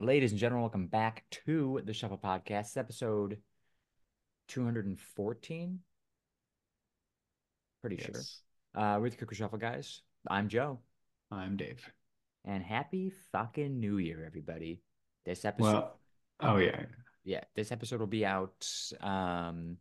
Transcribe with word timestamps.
Ladies 0.00 0.30
and 0.30 0.40
gentlemen, 0.40 0.62
welcome 0.62 0.86
back 0.86 1.24
to 1.46 1.80
the 1.84 1.92
Shuffle 1.92 2.18
Podcast, 2.18 2.60
It's 2.68 2.76
episode 2.78 3.38
214. 4.48 5.78
Pretty 7.82 7.96
sure. 7.98 8.10
Yes. 8.14 8.40
Uh, 8.74 8.98
we're 9.00 9.10
the 9.10 9.16
Cooker 9.16 9.34
Shuffle 9.34 9.58
guys. 9.58 10.00
I'm 10.28 10.48
Joe, 10.48 10.78
I'm 11.30 11.56
Dave. 11.56 11.84
and 12.44 12.62
happy 12.62 13.12
fucking 13.32 13.78
New 13.78 13.98
Year, 13.98 14.24
everybody. 14.26 14.80
This 15.26 15.44
episode, 15.44 15.72
Well, 15.72 15.98
oh 16.40 16.56
yeah. 16.56 16.84
yeah, 17.24 17.40
this 17.54 17.70
episode 17.70 18.00
will 18.00 18.06
be 18.06 18.24
out. 18.24 18.66
Um, 19.02 19.76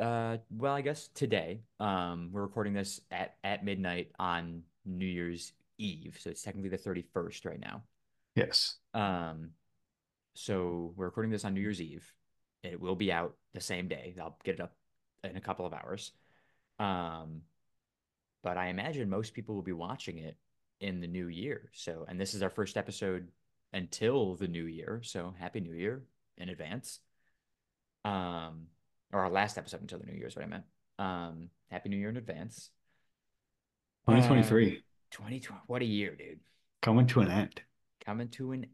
uh, 0.00 0.36
well, 0.50 0.74
I 0.74 0.82
guess 0.82 1.08
today. 1.08 1.62
Um, 1.80 2.30
we're 2.32 2.42
recording 2.42 2.72
this 2.72 3.00
at 3.10 3.34
at 3.42 3.64
midnight 3.64 4.12
on 4.20 4.62
New 4.84 5.06
Year's 5.06 5.52
Eve, 5.78 6.18
so 6.20 6.30
it's 6.30 6.42
technically 6.42 6.68
the 6.70 6.78
31st 6.78 7.44
right 7.44 7.60
now. 7.60 7.82
Yes. 8.38 8.76
Um, 8.94 9.50
so 10.34 10.92
we're 10.96 11.06
recording 11.06 11.32
this 11.32 11.44
on 11.44 11.54
New 11.54 11.60
Year's 11.60 11.80
Eve. 11.80 12.12
It 12.62 12.80
will 12.80 12.96
be 12.96 13.12
out 13.12 13.34
the 13.54 13.60
same 13.60 13.88
day. 13.88 14.14
I'll 14.20 14.38
get 14.44 14.54
it 14.56 14.60
up 14.60 14.74
in 15.24 15.36
a 15.36 15.40
couple 15.40 15.66
of 15.66 15.72
hours. 15.74 16.12
Um, 16.78 17.42
but 18.42 18.56
I 18.56 18.68
imagine 18.68 19.10
most 19.10 19.34
people 19.34 19.54
will 19.54 19.62
be 19.62 19.72
watching 19.72 20.18
it 20.18 20.36
in 20.80 21.00
the 21.00 21.08
new 21.08 21.26
year. 21.26 21.70
So, 21.72 22.04
and 22.08 22.20
this 22.20 22.34
is 22.34 22.42
our 22.42 22.50
first 22.50 22.76
episode 22.76 23.28
until 23.72 24.36
the 24.36 24.48
new 24.48 24.64
year. 24.64 25.00
So, 25.02 25.34
happy 25.38 25.60
New 25.60 25.74
Year 25.74 26.02
in 26.36 26.48
advance. 26.48 27.00
Um, 28.04 28.66
or 29.12 29.20
our 29.20 29.30
last 29.30 29.58
episode 29.58 29.80
until 29.80 29.98
the 29.98 30.06
new 30.06 30.16
year 30.16 30.28
is 30.28 30.36
what 30.36 30.44
I 30.44 30.48
meant. 30.48 30.64
Um, 30.98 31.50
happy 31.70 31.88
New 31.88 31.96
Year 31.96 32.10
in 32.10 32.16
advance. 32.16 32.70
Uh, 34.06 34.12
2023 34.12 34.82
2020. 35.10 35.62
What 35.66 35.82
a 35.82 35.84
year, 35.84 36.14
dude. 36.14 36.40
coming 36.80 37.06
to 37.08 37.20
an 37.20 37.30
end. 37.30 37.62
Coming 38.04 38.28
to 38.30 38.52
an 38.52 38.66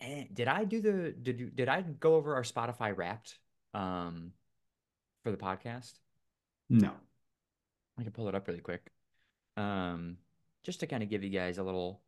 end. 0.00 0.28
Did 0.34 0.48
I 0.48 0.64
do 0.64 0.80
the 0.80 1.12
did 1.12 1.40
you 1.40 1.50
did 1.50 1.68
I 1.68 1.82
go 1.82 2.14
over 2.14 2.34
our 2.34 2.42
Spotify 2.42 2.96
Wrapped 2.96 3.38
um 3.74 4.32
for 5.22 5.30
the 5.30 5.36
podcast? 5.36 5.92
No. 6.68 6.92
I 7.98 8.02
can 8.02 8.12
pull 8.12 8.28
it 8.28 8.34
up 8.34 8.46
really 8.48 8.60
quick. 8.60 8.90
Um 9.56 10.16
just 10.62 10.80
to 10.80 10.86
kind 10.86 11.02
of 11.02 11.08
give 11.08 11.22
you 11.22 11.30
guys 11.30 11.58
a 11.58 11.62
little 11.62 12.02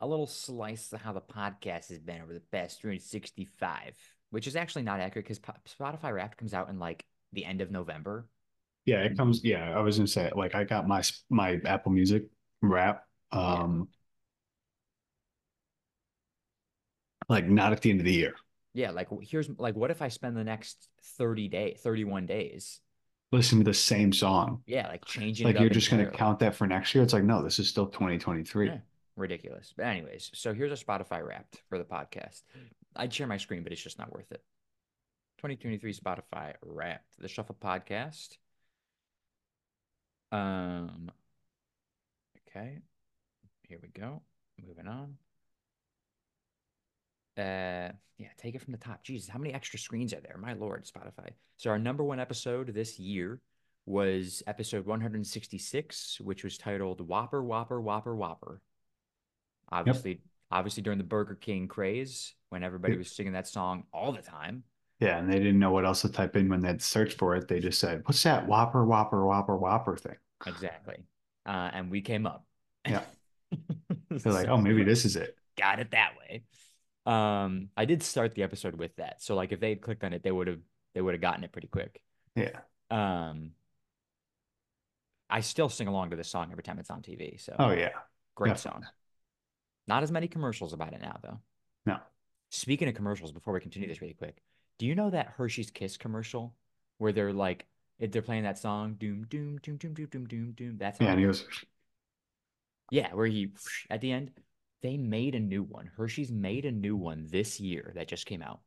a 0.00 0.06
little 0.06 0.26
slice 0.26 0.92
of 0.92 1.00
how 1.00 1.12
the 1.12 1.20
podcast 1.20 1.88
has 1.88 1.98
been 1.98 2.20
over 2.20 2.34
the 2.34 2.40
past 2.40 2.80
365, 2.80 3.96
which 4.30 4.46
is 4.46 4.56
actually 4.56 4.82
not 4.82 5.00
accurate 5.00 5.26
because 5.26 5.38
Spotify 5.38 6.12
Wrapped 6.12 6.36
comes 6.36 6.52
out 6.52 6.68
in 6.68 6.78
like 6.78 7.04
the 7.32 7.44
end 7.44 7.60
of 7.60 7.70
November. 7.70 8.28
Yeah, 8.84 8.98
it 8.98 9.16
comes. 9.16 9.42
Yeah, 9.42 9.72
I 9.74 9.80
was 9.80 9.96
gonna 9.96 10.06
say 10.06 10.30
like 10.34 10.54
I 10.54 10.64
got 10.64 10.86
my 10.86 11.02
my 11.30 11.58
Apple 11.64 11.92
Music 11.92 12.24
wrap. 12.60 13.04
Um, 13.32 13.88
like 17.28 17.46
not 17.46 17.72
at 17.72 17.80
the 17.80 17.90
end 17.90 18.00
of 18.00 18.06
the 18.06 18.12
year. 18.12 18.34
Yeah, 18.72 18.90
like 18.90 19.08
here's 19.22 19.48
like 19.58 19.76
what 19.76 19.90
if 19.90 20.02
I 20.02 20.08
spend 20.08 20.36
the 20.36 20.44
next 20.44 20.88
30 21.18 21.48
day 21.48 21.76
31 21.78 22.26
days? 22.26 22.80
Listen 23.32 23.58
to 23.58 23.64
the 23.64 23.74
same 23.74 24.12
song. 24.12 24.62
Yeah, 24.66 24.88
like 24.88 25.04
changing 25.04 25.46
Like 25.46 25.58
you're 25.58 25.70
just 25.70 25.90
gonna 25.90 26.10
count 26.10 26.40
that 26.40 26.54
for 26.54 26.66
next 26.66 26.94
year. 26.94 27.02
It's 27.02 27.12
like 27.12 27.24
no, 27.24 27.42
this 27.42 27.58
is 27.58 27.68
still 27.68 27.86
2023. 27.86 28.66
Yeah, 28.66 28.78
ridiculous. 29.16 29.72
But 29.76 29.86
anyways, 29.86 30.30
so 30.34 30.52
here's 30.52 30.72
a 30.72 30.84
Spotify 30.84 31.24
Wrapped 31.24 31.62
for 31.68 31.78
the 31.78 31.84
podcast. 31.84 32.42
I'd 32.96 33.12
share 33.12 33.26
my 33.26 33.38
screen, 33.38 33.62
but 33.62 33.72
it's 33.72 33.82
just 33.82 33.98
not 33.98 34.12
worth 34.12 34.30
it. 34.30 34.42
2023 35.38 35.92
Spotify 35.94 36.54
Wrapped, 36.62 37.18
the 37.18 37.28
Shuffle 37.28 37.56
Podcast. 37.60 38.36
Um. 40.32 41.10
Okay, 42.48 42.78
here 43.68 43.78
we 43.82 43.88
go. 43.88 44.22
Moving 44.64 44.86
on. 44.86 45.16
Uh, 47.36 47.90
yeah, 48.18 48.28
take 48.38 48.54
it 48.54 48.62
from 48.62 48.72
the 48.72 48.78
top. 48.78 49.02
Jesus, 49.02 49.28
how 49.28 49.38
many 49.38 49.52
extra 49.52 49.78
screens 49.78 50.14
are 50.14 50.20
there? 50.20 50.36
My 50.38 50.52
lord, 50.52 50.84
Spotify. 50.84 51.30
So 51.56 51.70
our 51.70 51.78
number 51.78 52.04
one 52.04 52.20
episode 52.20 52.68
this 52.74 52.98
year 52.98 53.40
was 53.86 54.42
episode 54.46 54.86
166, 54.86 56.20
which 56.20 56.44
was 56.44 56.56
titled 56.56 57.06
Whopper, 57.06 57.42
Whopper, 57.42 57.80
Whopper, 57.80 58.14
Whopper. 58.14 58.60
Obviously, 59.70 60.20
obviously 60.50 60.82
during 60.82 60.98
the 60.98 61.04
Burger 61.04 61.34
King 61.34 61.66
craze, 61.68 62.34
when 62.50 62.62
everybody 62.62 62.96
was 62.96 63.10
singing 63.10 63.32
that 63.32 63.48
song 63.48 63.82
all 63.92 64.12
the 64.12 64.22
time. 64.22 64.62
Yeah, 65.00 65.18
and 65.18 65.28
they 65.28 65.38
didn't 65.38 65.58
know 65.58 65.72
what 65.72 65.84
else 65.84 66.02
to 66.02 66.08
type 66.08 66.36
in 66.36 66.48
when 66.48 66.60
they'd 66.60 66.80
search 66.80 67.14
for 67.14 67.34
it. 67.34 67.48
They 67.48 67.58
just 67.58 67.80
said, 67.80 68.02
"What's 68.06 68.22
that 68.22 68.46
Whopper, 68.46 68.84
Whopper, 68.84 69.26
Whopper, 69.26 69.56
Whopper 69.56 69.96
thing?" 69.96 70.16
Exactly. 70.46 71.04
Uh, 71.44 71.70
and 71.72 71.90
we 71.90 72.00
came 72.00 72.26
up. 72.26 72.46
Yeah. 72.86 73.02
They're 74.10 74.32
like, 74.32 74.46
"Oh, 74.46 74.56
maybe 74.56 74.84
this 74.84 75.04
is 75.04 75.16
it." 75.16 75.36
got 75.56 75.80
it 75.80 75.90
that 75.92 76.12
way. 76.18 76.42
Um, 77.06 77.70
I 77.76 77.84
did 77.84 78.02
start 78.02 78.34
the 78.34 78.42
episode 78.42 78.74
with 78.76 78.96
that. 78.96 79.22
So 79.22 79.34
like 79.34 79.52
if 79.52 79.60
they 79.60 79.70
had 79.70 79.80
clicked 79.82 80.04
on 80.04 80.12
it, 80.12 80.22
they 80.22 80.32
would 80.32 80.46
have 80.48 80.60
they 80.94 81.00
would 81.00 81.14
have 81.14 81.20
gotten 81.20 81.44
it 81.44 81.52
pretty 81.52 81.68
quick. 81.68 82.02
Yeah. 82.36 82.60
Um, 82.90 83.52
I 85.30 85.40
still 85.40 85.68
sing 85.68 85.88
along 85.88 86.10
to 86.10 86.16
this 86.16 86.28
song 86.28 86.50
every 86.50 86.62
time 86.62 86.78
it's 86.78 86.90
on 86.90 87.02
TV. 87.02 87.36
So 87.38 87.54
Oh 87.58 87.70
yeah. 87.72 87.90
great 88.34 88.54
definitely. 88.54 88.82
song. 88.82 88.86
Not 89.86 90.02
as 90.02 90.12
many 90.12 90.28
commercials 90.28 90.72
about 90.72 90.92
it 90.92 91.00
now, 91.00 91.18
though. 91.22 91.40
No. 91.86 91.98
Speaking 92.50 92.88
of 92.88 92.94
commercials, 92.94 93.32
before 93.32 93.52
we 93.52 93.60
continue 93.60 93.88
this 93.88 94.00
really 94.00 94.14
quick, 94.14 94.42
do 94.78 94.86
you 94.86 94.94
know 94.94 95.10
that 95.10 95.28
Hershey's 95.36 95.70
Kiss 95.70 95.96
commercial 95.96 96.54
where 96.98 97.12
they're 97.12 97.32
like, 97.32 97.66
they're 97.98 98.22
playing 98.22 98.44
that 98.44 98.58
song, 98.58 98.94
doom, 98.94 99.26
doom, 99.28 99.58
doom, 99.58 99.76
doom, 99.76 99.94
doom, 99.94 100.06
doom, 100.06 100.26
doom, 100.26 100.52
doom. 100.52 100.76
That's 100.78 101.00
Yeah, 101.00 101.10
and 101.10 101.20
he 101.20 101.26
goes, 101.26 101.44
yeah, 102.90 103.12
where 103.14 103.26
he 103.26 103.50
at 103.90 104.00
the 104.00 104.12
end, 104.12 104.30
they 104.84 104.98
made 104.98 105.34
a 105.34 105.40
new 105.40 105.62
one. 105.62 105.90
Hershey's 105.96 106.30
made 106.30 106.66
a 106.66 106.70
new 106.70 106.94
one 106.94 107.26
this 107.30 107.58
year 107.58 107.90
that 107.94 108.06
just 108.06 108.26
came 108.26 108.42
out 108.42 108.60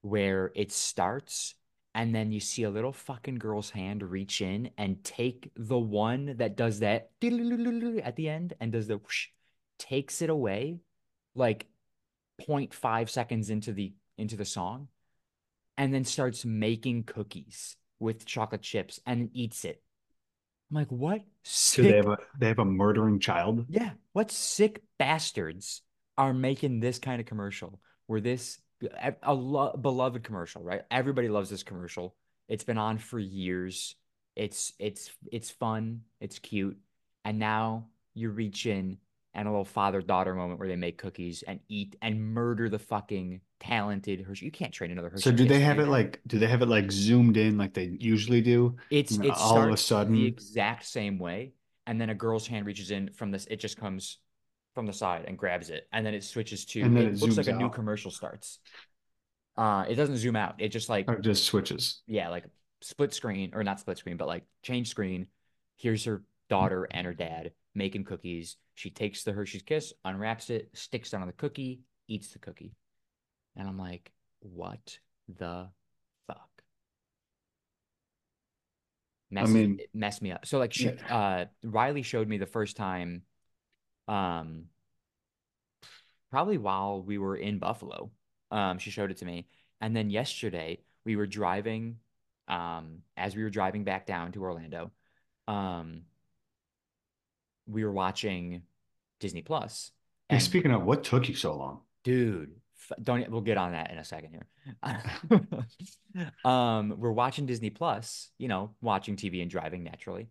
where 0.00 0.50
it 0.54 0.72
starts 0.72 1.54
and 1.94 2.14
then 2.14 2.32
you 2.32 2.40
see 2.40 2.62
a 2.62 2.70
little 2.70 2.92
fucking 2.92 3.34
girl's 3.34 3.68
hand 3.68 4.02
reach 4.02 4.40
in 4.40 4.70
and 4.78 5.04
take 5.04 5.50
the 5.54 5.78
one 5.78 6.36
that 6.38 6.56
does 6.56 6.80
that 6.80 7.10
at 7.22 8.16
the 8.16 8.28
end 8.30 8.54
and 8.60 8.72
does 8.72 8.86
the 8.86 8.96
whoosh, 8.96 9.28
takes 9.78 10.22
it 10.22 10.30
away 10.30 10.78
like 11.34 11.66
0.5 12.40 13.10
seconds 13.10 13.50
into 13.50 13.74
the 13.74 13.92
into 14.16 14.36
the 14.36 14.44
song 14.46 14.88
and 15.76 15.92
then 15.92 16.04
starts 16.04 16.46
making 16.46 17.04
cookies 17.04 17.76
with 18.00 18.24
chocolate 18.24 18.62
chips 18.62 19.00
and 19.04 19.28
eats 19.34 19.66
it. 19.66 19.82
I'm 20.70 20.76
like, 20.76 20.90
what? 20.90 21.22
"Do 21.74 21.82
they 21.82 21.96
have 21.96 22.08
a 22.08 22.18
they 22.38 22.48
have 22.48 22.58
a 22.58 22.64
murdering 22.64 23.20
child?" 23.20 23.66
yeah, 23.68 23.90
what 24.12 24.30
sick 24.30 24.82
bastards 24.98 25.82
are 26.18 26.32
making 26.32 26.80
this 26.80 26.98
kind 26.98 27.20
of 27.20 27.26
commercial 27.26 27.80
where 28.06 28.20
this 28.20 28.58
a, 29.22 29.34
lo- 29.34 29.76
beloved 29.80 30.22
commercial, 30.24 30.62
right? 30.62 30.82
Everybody 30.90 31.28
loves 31.28 31.50
this 31.50 31.62
commercial. 31.62 32.14
It's 32.48 32.64
been 32.64 32.78
on 32.78 32.98
for 32.98 33.18
years. 33.18 33.94
It's 34.34 34.72
it's 34.78 35.10
it's 35.32 35.50
fun, 35.50 36.02
it's 36.20 36.38
cute, 36.38 36.78
and 37.24 37.38
now 37.38 37.86
you 38.14 38.30
reach 38.30 38.66
in 38.66 38.98
and 39.36 39.46
a 39.46 39.50
little 39.50 39.64
father 39.64 40.00
daughter 40.00 40.34
moment 40.34 40.58
where 40.58 40.66
they 40.66 40.74
make 40.76 40.98
cookies 40.98 41.44
and 41.46 41.60
eat 41.68 41.94
and 42.02 42.20
murder 42.34 42.68
the 42.68 42.78
fucking 42.78 43.40
talented 43.60 44.22
Hershey. 44.22 44.46
You 44.46 44.50
can't 44.50 44.72
train 44.72 44.90
another 44.90 45.10
Hershey. 45.10 45.22
So 45.22 45.30
do 45.30 45.44
they 45.46 45.60
have 45.60 45.78
it 45.78 45.86
like 45.88 46.20
do 46.26 46.38
they 46.40 46.46
have 46.48 46.62
it 46.62 46.66
like 46.68 46.90
zoomed 46.90 47.36
in 47.36 47.56
like 47.58 47.74
they 47.74 47.96
usually 48.00 48.40
do? 48.40 48.76
It's 48.90 49.16
it 49.18 49.30
all 49.30 49.62
of 49.62 49.70
a 49.72 49.76
sudden- 49.76 50.14
the 50.14 50.26
exact 50.26 50.86
same 50.86 51.18
way, 51.18 51.52
and 51.86 52.00
then 52.00 52.10
a 52.10 52.14
girl's 52.14 52.46
hand 52.46 52.66
reaches 52.66 52.90
in 52.90 53.10
from 53.12 53.30
this. 53.30 53.46
It 53.48 53.60
just 53.60 53.76
comes 53.76 54.18
from 54.74 54.86
the 54.86 54.92
side 54.92 55.24
and 55.28 55.38
grabs 55.38 55.70
it, 55.70 55.86
and 55.92 56.04
then 56.04 56.14
it 56.14 56.24
switches 56.24 56.64
to. 56.66 56.80
And 56.80 56.96
then 56.96 57.04
it 57.04 57.12
it 57.14 57.20
looks 57.20 57.36
like 57.36 57.46
zooms 57.46 57.54
a 57.54 57.58
new 57.58 57.70
commercial 57.70 58.10
starts. 58.10 58.58
Uh, 59.56 59.84
it 59.88 59.94
doesn't 59.94 60.16
zoom 60.18 60.36
out. 60.36 60.56
It 60.58 60.68
just 60.68 60.88
like 60.88 61.08
Or 61.10 61.14
it 61.14 61.22
just 61.22 61.44
switches. 61.44 62.02
yeah, 62.06 62.28
like 62.28 62.44
split 62.82 63.14
screen 63.14 63.52
or 63.54 63.64
not 63.64 63.80
split 63.80 63.98
screen, 63.98 64.16
but 64.16 64.28
like 64.28 64.44
change 64.62 64.88
screen. 64.88 65.28
Here's 65.76 66.04
her 66.04 66.22
daughter 66.48 66.86
and 66.90 67.06
her 67.06 67.14
dad 67.14 67.52
making 67.74 68.04
cookies. 68.04 68.56
She 68.76 68.90
takes 68.90 69.24
the 69.24 69.32
Hershey's 69.32 69.62
Kiss, 69.62 69.94
unwraps 70.04 70.50
it, 70.50 70.68
sticks 70.74 71.12
it 71.14 71.16
on 71.16 71.26
the 71.26 71.32
cookie, 71.32 71.80
eats 72.08 72.32
the 72.34 72.38
cookie, 72.38 72.76
and 73.56 73.66
I'm 73.66 73.78
like, 73.78 74.12
what 74.40 74.98
the 75.28 75.68
fuck? 76.26 76.50
Messes, 79.30 79.54
mean- 79.54 79.78
it 79.80 79.88
messed 79.94 80.20
me 80.20 80.30
up. 80.30 80.44
So 80.44 80.58
like 80.58 80.74
she, 80.74 80.90
uh, 81.08 81.46
Riley 81.64 82.02
showed 82.02 82.28
me 82.28 82.36
the 82.36 82.46
first 82.46 82.76
time, 82.76 83.22
um, 84.08 84.66
probably 86.30 86.58
while 86.58 87.02
we 87.02 87.16
were 87.16 87.36
in 87.36 87.58
Buffalo. 87.58 88.10
Um, 88.50 88.76
she 88.78 88.90
showed 88.90 89.10
it 89.10 89.16
to 89.18 89.24
me, 89.24 89.48
and 89.80 89.96
then 89.96 90.10
yesterday 90.10 90.80
we 91.06 91.16
were 91.16 91.26
driving, 91.26 91.96
um, 92.46 92.98
as 93.16 93.34
we 93.34 93.42
were 93.42 93.50
driving 93.50 93.84
back 93.84 94.04
down 94.06 94.32
to 94.32 94.42
Orlando, 94.42 94.92
um, 95.48 96.02
we 97.66 97.84
were 97.84 97.90
watching 97.90 98.62
Disney 99.20 99.42
Plus. 99.42 99.90
Hey, 100.28 100.36
and- 100.36 100.42
speaking 100.42 100.70
of, 100.72 100.82
what 100.82 101.04
took 101.04 101.28
you 101.28 101.34
so 101.34 101.56
long? 101.56 101.80
dude 102.04 102.52
don't 103.02 103.28
we'll 103.32 103.40
get 103.40 103.56
on 103.58 103.72
that 103.72 103.90
in 103.90 103.98
a 103.98 104.04
second 104.04 104.30
here 104.30 104.46
um 106.44 106.94
we're 106.98 107.10
watching 107.10 107.44
disney 107.46 107.68
plus 107.70 108.30
you 108.38 108.46
know 108.46 108.70
watching 108.80 109.16
tv 109.16 109.42
and 109.42 109.50
driving 109.50 109.82
naturally 109.82 110.28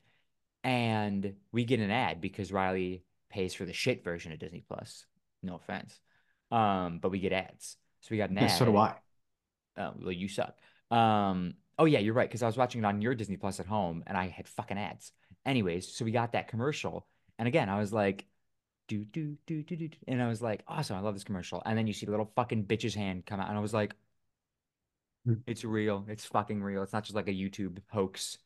and 0.64 1.34
we 1.52 1.66
get 1.66 1.82
an 1.82 1.92
ad 1.92 2.22
because 2.22 2.52
riley 2.54 3.04
pays 3.30 3.54
for 3.54 3.66
the 3.66 3.74
shit 3.74 4.06
version 4.06 4.32
of 4.32 4.40
disney 4.40 4.64
plus 4.68 5.06
no 5.44 5.56
offense 5.56 6.00
Um, 6.52 7.00
but 7.02 7.10
we 7.12 7.20
get 7.20 7.34
ads. 7.34 7.76
So 8.02 8.10
we 8.12 8.18
got 8.18 8.30
an 8.30 8.38
Yeah, 8.38 8.44
ad. 8.46 8.52
so 8.52 8.66
do 8.66 8.78
I. 8.78 8.94
Oh, 9.78 9.94
well, 10.00 10.12
you 10.12 10.28
suck. 10.30 10.56
Um, 10.92 11.56
oh 11.78 11.86
yeah, 11.86 12.00
you're 12.00 12.14
right, 12.14 12.30
because 12.30 12.44
I 12.44 12.46
was 12.46 12.56
watching 12.56 12.82
it 12.84 12.86
on 12.86 13.02
your 13.02 13.16
Disney 13.16 13.36
Plus 13.36 13.60
at 13.60 13.66
home 13.66 14.04
and 14.08 14.16
I 14.18 14.28
had 14.28 14.48
fucking 14.48 14.78
ads. 14.78 15.12
Anyways, 15.46 15.92
so 15.94 16.06
we 16.06 16.12
got 16.12 16.32
that 16.34 16.48
commercial. 16.48 17.06
And 17.38 17.48
again, 17.48 17.68
I 17.68 17.80
was 17.80 17.92
like, 17.92 18.26
do 18.88 19.06
do 19.06 19.38
do 19.48 19.64
do 19.64 19.76
do, 19.76 19.88
do," 19.90 19.98
and 20.08 20.22
I 20.22 20.28
was 20.28 20.42
like, 20.42 20.64
awesome, 20.68 20.98
I 20.98 21.00
love 21.02 21.14
this 21.16 21.24
commercial. 21.24 21.62
And 21.66 21.78
then 21.78 21.88
you 21.88 21.94
see 21.94 22.06
the 22.06 22.12
little 22.12 22.32
fucking 22.36 22.66
bitch's 22.66 22.96
hand 22.96 23.26
come 23.26 23.40
out, 23.40 23.50
and 23.50 23.58
I 23.58 23.62
was 23.62 23.74
like, 23.74 23.96
Hmm. 25.26 25.42
it's 25.48 25.64
real. 25.64 26.06
It's 26.10 26.26
fucking 26.26 26.62
real. 26.64 26.84
It's 26.84 26.94
not 26.94 27.04
just 27.04 27.16
like 27.16 27.28
a 27.28 27.32
YouTube 27.32 27.80
hoax. 27.92 28.38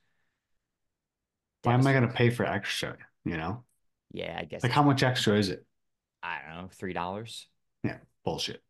Why 1.63 1.73
am 1.73 1.85
I 1.87 1.93
gonna 1.93 2.07
pay 2.11 2.29
for 2.29 2.45
extra? 2.45 2.97
You 3.25 3.37
know, 3.37 3.63
Yeah, 4.11 4.37
I 4.39 4.45
guess 4.45 4.63
like 4.63 4.71
how 4.71 4.83
much 4.83 5.03
extra 5.03 5.37
is 5.37 5.49
it? 5.49 5.65
I 6.23 6.39
don't 6.47 6.63
know, 6.63 6.69
three 6.69 6.93
dollars. 6.93 7.47
Yeah, 7.83 7.97
bullshit. 8.23 8.63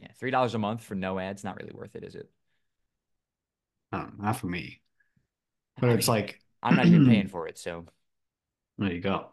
Yeah, 0.00 0.08
three 0.18 0.30
dollars 0.30 0.54
a 0.54 0.58
month 0.58 0.82
for 0.82 0.94
no 0.94 1.18
ads, 1.18 1.44
not 1.44 1.56
really 1.56 1.72
worth 1.74 1.96
it, 1.96 2.04
is 2.04 2.14
it? 2.14 2.30
I 3.92 3.98
don't 3.98 4.34
for 4.34 4.46
me. 4.46 4.80
I 5.78 5.80
But 5.80 5.90
it's 5.90 6.08
mean, 6.08 6.08
like 6.08 6.42
I'm 6.62 6.76
not 6.76 6.86
even 6.86 7.02
paying 7.02 7.28
for 7.28 7.48
it, 7.48 7.58
so 7.58 7.86
There 8.78 8.92
you 8.92 9.00
go. 9.00 9.32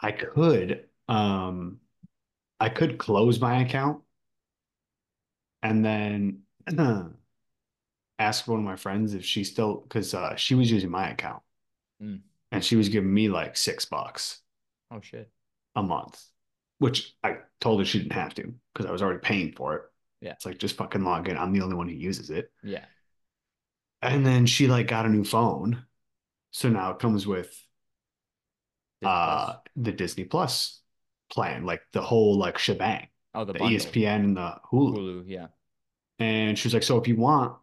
I 0.00 0.12
could 0.12 0.30
um 1.08 1.78
I 2.60 2.68
could 2.68 2.98
close 2.98 3.40
my 3.40 3.62
account 3.62 4.02
and 5.62 5.84
then 5.84 6.40
ask 8.18 8.48
one 8.48 8.58
of 8.58 8.64
my 8.64 8.76
friends 8.76 9.14
if 9.14 9.24
she 9.24 9.44
still 9.44 9.76
because 9.76 10.12
uh 10.14 10.34
she 10.36 10.54
was 10.54 10.70
using 10.70 10.90
my 10.90 11.10
account 11.10 11.42
Mm. 12.00 12.20
and 12.52 12.64
she 12.64 12.76
was 12.76 12.88
giving 12.90 13.12
me 13.12 13.28
like 13.28 13.56
six 13.56 13.84
bucks 13.84 14.40
oh 14.92 15.00
shit. 15.00 15.28
a 15.74 15.82
month, 15.82 16.22
which 16.78 17.16
I 17.24 17.38
told 17.60 17.80
her 17.80 17.84
she 17.84 17.98
didn't 17.98 18.12
have 18.12 18.34
to 18.34 18.54
because 18.72 18.86
I 18.86 18.92
was 18.92 19.02
already 19.02 19.18
paying 19.18 19.50
for 19.52 19.74
it. 19.74 19.82
Yeah. 20.20 20.32
It's 20.34 20.46
like 20.46 20.58
just 20.58 20.76
fucking 20.76 21.02
log 21.02 21.28
in. 21.28 21.36
I'm 21.36 21.52
the 21.52 21.62
only 21.62 21.74
one 21.74 21.88
who 21.88 21.96
uses 21.96 22.30
it. 22.30 22.52
Yeah. 22.62 22.84
And 24.00 24.24
then 24.24 24.46
she 24.46 24.68
like 24.68 24.86
got 24.86 25.06
a 25.06 25.08
new 25.08 25.24
phone. 25.24 25.84
So 26.52 26.68
now 26.68 26.92
it 26.92 27.00
comes 27.00 27.26
with 27.26 27.48
Disney 29.00 29.10
uh 29.12 29.44
Plus. 29.46 29.58
the 29.74 29.92
Disney 29.92 30.24
Plus 30.24 30.80
plan, 31.30 31.64
like 31.64 31.82
the 31.92 32.02
whole 32.02 32.38
like 32.38 32.58
shebang, 32.58 33.08
oh 33.34 33.44
the 33.44 33.52
the. 33.52 33.58
ESPN 33.60 34.24
and 34.24 34.36
the 34.36 34.56
Hulu. 34.70 34.96
Hulu, 34.96 35.24
yeah. 35.26 35.48
And 36.18 36.58
she 36.58 36.66
was 36.66 36.74
like, 36.74 36.82
"So 36.82 36.98
if 36.98 37.08
you 37.08 37.16
want," 37.16 37.56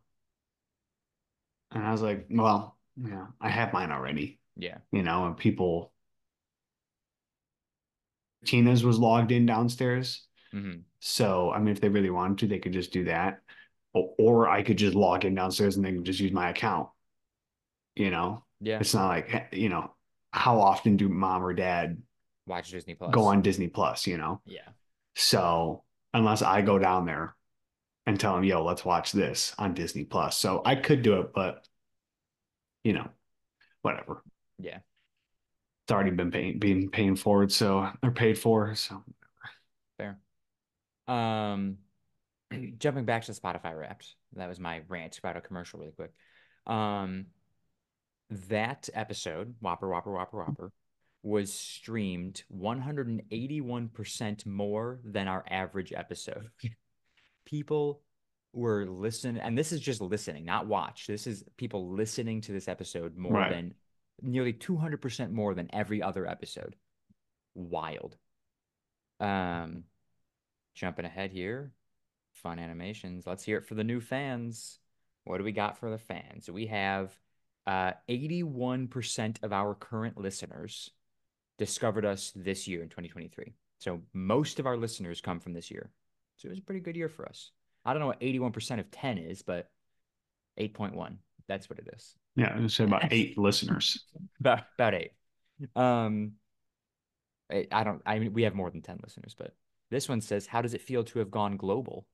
and 1.71 1.83
I 1.83 1.91
was 1.91 2.01
like, 2.01 2.27
"Well, 2.29 2.77
yeah, 2.97 3.27
I 3.41 3.49
have 3.49 3.73
mine 3.73 3.91
already, 3.91 4.39
Yeah. 4.55 4.77
you 4.91 5.03
know." 5.03 5.25
And 5.27 5.37
people, 5.37 5.91
Tina's 8.45 8.83
was 8.83 8.99
logged 8.99 9.31
in 9.31 9.45
downstairs, 9.45 10.25
hmm 10.51 10.79
so 10.99 11.51
I 11.51 11.59
mean, 11.59 11.69
if 11.69 11.81
they 11.81 11.89
really 11.89 12.09
wanted 12.09 12.39
to, 12.39 12.47
they 12.47 12.59
could 12.59 12.73
just 12.73 12.91
do 12.91 13.03
that, 13.05 13.41
or, 13.93 14.15
or 14.17 14.49
I 14.49 14.63
could 14.63 14.77
just 14.77 14.95
log 14.95 15.23
in 15.25 15.35
downstairs 15.35 15.75
and 15.75 15.85
they 15.85 15.93
could 15.93 16.03
just 16.05 16.19
use 16.19 16.31
my 16.31 16.49
account. 16.49 16.89
You 17.95 18.11
know, 18.11 18.43
Yeah. 18.59 18.79
it's 18.79 18.93
not 18.93 19.07
like 19.07 19.49
you 19.53 19.69
know, 19.69 19.93
how 20.31 20.59
often 20.59 20.97
do 20.97 21.07
mom 21.09 21.43
or 21.43 21.53
dad 21.53 22.01
Watch 22.47 22.71
Disney 22.71 22.95
Plus. 22.95 23.13
go 23.13 23.25
on 23.25 23.41
Disney 23.41 23.67
Plus? 23.67 24.07
You 24.07 24.17
know, 24.17 24.41
Yeah. 24.45 24.67
So 25.15 25.83
unless 26.13 26.41
I 26.41 26.61
go 26.61 26.77
down 26.77 27.05
there 27.05 27.35
and 28.05 28.19
tell 28.19 28.35
them, 28.35 28.43
yo, 28.43 28.63
let's 28.63 28.85
watch 28.85 29.11
this 29.11 29.53
on 29.57 29.73
Disney 29.73 30.03
Plus. 30.03 30.37
So 30.37 30.61
I 30.65 30.75
could 30.75 31.01
do 31.01 31.19
it, 31.21 31.33
but 31.33 31.67
you 32.83 32.93
know, 32.93 33.07
whatever. 33.81 34.21
Yeah. 34.59 34.79
It's 35.83 35.91
already 35.91 36.11
been 36.11 36.31
paying 36.31 36.59
being 36.59 36.89
paying 36.89 37.15
forward, 37.15 37.51
so 37.51 37.89
they're 38.01 38.11
paid 38.11 38.37
for. 38.37 38.73
So 38.75 39.03
Fair. 39.97 40.17
Um, 41.07 41.77
jumping 42.79 43.05
back 43.05 43.23
to 43.25 43.31
Spotify 43.33 43.77
Wrapped. 43.77 44.15
That 44.35 44.49
was 44.49 44.59
my 44.59 44.81
rant 44.87 45.17
about 45.17 45.37
a 45.37 45.41
commercial 45.41 45.79
really 45.79 45.91
quick. 45.91 46.11
Um, 46.65 47.27
that 48.49 48.89
episode, 48.93 49.55
Whopper, 49.59 49.87
Whopper, 49.87 50.11
Whopper, 50.11 50.43
Whopper, 50.43 50.71
was 51.25 51.51
streamed 51.51 52.43
181% 52.55 54.45
more 54.45 54.99
than 55.03 55.27
our 55.27 55.43
average 55.49 55.91
episode. 55.91 56.49
People 57.45 58.01
were 58.53 58.85
listening, 58.85 59.41
and 59.41 59.57
this 59.57 59.71
is 59.71 59.81
just 59.81 60.01
listening, 60.01 60.45
not 60.45 60.67
watch. 60.67 61.07
This 61.07 61.25
is 61.25 61.43
people 61.57 61.89
listening 61.89 62.41
to 62.41 62.51
this 62.51 62.67
episode 62.67 63.17
more 63.17 63.33
Right. 63.33 63.49
than 63.51 63.73
nearly 64.21 64.53
200% 64.53 65.31
more 65.31 65.55
than 65.55 65.67
every 65.73 65.99
other 66.01 66.27
episode. 66.27 66.75
Wild. 67.55 68.17
Um, 69.19 69.85
jumping 70.75 71.05
ahead 71.05 71.31
here, 71.31 71.73
fun 72.33 72.59
animations. 72.59 73.25
Let's 73.25 73.43
hear 73.43 73.57
it 73.57 73.65
for 73.65 73.73
the 73.73 73.83
new 73.83 73.99
fans. 73.99 74.77
What 75.23 75.39
do 75.39 75.43
we 75.43 75.51
got 75.53 75.79
for 75.79 75.89
the 75.89 75.97
fans? 75.97 76.49
We 76.51 76.67
have 76.67 77.17
uh, 77.65 77.93
81% 78.07 79.41
of 79.43 79.51
our 79.51 79.73
current 79.73 80.19
listeners 80.19 80.91
discovered 81.57 82.05
us 82.05 82.31
this 82.35 82.67
year 82.67 82.81
in 82.81 82.89
2023. 82.89 83.53
So 83.79 84.01
most 84.13 84.59
of 84.59 84.65
our 84.65 84.77
listeners 84.77 85.21
come 85.21 85.39
from 85.39 85.53
this 85.53 85.69
year. 85.71 85.91
So 86.37 86.47
it 86.47 86.49
was 86.51 86.59
a 86.59 86.63
pretty 86.63 86.81
good 86.81 86.95
year 86.95 87.09
for 87.09 87.25
us. 87.27 87.51
I 87.85 87.93
don't 87.93 87.99
know 87.99 88.07
what 88.07 88.19
81% 88.19 88.79
of 88.79 88.89
10 88.91 89.17
is, 89.17 89.41
but 89.41 89.69
8.1. 90.59 91.17
That's 91.47 91.69
what 91.69 91.79
it 91.79 91.87
is. 91.95 92.15
yeah, 92.35 92.57
I 92.59 92.67
say 92.67 92.85
about 92.85 93.13
eight 93.13 93.37
listeners. 93.37 94.03
About 94.39 94.63
about 94.79 94.95
eight. 94.95 95.11
Um, 95.75 96.33
I, 97.51 97.67
I 97.71 97.83
don't. 97.83 98.01
I 98.03 98.17
mean, 98.17 98.33
we 98.33 98.43
have 98.43 98.55
more 98.55 98.71
than 98.71 98.81
ten 98.81 98.97
listeners, 99.03 99.35
but 99.37 99.53
this 99.91 100.09
one 100.09 100.21
says, 100.21 100.47
"How 100.47 100.63
does 100.63 100.73
it 100.73 100.81
feel 100.81 101.03
to 101.03 101.19
have 101.19 101.29
gone 101.29 101.55
global?" 101.55 102.07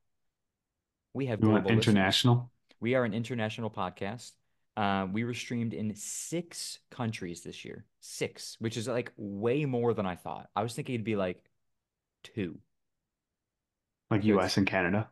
We 1.13 1.27
have 1.27 1.39
global 1.39 1.61
listeners. 1.61 1.87
international? 1.87 2.51
We 2.81 2.95
are 2.95 3.05
an 3.05 3.13
international 3.13 3.69
podcast. 3.69 4.31
Uh, 4.77 5.07
we 5.11 5.23
were 5.23 5.33
streamed 5.33 5.73
in 5.73 5.93
six 5.95 6.79
countries 6.89 7.41
this 7.41 7.65
year. 7.65 7.85
Six, 7.99 8.55
which 8.59 8.77
is 8.77 8.87
like 8.87 9.11
way 9.17 9.65
more 9.65 9.93
than 9.93 10.05
I 10.05 10.15
thought. 10.15 10.49
I 10.55 10.63
was 10.63 10.73
thinking 10.73 10.95
it'd 10.95 11.05
be 11.05 11.15
like 11.15 11.43
two. 12.23 12.57
Like 14.09 14.23
US 14.25 14.57
and 14.57 14.67
Canada? 14.67 15.09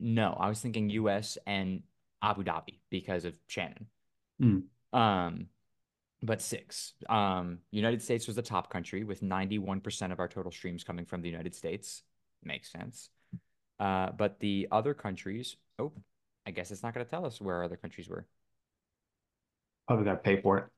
No, 0.00 0.36
I 0.38 0.48
was 0.48 0.60
thinking 0.60 0.90
U.S. 0.90 1.38
and 1.46 1.82
Abu 2.22 2.42
Dhabi 2.44 2.80
because 2.90 3.24
of 3.24 3.34
Shannon. 3.46 3.86
Hmm. 4.40 4.58
Um, 4.92 5.46
but 6.22 6.42
six. 6.42 6.94
Um, 7.08 7.58
United 7.70 8.02
States 8.02 8.26
was 8.26 8.36
the 8.36 8.42
top 8.42 8.70
country 8.70 9.04
with 9.04 9.22
91% 9.22 10.12
of 10.12 10.20
our 10.20 10.28
total 10.28 10.50
streams 10.50 10.84
coming 10.84 11.04
from 11.04 11.22
the 11.22 11.28
United 11.28 11.54
States. 11.54 12.02
Makes 12.42 12.72
sense. 12.72 13.10
Uh, 13.78 14.10
but 14.16 14.40
the 14.40 14.68
other 14.70 14.94
countries, 14.94 15.56
oh, 15.78 15.92
I 16.46 16.50
guess 16.50 16.70
it's 16.70 16.82
not 16.82 16.94
going 16.94 17.04
to 17.04 17.10
tell 17.10 17.26
us 17.26 17.40
where 17.40 17.56
our 17.56 17.64
other 17.64 17.76
countries 17.76 18.08
were. 18.08 18.26
Probably 19.86 20.04
gotta 20.04 20.18
pay 20.18 20.40
for 20.40 20.70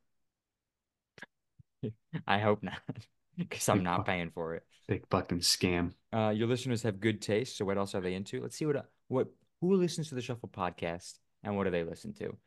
it. 1.81 1.93
I 2.27 2.39
hope 2.39 2.63
not, 2.63 2.79
because 3.37 3.69
I'm 3.69 3.83
not 3.83 4.05
paying 4.05 4.31
for 4.31 4.55
it. 4.55 4.63
Big 4.87 5.03
fucking 5.09 5.39
scam. 5.39 5.93
Uh, 6.13 6.29
your 6.29 6.47
listeners 6.47 6.83
have 6.83 6.99
good 6.99 7.21
taste, 7.21 7.57
so 7.57 7.65
what 7.65 7.77
else 7.77 7.93
are 7.95 8.01
they 8.01 8.13
into? 8.13 8.41
Let's 8.41 8.57
see 8.57 8.65
what 8.65 8.89
what 9.07 9.27
who 9.61 9.75
listens 9.75 10.09
to 10.09 10.15
the 10.15 10.21
Shuffle 10.21 10.49
podcast 10.49 11.15
and 11.43 11.55
what 11.55 11.65
do 11.65 11.71
they 11.71 11.83
listen 11.83 12.13
to? 12.13 12.37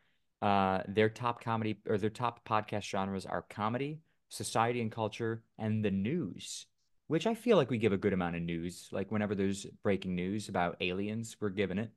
Uh, 0.47 0.83
their 0.88 1.09
top 1.09 1.43
comedy 1.43 1.79
or 1.88 1.99
their 1.99 2.11
top 2.11 2.45
podcast 2.47 2.85
genres 2.85 3.26
are 3.26 3.45
comedy, 3.50 4.00
society 4.29 4.81
and 4.81 4.90
culture, 4.90 5.43
and 5.59 5.85
the 5.85 5.90
news. 5.90 6.67
Which 7.09 7.26
I 7.26 7.35
feel 7.35 7.57
like 7.57 7.71
we 7.71 7.79
give 7.79 7.93
a 7.93 7.99
good 7.99 8.12
amount 8.12 8.37
of 8.37 8.43
news. 8.43 8.88
Like 8.93 9.11
whenever 9.11 9.35
there's 9.35 9.67
breaking 9.83 10.14
news 10.14 10.49
about 10.49 10.76
aliens, 10.81 11.37
we're 11.40 11.49
giving 11.49 11.79
it. 11.79 11.90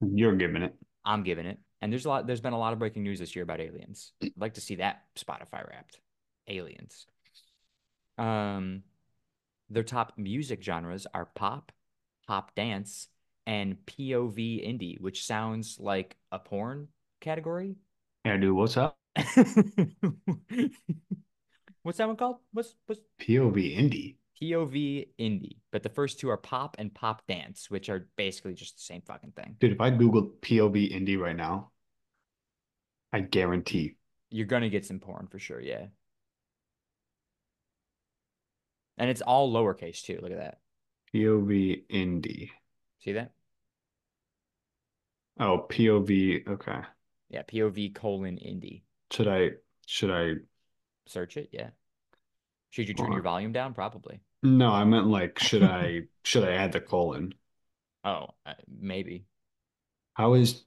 You're 0.00 0.36
giving 0.36 0.62
it. 0.62 0.74
I'm 1.04 1.22
giving 1.22 1.44
it. 1.46 1.58
And 1.84 1.92
there's 1.92 2.06
a 2.06 2.08
lot. 2.08 2.26
There's 2.26 2.40
been 2.40 2.54
a 2.54 2.58
lot 2.58 2.72
of 2.72 2.78
breaking 2.78 3.02
news 3.02 3.18
this 3.18 3.36
year 3.36 3.42
about 3.42 3.60
aliens. 3.60 4.12
I'd 4.22 4.32
like 4.38 4.54
to 4.54 4.62
see 4.62 4.76
that 4.76 5.02
Spotify 5.18 5.68
wrapped. 5.68 6.00
Aliens. 6.48 7.04
Um, 8.16 8.84
their 9.68 9.82
top 9.82 10.14
music 10.16 10.62
genres 10.62 11.06
are 11.12 11.26
pop, 11.26 11.72
pop 12.26 12.54
dance, 12.54 13.08
and 13.46 13.76
POV 13.84 14.66
indie, 14.66 14.98
which 14.98 15.26
sounds 15.26 15.76
like 15.78 16.16
a 16.32 16.38
porn 16.38 16.88
category. 17.20 17.76
Yeah, 18.24 18.38
dude, 18.38 18.56
what's 18.56 18.78
up? 18.78 18.96
What's 21.82 21.98
that 21.98 22.06
one 22.06 22.16
called? 22.16 22.36
What's 22.54 22.74
what's 22.86 23.02
POV 23.20 23.78
indie. 23.78 24.16
POV 24.40 25.08
indie? 25.20 25.58
But 25.70 25.82
the 25.82 25.90
first 25.90 26.18
two 26.18 26.30
are 26.30 26.38
pop 26.38 26.76
and 26.78 26.94
pop 26.94 27.26
dance, 27.28 27.70
which 27.70 27.90
are 27.90 28.08
basically 28.16 28.54
just 28.54 28.76
the 28.76 28.82
same 28.82 29.02
fucking 29.02 29.32
thing. 29.32 29.56
Dude, 29.60 29.72
if 29.72 29.80
I 29.82 29.90
Google 29.90 30.32
POV 30.40 30.90
indie 30.94 31.18
right 31.18 31.36
now, 31.36 31.72
I 33.14 33.20
guarantee 33.20 33.96
You're 34.30 34.46
gonna 34.46 34.68
get 34.68 34.84
some 34.84 35.00
porn 35.00 35.28
for 35.28 35.38
sure, 35.38 35.60
yeah. 35.60 35.86
And 38.98 39.08
it's 39.10 39.22
all 39.22 39.52
lowercase 39.52 40.02
too. 40.02 40.18
Look 40.20 40.32
at 40.32 40.38
that. 40.38 40.58
POV 41.14 41.86
indie. 41.88 42.50
See 42.98 43.12
that? 43.12 43.32
Oh, 45.38 45.66
POV. 45.68 46.46
Okay. 46.48 46.80
Yeah, 47.28 47.42
POV 47.42 47.94
colon 47.94 48.36
indie. 48.36 48.82
Should 49.10 49.28
I 49.28 49.52
should 49.86 50.10
I 50.10 50.34
Search 51.06 51.36
it, 51.36 51.50
yeah. 51.52 51.70
Should 52.70 52.88
you 52.88 52.94
turn 52.94 53.12
your 53.12 53.22
volume 53.22 53.52
down? 53.52 53.74
Probably. 53.74 54.20
No, 54.44 54.70
I 54.70 54.84
meant 54.84 55.08
like, 55.08 55.38
should 55.40 55.62
I 55.64 56.02
should 56.22 56.44
I 56.44 56.52
add 56.52 56.72
the 56.72 56.80
colon? 56.80 57.34
Oh, 58.04 58.28
uh, 58.46 58.54
maybe. 58.68 59.26
How 60.14 60.34
is 60.34 60.64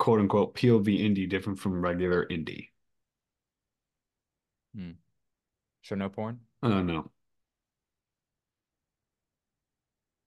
quote 0.00 0.20
unquote 0.20 0.56
POV 0.56 0.98
indie 0.98 1.28
different 1.30 1.60
from 1.60 1.80
regular 1.82 2.26
indie? 2.26 2.70
Hmm. 4.74 4.92
So 5.82 5.96
no 5.96 6.08
porn? 6.10 6.40
I 6.62 6.68
don't 6.68 6.86
know. 6.86 7.10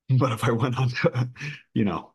But 0.19 0.31
if 0.31 0.43
I 0.43 0.51
went 0.51 0.77
on 0.77 0.89
to, 0.89 1.29
you 1.73 1.85
know, 1.85 2.13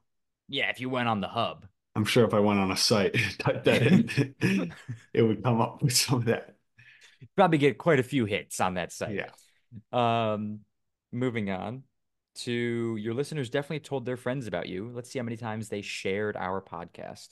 Yeah, 0.49 0.71
if 0.71 0.81
you 0.81 0.88
went 0.88 1.09
on 1.09 1.21
the 1.21 1.29
hub. 1.29 1.67
I'm 1.95 2.05
sure 2.05 2.25
if 2.25 2.35
I 2.35 2.41
went 2.41 2.61
on 2.61 2.71
a 2.71 2.77
site, 2.77 3.15
type 3.38 3.65
that 3.65 3.83
in, 3.83 4.73
it 5.12 5.23
would 5.23 5.43
come 5.43 5.61
up 5.61 5.83
with 5.83 5.97
some 5.97 6.19
of 6.19 6.25
that. 6.27 6.55
Probably 7.37 7.59
get 7.59 7.79
quite 7.79 7.99
a 7.99 8.05
few 8.05 8.25
hits 8.25 8.61
on 8.61 8.75
that 8.75 8.93
site. 8.93 9.25
Yeah. 9.93 10.33
Um, 10.33 10.61
moving 11.12 11.50
on 11.50 11.83
to 12.37 12.97
your 13.00 13.15
listeners 13.15 13.50
definitely 13.50 13.81
told 13.81 14.05
their 14.05 14.17
friends 14.17 14.47
about 14.47 14.69
you. 14.69 14.91
Let's 14.95 15.11
see 15.11 15.19
how 15.19 15.25
many 15.25 15.37
times 15.37 15.69
they 15.69 15.83
shared 15.83 16.37
our 16.37 16.61
podcast. 16.61 17.31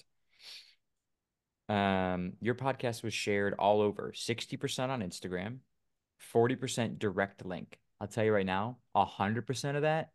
Um, 1.69 2.35
your 2.41 2.55
podcast 2.55 3.03
was 3.03 3.13
shared 3.15 3.55
all 3.59 3.81
over 3.81 4.13
60% 4.15 4.89
on 4.89 5.01
Instagram, 5.03 5.59
40% 6.33 6.99
direct 6.99 7.45
link. 7.45 7.79
I'll 8.01 8.07
tell 8.07 8.25
you 8.25 8.33
right 8.33 8.47
now, 8.47 8.79
100% 8.97 9.77
of 9.77 9.83
that 9.83 10.11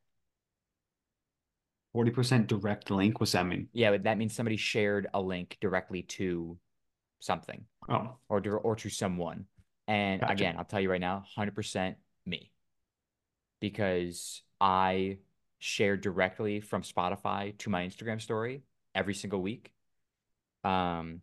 40% 1.95 2.47
direct 2.47 2.89
link. 2.89 3.19
What's 3.19 3.33
that 3.33 3.45
mean? 3.45 3.67
Yeah, 3.73 3.97
that 3.97 4.17
means 4.17 4.33
somebody 4.33 4.55
shared 4.55 5.07
a 5.13 5.19
link 5.21 5.57
directly 5.59 6.03
to 6.03 6.57
something 7.19 7.65
Oh, 7.89 8.15
or 8.29 8.39
to, 8.39 8.51
or 8.51 8.75
to 8.77 8.89
someone. 8.89 9.45
And 9.87 10.21
Gotcha. 10.21 10.31
again, 10.33 10.55
I'll 10.57 10.63
tell 10.63 10.79
you 10.79 10.89
right 10.89 11.01
now, 11.01 11.25
100% 11.37 11.95
me. 12.25 12.51
Because 13.59 14.41
I 14.61 15.17
share 15.59 15.97
directly 15.97 16.61
from 16.61 16.81
Spotify 16.81 17.57
to 17.59 17.69
my 17.69 17.85
Instagram 17.85 18.21
story 18.21 18.63
every 18.95 19.13
single 19.13 19.41
week. 19.41 19.73
Um 20.63 21.21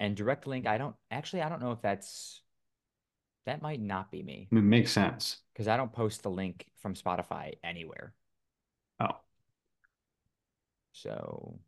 and 0.00 0.16
direct 0.16 0.46
link, 0.46 0.66
I 0.66 0.78
don't 0.78 0.94
actually 1.10 1.42
I 1.42 1.48
don't 1.48 1.60
know 1.60 1.72
if 1.72 1.80
that's 1.82 2.40
that 3.46 3.62
might 3.62 3.80
not 3.80 4.10
be 4.10 4.22
me 4.22 4.48
it 4.50 4.54
makes 4.54 4.92
sense. 4.92 5.38
because 5.52 5.68
I 5.68 5.76
don't 5.76 5.92
post 5.92 6.22
the 6.22 6.30
link 6.30 6.66
from 6.82 6.94
Spotify 6.94 7.54
anywhere. 7.64 8.12
Oh, 9.00 9.16
So 10.92 11.58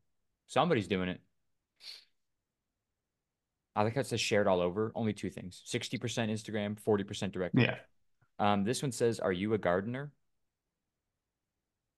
somebody's 0.46 0.88
doing 0.88 1.08
it. 1.08 1.20
I 3.76 3.82
like 3.84 3.94
how 3.94 4.00
it 4.00 4.06
says 4.06 4.20
shared 4.20 4.48
all 4.48 4.60
over. 4.60 4.92
Only 4.94 5.12
two 5.12 5.30
things 5.30 5.62
60% 5.66 5.98
Instagram, 6.30 6.76
40% 6.80 7.32
direct. 7.32 7.54
yeah. 7.56 7.76
Um, 8.38 8.64
this 8.64 8.82
one 8.82 8.92
says, 8.92 9.20
Are 9.20 9.32
you 9.32 9.54
a 9.54 9.58
gardener? 9.58 10.12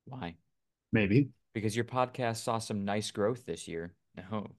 Why? 0.05 0.35
Maybe. 0.93 1.31
Because 1.55 1.75
your 1.77 1.85
podcast 1.85 2.39
saw 2.39 2.59
some 2.59 2.85
nice 2.85 3.11
growth 3.11 3.47
this 3.47 3.69
year. 3.69 3.95
No. 4.17 4.51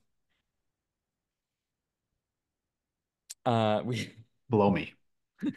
Uh, 3.45 3.81
we 3.85 4.09
Blow 4.49 4.69
me. 4.69 4.93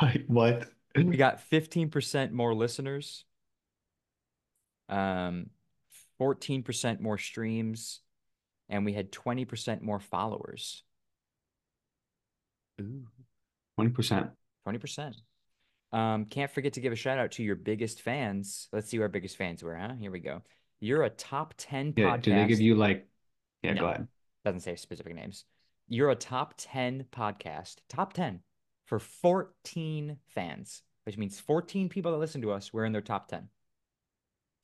Like, 0.00 0.24
what? 0.28 0.68
we 0.96 1.16
got 1.16 1.40
15% 1.50 2.30
more 2.30 2.54
listeners. 2.54 3.24
Um, 4.88 5.50
14% 6.20 7.00
more 7.00 7.18
streams, 7.18 8.00
and 8.68 8.84
we 8.84 8.92
had 8.92 9.10
20% 9.12 9.82
more 9.82 10.00
followers. 10.00 10.84
Ooh. 12.80 13.06
20%. 13.78 14.30
20%. 14.66 15.14
Um, 15.90 16.24
can't 16.26 16.50
forget 16.50 16.74
to 16.74 16.80
give 16.80 16.92
a 16.92 16.96
shout 16.96 17.18
out 17.18 17.32
to 17.32 17.42
your 17.42 17.56
biggest 17.56 18.02
fans. 18.02 18.68
Let's 18.72 18.88
see 18.88 18.98
where 18.98 19.06
our 19.06 19.10
biggest 19.10 19.36
fans 19.36 19.62
were, 19.62 19.74
huh? 19.76 19.94
Here 19.98 20.10
we 20.10 20.20
go. 20.20 20.42
You're 20.80 21.02
a 21.02 21.10
top 21.10 21.54
10 21.58 21.94
Yeah. 21.96 22.16
podcast. 22.16 22.22
Do 22.22 22.34
they 22.34 22.46
give 22.46 22.60
you 22.60 22.76
like, 22.76 23.08
yeah, 23.62 23.74
No. 23.74 23.80
go 23.80 23.86
ahead. 23.88 24.08
Doesn't 24.48 24.60
say 24.60 24.76
specific 24.76 25.14
names. 25.14 25.44
You're 25.88 26.08
a 26.08 26.14
top 26.14 26.54
10 26.56 27.04
podcast, 27.12 27.76
top 27.90 28.14
10 28.14 28.40
for 28.86 28.98
14 28.98 30.16
fans, 30.26 30.80
which 31.04 31.18
means 31.18 31.38
14 31.38 31.90
people 31.90 32.12
that 32.12 32.16
listen 32.16 32.40
to 32.40 32.52
us, 32.52 32.72
we're 32.72 32.86
in 32.86 32.92
their 32.92 33.02
top 33.02 33.28
10. 33.28 33.50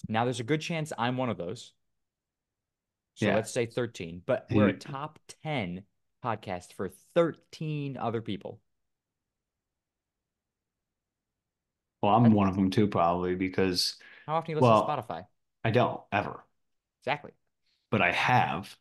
Now, 0.09 0.25
there's 0.25 0.41
a 0.41 0.43
good 0.43 0.63
chance 0.63 0.91
I'm 0.97 1.19
one 1.19 1.29
of 1.29 1.37
those. 1.37 1.75
So 3.17 3.27
Yeah. 3.27 3.35
let's 3.35 3.51
say 3.51 3.67
13, 3.67 4.23
but 4.25 4.47
we're 4.51 4.69
a 4.69 4.73
top 4.73 5.19
10 5.43 5.83
podcast 6.25 6.73
for 6.73 6.89
13 7.15 7.99
other 7.99 8.23
people. 8.23 8.63
Well, 12.03 12.15
I'm 12.15 12.33
one 12.33 12.49
of 12.49 12.57
them 12.57 12.71
too, 12.71 12.87
probably 12.87 13.35
because 13.35 13.99
How 14.27 14.37
often 14.37 14.47
do 14.47 14.53
you 14.53 14.57
listen 14.57 14.71
Well- 14.71 14.87
to 14.87 15.03
Spotify? 15.03 15.27
I 15.63 15.71
don't 15.73 16.01
ever, 16.11 16.43
Exactly. 17.03 17.33
but 17.91 18.01
I 18.01 18.13
have 18.13 18.75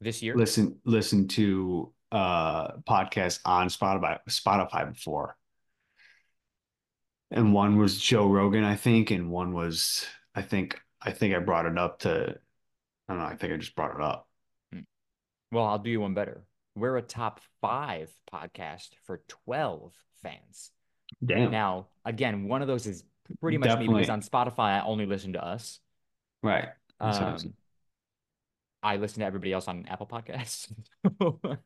This 0.00 0.22
year? 0.22 0.36
listen 0.36 0.78
listen 0.84 1.28
to 1.28 1.92
uh 2.12 2.76
podcasts 2.88 3.40
on 3.44 3.68
Spotify 3.68 4.18
Spotify 4.28 4.92
before. 4.92 5.36
And 7.30 7.52
one 7.52 7.76
was 7.76 8.00
Joe 8.00 8.26
Rogan, 8.26 8.64
I 8.64 8.76
think, 8.76 9.10
and 9.10 9.30
one 9.30 9.52
was 9.52 10.06
I 10.34 10.42
think 10.42 10.80
I 11.02 11.10
think 11.10 11.34
I 11.34 11.38
brought 11.40 11.66
it 11.66 11.76
up 11.76 12.00
to 12.00 12.36
I 13.08 13.12
don't 13.12 13.22
know, 13.22 13.28
I 13.28 13.36
think 13.36 13.52
I 13.52 13.56
just 13.56 13.74
brought 13.74 13.94
it 13.94 14.02
up. 14.02 14.28
Well, 15.50 15.64
I'll 15.64 15.78
do 15.78 15.90
you 15.90 16.00
one 16.00 16.14
better. 16.14 16.44
We're 16.74 16.98
a 16.98 17.02
top 17.02 17.40
five 17.60 18.10
podcast 18.32 18.90
for 19.04 19.22
12 19.28 19.92
fans. 20.22 20.70
Damn. 21.24 21.50
Now, 21.50 21.86
again, 22.04 22.48
one 22.48 22.60
of 22.60 22.68
those 22.68 22.86
is 22.86 23.04
pretty 23.40 23.58
much 23.58 23.78
me 23.78 23.88
because 23.88 24.10
on 24.10 24.20
Spotify, 24.20 24.80
I 24.80 24.82
only 24.84 25.06
listen 25.06 25.32
to 25.32 25.44
us. 25.44 25.80
Right. 26.42 26.68
Um, 27.00 27.38
I 28.82 28.96
listen 28.96 29.20
to 29.20 29.26
everybody 29.26 29.52
else 29.52 29.68
on 29.68 29.86
Apple 29.88 30.06
Podcasts. 30.06 30.72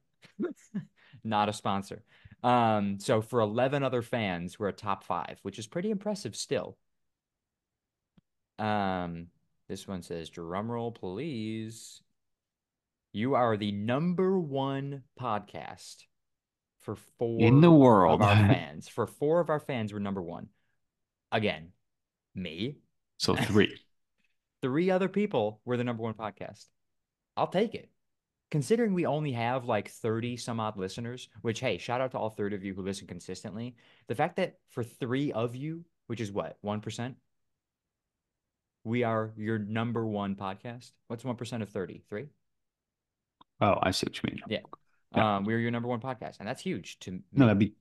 Not 1.25 1.49
a 1.49 1.53
sponsor. 1.53 2.03
Um, 2.43 2.99
so 2.99 3.21
for 3.21 3.41
11 3.41 3.83
other 3.83 4.03
fans, 4.03 4.59
we're 4.59 4.69
a 4.69 4.73
top 4.73 5.05
five, 5.05 5.39
which 5.43 5.59
is 5.59 5.67
pretty 5.67 5.91
impressive 5.91 6.35
still. 6.35 6.77
Um, 8.59 9.29
this 9.69 9.87
one 9.87 10.03
says, 10.03 10.31
drumroll, 10.31 10.95
please. 10.95 12.01
You 13.13 13.35
are 13.35 13.57
the 13.57 13.73
number 13.73 14.39
one 14.39 15.03
podcast 15.21 16.05
for 16.81 16.97
four 17.19 17.41
In 17.41 17.61
the 17.61 17.71
world. 17.71 18.23
of 18.23 18.27
our 18.29 18.35
fans. 18.49 18.89
For 18.89 19.07
four 19.07 19.41
of 19.41 19.51
our 19.51 19.61
fans, 19.61 19.93
we're 19.93 19.99
number 20.01 20.23
one. 20.23 20.49
Again, 21.31 21.69
me, 22.35 22.79
So 23.19 23.37
three. 23.37 23.77
three 24.63 24.91
other 24.91 25.09
people 25.09 25.61
were 25.65 25.77
the 25.77 25.85
number 25.85 26.03
one 26.03 26.15
podcast. 26.15 26.67
I'll 27.37 27.47
take 27.47 27.75
it. 27.75 27.91
Considering 28.51 28.93
we 28.93 29.07
only 29.07 29.33
have 29.33 29.65
like 29.65 29.89
30 29.89 30.37
some 30.37 30.61
odd 30.61 30.77
listeners, 30.77 31.29
which, 31.41 31.61
hey, 31.61 31.79
shout 31.79 32.01
out 32.03 32.11
to 32.11 32.19
all 32.19 32.31
30 32.31 32.57
of 32.57 32.65
you 32.65 32.75
who 32.75 32.83
listen 32.83 33.07
consistently. 33.07 33.77
The 34.09 34.15
fact 34.15 34.37
that 34.37 34.57
for 34.69 34.85
three 34.85 35.33
of 35.33 35.57
you, 35.57 35.85
which 36.07 36.21
is 36.21 36.31
what, 36.31 36.59
1%, 36.63 37.15
we 38.85 39.05
are 39.05 39.33
your 39.37 39.59
number 39.59 40.07
one 40.07 40.35
podcast. 40.35 40.91
What's 41.09 41.23
1% 41.25 41.63
of 41.63 41.71
30? 41.71 42.03
Three? 42.09 42.27
Oh, 43.61 43.79
I 43.83 43.91
see 43.93 44.07
what 44.07 44.17
you 44.17 44.31
mean. 44.31 44.43
Yeah. 44.49 44.59
Yeah. 45.17 45.37
Um, 45.37 45.45
we're 45.45 45.59
your 45.59 45.71
number 45.71 45.89
one 45.89 46.01
podcast. 46.01 46.41
And 46.41 46.49
that's 46.49 46.63
huge 46.63 46.99
to 47.01 47.13
me. 47.13 47.21
No, 47.33 47.47
that'd 47.47 47.59
be 47.59 47.75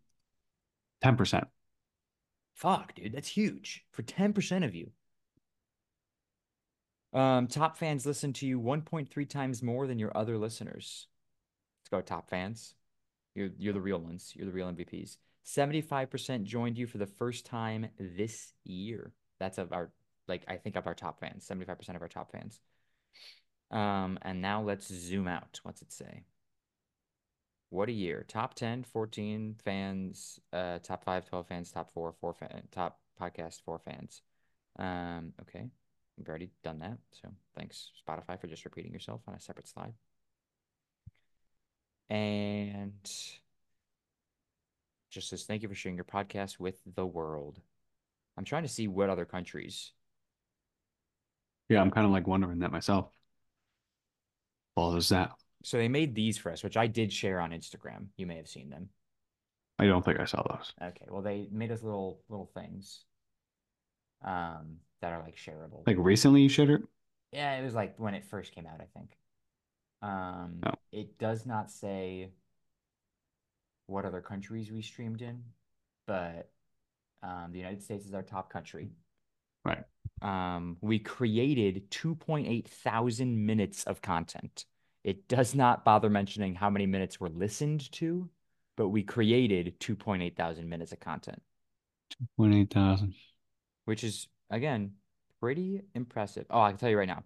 10%. 1.03 1.45
Fuck, 2.53 2.95
dude, 2.95 3.13
that's 3.13 3.27
huge 3.27 3.83
for 3.91 4.03
10% 4.03 4.63
of 4.63 4.75
you. 4.75 4.91
Um, 7.13 7.47
top 7.47 7.77
fans 7.77 8.05
listen 8.05 8.33
to 8.33 8.47
you 8.47 8.59
1.3 8.59 9.29
times 9.29 9.61
more 9.61 9.87
than 9.87 9.99
your 9.99 10.15
other 10.15 10.37
listeners. 10.37 11.07
Let's 11.81 11.89
go, 11.89 12.01
top 12.01 12.29
fans. 12.29 12.75
You're 13.35 13.49
you're 13.57 13.73
the 13.73 13.81
real 13.81 13.99
ones. 13.99 14.33
You're 14.35 14.45
the 14.45 14.51
real 14.51 14.71
MVPs. 14.71 15.17
75% 15.45 16.43
joined 16.43 16.77
you 16.77 16.87
for 16.87 16.97
the 16.97 17.07
first 17.07 17.45
time 17.45 17.87
this 17.99 18.53
year. 18.63 19.13
That's 19.39 19.57
of 19.57 19.73
our 19.73 19.91
like 20.27 20.43
I 20.47 20.57
think 20.57 20.75
of 20.75 20.87
our 20.87 20.93
top 20.93 21.19
fans. 21.19 21.47
75% 21.47 21.95
of 21.95 22.01
our 22.01 22.07
top 22.07 22.31
fans. 22.31 22.59
Um, 23.71 24.19
and 24.21 24.41
now 24.41 24.61
let's 24.61 24.87
zoom 24.87 25.27
out. 25.27 25.59
What's 25.63 25.81
it 25.81 25.91
say? 25.91 26.23
What 27.69 27.87
a 27.87 27.93
year. 27.93 28.25
Top 28.27 28.53
10, 28.53 28.83
14 28.83 29.55
fans, 29.63 30.39
uh, 30.51 30.79
top 30.79 31.05
5, 31.05 31.29
12 31.29 31.47
fans, 31.47 31.71
top 31.71 31.89
4, 31.93 32.13
4 32.19 32.33
fan, 32.33 32.63
top 32.69 32.99
podcast, 33.19 33.61
4 33.63 33.79
fans. 33.79 34.21
Um, 34.77 35.33
okay. 35.41 35.69
We've 36.21 36.29
already 36.29 36.51
done 36.63 36.77
that. 36.79 36.99
So 37.19 37.29
thanks, 37.57 37.89
Spotify, 38.07 38.39
for 38.39 38.45
just 38.45 38.63
repeating 38.63 38.93
yourself 38.93 39.21
on 39.27 39.33
a 39.33 39.39
separate 39.39 39.67
slide. 39.67 39.93
And 42.11 42.93
just 45.09 45.29
says, 45.29 45.45
thank 45.45 45.63
you 45.63 45.67
for 45.67 45.73
sharing 45.73 45.95
your 45.95 46.05
podcast 46.05 46.59
with 46.59 46.75
the 46.95 47.07
world. 47.07 47.59
I'm 48.37 48.45
trying 48.45 48.61
to 48.61 48.69
see 48.69 48.87
what 48.87 49.09
other 49.09 49.25
countries. 49.25 49.93
Yeah, 51.69 51.81
I'm 51.81 51.89
kind 51.89 52.05
of 52.05 52.11
like 52.11 52.27
wondering 52.27 52.59
that 52.59 52.71
myself. 52.71 53.07
There's 54.77 55.09
that. 55.09 55.31
So 55.63 55.77
they 55.77 55.87
made 55.87 56.13
these 56.13 56.37
for 56.37 56.51
us, 56.51 56.63
which 56.63 56.77
I 56.77 56.85
did 56.85 57.11
share 57.11 57.41
on 57.41 57.49
Instagram. 57.49 58.09
You 58.15 58.27
may 58.27 58.35
have 58.37 58.47
seen 58.47 58.69
them. 58.69 58.89
I 59.79 59.87
don't 59.87 60.05
think 60.05 60.19
I 60.19 60.25
saw 60.25 60.43
those. 60.43 60.71
Okay, 60.81 61.07
well 61.09 61.23
they 61.23 61.47
made 61.51 61.71
us 61.71 61.81
little 61.81 62.21
little 62.29 62.51
things 62.53 63.05
um 64.23 64.75
that 65.01 65.13
are 65.13 65.21
like 65.21 65.35
shareable. 65.35 65.85
Like 65.85 65.97
recently 65.99 66.41
you 66.41 66.49
shared 66.49 66.69
it? 66.69 66.81
Yeah, 67.31 67.57
it 67.57 67.63
was 67.63 67.73
like 67.73 67.95
when 67.97 68.13
it 68.13 68.25
first 68.25 68.53
came 68.53 68.65
out, 68.67 68.81
I 68.81 68.87
think. 68.97 69.11
Um, 70.01 70.59
Oh. 70.65 70.73
it 70.91 71.17
does 71.17 71.45
not 71.45 71.69
say 71.71 72.29
what 73.87 74.05
other 74.05 74.21
countries 74.21 74.71
we 74.71 74.81
streamed 74.81 75.21
in, 75.21 75.43
but 76.07 76.49
um, 77.23 77.49
the 77.51 77.59
United 77.59 77.81
States 77.83 78.05
is 78.05 78.13
our 78.13 78.23
top 78.23 78.49
country. 78.51 78.91
Right. 79.63 79.83
Um, 80.21 80.77
we 80.81 80.99
created 80.99 81.89
2.8 81.91 82.67
thousand 82.67 83.45
minutes 83.45 83.83
of 83.85 84.01
content. 84.01 84.65
It 85.03 85.27
does 85.27 85.55
not 85.55 85.83
bother 85.83 86.09
mentioning 86.09 86.55
how 86.55 86.69
many 86.69 86.85
minutes 86.85 87.19
were 87.19 87.29
listened 87.29 87.91
to, 87.93 88.29
but 88.77 88.89
we 88.89 89.03
created 89.03 89.79
2.8 89.79 90.35
thousand 90.35 90.69
minutes 90.69 90.91
of 90.91 90.99
content, 90.99 91.41
2.8 92.39 92.71
thousand. 92.73 93.13
which 93.85 94.03
is 94.03 94.27
again 94.51 94.91
pretty 95.39 95.81
impressive. 95.95 96.45
Oh, 96.51 96.61
I 96.61 96.69
can 96.69 96.77
tell 96.77 96.89
you 96.89 96.97
right 96.99 97.07
now, 97.07 97.23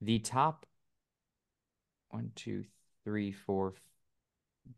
the 0.00 0.18
top 0.18 0.64
one, 2.08 2.32
two, 2.34 2.64
three, 3.04 3.32
four. 3.32 3.74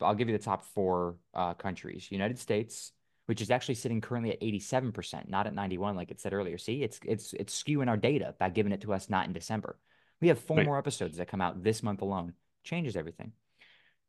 I'll 0.00 0.14
give 0.14 0.28
you 0.28 0.36
the 0.36 0.42
top 0.42 0.64
four 0.74 1.16
uh, 1.34 1.54
countries: 1.54 2.10
United 2.10 2.38
States, 2.38 2.92
which 3.26 3.40
is 3.40 3.50
actually 3.50 3.76
sitting 3.76 4.00
currently 4.00 4.32
at 4.32 4.40
87%, 4.40 5.28
not 5.28 5.46
at 5.46 5.54
91 5.54 5.96
like 5.96 6.10
it 6.10 6.20
said 6.20 6.32
earlier. 6.32 6.58
See, 6.58 6.82
it's 6.82 6.98
it's 7.04 7.32
it's 7.34 7.62
skewing 7.62 7.88
our 7.88 7.96
data 7.96 8.34
by 8.38 8.50
giving 8.50 8.72
it 8.72 8.80
to 8.82 8.92
us 8.92 9.08
not 9.08 9.26
in 9.26 9.32
December. 9.32 9.78
We 10.20 10.28
have 10.28 10.38
four 10.38 10.58
Right. 10.58 10.66
more 10.66 10.78
episodes 10.78 11.16
that 11.18 11.28
come 11.28 11.40
out 11.40 11.62
this 11.62 11.82
month 11.82 12.02
alone. 12.02 12.34
Changes 12.64 12.96
everything. 12.96 13.32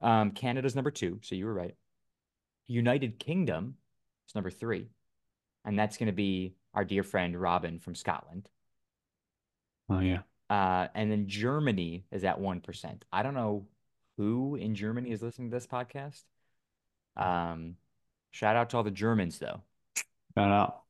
Um, 0.01 0.31
Canada's 0.31 0.75
number 0.75 0.91
two, 0.91 1.19
so 1.21 1.35
you 1.35 1.45
were 1.45 1.53
right. 1.53 1.75
United 2.67 3.19
Kingdom 3.19 3.75
is 4.27 4.35
number 4.35 4.51
three, 4.51 4.89
and 5.65 5.77
that's 5.77 5.97
going 5.97 6.07
to 6.07 6.13
be 6.13 6.55
our 6.73 6.85
dear 6.85 7.03
friend 7.03 7.39
Robin 7.39 7.79
from 7.79 7.95
Scotland. 7.95 8.49
Oh 9.89 9.99
yeah. 9.99 10.21
Uh, 10.49 10.87
and 10.93 11.11
then 11.11 11.27
Germany 11.27 12.05
is 12.11 12.23
at 12.23 12.39
1%. 12.39 13.01
I 13.11 13.23
don't 13.23 13.33
know 13.33 13.65
who 14.17 14.55
in 14.55 14.75
Germany 14.75 15.11
is 15.11 15.21
listening 15.21 15.49
to 15.49 15.55
this 15.55 15.67
podcast. 15.67 16.23
Um, 17.17 17.75
shout 18.31 18.55
out 18.55 18.69
to 18.71 18.77
all 18.77 18.83
the 18.83 18.91
Germans, 18.91 19.39
though. 19.39 19.61
Got 20.35 20.51
out. 20.51 20.81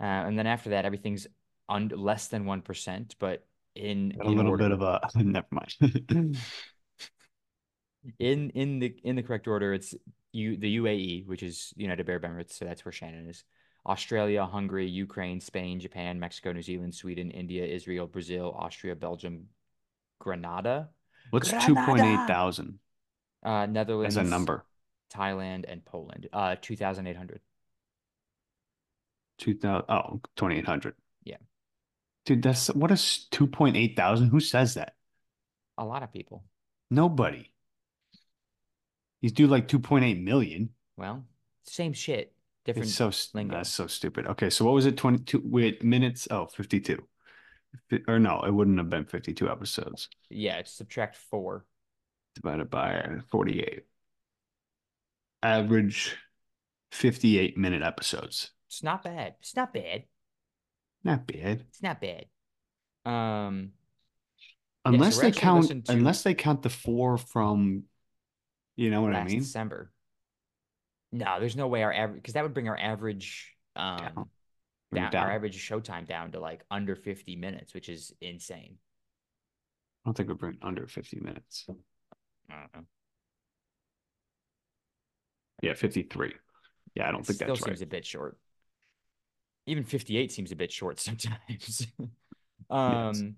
Uh, 0.00 0.04
and 0.26 0.38
then 0.38 0.46
after 0.46 0.70
that, 0.70 0.84
everything's 0.84 1.26
un 1.68 1.88
less 1.94 2.28
than 2.28 2.44
1%, 2.44 3.14
but 3.18 3.46
in, 3.74 4.10
Got 4.10 4.26
a 4.26 4.30
little 4.30 4.50
order, 4.50 4.64
bit 4.64 4.72
of 4.72 4.82
a 4.82 5.00
never 5.16 5.46
mind. 5.50 5.74
in 8.18 8.50
in 8.50 8.78
the 8.78 8.96
in 9.04 9.16
the 9.16 9.22
correct 9.22 9.46
order, 9.48 9.74
it's 9.74 9.94
you 10.32 10.56
the 10.56 10.76
UAE, 10.78 11.26
which 11.26 11.42
is 11.42 11.72
United 11.76 12.08
Arab 12.08 12.22
Emirates, 12.22 12.52
so 12.52 12.64
that's 12.64 12.84
where 12.84 12.92
Shannon 12.92 13.28
is. 13.28 13.44
Australia, 13.86 14.44
Hungary, 14.44 14.86
Ukraine, 14.86 15.40
Spain, 15.40 15.80
Japan, 15.80 16.18
Mexico, 16.18 16.52
New 16.52 16.62
Zealand, 16.62 16.94
Sweden, 16.94 17.30
India, 17.30 17.64
Israel, 17.64 18.06
Brazil, 18.06 18.54
Austria, 18.58 18.96
Belgium, 18.96 19.46
Grenada, 20.18 20.90
What's 21.30 21.50
two 21.64 21.74
point 21.74 22.02
eight 22.02 22.26
thousand? 22.26 22.78
Uh, 23.42 23.66
Netherlands, 23.66 24.16
as 24.16 24.26
a 24.26 24.28
number? 24.28 24.64
Thailand, 25.12 25.64
and 25.68 25.84
Poland. 25.84 26.28
Uh, 26.32 26.56
2,800. 26.60 27.40
Two 29.38 29.54
thousand. 29.54 29.84
Oh, 29.88 30.20
2800. 30.36 30.94
Yeah. 31.24 31.36
Dude, 32.24 32.42
that's 32.42 32.68
what 32.68 32.90
is 32.90 33.26
two 33.30 33.46
point 33.46 33.76
eight 33.76 33.96
thousand? 33.96 34.28
Who 34.28 34.40
says 34.40 34.74
that? 34.74 34.94
A 35.78 35.84
lot 35.84 36.02
of 36.02 36.12
people. 36.12 36.44
Nobody. 36.90 37.50
He's 39.20 39.32
do 39.32 39.46
like 39.46 39.68
two 39.68 39.78
point 39.78 40.04
eight 40.04 40.20
million. 40.20 40.70
Well, 40.96 41.24
same 41.64 41.92
shit, 41.92 42.32
different. 42.66 42.88
It's 42.88 42.96
so 42.96 43.10
lingo. 43.34 43.56
that's 43.56 43.70
so 43.70 43.86
stupid. 43.86 44.26
Okay, 44.26 44.50
so 44.50 44.64
what 44.64 44.74
was 44.74 44.86
it? 44.86 44.96
22 44.96 45.42
wait, 45.44 45.82
minutes? 45.82 46.28
Oh, 46.30 46.46
52. 46.46 47.02
Or 48.08 48.18
no, 48.18 48.42
it 48.42 48.52
wouldn't 48.52 48.78
have 48.78 48.88
been 48.88 49.04
52 49.04 49.50
episodes 49.50 50.08
yeah, 50.30 50.62
subtract 50.64 51.16
four. 51.16 51.66
divided 52.34 52.70
by 52.70 53.06
48. 53.30 53.82
Average 55.42 56.16
58 56.92 57.56
minute 57.58 57.82
episodes. 57.82 58.50
It's 58.68 58.82
not 58.82 59.04
bad. 59.04 59.34
It's 59.40 59.54
not 59.54 59.72
bad. 59.72 60.04
Not 61.04 61.26
bad. 61.26 61.64
It's 61.68 61.82
not 61.82 62.00
bad. 62.00 62.26
Um, 63.04 63.72
Unless 64.84 65.16
we're 65.16 65.24
they 65.24 65.32
count 65.32 65.68
to- 65.68 65.92
unless 65.92 66.22
they 66.22 66.34
count 66.34 66.62
the 66.62 66.70
four 66.70 67.18
from 67.18 67.84
you 68.76 68.90
know 68.90 69.02
what 69.02 69.14
I 69.14 69.24
mean? 69.24 69.38
December. 69.38 69.90
No, 71.16 71.40
there's 71.40 71.56
no 71.56 71.66
way 71.68 71.82
our 71.82 71.92
average 71.92 72.22
because 72.22 72.34
that 72.34 72.42
would 72.42 72.54
bring 72.54 72.68
our 72.68 72.78
average 72.78 73.54
um 73.74 73.98
Down. 73.98 74.30
Down, 74.94 75.10
down. 75.10 75.24
our 75.26 75.32
average 75.32 75.56
showtime 75.68 76.06
down 76.06 76.32
to 76.32 76.40
like 76.40 76.64
under 76.70 76.94
50 76.94 77.36
minutes, 77.36 77.74
which 77.74 77.88
is 77.88 78.12
insane. 78.20 78.78
I 80.04 80.08
don't 80.08 80.16
think 80.16 80.28
we're 80.28 80.36
bringing 80.36 80.60
under 80.62 80.86
50 80.86 81.18
minutes. 81.20 81.66
I 82.48 82.54
don't 82.54 82.74
know. 82.74 82.86
Yeah, 85.62 85.74
53. 85.74 86.34
Yeah, 86.94 87.08
I 87.08 87.12
don't 87.12 87.20
It 87.20 87.26
think 87.26 87.36
still 87.36 87.48
that's 87.48 87.60
seems 87.60 87.80
right. 87.80 87.86
a 87.86 87.86
bit 87.86 88.04
short. 88.06 88.38
Even 89.66 89.84
58 89.84 90.30
seems 90.32 90.52
a 90.52 90.56
bit 90.56 90.70
short 90.70 91.00
sometimes. 91.00 91.86
um, 92.70 93.36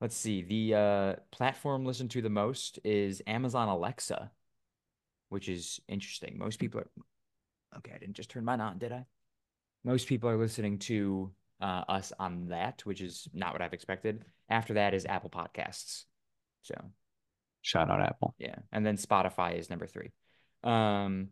let's 0.00 0.16
see. 0.16 0.42
The 0.42 0.74
uh, 0.74 1.14
platform 1.30 1.84
listened 1.84 2.10
to 2.12 2.22
the 2.22 2.30
most 2.30 2.78
is 2.84 3.22
Amazon 3.26 3.68
Alexa, 3.68 4.30
which 5.28 5.48
is 5.48 5.80
interesting. 5.88 6.38
Most 6.38 6.58
people 6.58 6.80
are 6.80 6.90
okay. 7.78 7.92
I 7.94 7.98
didn't 7.98 8.16
just 8.16 8.30
turn 8.30 8.44
mine 8.44 8.60
on, 8.60 8.78
did 8.78 8.92
I? 8.92 9.04
Most 9.84 10.08
people 10.08 10.28
are 10.28 10.36
listening 10.36 10.78
to 10.80 11.30
uh, 11.60 11.82
us 11.88 12.12
on 12.18 12.48
that, 12.48 12.82
which 12.84 13.00
is 13.00 13.28
not 13.32 13.52
what 13.52 13.62
I've 13.62 13.72
expected. 13.72 14.24
After 14.48 14.74
that 14.74 14.94
is 14.94 15.06
Apple 15.06 15.30
Podcasts. 15.30 16.04
So 16.62 16.74
Shout 17.62 17.90
out 17.90 18.00
Apple. 18.00 18.34
yeah, 18.38 18.56
and 18.72 18.84
then 18.86 18.96
Spotify 18.96 19.58
is 19.58 19.70
number 19.70 19.86
three. 19.86 20.12
Um, 20.62 21.28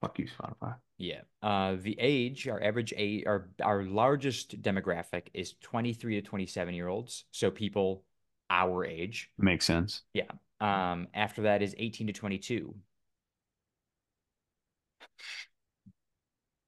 Fuck 0.00 0.18
you, 0.18 0.26
Spotify. 0.26 0.76
yeah. 0.98 1.22
Uh, 1.42 1.76
the 1.80 1.96
age, 1.98 2.46
our 2.46 2.62
average 2.62 2.92
age, 2.96 3.24
our 3.26 3.50
our 3.62 3.82
largest 3.84 4.60
demographic 4.62 5.28
is 5.34 5.54
23 5.62 6.16
to 6.16 6.22
27 6.22 6.74
year 6.74 6.88
olds. 6.88 7.24
So 7.30 7.50
people 7.50 8.04
our 8.50 8.84
age. 8.84 9.30
Makes 9.38 9.64
sense. 9.66 10.02
Yeah. 10.14 10.30
Um, 10.60 11.08
after 11.14 11.42
that 11.42 11.62
is 11.62 11.74
18 11.78 12.06
to 12.08 12.12
22. 12.12 12.74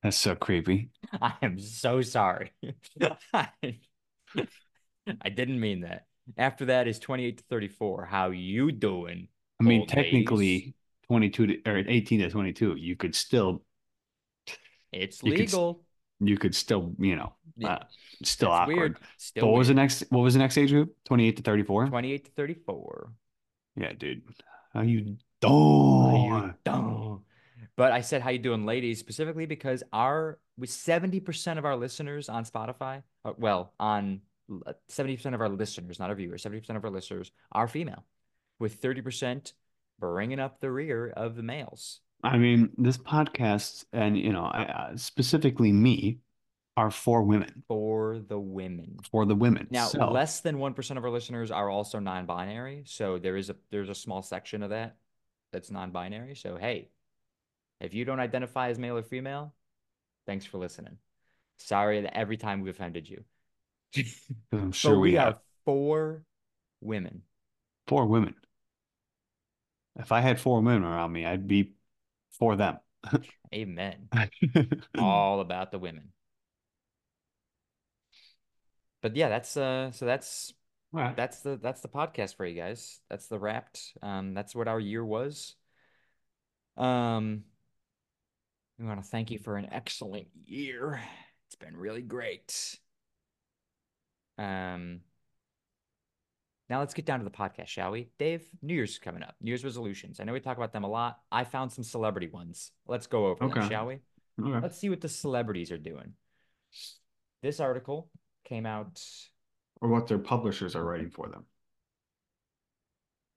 That's 0.02 0.16
so 0.16 0.34
creepy. 0.34 0.90
I 1.20 1.34
am 1.42 1.58
so 1.58 2.00
sorry. 2.02 2.52
I 3.34 5.28
didn't 5.28 5.60
mean 5.60 5.80
that. 5.82 6.06
After 6.38 6.66
that 6.66 6.86
is 6.88 6.98
28 6.98 7.38
to 7.38 7.44
34. 7.50 8.04
How 8.06 8.30
you 8.30 8.72
doing? 8.72 9.28
I 9.60 9.64
mean, 9.64 9.86
technically, 9.86 10.74
22 11.08 11.46
to, 11.46 11.70
or 11.70 11.76
18 11.78 12.20
to 12.20 12.30
22, 12.30 12.76
you 12.76 12.96
could 12.96 13.14
still, 13.14 13.62
It's 14.92 15.22
You 15.22 15.32
could 15.32 15.40
legal. 15.40 15.84
you 16.20 16.38
could 16.38 16.54
still, 16.54 16.94
you 16.98 17.16
know, 17.16 17.34
uh, 17.64 17.78
still 18.22 18.50
that's 18.50 18.60
awkward. 18.62 18.76
weird. 18.76 18.98
Still 19.18 19.48
what 19.48 19.58
was 19.58 19.68
the 19.68 19.74
next? 19.74 20.04
What 20.10 20.20
was 20.20 20.34
the 20.34 20.40
next 20.40 20.56
age 20.56 20.70
group? 20.70 20.94
28 21.06 21.36
to 21.36 21.42
34. 21.42 21.86
28 21.88 22.24
to 22.24 22.30
34. 22.30 23.12
Yeah, 23.76 23.92
dude. 23.92 24.22
How 24.72 24.82
you 24.82 25.16
How 25.42 26.12
you 26.14 26.54
doing? 26.62 27.22
But 27.76 27.92
I 27.92 28.00
said 28.00 28.22
how 28.22 28.30
you 28.30 28.38
doing, 28.38 28.66
ladies, 28.66 28.98
specifically 28.98 29.46
because 29.46 29.83
our 29.92 30.38
with 30.59 30.70
70% 30.70 31.59
of 31.59 31.64
our 31.64 31.76
listeners 31.76 32.28
on 32.28 32.44
Spotify, 32.44 33.02
uh, 33.24 33.33
well, 33.38 33.72
on 33.80 34.20
70% 34.90 35.35
of 35.35 35.40
our 35.40 35.48
listeners, 35.48 35.98
not 35.98 36.11
our 36.11 36.16
viewers, 36.16 36.42
70% 36.42 36.76
of 36.76 36.85
our 36.85 36.90
listeners 36.90 37.30
are 37.52 37.68
female, 37.68 38.04
with 38.59 38.80
30% 38.83 39.52
bringing 39.98 40.40
up 40.40 40.61
the 40.61 40.70
rear 40.70 41.09
of 41.09 41.37
the 41.37 41.42
males. 41.42 42.00
I 42.22 42.37
mean, 42.37 42.70
this 42.76 42.98
podcast, 42.98 43.85
and 43.92 44.18
you 44.18 44.33
know, 44.33 44.44
uh, 44.44 44.96
specifically 44.96 45.72
me, 45.72 46.18
are 46.76 46.90
for 46.90 47.22
women, 47.22 47.62
For 47.68 48.18
the 48.18 48.38
women. 48.38 48.96
for 49.11 49.26
the 49.26 49.35
women. 49.35 49.66
Now, 49.70 49.87
So, 49.87 50.11
less 50.11 50.40
than 50.40 50.56
1% 50.56 50.96
of 50.96 51.04
our 51.04 51.11
listeners 51.11 51.50
are 51.50 51.68
also 51.68 51.98
non-binary, 51.98 52.85
so 52.87 53.18
there 53.18 53.37
is 53.37 53.50
a 53.50 53.56
there's 53.70 53.88
a 53.88 53.94
small 53.94 54.22
section 54.22 54.62
of 54.62 54.70
that 54.70 54.96
that's 55.52 55.70
non-binary. 55.70 56.37
So, 56.37 56.56
hey, 56.56 56.90
if 57.80 57.94
you 57.94 58.04
don't 58.04 58.20
identify 58.20 58.68
as 58.70 58.78
male 58.78 58.96
or 58.96 59.02
female, 59.02 59.54
thanks 60.26 60.44
for 60.44 60.58
listening. 60.58 60.98
Sorry 61.58 62.02
that 62.02 62.16
every 62.16 62.36
time 62.36 62.60
we've 62.60 62.74
offended 62.74 63.08
you. 63.08 63.24
I'm 64.52 64.72
sure 64.72 64.96
but 64.96 65.00
we, 65.00 65.10
we 65.10 65.14
have 65.16 65.34
are 65.34 65.40
four 65.64 66.24
women. 66.80 67.22
four 67.86 68.06
women. 68.06 68.34
If 69.98 70.12
I 70.12 70.20
had 70.20 70.40
four 70.40 70.60
women 70.62 70.84
around 70.84 71.12
me, 71.12 71.26
I'd 71.26 71.46
be 71.48 71.74
for 72.38 72.56
them. 72.56 72.78
Amen. 73.54 74.08
All 74.98 75.40
about 75.40 75.72
the 75.72 75.78
women. 75.78 76.12
But 79.02 79.16
yeah, 79.16 79.28
that's 79.28 79.56
uh 79.56 79.92
so 79.92 80.06
that's 80.06 80.52
All 80.94 81.00
right. 81.00 81.16
that's 81.16 81.40
the 81.40 81.56
that's 81.56 81.80
the 81.80 81.88
podcast 81.88 82.36
for 82.36 82.46
you 82.46 82.54
guys. 82.54 83.00
That's 83.08 83.26
the 83.28 83.38
wrapped. 83.38 83.92
Um, 84.02 84.34
that's 84.34 84.54
what 84.54 84.68
our 84.68 84.80
year 84.80 85.04
was. 85.04 85.54
Um, 86.76 87.44
We 88.80 88.86
want 88.86 89.02
to 89.02 89.08
thank 89.08 89.30
you 89.30 89.38
for 89.38 89.58
an 89.58 89.68
excellent 89.70 90.28
year. 90.46 90.98
It's 91.46 91.54
been 91.54 91.76
really 91.76 92.00
great. 92.00 92.78
Um, 94.38 95.00
now 96.70 96.78
let's 96.78 96.94
get 96.94 97.04
down 97.04 97.18
to 97.18 97.24
the 97.24 97.30
podcast, 97.30 97.66
shall 97.66 97.90
we? 97.90 98.08
Dave, 98.18 98.42
New 98.62 98.72
Year's 98.72 98.92
is 98.92 98.98
coming 98.98 99.22
up. 99.22 99.34
New 99.42 99.50
Year's 99.50 99.64
resolutions. 99.64 100.18
I 100.18 100.24
know 100.24 100.32
we 100.32 100.40
talk 100.40 100.56
about 100.56 100.72
them 100.72 100.84
a 100.84 100.88
lot. 100.88 101.18
I 101.30 101.44
found 101.44 101.70
some 101.70 101.84
celebrity 101.84 102.28
ones. 102.28 102.72
Let's 102.86 103.06
go 103.06 103.26
over 103.26 103.46
them, 103.46 103.68
shall 103.68 103.86
we? 103.86 103.98
Okay. 104.42 104.60
Let's 104.62 104.78
see 104.78 104.88
what 104.88 105.02
the 105.02 105.10
celebrities 105.10 105.70
are 105.70 105.78
doing. 105.78 106.14
This 107.42 107.60
article 107.60 108.08
came 108.46 108.64
out. 108.64 109.04
Or 109.82 109.90
what 109.90 110.06
their 110.06 110.18
publishers 110.18 110.74
are 110.74 110.84
writing 110.84 111.10
for 111.10 111.28
them. 111.28 111.44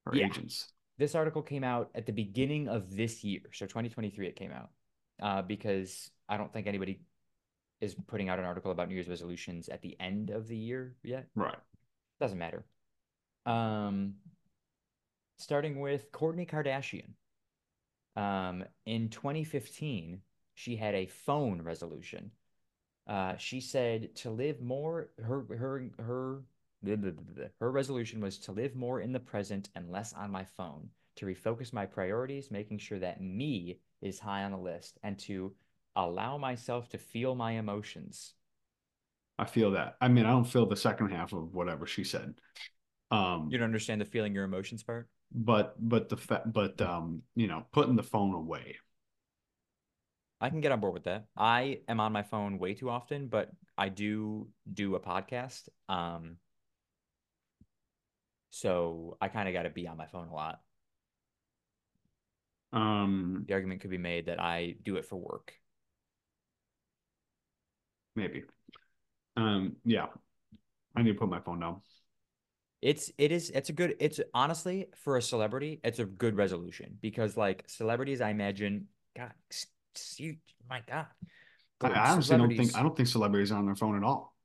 Or 0.05 0.15
Yeah. 0.15 0.27
agents. 0.27 0.71
This 0.97 1.15
article 1.15 1.41
came 1.41 1.65
out 1.65 1.91
at 1.95 2.05
the 2.05 2.13
beginning 2.13 2.69
of 2.69 2.95
this 2.95 3.25
year, 3.25 3.41
so 3.51 3.65
2023. 3.65 4.27
It 4.27 4.37
came 4.37 4.51
out 4.51 4.69
uh, 5.21 5.41
because 5.41 6.11
I 6.27 6.37
don't 6.37 6.51
think 6.51 6.67
anybody 6.67 7.01
is 7.81 7.95
putting 8.07 8.29
out 8.29 8.39
an 8.39 8.45
article 8.45 8.71
about 8.71 8.87
New 8.87 8.95
Year's 8.95 9.09
resolutions 9.09 9.69
at 9.69 9.81
the 9.81 9.95
end 9.99 10.29
of 10.29 10.47
the 10.47 10.55
year 10.55 10.95
yet. 11.03 11.27
Right. 11.35 11.57
Doesn't 12.19 12.37
matter. 12.37 12.63
Um, 13.45 14.15
starting 15.37 15.79
with 15.79 16.11
Kourtney 16.11 16.49
Kardashian. 16.49 17.09
Um, 18.15 18.63
in 18.85 19.09
2015, 19.09 20.21
she 20.53 20.75
had 20.75 20.95
a 20.95 21.07
phone 21.07 21.61
resolution. 21.61 22.31
Uh, 23.07 23.35
she 23.37 23.59
said 23.59 24.15
to 24.15 24.29
live 24.29 24.61
more. 24.61 25.09
Her 25.21 25.45
her 25.49 25.89
her 25.99 26.43
her 27.59 27.71
resolution 27.71 28.21
was 28.21 28.37
to 28.39 28.51
live 28.51 28.75
more 28.75 29.01
in 29.01 29.11
the 29.11 29.19
present 29.19 29.69
and 29.75 29.91
less 29.91 30.13
on 30.13 30.31
my 30.31 30.45
phone. 30.45 30.89
To 31.17 31.25
refocus 31.25 31.73
my 31.73 31.85
priorities, 31.85 32.49
making 32.49 32.79
sure 32.79 32.99
that 32.99 33.21
me 33.21 33.79
is 34.03 34.19
high 34.19 34.43
on 34.43 34.51
the 34.51 34.57
list, 34.57 34.99
and 35.03 35.17
to 35.19 35.53
allow 35.95 36.37
myself 36.37 36.89
to 36.89 36.97
feel 36.97 37.35
my 37.35 37.53
emotions. 37.53 38.33
I 39.39 39.45
feel 39.45 39.71
that. 39.71 39.95
I 39.99 40.07
mean, 40.09 40.25
I 40.25 40.29
don't 40.29 40.45
feel 40.45 40.67
the 40.67 40.75
second 40.75 41.09
half 41.09 41.33
of 41.33 41.53
whatever 41.53 41.87
she 41.87 42.03
said. 42.03 42.35
Um, 43.09 43.49
You 43.51 43.57
don't 43.57 43.65
understand 43.65 44.01
the 44.01 44.05
feeling 44.05 44.33
your 44.33 44.43
emotions 44.43 44.83
part? 44.83 45.07
but 45.33 45.75
but 45.79 46.09
the 46.09 46.17
fa- 46.17 46.43
but 46.45 46.79
um, 46.81 47.23
you 47.35 47.47
know, 47.47 47.65
putting 47.71 47.95
the 47.95 48.03
phone 48.03 48.33
away. 48.33 48.77
I 50.39 50.49
can 50.49 50.61
get 50.61 50.71
on 50.71 50.79
board 50.79 50.93
with 50.93 51.05
that. 51.05 51.25
I 51.37 51.79
am 51.87 51.99
on 51.99 52.11
my 52.11 52.23
phone 52.23 52.59
way 52.59 52.73
too 52.73 52.89
often, 52.89 53.27
but 53.27 53.49
I 53.77 53.89
do 53.89 54.47
do 54.71 54.95
a 54.95 54.99
podcast. 54.99 55.69
Um, 55.87 56.37
so 58.51 59.17
I 59.21 59.29
kind 59.29 59.47
of 59.47 59.53
got 59.53 59.63
to 59.63 59.69
be 59.69 59.87
on 59.87 59.97
my 59.97 60.05
phone 60.07 60.27
a 60.27 60.33
lot. 60.33 60.61
Um, 62.73 63.45
The 63.47 63.53
argument 63.53 63.81
could 63.81 63.91
be 63.91 63.97
made 63.97 64.25
that 64.25 64.39
I 64.41 64.75
do 64.83 64.97
it 64.97 65.05
for 65.05 65.15
work. 65.17 65.53
maybe. 68.15 68.43
Um, 69.37 69.77
yeah. 69.85 70.07
I 70.95 71.01
need 71.01 71.13
to 71.13 71.19
put 71.19 71.29
my 71.29 71.39
phone 71.39 71.59
down. 71.59 71.81
It's 72.81 73.11
it 73.17 73.31
is 73.31 73.49
it's 73.49 73.69
a 73.69 73.73
good 73.73 73.95
it's 73.99 74.19
honestly 74.33 74.87
for 74.97 75.15
a 75.17 75.21
celebrity 75.21 75.79
it's 75.83 75.99
a 75.99 76.05
good 76.05 76.35
resolution 76.35 76.97
because 77.01 77.37
like 77.37 77.63
celebrities 77.67 78.19
I 78.19 78.29
imagine 78.29 78.87
God 79.15 79.31
s- 79.49 79.67
my 80.69 80.81
God 80.85 81.07
I 81.81 81.89
I 81.89 82.09
honestly 82.11 82.37
don't 82.37 82.55
think 82.55 82.75
I 82.75 82.83
don't 82.83 82.95
think 82.95 83.07
celebrities 83.07 83.51
are 83.51 83.57
on 83.57 83.65
their 83.65 83.75
phone 83.75 83.95
at 83.95 84.03
all. 84.03 84.35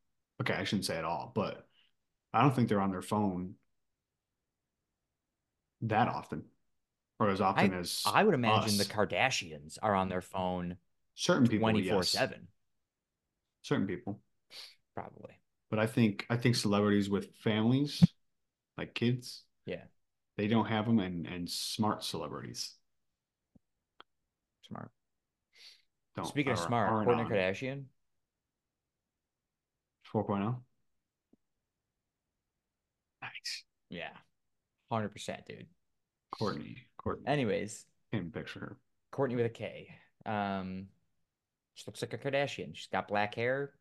Okay, 0.41 0.55
I 0.55 0.63
shouldn't 0.65 0.87
say 0.87 0.97
at 0.97 1.05
all, 1.05 1.33
but 1.35 1.67
I 2.33 2.43
don't 2.43 2.55
think 2.55 2.69
they're 2.69 2.81
on 2.81 2.93
their 2.93 3.03
phone 3.03 3.55
that 5.83 6.09
often, 6.09 6.45
or 7.19 7.31
as 7.31 7.41
often 7.41 7.75
as 7.75 8.03
I 8.07 8.23
would 8.23 8.35
imagine 8.35 8.77
the. 8.79 8.85
Kardashians 8.85 9.79
are 9.83 9.95
on 9.95 10.09
their 10.09 10.21
phone 10.21 10.77
certain 11.15 11.47
people, 11.47 11.61
twenty 11.61 11.89
four 11.89 11.99
yes, 11.99 12.11
seven 12.11 12.49
certain 13.63 13.87
people. 13.87 14.21
probably 14.95 15.35
But 15.71 15.79
I 15.79 15.87
think 15.87 16.27
I 16.31 16.37
think 16.37 16.57
celebrities 16.57 17.11
with 17.11 17.35
families, 17.37 18.03
like 18.77 18.95
kids, 18.95 19.45
yeah 19.67 19.85
they 20.37 20.47
don't 20.47 20.67
have 20.67 20.87
them, 20.87 21.01
and 21.01 21.27
and 21.27 21.51
smart 21.51 22.05
celebrities 22.05 22.75
smart. 24.67 24.91
don't. 26.17 26.27
Speaking 26.27 26.53
of 26.53 26.59
smart, 26.59 27.07
Kourtney 27.07 27.29
Kardashian 27.29 27.85
4.0. 30.13 30.57
Nice, 33.21 33.65
Yeah. 33.91 34.11
100%, 34.91 35.45
dude. 35.47 35.67
Courtney. 36.31 36.88
Courtney. 37.09 37.27
Anyways, 37.27 37.87
Can't 38.13 38.33
picture. 38.33 38.77
Courtney 39.11 39.37
with 39.37 39.47
a 39.47 39.51
K. 39.51 39.89
Um, 40.27 40.87
she 41.75 41.85
looks 41.87 42.03
like 42.03 42.13
a 42.13 42.19
Kardashian. 42.19 42.75
She's 42.75 42.89
got 42.89 43.09
black 43.09 43.35
hair. 43.35 43.73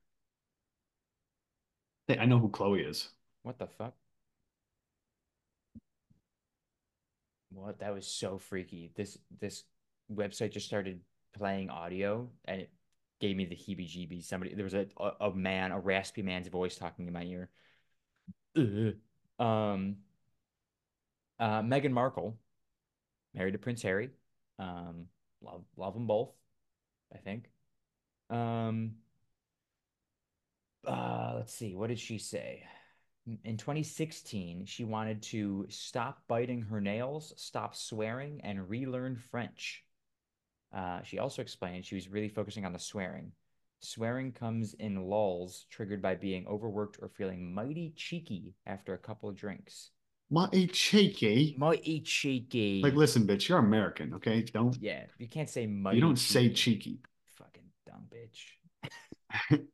Hey, 2.07 2.17
I 2.17 2.25
know 2.25 2.39
who 2.39 2.49
Khloé 2.49 2.87
is. 2.89 3.09
What 3.43 3.59
the 3.59 3.67
fuck? 3.67 3.93
What? 7.49 7.79
That 7.79 7.93
was 7.93 8.07
so 8.07 8.37
freaky. 8.37 8.91
This 8.95 9.17
this 9.39 9.63
website 10.13 10.51
just 10.51 10.65
started 10.67 11.01
playing 11.37 11.69
audio 11.69 12.29
and 12.45 12.61
it 12.61 12.71
gave 13.19 13.35
me 13.35 13.45
the 13.45 13.55
heebie-jeebies. 13.55 14.23
Somebody 14.25 14.53
there 14.53 14.63
was 14.63 14.73
a, 14.73 14.87
a 14.97 15.11
a 15.27 15.35
man, 15.35 15.71
a 15.71 15.79
raspy 15.79 16.21
man's 16.21 16.47
voice 16.47 16.75
talking 16.75 17.07
in 17.07 17.13
my 17.13 17.23
ear. 17.23 17.49
Ugh. 18.55 18.93
Um 19.39 19.97
uh 21.39 21.61
Meghan 21.61 21.91
Markle 21.91 22.37
married 23.37 23.53
to 23.53 23.59
Prince 23.59 23.81
Harry. 23.83 24.09
Um 24.59 25.05
love 25.41 25.63
love 25.77 25.93
them 25.93 26.07
both, 26.07 26.31
I 27.13 27.17
think. 27.17 27.49
Um 28.29 28.95
uh 30.85 31.33
let's 31.35 31.53
see, 31.53 31.75
what 31.75 31.87
did 31.87 31.99
she 31.99 32.17
say? 32.17 32.63
In 33.43 33.57
2016, 33.57 34.65
she 34.65 34.85
wanted 34.85 35.21
to 35.23 35.65
stop 35.69 36.23
biting 36.29 36.61
her 36.61 36.79
nails, 36.79 37.33
stop 37.35 37.75
swearing, 37.75 38.39
and 38.41 38.69
relearn 38.69 39.17
French. 39.17 39.83
Uh, 40.73 41.01
she 41.03 41.19
also 41.19 41.41
explained 41.41 41.85
she 41.85 41.95
was 41.95 42.07
really 42.07 42.29
focusing 42.29 42.65
on 42.65 42.71
the 42.71 42.79
swearing. 42.79 43.33
Swearing 43.81 44.31
comes 44.31 44.73
in 44.75 45.09
lulls 45.09 45.65
triggered 45.69 46.01
by 46.01 46.15
being 46.15 46.47
overworked 46.47 46.99
or 47.01 47.09
feeling 47.09 47.53
mighty 47.53 47.91
cheeky 47.97 48.55
after 48.65 48.93
a 48.93 48.97
couple 48.97 49.29
drinks. 49.33 49.91
Mighty 50.29 50.67
cheeky. 50.67 51.55
Mighty 51.57 52.01
cheeky. 52.01 52.81
Like, 52.83 52.93
listen, 52.95 53.25
bitch, 53.25 53.47
you're 53.47 53.59
American, 53.59 54.13
okay? 54.15 54.41
Don't 54.41 54.75
yeah, 54.81 55.03
you 55.17 55.27
can't 55.27 55.49
say 55.49 55.65
mighty 55.67 55.97
you 55.97 56.01
don't 56.01 56.17
say 56.17 56.49
cheeky. 56.49 56.55
cheeky. 56.55 56.99
Fucking 57.37 57.63
dumb 57.85 58.07
bitch. 58.11 59.67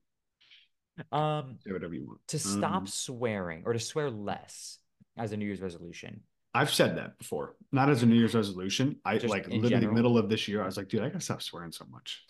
um, 1.11 1.57
Say 1.65 1.71
whatever 1.71 1.93
you 1.95 2.05
want. 2.05 2.19
to 2.27 2.39
stop 2.39 2.73
Um, 2.81 2.87
swearing 2.87 3.63
or 3.65 3.73
to 3.73 3.79
swear 3.79 4.11
less 4.11 4.77
as 5.17 5.31
a 5.31 5.37
New 5.37 5.45
Year's 5.45 5.61
resolution. 5.61 6.21
I've 6.53 6.71
said 6.71 6.97
that 6.97 7.17
before. 7.17 7.55
Not 7.71 7.89
as 7.89 8.03
a 8.03 8.05
New 8.05 8.15
Year's 8.15 8.35
resolution. 8.35 8.97
I 9.03 9.17
Just 9.17 9.29
like 9.31 9.47
literally 9.47 9.69
general? 9.69 9.95
middle 9.95 10.17
of 10.19 10.29
this 10.29 10.47
year, 10.47 10.61
I 10.61 10.65
was 10.67 10.77
like, 10.77 10.87
dude, 10.87 11.01
I 11.01 11.07
gotta 11.07 11.19
stop 11.21 11.41
swearing 11.41 11.71
so 11.71 11.85
much. 11.89 12.23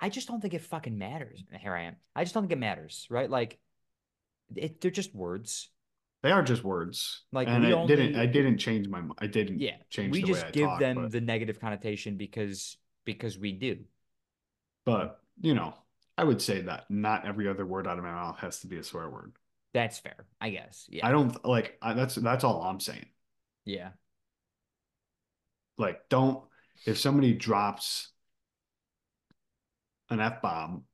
I 0.00 0.08
just 0.08 0.26
don't 0.26 0.40
think 0.40 0.54
it 0.54 0.62
fucking 0.62 0.98
matters. 0.98 1.44
Here 1.60 1.74
I 1.74 1.82
am. 1.82 1.96
I 2.14 2.24
just 2.24 2.34
don't 2.34 2.42
think 2.44 2.52
it 2.52 2.58
matters, 2.58 3.06
right? 3.08 3.30
Like, 3.30 3.58
it, 4.56 4.80
they're 4.80 4.90
just 4.90 5.14
words. 5.14 5.70
They 6.22 6.32
are 6.32 6.42
just 6.42 6.64
words. 6.64 7.22
Like, 7.32 7.48
and 7.48 7.64
I 7.66 7.86
didn't 7.86 8.16
I 8.16 8.26
didn't 8.26 8.58
change 8.58 8.88
my 8.88 9.02
I 9.18 9.26
didn't 9.26 9.60
Yeah, 9.60 9.76
change 9.90 10.12
we 10.12 10.22
just 10.22 10.52
give 10.52 10.66
talk, 10.66 10.80
them 10.80 10.96
but, 10.96 11.12
the 11.12 11.20
negative 11.20 11.60
connotation 11.60 12.16
because 12.16 12.76
because 13.04 13.38
we 13.38 13.52
do. 13.52 13.78
but 14.84 15.20
you 15.40 15.54
know, 15.54 15.74
I 16.16 16.24
would 16.24 16.42
say 16.42 16.62
that 16.62 16.90
not 16.90 17.24
every 17.26 17.48
other 17.48 17.64
word 17.64 17.86
out 17.86 17.98
of 17.98 18.04
my 18.04 18.10
mouth 18.12 18.38
has 18.38 18.60
to 18.60 18.66
be 18.66 18.78
a 18.78 18.82
swear 18.82 19.08
word. 19.08 19.32
That's 19.72 19.98
fair, 19.98 20.26
I 20.40 20.50
guess. 20.50 20.86
Yeah, 20.88 21.06
I 21.06 21.12
don't 21.12 21.44
like 21.44 21.78
I, 21.82 21.94
that's 21.94 22.14
that's 22.16 22.44
all 22.44 22.62
I'm 22.62 22.80
saying. 22.80 23.06
yeah, 23.64 23.90
Like, 25.78 26.08
don't 26.08 26.44
if 26.84 26.98
somebody 26.98 27.32
drops 27.34 28.10
an 30.10 30.20
F 30.20 30.42
bomb, 30.42 30.84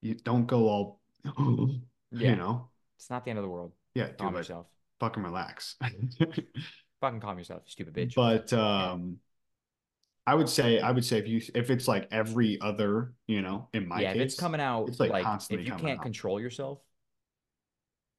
you 0.00 0.14
don't 0.14 0.46
go 0.46 0.68
all 0.68 1.00
Yeah. 2.12 2.30
you 2.30 2.36
know. 2.36 2.70
it's 2.96 3.10
not 3.10 3.24
the 3.24 3.30
end 3.30 3.38
of 3.38 3.44
the 3.44 3.48
world. 3.48 3.72
Yeah, 3.94 4.08
Calm 4.18 4.34
yourself. 4.36 4.66
fucking 5.00 5.22
relax. 5.22 5.76
Fucking 7.00 7.20
calm 7.20 7.38
yourself, 7.38 7.62
you 7.66 7.70
stupid 7.70 7.94
bitch. 7.94 8.14
But 8.14 8.52
um 8.52 9.18
I 10.26 10.34
would 10.34 10.48
say 10.48 10.78
I 10.80 10.90
would 10.90 11.04
say 11.04 11.18
if 11.18 11.26
you 11.26 11.40
if 11.54 11.70
it's 11.70 11.88
like 11.88 12.08
every 12.12 12.60
other, 12.60 13.14
you 13.26 13.42
know, 13.42 13.68
in 13.72 13.88
my 13.88 14.02
yeah, 14.02 14.12
case, 14.12 14.20
if 14.20 14.28
it's 14.28 14.34
coming 14.36 14.60
out 14.60 14.88
it's, 14.88 15.00
like, 15.00 15.10
like, 15.10 15.24
constantly 15.24 15.62
if 15.62 15.68
you 15.68 15.72
can't 15.74 15.98
out. 15.98 16.02
control 16.02 16.40
yourself, 16.40 16.80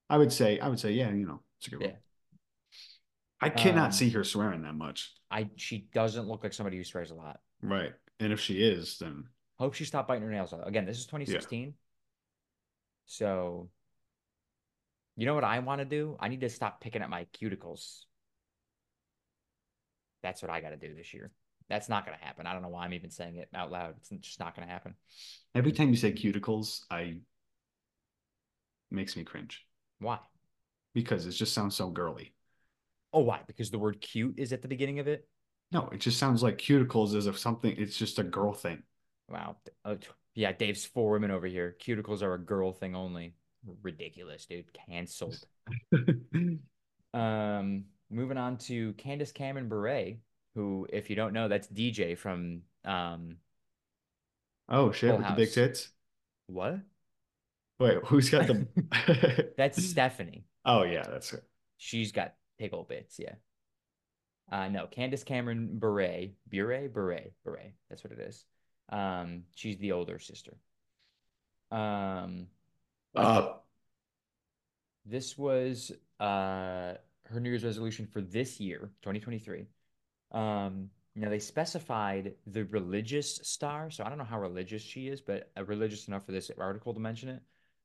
I 0.10 0.18
would 0.18 0.32
say 0.34 0.60
I 0.60 0.68
would 0.68 0.80
say 0.80 0.92
yeah, 0.94 1.10
you 1.12 1.26
know, 1.26 1.42
it's 1.58 1.68
a 1.68 1.72
good 1.72 1.80
Yeah. 1.80 1.88
one. 1.88 1.96
I 3.42 3.50
cannot 3.50 3.94
Um, 3.94 3.96
see 3.96 4.10
her 4.12 4.24
swearing 4.24 4.62
that 4.64 4.76
much. 4.76 5.14
I 5.32 5.50
she 5.56 5.90
doesn't 5.94 6.28
look 6.28 6.44
like 6.44 6.54
somebody 6.54 6.78
who 6.78 6.84
swears 6.84 7.10
a 7.12 7.16
lot. 7.16 7.42
Right. 7.64 7.94
And 8.20 8.32
if 8.34 8.40
she 8.40 8.62
is, 8.64 8.98
then 9.00 9.30
Hope 9.60 9.76
she 9.76 9.86
stopped 9.86 10.08
biting 10.10 10.24
her 10.24 10.30
nails. 10.32 10.54
Again, 10.64 10.86
this 10.86 10.98
is 10.98 11.06
2016. 11.06 11.76
So, 13.06 13.70
you 15.22 15.28
know 15.28 15.36
what 15.36 15.44
I 15.44 15.60
want 15.60 15.78
to 15.80 15.86
do? 15.86 16.18
I 16.20 16.30
need 16.30 16.42
to 16.42 16.50
stop 16.50 16.82
picking 16.82 17.04
at 17.04 17.10
my 17.10 17.28
cuticles. 17.40 18.06
That's 20.24 20.42
what 20.42 20.50
I 20.50 20.62
got 20.62 20.70
to 20.70 20.78
do 20.78 20.96
this 20.96 21.14
year. 21.14 21.32
That's 21.70 21.88
not 21.88 22.06
gonna 22.06 22.18
happen. 22.20 22.48
I 22.48 22.54
don't 22.54 22.64
know 22.64 22.70
why 22.70 22.86
I'm 22.86 22.94
even 22.94 23.12
saying 23.12 23.36
it 23.36 23.48
out 23.54 23.72
loud. 23.72 23.94
It's 23.98 24.10
just 24.26 24.40
not 24.40 24.56
gonna 24.56 24.68
happen. 24.68 24.96
Every 25.54 25.72
time 25.72 25.90
you 25.90 25.96
say 25.96 26.12
cuticles, 26.12 26.82
I 26.90 27.18
makes 28.90 29.16
me 29.16 29.24
cringe 29.24 29.64
Why? 30.00 30.18
because 30.96 31.28
it 31.28 31.32
just 31.34 31.54
sounds 31.54 31.76
so 31.76 31.92
girly. 31.92 32.34
Oh, 33.14 33.22
why? 33.22 33.42
Because 33.46 33.70
the 33.70 33.80
word 33.80 34.02
cute 34.02 34.40
is 34.40 34.52
at 34.52 34.64
the 34.64 34.68
beginning 34.68 34.98
of 34.98 35.08
it. 35.08 35.30
No, 35.72 35.88
it 35.94 36.00
just 36.00 36.18
sounds 36.18 36.42
like 36.42 36.58
cuticles 36.58 37.16
as 37.16 37.28
if 37.28 37.38
something. 37.38 37.76
It's 37.78 37.96
just 37.96 38.18
a 38.18 38.24
girl 38.24 38.54
thing. 38.54 38.82
Wow. 39.30 39.58
Oh, 39.86 39.98
yeah, 40.34 40.52
Dave's 40.52 40.84
four 40.84 41.12
women 41.12 41.30
over 41.30 41.46
here. 41.46 41.76
Cuticles 41.80 42.24
are 42.24 42.34
a 42.34 42.40
girl 42.40 42.74
thing 42.74 42.96
only. 42.96 43.36
Ridiculous, 43.84 44.46
dude. 44.46 44.66
Cancelled. 44.74 45.46
Um, 47.14 47.86
moving 48.10 48.38
on 48.38 48.58
to 48.60 48.94
Candace 48.94 49.34
Cameron 49.34 49.68
Bure, 49.68 50.14
who, 50.56 50.88
if 50.94 51.10
you 51.10 51.16
don't 51.18 51.34
know, 51.34 51.50
that's 51.50 51.68
DJ 51.68 52.18
from 52.18 52.62
um 52.86 53.36
oh 54.70 54.92
shit! 54.94 55.18
With 55.18 55.28
the 55.28 55.34
big 55.34 55.52
tits. 55.52 55.90
what? 56.48 56.80
Wait, 57.80 57.98
who's 58.06 58.30
got 58.30 58.48
the? 58.48 58.66
That's 59.58 59.84
Stephanie. 59.90 60.46
oh 60.64 60.84
yeah, 60.84 61.04
that's 61.04 61.32
her. 61.32 61.44
She's 61.78 62.12
got 62.12 62.36
pickle 62.60 62.86
bits, 62.86 63.20
yeah. 63.20 63.36
Uh 64.52 64.70
no, 64.70 64.88
Candace 64.88 65.24
Cameron 65.26 65.78
Bure, 65.78 66.28
Bure, 66.48 66.88
Bure, 66.90 67.20
Bure. 67.44 67.74
That's 67.90 68.04
what 68.06 68.14
it 68.14 68.20
is. 68.20 68.46
Um, 68.90 69.44
she's 69.56 69.78
the 69.80 69.92
older 69.94 70.18
sister. 70.20 70.56
Um, 71.72 72.48
Uh, 73.16 73.54
this 75.06 75.38
was 75.38 75.92
uh 76.20 76.94
her 77.26 77.40
New 77.40 77.50
Year's 77.50 77.64
resolution 77.64 78.06
for 78.06 78.22
this 78.22 78.60
year, 78.60 78.92
2023. 79.02 79.66
Um, 80.32 80.90
know, 81.16 81.30
they 81.30 81.40
specified 81.40 82.34
the 82.48 82.66
religious 82.66 83.36
star, 83.44 83.90
so 83.90 84.04
I 84.04 84.10
don't 84.10 84.18
know 84.18 84.24
how 84.24 84.40
religious 84.40 84.82
she 84.82 85.08
is, 85.08 85.22
but 85.22 85.52
uh, 85.58 85.66
religious 85.66 86.08
enough 86.08 86.26
for 86.26 86.32
this 86.32 86.52
article 86.58 86.94
to 86.94 87.00
mention 87.00 87.30
it. 87.30 87.42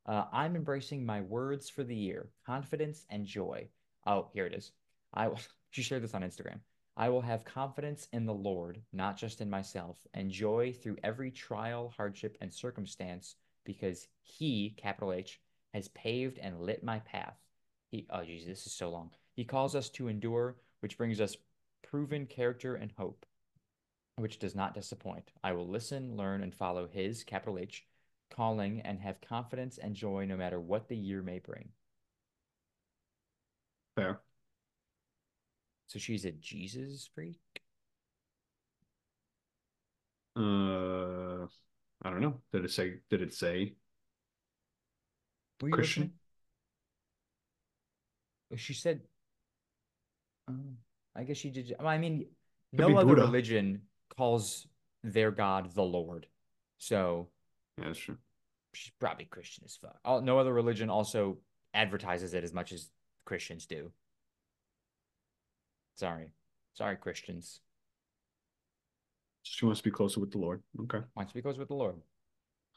Uh, 0.06 0.24
I'm 0.32 0.54
embracing 0.54 1.04
my 1.04 1.20
words 1.20 1.68
for 1.68 1.82
the 1.82 1.94
year, 1.94 2.28
confidence 2.44 3.04
and 3.10 3.26
joy. 3.26 3.68
Oh, 4.06 4.28
here 4.32 4.46
it 4.46 4.54
is. 4.54 4.72
I 5.12 5.28
will, 5.28 5.40
she 5.70 5.82
shared 5.82 6.02
this 6.02 6.14
on 6.14 6.22
Instagram. 6.22 6.60
I 6.96 7.08
will 7.08 7.20
have 7.20 7.44
confidence 7.44 8.08
in 8.12 8.24
the 8.24 8.32
Lord, 8.32 8.80
not 8.92 9.18
just 9.18 9.40
in 9.40 9.50
myself, 9.50 9.98
and 10.14 10.30
joy 10.30 10.72
through 10.72 10.96
every 11.04 11.30
trial, 11.30 11.92
hardship, 11.94 12.38
and 12.40 12.52
circumstance, 12.52 13.34
because 13.66 14.08
He, 14.22 14.74
capital 14.78 15.12
H, 15.12 15.40
has 15.74 15.88
paved 15.88 16.38
and 16.38 16.60
lit 16.62 16.82
my 16.82 17.00
path. 17.00 17.36
He, 17.90 18.06
oh, 18.10 18.24
Jesus, 18.24 18.48
this 18.48 18.66
is 18.66 18.72
so 18.72 18.88
long. 18.88 19.10
He 19.34 19.44
calls 19.44 19.74
us 19.74 19.90
to 19.90 20.08
endure, 20.08 20.56
which 20.80 20.96
brings 20.96 21.20
us 21.20 21.36
proven 21.82 22.26
character 22.26 22.76
and 22.76 22.92
hope, 22.96 23.26
which 24.16 24.38
does 24.38 24.54
not 24.54 24.74
disappoint. 24.74 25.30
I 25.44 25.52
will 25.52 25.68
listen, 25.68 26.16
learn, 26.16 26.42
and 26.42 26.54
follow 26.54 26.88
His, 26.88 27.24
capital 27.24 27.58
H, 27.58 27.84
calling 28.30 28.80
and 28.80 28.98
have 29.00 29.20
confidence 29.20 29.78
and 29.78 29.94
joy 29.94 30.24
no 30.24 30.36
matter 30.36 30.60
what 30.60 30.88
the 30.88 30.96
year 30.96 31.22
may 31.22 31.38
bring. 31.38 31.68
fair. 33.96 34.20
So 35.88 35.98
she's 35.98 36.24
a 36.24 36.32
Jesus 36.32 37.08
freak? 37.14 37.38
Uh, 40.36 41.35
I 42.06 42.10
don't 42.10 42.20
know. 42.20 42.40
Did 42.52 42.64
it 42.64 42.70
say? 42.70 42.94
Did 43.10 43.20
it 43.22 43.34
say? 43.34 43.74
Were 45.60 45.70
Christian? 45.70 46.12
listening? 48.50 48.58
She 48.58 48.74
said, 48.74 49.00
um, 50.46 50.76
I 51.16 51.24
guess 51.24 51.36
she 51.36 51.50
did. 51.50 51.74
I 51.80 51.98
mean, 51.98 52.26
Could 52.70 52.78
no 52.80 52.96
other 52.96 53.06
Buddha. 53.08 53.22
religion 53.22 53.82
calls 54.16 54.68
their 55.02 55.32
God 55.32 55.72
the 55.74 55.82
Lord. 55.82 56.26
So 56.78 57.28
Yeah, 57.78 57.86
that's 57.86 57.98
true. 57.98 58.18
she's 58.72 58.92
probably 59.00 59.24
Christian 59.24 59.64
as 59.66 59.76
fuck. 59.76 59.96
All, 60.04 60.20
no 60.20 60.38
other 60.38 60.52
religion 60.52 60.88
also 60.90 61.38
advertises 61.74 62.34
it 62.34 62.44
as 62.44 62.52
much 62.52 62.70
as 62.72 62.90
Christians 63.24 63.66
do. 63.66 63.90
Sorry. 65.96 66.30
Sorry, 66.74 66.96
Christians. 66.96 67.60
She 69.48 69.64
wants 69.64 69.80
to 69.80 69.84
be 69.84 69.90
closer 69.92 70.20
with 70.20 70.32
the 70.32 70.38
Lord. 70.38 70.62
Okay. 70.82 70.98
Wants 71.14 71.30
to 71.32 71.34
be 71.34 71.42
close 71.42 71.56
with 71.56 71.68
the 71.68 71.74
Lord. 71.74 71.96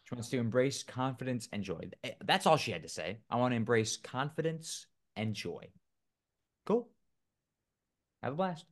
She 0.03 0.15
wants 0.15 0.29
to 0.29 0.37
embrace 0.37 0.83
confidence 0.83 1.49
and 1.51 1.63
joy. 1.63 1.89
Eh, 2.03 2.11
That's 2.23 2.45
all 2.45 2.57
she 2.57 2.71
had 2.71 2.83
to 2.83 2.89
say. 2.89 3.17
I 3.29 3.37
want 3.37 3.53
to 3.53 3.55
embrace 3.57 3.97
confidence 3.97 4.85
and 5.15 5.33
joy. 5.33 5.69
Cool. 6.65 6.89
Have 8.21 8.33
a 8.33 8.35
blast. 8.35 8.65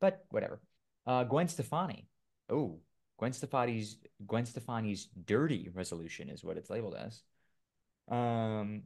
But 0.00 0.24
whatever. 0.30 0.60
Uh, 1.06 1.24
Gwen 1.24 1.48
Stefani. 1.48 2.06
Oh, 2.48 2.78
Gwen 3.18 3.32
Stefani's 3.32 3.96
Gwen 4.26 4.46
Stefani's 4.46 5.06
dirty 5.06 5.70
resolution 5.72 6.28
is 6.28 6.44
what 6.44 6.56
it's 6.56 6.70
labeled 6.70 6.94
as. 6.94 7.22
Um, 8.08 8.82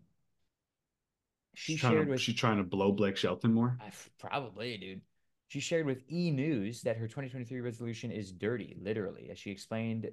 she 1.54 1.72
She's 1.72 1.80
trying 1.80 1.92
shared 1.92 2.06
to, 2.06 2.10
with 2.12 2.20
she's 2.20 2.34
trying 2.34 2.58
to 2.58 2.64
blow 2.64 2.92
Blake 2.92 3.16
Shelton 3.16 3.52
more. 3.52 3.76
I 3.80 3.90
probably, 4.18 4.76
dude. 4.78 5.00
She 5.48 5.60
shared 5.60 5.86
with 5.86 6.02
E 6.10 6.30
News 6.30 6.82
that 6.82 6.98
her 6.98 7.06
2023 7.06 7.60
resolution 7.60 8.10
is 8.10 8.32
dirty, 8.32 8.76
literally, 8.80 9.28
as 9.30 9.38
she 9.38 9.50
explained 9.50 10.10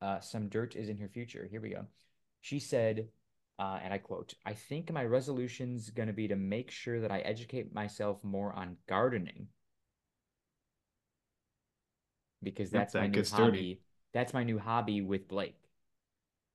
uh, 0.00 0.20
some 0.20 0.48
dirt 0.48 0.76
is 0.76 0.88
in 0.88 0.98
her 0.98 1.08
future. 1.08 1.48
Here 1.50 1.60
we 1.60 1.70
go. 1.70 1.86
She 2.40 2.60
said, 2.60 3.08
uh, 3.58 3.80
and 3.82 3.92
I 3.92 3.98
quote, 3.98 4.34
I 4.44 4.52
think 4.52 4.92
my 4.92 5.04
resolution's 5.04 5.90
going 5.90 6.06
to 6.06 6.12
be 6.12 6.28
to 6.28 6.36
make 6.36 6.70
sure 6.70 7.00
that 7.00 7.10
I 7.10 7.18
educate 7.20 7.74
myself 7.74 8.22
more 8.22 8.52
on 8.52 8.76
gardening 8.86 9.48
because 12.42 12.70
that's 12.70 12.94
my 12.94 13.08
new 13.08 13.24
hobby. 13.24 13.50
dirty. 13.50 13.80
That's 14.14 14.32
my 14.32 14.44
new 14.44 14.58
hobby 14.58 15.00
with 15.00 15.26
Blake. 15.26 15.56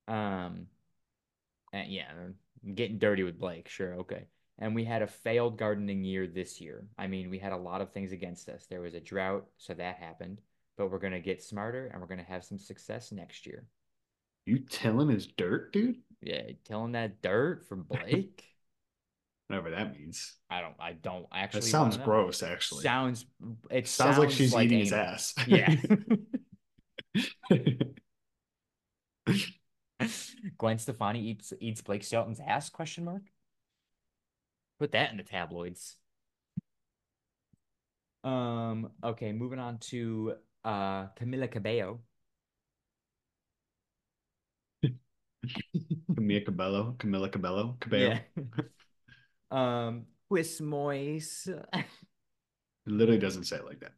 Um, 0.07 0.67
and 1.73 1.91
yeah, 1.91 2.11
getting 2.75 2.97
dirty 2.97 3.23
with 3.23 3.39
Blake, 3.39 3.67
sure, 3.67 3.95
okay. 3.95 4.27
And 4.61 4.75
we 4.75 4.85
had 4.85 5.01
a 5.01 5.07
failed 5.07 5.57
gardening 5.57 6.03
year 6.03 6.27
this 6.27 6.61
year. 6.61 6.85
I 6.95 7.07
mean, 7.07 7.31
we 7.31 7.39
had 7.39 7.51
a 7.51 7.57
lot 7.57 7.81
of 7.81 7.91
things 7.91 8.11
against 8.11 8.47
us. 8.47 8.67
There 8.67 8.79
was 8.81 8.93
a 8.93 8.99
drought, 8.99 9.47
so 9.57 9.73
that 9.73 9.95
happened. 9.97 10.39
But 10.77 10.91
we're 10.91 10.99
gonna 10.99 11.19
get 11.19 11.43
smarter 11.43 11.87
and 11.87 11.99
we're 11.99 12.07
gonna 12.07 12.23
have 12.23 12.45
some 12.45 12.59
success 12.59 13.11
next 13.11 13.47
year. 13.47 13.65
You 14.45 14.59
tilling 14.59 15.09
his 15.09 15.25
dirt, 15.25 15.73
dude? 15.73 15.97
Yeah, 16.21 16.43
telling 16.63 16.91
that 16.91 17.23
dirt 17.23 17.65
from 17.67 17.83
Blake. 17.89 18.45
Whatever 19.47 19.71
that 19.71 19.97
means. 19.97 20.35
I 20.49 20.61
don't. 20.61 20.75
I 20.79 20.93
don't 20.93 21.25
actually. 21.33 21.61
That 21.61 21.67
sounds 21.67 21.97
gross, 21.97 22.43
actually. 22.43 22.83
Sounds. 22.83 23.25
It 23.71 23.87
sounds, 23.87 24.19
like 24.19 24.29
she's 24.29 24.55
eating 24.55 24.79
his 24.79 24.93
ass. 24.93 25.33
Yeah. 25.47 25.75
Gwen 30.57 30.79
Stefani 30.79 31.21
eats 31.21 31.51
eats 31.59 31.81
Blake 31.81 32.03
Shelton's 32.03 32.39
ass? 32.39 32.69
Question 32.69 33.05
mark. 33.05 33.23
Put 34.81 34.93
that 34.93 35.11
in 35.11 35.17
the 35.17 35.23
tabloids. 35.23 35.95
Um. 38.23 38.89
Okay. 39.03 39.31
Moving 39.31 39.59
on 39.59 39.77
to 39.91 40.33
uh 40.65 41.05
Camila 41.19 41.51
Cabello. 41.51 41.99
Camila 46.11 46.43
Cabello. 46.43 46.95
Camilla 46.97 47.29
Cabello. 47.29 47.77
Cabello. 47.79 48.17
Yeah. 48.35 48.63
um. 49.51 50.07
With 50.31 50.59
Moise. 50.59 51.47
It 51.47 51.85
literally 52.87 53.19
doesn't 53.19 53.43
say 53.43 53.57
it 53.57 53.65
like 53.65 53.81
that. 53.81 53.93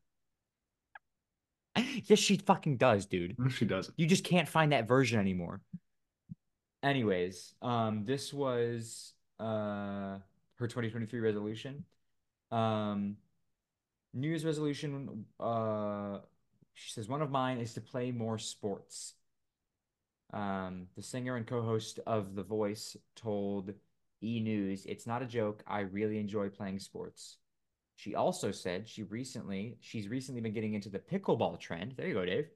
yes, 2.08 2.20
she 2.20 2.36
fucking 2.36 2.76
does, 2.76 3.06
dude. 3.06 3.40
No, 3.40 3.48
she 3.48 3.64
doesn't. 3.64 3.98
You 3.98 4.06
just 4.06 4.26
can't 4.26 4.50
find 4.50 4.74
that 4.74 4.90
version 4.90 5.18
anymore. 5.18 5.62
Anyways, 6.84 7.54
um, 7.62 8.04
this 8.04 8.34
was 8.34 9.14
uh 9.40 10.18
her 10.64 10.68
2023 10.68 11.20
resolution. 11.20 11.86
Um, 12.52 13.18
New 14.14 14.28
Year's 14.28 14.46
resolution. 14.46 15.26
Uh, 15.40 16.20
she 16.74 16.92
says 16.92 17.08
one 17.08 17.22
of 17.22 17.30
mine 17.30 17.60
is 17.60 17.74
to 17.74 17.82
play 17.82 18.12
more 18.12 18.38
sports. 18.38 19.14
Um, 20.32 20.88
the 20.96 21.04
singer 21.04 21.36
and 21.36 21.46
co-host 21.46 22.00
of 22.08 22.34
The 22.34 22.44
Voice 22.44 22.98
told 23.16 23.74
E 24.24 24.40
News, 24.40 24.86
"It's 24.86 25.06
not 25.06 25.22
a 25.22 25.26
joke. 25.26 25.64
I 25.68 25.82
really 25.82 26.18
enjoy 26.18 26.50
playing 26.50 26.80
sports." 26.80 27.38
She 27.96 28.16
also 28.16 28.52
said 28.52 28.88
she 28.88 29.04
recently 29.04 29.78
she's 29.82 30.08
recently 30.08 30.42
been 30.42 30.54
getting 30.54 30.74
into 30.74 30.90
the 30.90 31.00
pickleball 31.00 31.60
trend. 31.60 31.94
There 31.98 32.08
you 32.08 32.14
go, 32.16 32.26
Dave. 32.26 32.50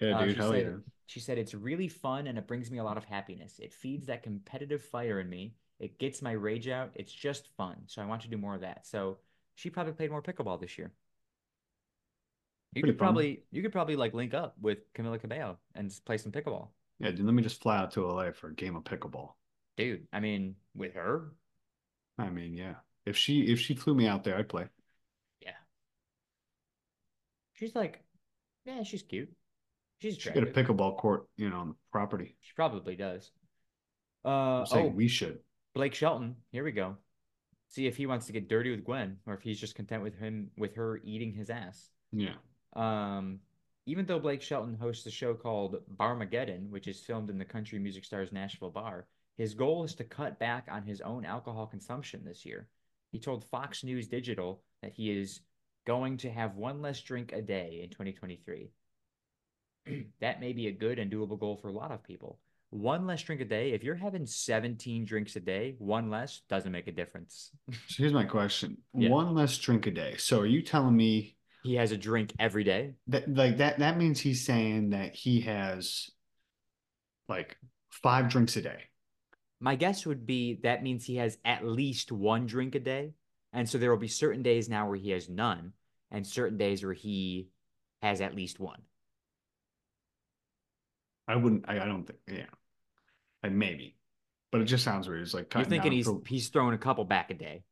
Yeah, 0.00 0.18
Uh, 0.18 0.24
dude. 0.26 0.36
Hell 0.36 0.50
said, 0.52 0.66
yeah. 0.66 0.76
She 1.06 1.20
said 1.20 1.38
it's 1.38 1.54
really 1.54 1.88
fun 1.88 2.26
and 2.26 2.38
it 2.38 2.46
brings 2.46 2.70
me 2.70 2.78
a 2.78 2.84
lot 2.84 2.96
of 2.96 3.04
happiness. 3.04 3.58
It 3.58 3.72
feeds 3.72 4.06
that 4.06 4.22
competitive 4.22 4.82
fire 4.82 5.20
in 5.20 5.28
me. 5.28 5.54
It 5.78 5.98
gets 5.98 6.22
my 6.22 6.32
rage 6.32 6.68
out. 6.68 6.92
It's 6.94 7.12
just 7.12 7.48
fun. 7.56 7.82
So 7.86 8.02
I 8.02 8.06
want 8.06 8.22
to 8.22 8.28
do 8.28 8.38
more 8.38 8.54
of 8.54 8.60
that. 8.62 8.86
So 8.86 9.18
she 9.54 9.70
probably 9.70 9.92
played 9.92 10.10
more 10.10 10.22
pickleball 10.22 10.60
this 10.60 10.78
year. 10.78 10.92
You 12.74 12.82
Pretty 12.82 12.92
could 12.92 12.98
fun. 12.98 12.98
probably 12.98 13.44
you 13.50 13.62
could 13.62 13.72
probably 13.72 13.96
like 13.96 14.14
link 14.14 14.34
up 14.34 14.56
with 14.60 14.92
Camila 14.94 15.20
Cabello 15.20 15.58
and 15.74 15.88
just 15.90 16.04
play 16.04 16.18
some 16.18 16.32
pickleball. 16.32 16.68
Yeah, 16.98 17.10
dude. 17.10 17.26
Let 17.26 17.34
me 17.34 17.42
just 17.42 17.60
fly 17.62 17.76
out 17.76 17.90
to 17.92 18.06
LA 18.06 18.32
for 18.32 18.48
a 18.48 18.54
game 18.54 18.76
of 18.76 18.84
pickleball. 18.84 19.34
Dude, 19.76 20.06
I 20.12 20.20
mean, 20.20 20.56
with 20.74 20.94
her, 20.94 21.34
I 22.18 22.30
mean, 22.30 22.54
yeah. 22.54 22.76
If 23.04 23.16
she 23.18 23.42
if 23.52 23.60
she 23.60 23.74
flew 23.74 23.94
me 23.94 24.06
out 24.06 24.24
there, 24.24 24.36
I'd 24.38 24.48
play. 24.48 24.68
yeah. 25.40 25.52
She's 27.54 27.74
like 27.74 28.04
Yeah, 28.64 28.82
she's 28.82 29.02
cute. 29.02 29.32
She's 30.00 30.18
Should 30.18 30.34
get 30.34 30.42
a 30.42 30.46
pickleball 30.46 30.96
court, 30.98 31.28
you 31.36 31.50
know, 31.50 31.56
on 31.58 31.68
the 31.70 31.74
property. 31.90 32.36
She 32.40 32.52
probably 32.54 32.94
does. 32.96 33.30
I'm 34.58 34.62
Uh 34.62 34.64
saying 34.64 34.86
oh, 34.86 34.88
we 34.94 35.08
should. 35.08 35.40
Blake 35.74 35.94
Shelton. 35.94 36.36
Here 36.50 36.64
we 36.64 36.72
go. 36.72 36.96
See 37.68 37.86
if 37.86 37.96
he 37.96 38.06
wants 38.06 38.26
to 38.26 38.32
get 38.32 38.48
dirty 38.48 38.70
with 38.70 38.84
Gwen 38.84 39.18
or 39.26 39.34
if 39.34 39.42
he's 39.42 39.58
just 39.58 39.74
content 39.74 40.02
with 40.02 40.18
him 40.18 40.50
with 40.58 40.74
her 40.74 41.00
eating 41.04 41.32
his 41.32 41.48
ass. 41.48 41.90
Yeah. 42.12 42.34
Um, 42.74 43.40
even 43.86 44.06
though 44.06 44.18
Blake 44.18 44.42
Shelton 44.42 44.74
hosts 44.74 45.06
a 45.06 45.10
show 45.10 45.34
called 45.34 45.76
Barmageddon, 45.96 46.70
which 46.70 46.86
is 46.88 47.00
filmed 47.00 47.30
in 47.30 47.38
the 47.38 47.44
country 47.44 47.78
music 47.78 48.04
star's 48.04 48.32
Nashville 48.32 48.70
bar, 48.70 49.06
his 49.38 49.54
goal 49.54 49.82
is 49.84 49.94
to 49.94 50.04
cut 50.04 50.38
back 50.38 50.68
on 50.70 50.84
his 50.84 51.00
own 51.00 51.24
alcohol 51.24 51.66
consumption 51.66 52.22
this 52.24 52.44
year. 52.44 52.68
He 53.10 53.18
told 53.18 53.44
Fox 53.44 53.82
News 53.82 54.06
Digital 54.06 54.62
that 54.82 54.92
he 54.92 55.10
is 55.10 55.40
going 55.86 56.16
to 56.18 56.30
have 56.30 56.56
one 56.56 56.80
less 56.80 57.00
drink 57.00 57.32
a 57.32 57.42
day 57.42 57.80
in 57.82 57.90
2023. 57.90 58.70
that 60.20 60.40
may 60.40 60.52
be 60.52 60.68
a 60.68 60.72
good 60.72 60.98
and 60.98 61.10
doable 61.10 61.38
goal 61.38 61.56
for 61.56 61.68
a 61.68 61.72
lot 61.72 61.90
of 61.90 62.04
people. 62.04 62.38
One 62.72 63.06
less 63.06 63.22
drink 63.22 63.42
a 63.42 63.44
day, 63.44 63.72
if 63.72 63.84
you're 63.84 63.94
having 63.94 64.24
17 64.24 65.04
drinks 65.04 65.36
a 65.36 65.40
day, 65.40 65.74
one 65.78 66.08
less 66.08 66.40
doesn't 66.48 66.72
make 66.72 66.86
a 66.86 66.92
difference. 66.92 67.50
So 67.86 67.96
here's 67.98 68.14
my 68.14 68.24
question. 68.24 68.78
Yeah. 68.94 69.10
One 69.10 69.34
less 69.34 69.58
drink 69.58 69.86
a 69.86 69.90
day. 69.90 70.16
So 70.16 70.40
are 70.40 70.46
you 70.46 70.62
telling 70.62 70.96
me 70.96 71.36
He 71.62 71.74
has 71.74 71.92
a 71.92 71.98
drink 71.98 72.32
every 72.38 72.64
day. 72.64 72.94
that 73.08 73.32
like 73.32 73.58
that 73.58 73.78
that 73.80 73.98
means 73.98 74.20
he's 74.20 74.44
saying 74.46 74.90
that 74.90 75.14
he 75.14 75.42
has 75.42 76.08
like 77.28 77.58
five 77.90 78.28
drinks 78.30 78.56
a 78.56 78.62
day. 78.62 78.84
My 79.60 79.76
guess 79.76 80.06
would 80.06 80.24
be 80.26 80.58
that 80.62 80.82
means 80.82 81.04
he 81.04 81.16
has 81.16 81.36
at 81.44 81.66
least 81.66 82.10
one 82.10 82.46
drink 82.46 82.74
a 82.74 82.80
day. 82.80 83.12
And 83.52 83.68
so 83.68 83.76
there 83.76 83.90
will 83.90 83.98
be 83.98 84.08
certain 84.08 84.42
days 84.42 84.68
now 84.70 84.88
where 84.88 84.96
he 84.96 85.10
has 85.10 85.28
none, 85.28 85.74
and 86.10 86.26
certain 86.26 86.56
days 86.56 86.82
where 86.82 86.94
he 86.94 87.48
has 88.00 88.22
at 88.22 88.34
least 88.34 88.58
one. 88.58 88.80
I 91.28 91.36
wouldn't 91.36 91.64
I, 91.68 91.80
I 91.80 91.84
don't 91.86 92.04
think 92.04 92.18
yeah. 92.28 92.46
Like 93.42 93.52
maybe. 93.52 93.96
But 94.50 94.60
it 94.60 94.64
just 94.64 94.84
sounds 94.84 95.08
weird. 95.08 95.22
It's 95.22 95.34
like 95.34 95.52
You're 95.54 95.64
thinking 95.64 95.92
he's 95.92 96.06
for- 96.06 96.22
he's 96.26 96.48
throwing 96.48 96.74
a 96.74 96.78
couple 96.78 97.04
back 97.04 97.30
a 97.30 97.34
day. 97.34 97.64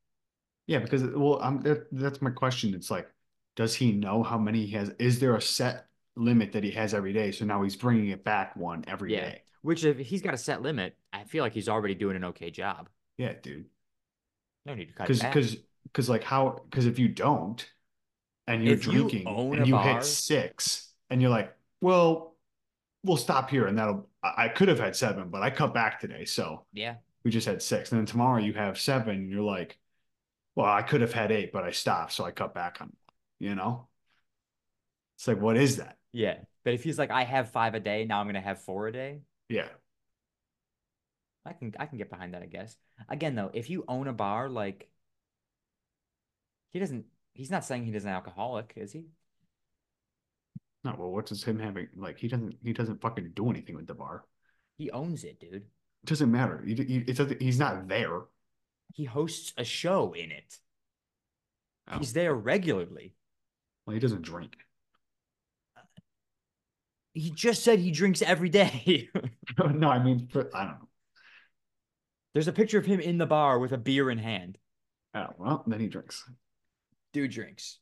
Yeah, 0.67 0.79
because 0.79 1.03
well, 1.03 1.39
I'm 1.43 1.61
that, 1.63 1.87
that's 1.93 2.23
my 2.23 2.31
question. 2.31 2.75
It's 2.75 2.91
like, 2.91 3.11
does 3.57 3.75
he 3.75 3.93
know 3.93 4.23
how 4.23 4.39
many 4.39 4.67
he 4.67 4.73
has? 4.73 4.91
Is 4.99 5.19
there 5.21 5.37
a 5.37 5.43
set 5.43 5.87
limit 6.17 6.53
that 6.53 6.65
he 6.65 6.71
has 6.73 6.95
every 6.95 7.13
day? 7.13 7.33
So 7.33 7.45
now 7.45 7.63
he's 7.63 7.77
bringing 7.77 8.09
it 8.09 8.25
back 8.25 8.57
one 8.57 8.85
every 8.87 9.11
day. 9.11 9.33
Yeah. 9.35 9.39
Which 9.63 9.85
if 9.85 9.99
he's 9.99 10.23
got 10.23 10.33
a 10.33 10.39
set 10.39 10.63
limit, 10.63 10.97
I 11.13 11.25
feel 11.25 11.45
like 11.45 11.53
he's 11.53 11.69
already 11.69 11.95
doing 11.95 12.17
an 12.17 12.25
okay 12.27 12.51
job. 12.51 12.89
Yeah, 13.19 13.35
dude. 13.43 13.67
No 14.65 14.75
need 14.75 14.87
to 14.87 14.93
cut 14.95 15.09
Because 15.09 15.21
because 15.23 15.57
because 15.85 16.09
like 16.09 16.25
how 16.25 16.61
because 16.71 16.87
if 16.87 16.99
you 16.99 17.09
don't 17.09 17.67
and 18.47 18.65
you're 18.65 18.75
If 18.75 18.83
drinking 18.83 19.27
own 19.27 19.59
and 19.59 19.67
you 19.67 19.75
bar- 19.75 19.95
hit 19.95 20.05
six 20.05 20.93
and 21.11 21.21
you're 21.21 21.31
like, 21.31 21.55
well, 21.81 22.30
we'll 23.05 23.17
stop 23.17 23.51
here 23.51 23.67
and 23.67 23.79
that'll 23.79 24.09
I, 24.23 24.49
could 24.49 24.69
have 24.69 24.79
had 24.79 24.95
seven, 24.95 25.29
but 25.31 25.43
I 25.43 25.51
cut 25.51 25.73
back 25.73 26.01
today, 26.01 26.25
so 26.25 26.67
yeah. 26.73 26.97
we 27.25 27.31
just 27.31 27.47
had 27.47 27.63
six. 27.63 27.91
And 27.91 27.99
then 27.99 28.07
tomorrow 28.07 28.39
you 28.39 28.53
have 28.53 28.79
seven, 28.79 29.17
and 29.17 29.31
you're 29.31 29.43
like, 29.43 29.79
well, 30.55 30.67
I 30.67 30.83
could 30.83 31.01
have 31.01 31.13
had 31.13 31.33
eight, 31.33 31.53
but 31.53 31.65
I 31.65 31.71
stopped, 31.71 32.13
so 32.13 32.25
I 32.25 32.31
cut 32.31 32.55
back 32.55 32.79
on. 32.81 32.93
You 33.39 33.55
know, 33.55 33.89
it's 35.17 35.27
like, 35.27 35.41
what 35.41 35.57
is 35.57 35.79
that? 35.79 35.97
Yeah. 36.13 36.37
But 36.65 36.75
if 36.75 36.85
he's 36.85 36.99
like, 36.99 37.11
I 37.11 37.25
have 37.25 37.51
five 37.51 37.75
a 37.75 37.81
day, 37.81 38.05
now 38.05 38.21
I'm 38.21 38.27
gonna 38.27 38.41
have 38.41 38.61
four 38.61 38.89
a 38.89 38.93
day, 38.93 39.21
Yeah, 39.49 39.69
I 41.45 41.53
can 41.53 41.75
I 41.79 41.87
can 41.87 41.99
get 41.99 42.11
behind 42.11 42.35
that, 42.35 42.43
I 42.43 42.47
guess. 42.47 42.77
Again, 43.09 43.35
though, 43.35 43.51
if 43.53 43.71
you 43.71 43.85
own 43.89 44.09
a 44.09 44.13
bar, 44.13 44.49
like 44.49 44.89
he 46.73 46.79
doesn't 46.79 47.07
he's 47.33 47.51
not 47.51 47.65
saying 47.65 47.85
he 47.85 47.93
doesn't 47.93 48.09
alcoholic, 48.11 48.75
is 48.77 48.93
he? 48.93 49.07
No. 50.85 50.95
Well, 50.99 51.11
what's 51.11 51.31
his 51.31 51.45
him 51.45 51.59
having? 51.59 51.89
Like, 51.97 52.19
he 52.19 52.29
doesn't 52.29 52.57
he 52.63 52.73
doesn't 52.73 53.01
fucking 53.01 53.33
do 53.35 53.51
anything 53.51 53.77
with 53.77 53.87
the 53.87 53.95
bar. 53.95 54.25
He 54.77 54.91
owns 54.91 55.25
it, 55.25 55.39
dude. 55.41 55.55
It 56.03 56.07
doesn't 56.07 56.31
matter. 56.31 56.63
He, 56.67 56.75
he, 56.75 57.05
it 57.07 57.17
doesn't, 57.17 57.43
he's 57.43 57.59
not 57.59 57.87
there. 57.87 58.23
He 58.95 59.05
hosts 59.05 59.53
a 59.59 59.65
show 59.65 60.13
in 60.13 60.31
it. 60.31 60.57
Oh. 61.91 61.99
He's 61.99 62.15
there 62.15 62.35
regularly. 62.35 63.15
Well, 63.85 63.95
he 63.95 64.01
doesn't 64.01 64.23
drink. 64.23 64.57
He 67.13 67.31
just 67.31 67.63
said 67.65 67.79
he 67.79 67.91
drinks 67.91 68.23
every 68.23 68.49
day. 68.49 69.11
no, 69.75 69.91
I 69.91 70.03
mean, 70.03 70.29
for, 70.33 70.49
I 70.55 70.65
don't 70.65 70.81
know. 70.81 70.89
There's 72.33 72.49
a 72.49 72.53
picture 72.53 72.79
of 72.79 72.87
him 72.87 73.01
in 73.01 73.19
the 73.19 73.27
bar 73.27 73.59
with 73.59 73.73
a 73.73 73.79
beer 73.79 74.11
in 74.11 74.19
hand. 74.19 74.57
Oh, 75.15 75.27
well, 75.37 75.65
then 75.67 75.81
he 75.81 75.89
drinks. 75.89 76.25
Dude 77.13 77.33
drinks. 77.33 77.79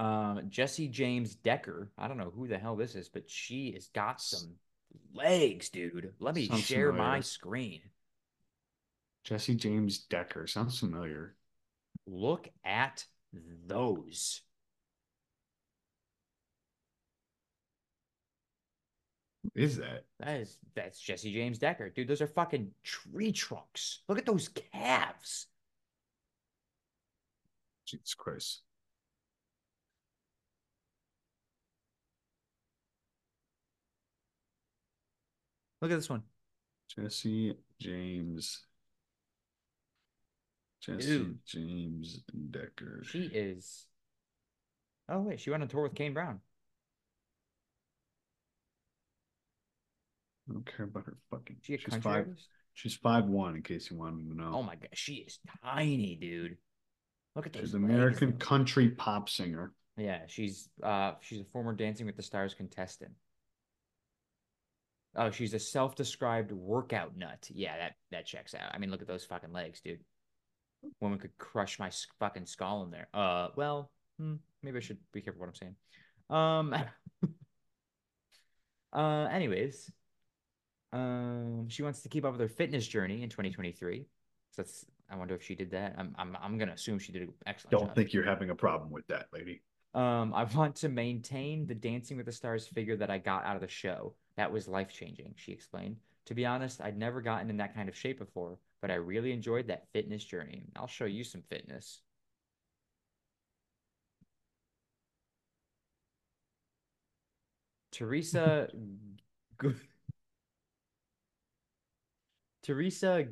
Um, 0.00 0.44
Jesse 0.48 0.88
James 0.88 1.34
Decker. 1.34 1.90
I 1.98 2.08
don't 2.08 2.16
know 2.16 2.32
who 2.34 2.48
the 2.48 2.56
hell 2.56 2.74
this 2.74 2.94
is, 2.94 3.10
but 3.10 3.28
she 3.28 3.72
has 3.72 3.88
got 3.88 4.18
some 4.18 4.54
legs, 5.14 5.68
dude. 5.68 6.14
Let 6.18 6.34
me 6.34 6.46
Sounds 6.46 6.64
share 6.64 6.90
my 6.90 7.20
screen. 7.20 7.82
Jesse 9.24 9.54
James 9.54 9.98
Decker 9.98 10.46
sounds 10.46 10.78
familiar. 10.78 11.34
Look 12.06 12.48
at 12.64 13.04
those. 13.66 14.40
Who 19.42 19.50
is 19.54 19.76
that? 19.76 20.04
That 20.18 20.40
is 20.40 20.56
that's 20.74 20.98
Jesse 20.98 21.30
James 21.30 21.58
Decker. 21.58 21.90
Dude, 21.90 22.08
those 22.08 22.22
are 22.22 22.26
fucking 22.26 22.70
tree 22.82 23.32
trunks. 23.32 24.00
Look 24.08 24.16
at 24.16 24.24
those 24.24 24.48
calves. 24.48 25.46
Jesus 27.84 28.14
Christ. 28.14 28.62
Look 35.80 35.90
at 35.90 35.96
this 35.96 36.10
one. 36.10 36.22
Jesse 36.94 37.54
James. 37.80 38.60
Jesse 40.80 41.06
Dude. 41.06 41.38
James 41.46 42.20
Decker. 42.50 43.02
She 43.04 43.24
is. 43.24 43.86
Oh 45.08 45.20
wait, 45.20 45.40
she 45.40 45.50
went 45.50 45.62
on 45.62 45.68
tour 45.68 45.82
with 45.82 45.94
Kane 45.94 46.14
Brown. 46.14 46.40
I 50.48 50.52
don't 50.52 50.66
care 50.66 50.86
about 50.86 51.06
her 51.06 51.16
fucking. 51.30 51.56
She 51.62 51.76
she's 51.76 51.94
five. 51.94 52.06
artist? 52.06 52.48
She's 52.74 52.94
five 52.94 53.24
one. 53.24 53.56
In 53.56 53.62
case 53.62 53.90
you 53.90 53.98
wanted 53.98 54.28
to 54.28 54.36
know. 54.36 54.52
Oh 54.54 54.62
my 54.62 54.74
god, 54.74 54.88
she 54.94 55.14
is 55.14 55.38
tiny, 55.62 56.16
dude. 56.16 56.56
Look 57.36 57.46
at 57.46 57.52
those. 57.52 57.62
she's 57.62 57.74
an 57.74 57.84
American 57.84 58.32
country 58.34 58.88
pop 58.90 59.28
singer. 59.28 59.72
Yeah, 59.96 60.20
she's 60.26 60.68
uh 60.82 61.12
she's 61.20 61.40
a 61.40 61.44
former 61.52 61.72
Dancing 61.72 62.06
with 62.06 62.16
the 62.16 62.22
Stars 62.22 62.54
contestant. 62.54 63.12
Oh, 65.16 65.30
she's 65.30 65.54
a 65.54 65.58
self-described 65.58 66.52
workout 66.52 67.16
nut. 67.16 67.48
Yeah, 67.50 67.76
that 67.76 67.94
that 68.12 68.26
checks 68.26 68.54
out. 68.54 68.70
I 68.72 68.78
mean, 68.78 68.90
look 68.90 69.02
at 69.02 69.08
those 69.08 69.24
fucking 69.24 69.52
legs, 69.52 69.80
dude. 69.80 70.00
Woman 71.00 71.18
could 71.18 71.36
crush 71.36 71.78
my 71.78 71.90
fucking 72.18 72.46
skull 72.46 72.84
in 72.84 72.90
there. 72.90 73.08
Uh, 73.12 73.48
well, 73.56 73.90
hmm, 74.18 74.36
maybe 74.62 74.78
I 74.78 74.80
should 74.80 74.98
be 75.12 75.20
careful 75.20 75.40
what 75.40 75.48
I'm 75.48 75.54
saying. 75.54 75.74
Um. 76.30 76.74
uh. 78.92 79.28
Anyways, 79.30 79.90
um, 80.92 81.68
she 81.68 81.82
wants 81.82 82.02
to 82.02 82.08
keep 82.08 82.24
up 82.24 82.32
with 82.32 82.40
her 82.40 82.48
fitness 82.48 82.86
journey 82.86 83.22
in 83.22 83.28
2023. 83.28 84.06
So 84.52 84.62
that's. 84.62 84.86
I 85.12 85.16
wonder 85.16 85.34
if 85.34 85.42
she 85.42 85.56
did 85.56 85.72
that. 85.72 85.96
I'm. 85.98 86.14
I'm. 86.18 86.36
I'm 86.40 86.56
gonna 86.56 86.72
assume 86.72 87.00
she 87.00 87.10
did 87.10 87.22
an 87.22 87.34
excellent 87.46 87.72
Don't 87.72 87.86
job. 87.88 87.96
think 87.96 88.12
you're 88.12 88.24
having 88.24 88.50
a 88.50 88.54
problem 88.54 88.90
with 88.90 89.06
that, 89.08 89.26
lady. 89.32 89.62
Um, 89.92 90.32
I 90.34 90.44
want 90.44 90.76
to 90.76 90.88
maintain 90.88 91.66
the 91.66 91.74
Dancing 91.74 92.16
with 92.16 92.26
the 92.26 92.32
Stars 92.32 92.68
figure 92.68 92.96
that 92.96 93.10
I 93.10 93.18
got 93.18 93.44
out 93.44 93.56
of 93.56 93.62
the 93.62 93.68
show. 93.68 94.14
That 94.40 94.52
was 94.52 94.66
life 94.66 94.90
changing, 94.90 95.34
she 95.36 95.52
explained. 95.52 95.98
To 96.24 96.32
be 96.34 96.46
honest, 96.46 96.80
I'd 96.80 96.96
never 96.96 97.20
gotten 97.20 97.50
in 97.50 97.58
that 97.58 97.74
kind 97.74 97.90
of 97.90 97.94
shape 97.94 98.18
before, 98.18 98.58
but 98.80 98.90
I 98.90 98.94
really 98.94 99.32
enjoyed 99.32 99.66
that 99.66 99.92
fitness 99.92 100.24
journey. 100.24 100.64
I'll 100.76 100.86
show 100.86 101.04
you 101.04 101.24
some 101.24 101.42
fitness. 101.42 102.00
Teresa 107.92 108.68
Gu- 109.58 109.74
Teresa 112.62 113.26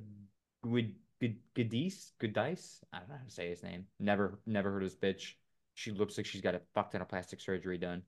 Goodice 0.62 2.12
Goodice? 2.18 2.84
I 2.92 2.98
don't 2.98 3.08
know 3.08 3.16
how 3.16 3.24
to 3.24 3.30
say 3.30 3.48
his 3.48 3.62
name. 3.62 3.86
Never 3.98 4.38
never 4.44 4.70
heard 4.70 4.82
of 4.82 4.90
this 4.90 4.98
bitch. 4.98 5.36
She 5.74 5.90
looks 5.90 6.18
like 6.18 6.26
she's 6.26 6.42
got 6.42 6.54
a 6.54 6.60
fuck 6.74 6.90
ton 6.90 7.00
of 7.00 7.08
plastic 7.08 7.40
surgery 7.40 7.78
done. 7.78 8.02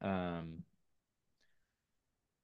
Um 0.00 0.62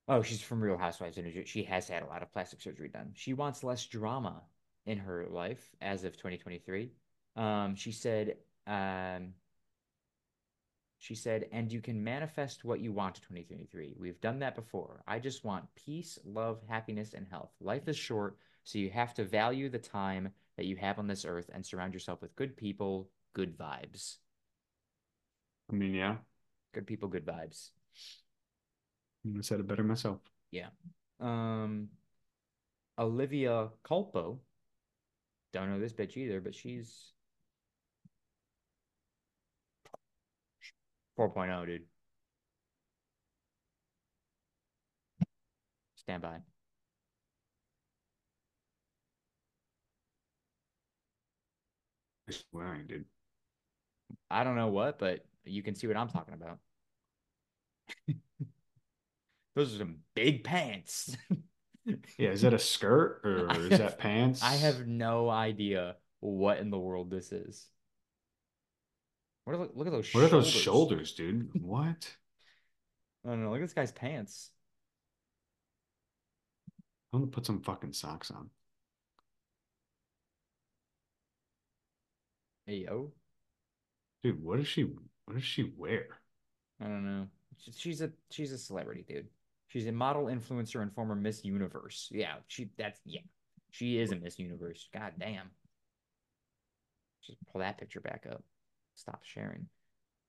Oh, 0.09 0.21
she's 0.23 0.43
from 0.43 0.63
Real 0.63 0.77
Housewives 0.77 1.17
of 1.17 1.25
New 1.25 1.31
Jersey. 1.31 1.47
She 1.47 1.63
has 1.65 1.89
had 1.89 2.03
a 2.03 2.07
lot 2.07 2.23
of 2.23 2.33
plastic 2.33 2.61
surgery 2.61 2.89
done. 2.89 3.13
She 3.15 3.35
wants 3.35 3.63
less 3.63 3.87
drama 3.87 4.43
in 4.85 4.99
her 4.99 5.27
life 5.31 5.71
as 5.81 6.05
of 6.05 6.17
2023. 6.17 6.91
Um, 7.37 7.77
she 7.77 7.93
said, 7.93 8.37
um, 8.67 9.35
she 10.99 11.15
said, 11.15 11.49
and 11.53 11.73
you 11.73 11.81
can 11.81 12.03
manifest 12.03 12.65
what 12.65 12.81
you 12.81 12.93
want 12.93 13.15
to 13.15 13.21
2023. 13.23 13.95
We've 13.99 14.21
done 14.21 14.41
that 14.41 14.55
before. 14.55 15.03
I 15.07 15.19
just 15.19 15.45
want 15.45 15.65
peace, 15.75 16.19
love, 16.25 16.61
happiness, 16.69 17.15
and 17.15 17.27
health. 17.27 17.51
Life 17.61 17.89
is 17.89 17.97
short, 17.97 18.37
so 18.65 18.79
you 18.79 18.91
have 18.91 19.15
to 19.15 19.25
value 19.25 19.69
the 19.69 19.79
time 19.79 20.31
that 20.57 20.67
you 20.67 20.77
have 20.77 20.99
on 20.99 21.07
this 21.07 21.25
earth 21.25 21.49
and 21.55 21.65
surround 21.65 21.95
yourself 21.95 22.21
with 22.21 22.37
good 22.37 22.57
people, 22.57 23.09
good 23.35 23.57
vibes. 23.57 24.17
I 25.71 25.75
mean, 25.75 25.95
yeah, 25.95 26.17
Good 26.73 26.87
people, 26.87 27.09
good 27.09 27.27
vibes. 27.27 27.71
I 29.27 29.41
said 29.43 29.61
it 29.61 29.67
better 29.67 29.85
myself. 29.85 30.21
Yeah. 30.51 30.69
Um, 31.21 31.89
Olivia 32.99 33.69
Culpo. 33.85 34.39
Don't 35.53 35.71
know 35.71 35.79
this 35.79 35.93
bitch 35.93 36.17
either, 36.17 36.41
but 36.41 36.55
she's 36.55 37.13
4.0, 41.17 41.67
dude. 41.67 41.85
Stand 45.95 46.23
by. 46.23 46.39
It's 52.27 52.45
wearing, 52.53 52.87
dude. 52.87 53.05
I 54.31 54.45
don't 54.45 54.57
know 54.57 54.69
what, 54.69 54.99
but 54.99 55.25
you 55.45 55.63
can 55.63 55.75
see 55.75 55.87
what 55.87 55.97
I'm 55.97 56.09
talking 56.09 56.35
about. 56.35 56.59
Those 59.55 59.75
are 59.75 59.79
some 59.79 59.97
big 60.15 60.45
pants. 60.45 61.17
Yeah, 62.17 62.29
is 62.31 62.43
that 62.43 62.55
a 62.55 62.61
skirt 62.61 63.23
or 63.25 63.51
is 63.57 63.71
have- 63.71 63.79
that 63.81 63.99
pants? 63.99 64.41
I 64.41 64.53
have 64.55 64.87
no 64.87 65.29
idea 65.29 65.97
what 66.21 66.59
in 66.59 66.71
the 66.71 66.79
world 66.79 67.11
this 67.11 67.33
is. 67.33 67.67
What 69.45 69.57
are, 69.57 69.69
look 69.75 69.89
at 69.89 69.93
those 69.93 70.09
What 70.15 70.23
are 70.23 70.29
shoulders. 70.29 70.31
those 70.55 70.63
shoulders, 70.63 71.13
dude? 71.15 71.51
What? 71.61 72.09
I 73.27 73.31
don't 73.31 73.43
know. 73.43 73.51
Look 73.51 73.59
at 73.59 73.65
this 73.65 73.73
guy's 73.73 73.91
pants. 73.91 74.51
I'm 77.13 77.23
gonna 77.23 77.33
put 77.33 77.47
some 77.47 77.63
fucking 77.63 77.95
socks 77.95 78.31
on. 78.31 78.51
Hey, 82.67 82.85
yo. 82.87 83.11
Dude, 84.23 84.41
what 84.41 84.61
is 84.61 84.69
she 84.69 84.85
what 85.27 85.35
does 85.35 85.45
she 85.45 85.73
wear? 85.77 86.07
I 86.81 86.85
don't 86.85 87.05
know. 87.05 87.27
She's 87.77 88.01
a 88.01 88.11
she's 88.31 88.53
a 88.53 88.59
celebrity, 88.59 89.05
dude. 89.07 89.29
She's 89.69 89.87
a 89.87 89.93
model, 89.93 90.25
influencer, 90.25 90.83
and 90.83 90.93
former 90.93 91.15
Miss 91.15 91.45
Universe. 91.45 92.09
Yeah, 92.13 92.35
she 92.49 92.71
that's 92.77 93.01
yeah. 93.05 93.21
She 93.71 93.99
is 93.99 94.13
a 94.13 94.17
Miss 94.17 94.39
Universe. 94.39 94.89
God 94.93 95.15
damn. 95.19 95.51
Just 97.25 97.39
pull 97.51 97.61
that 97.61 97.79
picture 97.79 98.01
back 98.01 98.27
up. 98.31 98.43
Stop 98.95 99.23
sharing. 99.25 99.67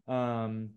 Um 0.08 0.70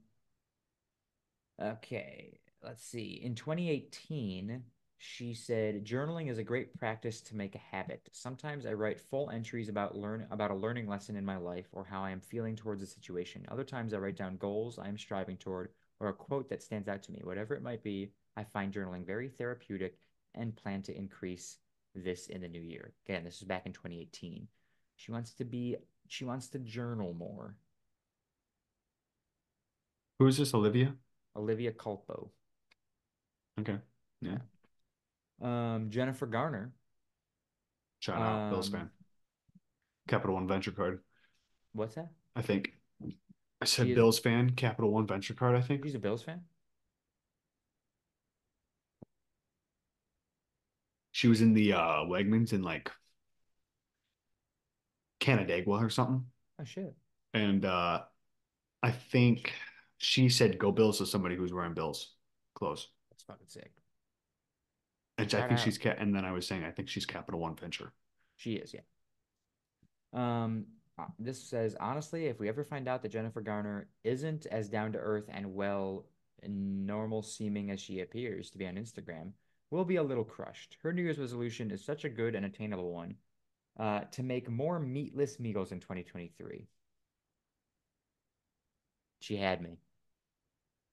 okay, 1.63 2.41
let's 2.63 2.85
see. 2.85 3.21
In 3.23 3.35
2018, 3.35 4.63
she 4.99 5.35
said 5.35 5.85
journaling 5.85 6.31
is 6.31 6.39
a 6.39 6.43
great 6.43 6.75
practice 6.75 7.21
to 7.23 7.37
make 7.37 7.55
a 7.55 7.59
habit. 7.59 8.09
Sometimes 8.13 8.65
I 8.65 8.73
write 8.73 9.01
full 9.01 9.31
entries 9.31 9.69
about 9.69 9.97
learn 9.97 10.27
about 10.31 10.51
a 10.51 10.55
learning 10.55 10.89
lesson 10.89 11.17
in 11.17 11.25
my 11.25 11.37
life 11.37 11.67
or 11.73 11.85
how 11.85 12.03
I 12.03 12.11
am 12.11 12.21
feeling 12.21 12.57
towards 12.57 12.83
a 12.83 12.87
situation. 12.87 13.47
Other 13.49 13.65
times 13.65 13.93
I 13.93 13.99
write 13.99 14.17
down 14.17 14.39
goals 14.39 14.79
I 14.79 14.89
am 14.89 14.99
striving 14.99 15.37
toward 15.37 15.71
or 16.01 16.09
a 16.09 16.15
quote 16.15 16.49
that 16.49 16.63
stands 16.63 16.89
out 16.89 17.03
to 17.05 17.13
me. 17.13 17.21
Whatever 17.25 17.55
it 17.55 17.63
might 17.63 17.83
be, 17.83 18.13
I 18.37 18.45
find 18.45 18.73
journaling 18.73 19.07
very 19.07 19.29
therapeutic 19.29 19.99
and 20.35 20.57
plan 20.57 20.83
to 20.83 20.97
increase 20.97 21.59
this 21.95 22.27
in 22.27 22.41
the 22.41 22.49
new 22.49 22.61
year. 22.61 22.93
Again, 23.07 23.25
this 23.25 23.37
is 23.37 23.45
back 23.45 23.67
in 23.67 23.73
2018. 23.73 24.47
She 24.97 25.13
wants 25.13 25.33
to 25.35 25.45
be 25.45 25.77
she 26.09 26.25
wants 26.25 26.49
to 26.49 26.59
journal 26.59 27.13
more. 27.13 27.57
Who 30.19 30.27
is 30.27 30.39
this, 30.39 30.55
Olivia? 30.55 30.95
Olivia 31.35 31.73
Culpo. 31.73 32.31
Okay. 33.61 33.79
Yeah. 34.21 34.39
Um, 35.41 35.91
Jennifer 35.91 36.27
Garner. 36.27 36.73
Shout 38.01 38.21
out, 38.21 38.51
Bills 38.51 38.69
Um, 38.69 38.73
fan. 38.73 38.91
Capital 40.09 40.35
One 40.37 40.47
Venture 40.49 40.73
Card, 40.73 41.03
What's 41.73 41.95
that? 41.97 42.11
I 42.35 42.43
think. 42.43 42.73
I 43.61 43.65
said 43.65 43.89
is- 43.89 43.95
Bills 43.95 44.19
fan, 44.19 44.55
Capital 44.55 44.91
One 44.93 45.07
Venture 45.07 45.35
Card, 45.35 45.57
I 45.57 45.61
think. 45.61 45.85
he's 45.85 45.95
a 45.95 45.99
Bills 45.99 46.23
fan? 46.23 46.43
She 51.13 51.29
was 51.29 51.41
in 51.41 51.55
the 51.55 51.73
uh 51.73 52.05
Wegmans 52.05 52.53
in 52.53 52.63
like 52.63 52.91
Canandaigua 55.21 55.79
or 55.85 55.91
something. 55.91 56.27
Oh 56.61 56.65
shit. 56.65 56.95
And 57.33 57.65
uh 57.65 58.03
I 58.83 58.91
think 58.91 59.53
she 59.99 60.29
said 60.29 60.59
go 60.59 60.73
Bills 60.73 60.99
to 60.99 61.07
somebody 61.07 61.35
who's 61.37 61.53
wearing 61.53 61.75
Bills 61.75 62.15
clothes. 62.55 62.89
That's 63.11 63.23
fucking 63.25 63.49
sick. 63.49 63.73
And 65.19 65.27
I 65.35 65.41
think 65.41 65.53
out. 65.53 65.61
she's 65.61 65.79
cat 65.79 65.97
and 65.99 66.15
then 66.15 66.25
I 66.25 66.33
was 66.33 66.47
saying 66.47 66.65
I 66.65 66.71
think 66.71 66.89
she's 66.89 67.07
Capital 67.07 67.41
One 67.41 67.57
Venture. 67.57 67.93
She 68.37 68.55
is, 68.55 68.75
yeah. 68.75 68.81
Um, 70.13 70.67
uh, 70.99 71.07
this 71.19 71.43
says 71.43 71.77
honestly, 71.81 72.27
if 72.27 72.39
we 72.39 72.49
ever 72.49 72.65
find 72.65 72.89
out 72.89 73.03
that 73.03 73.13
Jennifer 73.13 73.41
Garner 73.41 73.89
isn't 74.05 74.47
as 74.47 74.69
down 74.69 74.93
to 74.93 74.99
earth 74.99 75.25
and 75.29 75.55
well 75.55 76.07
and 76.43 76.87
normal 76.87 77.23
seeming 77.23 77.71
as 77.71 77.81
she 77.81 78.01
appears 78.01 78.51
to 78.51 78.59
be 78.59 78.67
on 78.67 78.75
Instagram, 78.75 79.33
we'll 79.71 79.85
be 79.85 79.97
a 79.97 80.03
little 80.03 80.25
crushed. 80.25 80.77
Her 80.83 80.93
New 80.93 81.03
Year's 81.03 81.19
resolution 81.19 81.71
is 81.71 81.85
such 81.85 82.05
a 82.05 82.11
good 82.11 82.35
and 82.35 82.47
attainable 82.47 82.93
one. 82.93 83.15
Uh, 83.79 84.01
to 84.11 84.23
make 84.23 84.49
more 84.49 84.79
meatless 84.81 85.39
meals 85.39 85.71
in 85.71 85.81
2023. 85.81 86.67
She 89.21 89.37
had 89.37 89.61
me. 89.61 89.77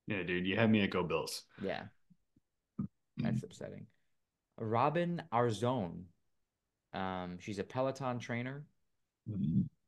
Yeah, 0.08 0.24
dude, 0.24 0.46
you 0.46 0.58
had 0.58 0.70
me 0.70 0.82
at 0.82 0.90
Go 0.90 1.04
Bills. 1.04 1.44
Yeah. 1.62 1.84
That's 3.18 3.44
upsetting. 3.44 3.86
Robin 4.58 5.22
Arzón. 5.32 6.04
Um, 6.94 7.38
she's 7.40 7.60
a 7.60 7.64
Peloton 7.64 8.20
trainer 8.20 8.66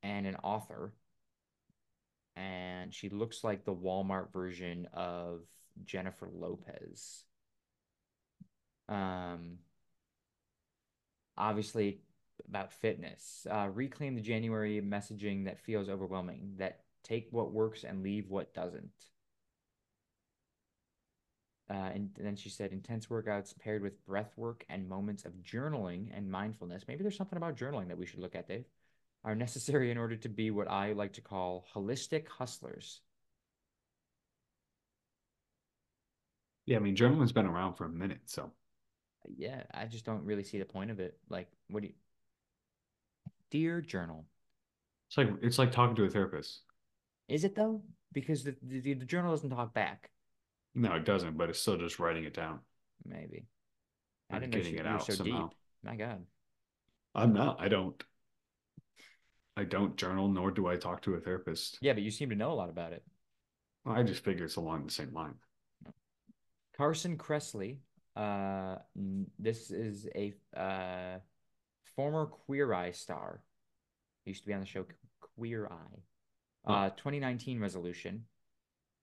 and 0.04 0.26
an 0.26 0.36
author. 0.44 0.94
And 2.36 2.94
she 2.94 3.10
looks 3.10 3.44
like 3.44 3.64
the 3.64 3.74
Walmart 3.76 4.34
version 4.34 4.88
of 4.94 5.42
Jennifer 5.86 6.30
Lopez. 6.34 7.24
Um, 8.90 9.60
obviously 11.38 12.02
about 12.48 12.74
fitness. 12.74 13.48
Uh, 13.50 13.70
reclaim 13.74 14.16
the 14.16 14.22
January 14.22 14.82
messaging 14.82 15.46
that 15.46 15.60
feels 15.60 15.90
overwhelming, 15.90 16.54
that 16.58 16.82
take 17.04 17.28
what 17.32 17.52
works 17.52 17.84
and 17.84 18.04
leave 18.04 18.30
what 18.30 18.54
doesn't. 18.54 18.92
Uh, 21.70 21.74
and 21.94 22.12
then 22.20 22.36
she 22.36 22.50
said 22.50 22.72
intense 22.72 23.08
workouts 23.08 23.58
paired 23.58 23.82
with 23.82 24.06
breath 24.06 24.34
work 24.38 24.66
and 24.70 24.88
moments 24.88 25.26
of 25.26 25.34
journaling 25.44 26.16
and 26.16 26.30
mindfulness. 26.30 26.84
Maybe 26.88 27.02
there's 27.04 27.18
something 27.18 27.38
about 27.38 27.58
journaling 27.58 27.88
that 27.88 27.98
we 27.98 28.06
should 28.06 28.20
look 28.20 28.36
at, 28.36 28.48
Dave. 28.48 28.66
Are 29.24 29.36
necessary 29.36 29.90
in 29.92 29.98
order 29.98 30.16
to 30.18 30.30
be 30.30 30.52
what 30.52 30.70
I 30.70 30.94
like 30.94 31.14
to 31.14 31.22
call 31.22 31.66
holistic 31.74 32.28
hustlers. 32.28 33.02
Yeah, 36.66 36.78
I 36.78 36.80
mean 36.80 36.96
journaling's 36.96 37.32
been 37.32 37.46
around 37.48 37.76
for 37.76 37.86
a 37.86 37.90
minute, 37.90 38.22
so 38.26 38.52
Yeah, 39.38 39.64
I 39.74 39.86
just 39.86 40.06
don't 40.06 40.24
really 40.26 40.44
see 40.44 40.60
the 40.60 40.66
point 40.66 40.92
of 40.92 41.00
it. 41.00 41.18
Like, 41.30 41.50
what 41.70 41.82
do 41.82 41.88
you, 41.88 41.94
dear 43.50 43.82
journal? 43.82 44.26
it's 45.10 45.18
like 45.18 45.30
it's 45.42 45.58
like 45.60 45.72
talking 45.72 45.96
to 45.96 46.04
a 46.06 46.10
therapist. 46.10 46.62
Is 47.28 47.44
it 47.44 47.56
though? 47.56 47.84
Because 48.14 48.44
the 48.44 48.56
the, 48.62 48.94
the 48.96 49.06
journal 49.06 49.32
doesn't 49.32 49.50
talk 49.50 49.74
back. 49.74 50.10
No, 50.76 50.94
it 50.94 51.06
doesn't, 51.06 51.38
but 51.38 51.50
it's 51.50 51.60
still 51.60 51.78
just 51.78 52.00
writing 52.00 52.26
it 52.26 52.34
down. 52.34 52.60
Maybe. 53.06 53.48
I 54.30 54.40
didn't 54.40 54.52
know 54.52 54.58
getting 54.58 54.74
you, 54.74 54.80
it 54.82 54.88
out 54.88 55.06
so 55.06 55.14
somehow. 55.14 55.48
deep. 55.48 55.58
My 55.84 55.96
God. 55.96 56.26
I'm 57.16 57.34
not. 57.34 57.62
I 57.62 57.70
don't. 57.70 58.04
I 59.58 59.64
don't 59.64 59.96
journal, 59.96 60.28
nor 60.28 60.52
do 60.52 60.68
I 60.68 60.76
talk 60.76 61.02
to 61.04 61.14
a 61.14 61.20
therapist. 61.20 61.78
Yeah, 61.82 61.94
but 61.94 62.04
you 62.04 62.12
seem 62.12 62.30
to 62.30 62.36
know 62.36 62.52
a 62.52 62.54
lot 62.54 62.70
about 62.70 62.92
it. 62.92 63.04
I 63.86 64.04
just 64.04 64.24
figure 64.24 64.46
it's 64.46 64.58
along 64.58 64.86
the 64.86 64.92
same 64.92 65.14
line. 65.14 65.36
Carson 66.76 67.18
Kressley. 67.18 67.78
Uh, 68.18 68.78
this 69.40 69.72
is 69.72 70.08
a 70.16 70.34
uh, 70.58 71.20
former 71.96 72.26
Queer 72.26 72.74
Eye 72.74 72.92
star. 72.92 73.42
Used 74.26 74.42
to 74.42 74.48
be 74.48 74.54
on 74.54 74.60
the 74.60 74.66
show 74.66 74.86
Queer 75.36 75.68
Eye. 75.68 76.00
Uh, 76.66 76.90
2019 76.90 77.60
resolution. 77.60 78.26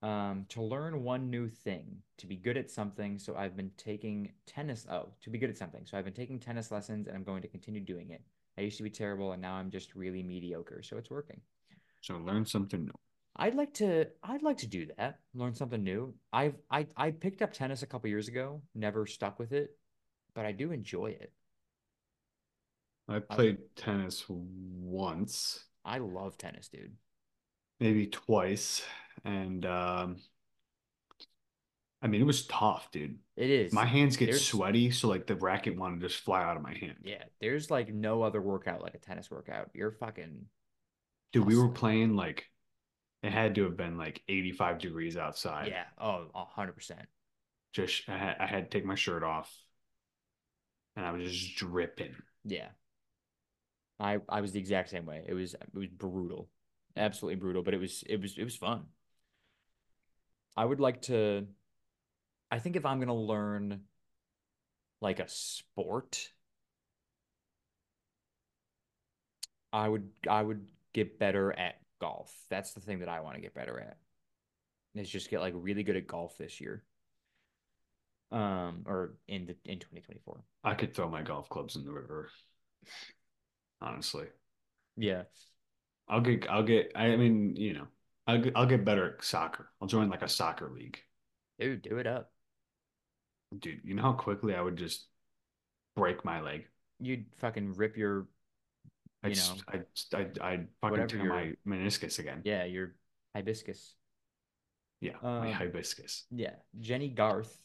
Um, 0.03 0.47
to 0.51 0.63
learn 0.63 1.05
one 1.05 1.31
new 1.31 1.49
thing, 1.49 2.03
to 2.19 2.27
be 2.27 2.37
good 2.37 2.57
at 2.57 2.71
something. 2.71 3.19
So 3.19 3.37
I've 3.37 3.57
been 3.57 3.71
taking 3.77 4.33
tennis. 4.47 4.87
Oh, 4.91 5.11
to 5.23 5.31
be 5.31 5.39
good 5.39 5.51
at 5.51 5.59
something. 5.59 5.87
So 5.87 5.97
I've 5.97 6.05
been 6.05 6.13
taking 6.15 6.41
tennis 6.41 6.71
lessons, 6.73 7.07
and 7.07 7.17
I'm 7.17 7.25
going 7.25 7.43
to 7.43 7.49
continue 7.49 7.81
doing 7.81 8.11
it. 8.11 8.23
I 8.59 8.63
used 8.63 8.77
to 8.79 8.83
be 8.83 8.91
terrible, 8.91 9.33
and 9.33 9.41
now 9.43 9.55
I'm 9.55 9.71
just 9.71 9.95
really 9.95 10.23
mediocre. 10.23 10.83
So 10.83 10.97
it's 10.99 11.11
working. 11.11 11.41
So 12.03 12.19
learn 12.19 12.45
something 12.45 12.85
new. 12.85 12.99
I'd 13.37 13.55
like 13.55 13.75
to 13.75 14.07
I'd 14.23 14.43
like 14.43 14.59
to 14.59 14.67
do 14.67 14.87
that. 14.97 15.21
Learn 15.35 15.55
something 15.55 15.83
new. 15.83 16.15
I've 16.33 16.57
I 16.71 16.87
I 16.97 17.11
picked 17.11 17.43
up 17.43 17.53
tennis 17.53 17.83
a 17.83 17.87
couple 17.87 18.09
years 18.11 18.29
ago, 18.29 18.63
never 18.75 19.07
stuck 19.07 19.39
with 19.39 19.53
it, 19.53 19.77
but 20.35 20.45
I 20.47 20.53
do 20.53 20.73
enjoy 20.73 21.07
it. 21.11 21.33
I 23.09 23.21
played 23.21 23.59
tennis 23.77 24.25
once, 24.29 25.67
I 25.85 25.99
love 25.99 26.37
tennis, 26.37 26.69
dude. 26.69 26.97
maybe 27.81 28.07
twice, 28.07 28.83
and 29.25 29.65
um, 29.67 30.17
I 32.01 32.09
mean 32.09 32.21
it 32.21 32.25
was 32.27 32.47
tough, 32.47 32.91
dude. 32.91 33.19
It 33.37 33.51
is. 33.51 33.73
My 33.73 33.85
hands 33.87 34.17
get 34.17 34.27
There's- 34.27 34.43
sweaty, 34.45 34.91
so 34.91 35.09
like 35.09 35.27
the 35.27 35.37
racket 35.37 35.77
wanted 35.77 36.01
to 36.01 36.09
just 36.09 36.21
fly 36.23 36.43
out 36.43 36.57
of 36.57 36.63
my 36.63 36.75
hand. 36.75 36.97
Yeah, 37.05 37.25
there's 37.41 37.71
like 37.71 37.93
no 37.93 38.23
other 38.23 38.41
workout 38.41 38.83
like 38.83 38.95
a 38.95 38.99
tennis 38.99 39.31
workout. 39.31 39.71
You're 39.75 39.93
fucking 39.93 40.47
Dude, 41.33 41.47
we 41.47 41.57
were 41.57 41.69
playing 41.71 42.15
like 42.15 42.47
It 43.23 43.33
had 43.33 43.55
to 43.55 43.65
have 43.65 43.77
been 43.77 43.97
like 43.97 44.23
85 44.29 44.79
degrees 44.79 45.17
outside. 45.17 45.69
Yeah. 45.69 45.85
Oh, 45.99 46.27
100%. 46.59 46.93
Just 47.73 48.09
I 48.09 48.19
had, 48.19 48.37
I 48.39 48.47
had 48.47 48.71
to 48.71 48.77
take 48.79 48.85
my 48.85 48.97
shirt 48.97 49.23
off 49.23 49.51
and 50.97 51.07
I 51.07 51.13
was 51.13 51.33
just 51.33 51.57
dripping. 51.57 52.15
Yeah. 52.45 52.69
I 54.01 54.19
I 54.29 54.41
was 54.41 54.53
the 54.53 54.59
exact 54.59 54.91
same 54.91 55.07
way. 55.07 55.25
It 55.27 55.35
was 55.35 55.55
it 55.55 55.73
was 55.73 55.87
brutal. 55.87 56.49
Absolutely 56.97 57.37
brutal, 57.41 57.63
but 57.63 57.73
it 57.73 57.81
was 57.81 58.03
it 58.09 58.21
was 58.21 58.37
it 58.37 58.45
was 58.45 58.57
fun. 58.57 58.87
I 60.57 60.65
would 60.65 60.81
like 60.81 61.03
to 61.03 61.47
I 62.53 62.59
think 62.59 62.77
if 62.77 62.85
I'm 62.85 62.99
going 62.99 63.09
to 63.09 63.15
learn 63.15 63.81
like 65.01 65.21
a 65.21 65.29
sport, 65.29 66.31
I 69.73 69.89
would 69.89 70.11
I 70.29 70.43
would 70.43 70.69
get 70.93 71.19
better 71.19 71.59
at 71.59 71.77
golf. 71.99 72.31
That's 72.51 72.75
the 72.75 72.81
thing 72.81 72.99
that 72.99 73.09
I 73.09 73.21
want 73.21 73.37
to 73.37 73.41
get 73.41 73.55
better 73.55 73.81
at. 73.81 73.97
Is 74.95 75.09
just 75.09 75.31
get 75.31 75.41
like 75.41 75.55
really 75.57 75.83
good 75.83 75.97
at 75.97 76.07
golf 76.07 76.37
this 76.37 76.61
year. 76.61 76.85
Um, 78.31 78.85
or 78.87 79.15
in 79.29 79.47
the 79.47 79.57
in 79.65 79.79
2024. 79.79 80.45
I 80.63 80.75
could 80.75 80.95
throw 80.95 81.09
my 81.09 81.23
golf 81.23 81.49
clubs 81.49 81.77
in 81.77 81.87
the 81.87 81.93
river. 81.93 82.29
Honestly. 83.81 84.27
Yeah. 84.99 85.23
I'll 86.07 86.21
get 86.21 86.47
I'll 86.51 86.65
get 86.65 86.93
I 86.95 87.17
mean, 87.17 87.57
you 87.57 87.73
know, 87.73 87.87
I'll 88.27 88.39
get, 88.39 88.53
I'll 88.57 88.67
get 88.67 88.85
better 88.85 89.15
at 89.15 89.25
soccer. 89.25 89.69
I'll 89.81 89.89
join 89.89 90.09
like 90.09 90.23
a 90.23 90.29
soccer 90.29 90.71
league. 90.71 90.99
Dude, 91.59 91.83
do 91.83 91.99
it 91.99 92.07
up. 92.07 92.31
Dude, 93.59 93.81
you 93.85 93.95
know 93.95 94.03
how 94.03 94.13
quickly 94.13 94.55
I 94.55 94.63
would 94.63 94.77
just 94.77 95.07
break 95.97 96.25
my 96.25 96.41
leg? 96.41 96.67
You'd 97.01 97.27
fucking 97.39 97.75
rip 97.75 97.97
your 97.97 98.27
you 99.25 99.31
I'd, 99.31 99.37
know, 99.37 99.55
I'd, 99.69 99.85
I'd, 100.15 100.39
I'd 100.39 100.69
fucking 100.81 101.09
tear 101.09 101.25
my 101.25 101.53
meniscus 101.67 102.19
again. 102.19 102.41
yeah, 102.45 102.65
your 102.65 102.95
hibiscus. 103.35 103.95
Yeah, 105.01 105.17
my 105.23 105.49
Um, 105.49 105.53
hibiscus. 105.53 106.25
Yeah, 106.31 106.55
Jennie 106.81 107.09
Garth, 107.09 107.57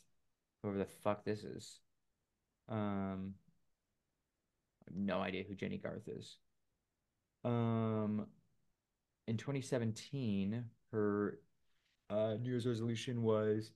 whoever 0.61 0.79
the 0.79 0.85
fuck 0.85 1.23
this 1.23 1.43
is. 1.43 1.79
Um, 2.67 3.35
I 4.81 4.91
have 4.91 4.97
no 4.97 5.21
idea 5.21 5.43
who 5.47 5.55
Jennie 5.55 5.77
Garth 5.77 6.07
is. 6.07 6.37
Um, 7.45 8.25
in 9.27 9.37
2017, 9.37 10.63
her 10.91 11.39
uh, 12.09 12.35
New 12.41 12.49
Year's 12.49 12.65
resolution 12.65 13.21
was, 13.21 13.71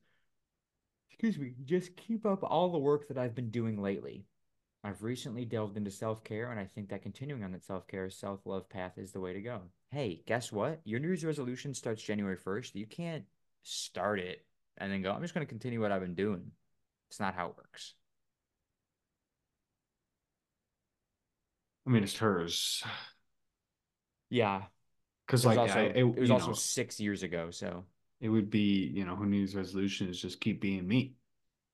excuse 1.10 1.38
me, 1.38 1.54
just 1.66 1.96
keep 1.98 2.26
up 2.26 2.44
all 2.44 2.70
the 2.70 2.78
work 2.78 3.08
that 3.08 3.18
I've 3.18 3.36
been 3.36 3.52
doing 3.52 3.82
lately. 3.82 4.26
I've 4.84 5.04
recently 5.04 5.46
delved 5.46 5.78
into 5.78 5.92
self-care, 5.92 6.50
and 6.50 6.60
I 6.60 6.66
think 6.66 6.90
that 6.90 7.04
continuing 7.04 7.44
on 7.44 7.52
that 7.52 7.64
self-care, 7.64 8.10
self-love 8.10 8.68
path 8.70 8.98
is 8.98 9.12
the 9.12 9.20
way 9.20 9.34
to 9.34 9.42
go. 9.42 9.62
Hey, 9.92 10.24
guess 10.26 10.52
what? 10.52 10.82
Your 10.86 11.00
New 11.00 11.08
Year's 11.08 11.26
resolution 11.26 11.74
starts 11.74 12.02
January 12.02 12.38
1st. 12.38 12.74
You 12.76 12.88
can't 12.88 13.26
start 13.64 14.20
it 14.20 14.46
and 14.78 14.92
then 14.92 15.02
go, 15.04 15.12
I'm 15.12 15.22
just 15.22 15.34
going 15.36 15.46
to 15.46 15.50
continue 15.50 15.82
what 15.82 15.92
I've 15.92 16.02
been 16.02 16.16
doing. 16.16 16.52
It's 17.10 17.20
not 17.20 17.36
how 17.36 17.48
it 17.50 17.58
works. 17.58 17.94
I 21.86 21.90
mean, 21.90 22.04
it's 22.04 22.18
hers. 22.18 22.84
Yeah. 24.30 24.64
Because 25.32 25.46
like 25.46 25.58
also, 25.58 25.80
I, 25.80 25.84
it, 25.84 25.98
it 26.00 26.20
was 26.20 26.30
also 26.30 26.48
know, 26.48 26.54
six 26.54 27.00
years 27.00 27.24
ago. 27.24 27.52
So 27.52 27.86
it 28.20 28.28
would 28.28 28.50
be, 28.50 28.92
you 28.94 29.06
know, 29.06 29.16
who 29.16 29.26
New 29.26 29.38
Year's 29.38 29.56
resolution 29.56 30.10
is 30.10 30.22
just 30.22 30.42
keep 30.42 30.60
being 30.60 30.86
me. 30.86 31.14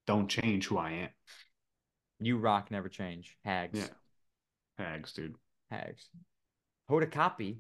Don't 0.06 0.28
change 0.28 0.68
who 0.68 0.78
I 0.78 0.92
am. 0.92 1.10
you 2.20 2.38
rock, 2.38 2.70
never 2.70 2.88
change. 2.88 3.36
Hags. 3.44 3.80
Yeah. 3.80 3.88
Hags, 4.78 5.12
dude. 5.14 5.34
Hags. 5.72 6.08
Hoda 6.88 7.10
Kotb. 7.10 7.58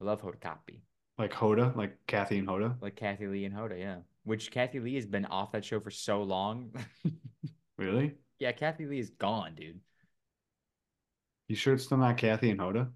I 0.00 0.04
love 0.04 0.22
Hoda 0.22 0.38
Kotb. 0.38 0.80
Like 1.18 1.34
Hoda, 1.34 1.76
like 1.76 1.98
Kathy 2.06 2.38
and 2.38 2.48
Hoda. 2.48 2.80
Like 2.80 2.96
Kathie 2.96 3.26
Lee 3.26 3.44
and 3.44 3.54
Hoda, 3.54 3.78
yeah. 3.78 3.96
Which 4.24 4.50
Kathie 4.50 4.80
Lee 4.80 4.94
has 4.94 5.04
been 5.04 5.26
off 5.26 5.52
that 5.52 5.66
show 5.66 5.80
for 5.80 5.90
so 5.90 6.22
long. 6.22 6.74
Really? 7.76 8.12
yeah, 8.38 8.52
Kathie 8.52 8.84
Lee 8.84 8.98
is 8.98 9.08
gone, 9.08 9.54
dude. 9.54 9.80
You 11.48 11.56
sure 11.56 11.72
it's 11.72 11.84
still 11.84 11.96
not 11.96 12.18
Kathy 12.18 12.50
and 12.50 12.60
Hoda? 12.60 12.90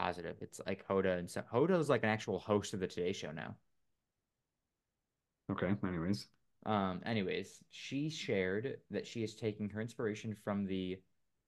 Positive. 0.00 0.36
It's 0.40 0.60
like 0.66 0.86
Hoda 0.88 1.18
and 1.18 1.30
so 1.30 1.42
Hoda 1.52 1.78
is 1.78 1.90
like 1.90 2.02
an 2.02 2.08
actual 2.08 2.38
host 2.38 2.72
of 2.74 2.80
the 2.80 2.86
Today 2.86 3.12
Show 3.12 3.32
now. 3.32 3.54
Okay. 5.50 5.74
Anyways, 5.86 6.28
Um, 6.64 7.02
anyways, 7.04 7.62
she 7.70 8.08
shared 8.08 8.80
that 8.90 9.06
she 9.06 9.22
is 9.22 9.34
taking 9.34 9.68
her 9.70 9.80
inspiration 9.80 10.34
from 10.34 10.64
the 10.66 11.00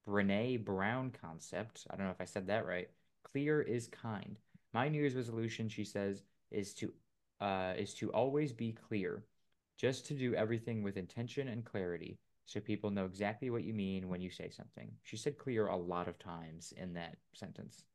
Brene 0.06 0.64
Brown 0.64 1.10
concept. 1.12 1.86
I 1.90 1.96
don't 1.96 2.06
know 2.06 2.12
if 2.12 2.20
I 2.20 2.26
said 2.26 2.46
that 2.48 2.66
right. 2.66 2.90
Clear 3.22 3.62
is 3.62 3.88
kind. 3.88 4.38
My 4.74 4.88
New 4.88 4.98
Year's 5.00 5.14
resolution, 5.14 5.68
she 5.68 5.84
says, 5.84 6.24
is 6.50 6.74
to 6.74 6.92
uh 7.40 7.74
is 7.78 7.94
to 7.94 8.10
always 8.12 8.52
be 8.52 8.72
clear. 8.72 9.24
Just 9.78 10.06
to 10.06 10.14
do 10.14 10.34
everything 10.34 10.82
with 10.82 10.96
intention 10.96 11.48
and 11.48 11.64
clarity 11.64 12.18
so 12.46 12.60
people 12.60 12.90
know 12.90 13.06
exactly 13.06 13.50
what 13.50 13.64
you 13.64 13.72
mean 13.74 14.08
when 14.08 14.20
you 14.20 14.30
say 14.30 14.50
something. 14.50 14.92
She 15.02 15.16
said 15.16 15.38
clear 15.38 15.68
a 15.68 15.76
lot 15.76 16.08
of 16.08 16.18
times 16.18 16.72
in 16.76 16.92
that 16.94 17.16
sentence. 17.34 17.86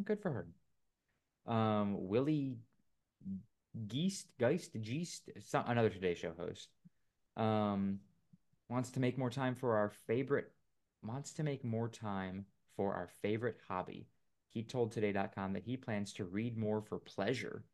Good 0.00 0.20
for 0.20 0.30
her. 0.30 1.52
Um, 1.52 2.08
Willie 2.08 2.58
Geist, 3.88 4.26
Geist, 4.38 4.76
Geist, 4.80 5.30
another 5.52 5.88
Today 5.88 6.14
Show 6.14 6.32
host, 6.38 6.68
um, 7.36 7.98
wants 8.68 8.90
to 8.92 9.00
make 9.00 9.18
more 9.18 9.30
time 9.30 9.54
for 9.54 9.76
our 9.76 9.90
favorite, 10.06 10.52
wants 11.02 11.32
to 11.34 11.42
make 11.42 11.64
more 11.64 11.88
time 11.88 12.46
for 12.76 12.94
our 12.94 13.08
favorite 13.22 13.58
hobby. 13.68 14.06
He 14.48 14.62
told 14.62 14.92
Today.com 14.92 15.54
that 15.54 15.64
he 15.64 15.76
plans 15.76 16.12
to 16.14 16.24
read 16.24 16.58
more 16.58 16.82
for 16.82 16.98
pleasure. 16.98 17.64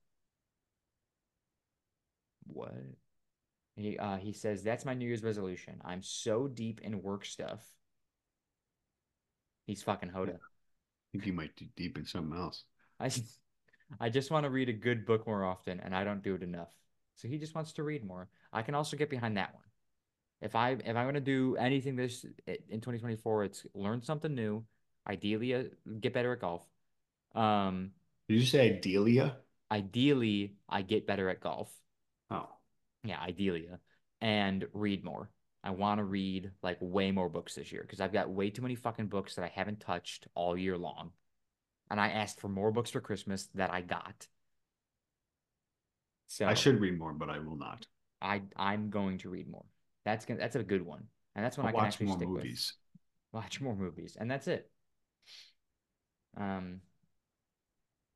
What? 2.46 2.74
He 3.74 3.98
uh, 3.98 4.16
he 4.16 4.32
says 4.32 4.62
that's 4.62 4.84
my 4.84 4.94
New 4.94 5.06
Year's 5.06 5.22
resolution. 5.22 5.80
I'm 5.84 6.02
so 6.02 6.48
deep 6.48 6.80
in 6.82 7.02
work 7.02 7.24
stuff. 7.24 7.64
He's 9.66 9.82
fucking 9.82 10.10
Hoda. 10.10 10.38
I 11.08 11.12
think 11.12 11.26
you 11.26 11.32
might 11.32 11.56
be 11.56 11.70
deep 11.76 11.98
in 11.98 12.04
something 12.06 12.38
else. 12.38 12.64
I 13.00 13.10
I 14.00 14.08
just 14.10 14.30
want 14.30 14.44
to 14.44 14.50
read 14.50 14.68
a 14.68 14.72
good 14.74 15.06
book 15.06 15.26
more 15.26 15.44
often, 15.44 15.80
and 15.80 15.94
I 15.94 16.04
don't 16.04 16.22
do 16.22 16.34
it 16.34 16.42
enough. 16.42 16.68
So 17.16 17.28
he 17.28 17.38
just 17.38 17.54
wants 17.54 17.72
to 17.72 17.82
read 17.82 18.04
more. 18.04 18.28
I 18.52 18.62
can 18.62 18.74
also 18.74 18.96
get 18.96 19.10
behind 19.10 19.36
that 19.36 19.54
one. 19.54 19.64
If 20.40 20.54
I 20.54 20.70
if 20.72 20.96
I'm 20.96 21.06
gonna 21.06 21.20
do 21.20 21.56
anything 21.56 21.96
this 21.96 22.24
in 22.46 22.80
2024, 22.80 23.44
it's 23.44 23.66
learn 23.74 24.02
something 24.02 24.34
new. 24.34 24.64
Ideally, 25.08 25.54
uh, 25.54 25.62
get 26.00 26.12
better 26.12 26.32
at 26.32 26.40
golf. 26.40 26.62
Um, 27.34 27.92
Did 28.28 28.40
you 28.40 28.46
say 28.46 28.78
Delia? 28.78 29.38
ideally, 29.70 30.54
I 30.68 30.82
get 30.82 31.06
better 31.06 31.28
at 31.28 31.40
golf. 31.40 31.70
Oh, 32.30 32.48
Yeah, 33.04 33.20
ideally, 33.20 33.68
and 34.20 34.66
read 34.72 35.04
more. 35.04 35.30
I 35.68 35.72
want 35.72 35.98
to 35.98 36.04
read 36.04 36.50
like 36.62 36.78
way 36.80 37.10
more 37.10 37.28
books 37.28 37.54
this 37.54 37.70
year 37.70 37.82
because 37.82 38.00
I've 38.00 38.12
got 38.12 38.30
way 38.30 38.48
too 38.48 38.62
many 38.62 38.74
fucking 38.74 39.08
books 39.08 39.34
that 39.34 39.44
I 39.44 39.52
haven't 39.54 39.80
touched 39.80 40.26
all 40.34 40.56
year 40.56 40.78
long. 40.78 41.10
And 41.90 42.00
I 42.00 42.08
asked 42.08 42.40
for 42.40 42.48
more 42.48 42.72
books 42.72 42.90
for 42.90 43.02
Christmas 43.02 43.50
that 43.54 43.70
I 43.70 43.82
got. 43.82 44.26
So 46.26 46.46
I 46.46 46.54
should 46.54 46.80
read 46.80 46.98
more, 46.98 47.12
but 47.12 47.28
I 47.28 47.38
will 47.38 47.56
not. 47.56 47.86
I 48.22 48.40
I'm 48.56 48.88
going 48.88 49.18
to 49.18 49.28
read 49.28 49.46
more. 49.46 49.66
That's 50.06 50.24
gonna 50.24 50.40
that's 50.40 50.56
a 50.56 50.62
good 50.62 50.80
one. 50.80 51.04
And 51.36 51.44
that's 51.44 51.58
when 51.58 51.66
I'll 51.66 51.68
I 51.68 51.72
can 51.72 51.80
watch 51.80 51.86
actually 51.88 52.06
more 52.06 52.16
stick 52.16 52.28
movies. 52.28 52.72
with. 53.34 53.42
Watch 53.42 53.60
more 53.60 53.76
movies. 53.76 54.16
And 54.18 54.30
that's 54.30 54.48
it. 54.48 54.70
Um 56.38 56.80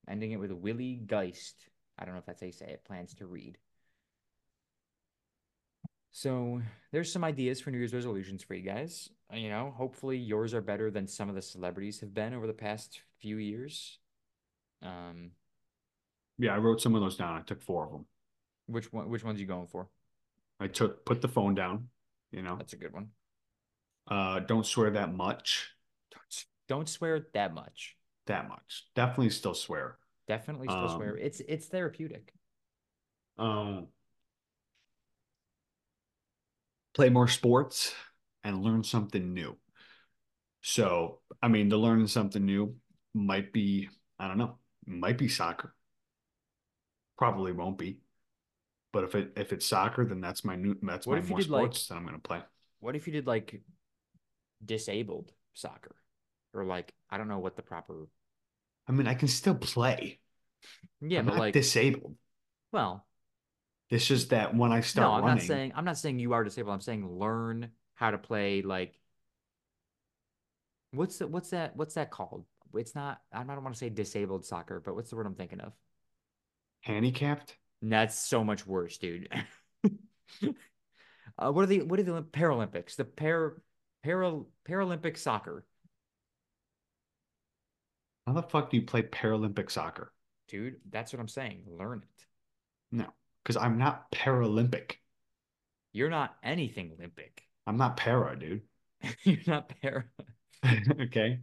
ending 0.09 0.33
it 0.33 0.41
with 0.41 0.53
Willie 0.53 1.03
Geist. 1.05 1.69
I 1.99 2.07
don't 2.07 2.15
know 2.15 2.21
if 2.21 2.25
that's 2.25 2.41
how 2.41 2.47
you 2.47 2.53
say 2.55 2.71
it, 2.71 2.85
plans 2.87 3.13
to 3.17 3.27
read. 3.27 3.59
So 6.13 6.61
there's 6.93 7.11
some 7.11 7.25
ideas 7.25 7.61
for 7.61 7.71
New 7.71 7.79
Year's 7.79 7.95
resolutions 7.95 8.43
for 8.43 8.55
you 8.55 8.63
guys. 8.63 9.09
Uh, 9.33 9.37
You 9.37 9.49
know, 9.49 9.73
hopefully 9.77 10.19
yours 10.19 10.53
are 10.55 10.61
better 10.61 10.91
than 10.91 11.07
some 11.07 11.29
of 11.29 11.35
the 11.35 11.43
celebrities 11.43 12.01
have 12.01 12.13
been 12.15 12.35
over 12.35 12.47
the 12.47 12.53
past 12.53 13.01
few 13.19 13.39
years. 13.39 13.99
Um, 14.83 15.31
Yeah, 16.39 16.55
I 16.55 16.59
wrote 16.59 16.81
some 16.81 16.95
of 16.95 17.01
those 17.01 17.17
down. 17.17 17.39
I 17.39 17.43
took 17.43 17.63
four 17.63 17.85
of 17.87 17.93
them. 17.93 18.07
which 18.67 18.93
one? 18.93 19.09
Which 19.09 19.25
ones 19.25 19.41
you 19.41 19.47
going 19.47 19.67
for? 19.69 19.89
I 20.61 20.69
took 20.69 21.05
put 21.05 21.21
the 21.23 21.29
phone 21.29 21.55
down. 21.55 21.89
You 22.31 22.43
know, 22.43 22.57
That's 22.57 22.73
a 22.73 22.77
good 22.77 22.93
one. 22.93 23.09
uh, 24.07 24.41
don't 24.41 24.67
swear 24.67 24.91
that 24.91 25.15
much. 25.15 25.75
Don't, 26.11 26.45
don't 26.69 26.89
swear 26.89 27.27
that 27.35 27.53
much. 27.55 27.97
That 28.27 28.49
much. 28.49 28.87
Definitely 28.95 29.31
still 29.31 29.55
swear. 29.55 29.99
Definitely 30.29 30.69
still 30.69 30.89
Um, 30.89 30.97
swear. 30.97 31.17
It's 31.17 31.41
it's 31.41 31.67
therapeutic. 31.67 32.33
Um, 33.39 33.89
play 36.95 37.09
more 37.09 37.29
sports 37.29 37.95
and 38.45 38.63
learn 38.63 38.85
something 38.85 39.33
new. 39.33 39.57
So, 40.63 41.21
I 41.43 41.49
mean, 41.49 41.71
to 41.71 41.77
learn 41.77 42.07
something 42.07 42.45
new 42.45 42.77
might 43.15 43.53
be, 43.53 43.89
I 44.19 44.29
don't 44.29 44.39
know, 44.39 44.59
might 44.87 45.19
be 45.19 45.29
soccer. 45.29 45.75
Probably 47.19 47.53
won't 47.53 47.79
be. 47.79 48.01
But 48.93 49.05
if 49.05 49.15
it 49.15 49.33
if 49.37 49.53
it's 49.53 49.67
soccer, 49.67 50.05
then 50.05 50.21
that's 50.21 50.45
my 50.45 50.57
new 50.57 50.77
that's 50.83 51.07
What 51.07 51.15
my 51.15 51.19
if 51.21 51.25
you 51.25 51.31
more 51.31 51.39
did, 51.41 51.51
like- 51.51 51.61
sports 51.63 51.87
that 51.89 51.95
I'm 51.97 52.05
gonna 52.05 52.19
play. 52.19 52.43
What 52.81 52.97
if 52.97 53.07
you 53.07 53.13
did 53.13 53.27
like 53.27 53.63
disabled 54.65 55.33
soccer, 55.55 55.95
or 56.53 56.65
like 56.65 56.93
I 57.11 57.17
don't 57.17 57.29
know 57.29 57.39
what 57.39 57.57
the 57.57 57.63
proper 57.63 58.07
I 58.89 58.93
mean, 58.93 59.07
I 59.07 59.15
can 59.15 59.29
still 59.29 59.55
play. 59.55 60.19
Yeah, 61.01 61.21
I'm 61.21 61.27
but 61.27 61.39
like, 61.39 61.55
disabled. 61.55 62.17
well, 62.73 63.07
It's 63.93 64.07
just 64.07 64.31
that 64.31 64.57
when 64.57 64.73
I 64.73 64.81
start 64.81 65.07
no, 65.07 65.29
I'm 65.29 65.37
not 65.37 65.43
saying 65.43 65.73
I'm 65.75 65.85
not 65.85 65.99
saying 65.99 66.19
you 66.19 66.33
are 66.33 66.43
disabled. 66.43 66.75
I'm 66.75 66.81
saying 66.81 67.07
learn 67.19 67.71
how 67.95 68.11
to 68.11 68.19
play 68.19 68.63
like 68.63 68.99
what's 70.93 71.19
the, 71.19 71.27
what's 71.29 71.51
that 71.51 71.77
what's 71.77 71.95
that 71.95 72.11
called? 72.11 72.47
It's 72.75 72.95
not 72.95 73.21
I 73.33 73.43
don't 73.45 73.63
want 73.63 73.75
to 73.75 73.79
say 73.79 73.91
disabled 73.91 74.47
soccer, 74.47 74.81
but 74.81 74.95
what's 74.95 75.11
the 75.11 75.17
word 75.17 75.27
I'm 75.27 75.35
thinking 75.35 75.61
of? 75.61 75.75
handicapped. 76.83 77.57
That's 77.81 78.19
so 78.19 78.45
much 78.45 78.67
worse, 78.67 78.99
dude. 78.99 79.29
uh, 81.39 81.51
what 81.51 81.63
are 81.63 81.67
the 81.67 81.83
what 81.83 81.99
are 81.99 82.05
the 82.05 82.23
Paralympics? 82.23 82.97
The 82.97 83.05
para, 83.05 83.53
para 84.05 84.41
Paralympic 84.69 85.19
soccer, 85.19 85.65
How 88.27 88.35
the 88.35 88.43
fuck 88.43 88.71
do 88.71 88.77
you 88.77 88.85
play 88.85 89.03
Paralympic 89.03 89.71
soccer? 89.71 90.13
dude. 90.49 90.77
That's 90.91 91.13
what 91.13 91.21
I'm 91.21 91.29
saying. 91.29 91.65
Learn 91.67 92.03
it. 92.03 92.27
No, 92.91 93.07
because 93.43 93.57
I'm 93.57 93.79
not 93.79 94.11
Paralympic. 94.11 94.97
You're 95.95 96.11
not 96.11 96.37
anything 96.43 96.93
Olympic. 96.93 97.49
I'm 97.67 97.77
not 97.77 97.97
para, 97.97 98.37
dude. 98.39 98.63
You're 99.25 99.39
not 99.47 99.69
para. 99.81 100.05
okay. 101.01 101.41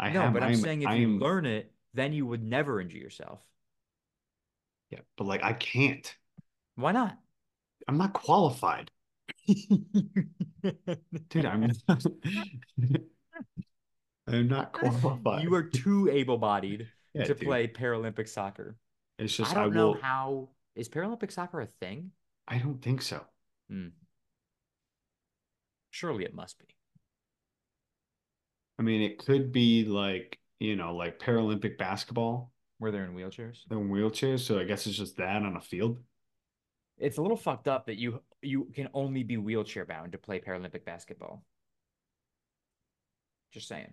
I 0.00 0.10
No, 0.10 0.26
am. 0.26 0.32
but 0.32 0.42
I'm 0.42 0.52
I'm, 0.52 0.54
saying 0.54 0.82
if 0.82 0.94
you 0.94 1.08
I'm, 1.08 1.18
learn 1.18 1.46
it, 1.46 1.72
then 1.94 2.12
you 2.12 2.26
would 2.26 2.42
never 2.42 2.80
injure 2.80 2.98
yourself. 2.98 3.40
yeah, 4.90 5.00
but 5.16 5.26
like 5.26 5.42
I 5.42 5.52
can't. 5.52 6.14
Why 6.76 6.92
not? 6.92 7.18
I'm 7.88 7.98
not 7.98 8.12
qualified, 8.12 8.90
dude. 11.30 11.44
I'm. 11.44 11.70
I'm 14.26 14.48
not 14.48 14.72
qualified. 14.72 15.42
You 15.42 15.54
are 15.54 15.62
too 15.62 16.08
able-bodied 16.10 16.88
yeah, 17.14 17.24
to 17.24 17.34
dude. 17.34 17.48
play 17.48 17.66
Paralympic 17.68 18.28
soccer. 18.28 18.76
It's 19.18 19.36
just 19.36 19.50
I 19.50 19.54
don't 19.54 19.66
I 19.66 19.68
know 19.68 19.90
will. 19.90 19.94
how 20.00 20.50
is 20.78 20.88
Paralympic 20.88 21.32
soccer 21.32 21.60
a 21.60 21.66
thing? 21.66 22.12
I 22.46 22.58
don't 22.58 22.80
think 22.80 23.02
so. 23.02 23.24
Hmm. 23.68 23.88
Surely 25.90 26.24
it 26.24 26.34
must 26.34 26.58
be. 26.58 26.66
I 28.78 28.82
mean, 28.82 29.02
it 29.02 29.18
could 29.18 29.52
be 29.52 29.84
like 29.84 30.38
you 30.60 30.76
know, 30.76 30.94
like 30.94 31.18
Paralympic 31.18 31.78
basketball. 31.78 32.52
Where 32.78 32.92
they're 32.92 33.04
in 33.04 33.14
wheelchairs. 33.14 33.58
They're 33.68 33.78
in 33.78 33.90
wheelchairs, 33.90 34.40
so 34.40 34.58
I 34.58 34.64
guess 34.64 34.86
it's 34.86 34.96
just 34.96 35.16
that 35.16 35.42
on 35.42 35.56
a 35.56 35.60
field. 35.60 35.98
It's 36.96 37.18
a 37.18 37.22
little 37.22 37.36
fucked 37.36 37.66
up 37.66 37.86
that 37.86 37.96
you 37.96 38.22
you 38.40 38.68
can 38.74 38.88
only 38.94 39.24
be 39.24 39.36
wheelchair 39.36 39.84
bound 39.84 40.12
to 40.12 40.18
play 40.18 40.40
Paralympic 40.40 40.84
basketball. 40.84 41.44
Just 43.52 43.66
saying. 43.68 43.92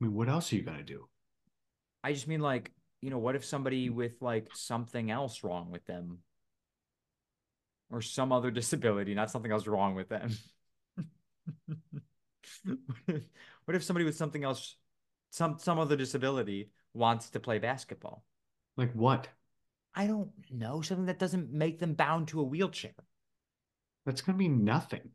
I 0.00 0.04
mean, 0.04 0.14
what 0.14 0.28
else 0.28 0.52
are 0.52 0.56
you 0.56 0.62
gonna 0.62 0.82
do? 0.82 1.08
I 2.04 2.12
just 2.12 2.28
mean 2.28 2.40
like, 2.40 2.72
you 3.02 3.10
know, 3.10 3.18
what 3.18 3.36
if 3.36 3.44
somebody 3.44 3.90
with 3.90 4.22
like 4.22 4.48
something 4.54 5.10
else 5.10 5.42
wrong 5.42 5.70
with 5.70 5.84
them 5.86 6.18
or 7.90 8.00
some 8.00 8.32
other 8.32 8.50
disability, 8.60 9.14
not 9.14 9.30
something 9.30 9.52
else 9.52 9.66
wrong 9.66 9.94
with 9.94 10.08
them? 10.08 10.30
what 13.64 13.74
if 13.74 13.82
somebody 13.82 14.04
with 14.04 14.16
something 14.16 14.44
else 14.44 14.76
some 15.30 15.58
some 15.58 15.78
other 15.78 15.96
disability 15.96 16.70
wants 16.94 17.30
to 17.30 17.40
play 17.40 17.58
basketball? 17.58 18.24
Like 18.76 18.92
what? 18.92 19.28
I 19.94 20.06
don't 20.06 20.30
know, 20.50 20.80
something 20.80 21.06
that 21.06 21.18
doesn't 21.18 21.52
make 21.52 21.78
them 21.78 21.94
bound 21.94 22.28
to 22.28 22.40
a 22.40 22.44
wheelchair. 22.44 22.94
That's 24.06 24.22
gonna 24.22 24.38
be 24.38 24.48
nothing. 24.48 25.10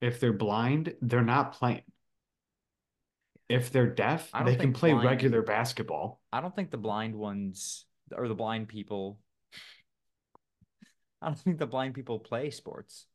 If 0.00 0.18
they're 0.18 0.32
blind, 0.32 0.94
they're 1.02 1.22
not 1.22 1.52
playing. 1.52 1.82
If 3.48 3.72
they're 3.72 3.86
deaf, 3.86 4.30
they 4.44 4.56
can 4.56 4.72
play 4.72 4.92
blind- 4.92 5.06
regular 5.06 5.42
basketball. 5.42 6.20
I 6.32 6.40
don't 6.40 6.54
think 6.54 6.70
the 6.70 6.76
blind 6.76 7.14
ones 7.14 7.86
or 8.14 8.28
the 8.28 8.34
blind 8.34 8.68
people 8.68 9.18
I 11.22 11.26
don't 11.26 11.38
think 11.38 11.58
the 11.58 11.66
blind 11.66 11.94
people 11.94 12.18
play 12.18 12.50
sports. 12.50 13.06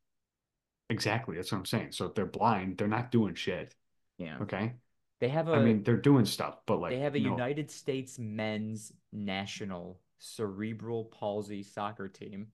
Exactly. 0.89 1.35
That's 1.35 1.51
what 1.51 1.59
I'm 1.59 1.65
saying. 1.65 1.91
So 1.91 2.05
if 2.05 2.15
they're 2.15 2.25
blind, 2.25 2.77
they're 2.77 2.87
not 2.87 3.11
doing 3.11 3.35
shit. 3.35 3.73
Yeah. 4.17 4.37
Okay. 4.41 4.73
They 5.21 5.29
have 5.29 5.47
a 5.47 5.53
I 5.53 5.59
mean, 5.59 5.83
they're 5.83 5.95
doing 5.95 6.25
stuff, 6.25 6.57
but 6.65 6.81
like 6.81 6.91
they 6.91 6.99
have 6.99 7.15
a 7.15 7.19
no. 7.19 7.31
United 7.31 7.71
States 7.71 8.19
men's 8.19 8.91
national 9.11 9.99
cerebral 10.19 11.05
palsy 11.05 11.63
soccer 11.63 12.07
team. 12.07 12.47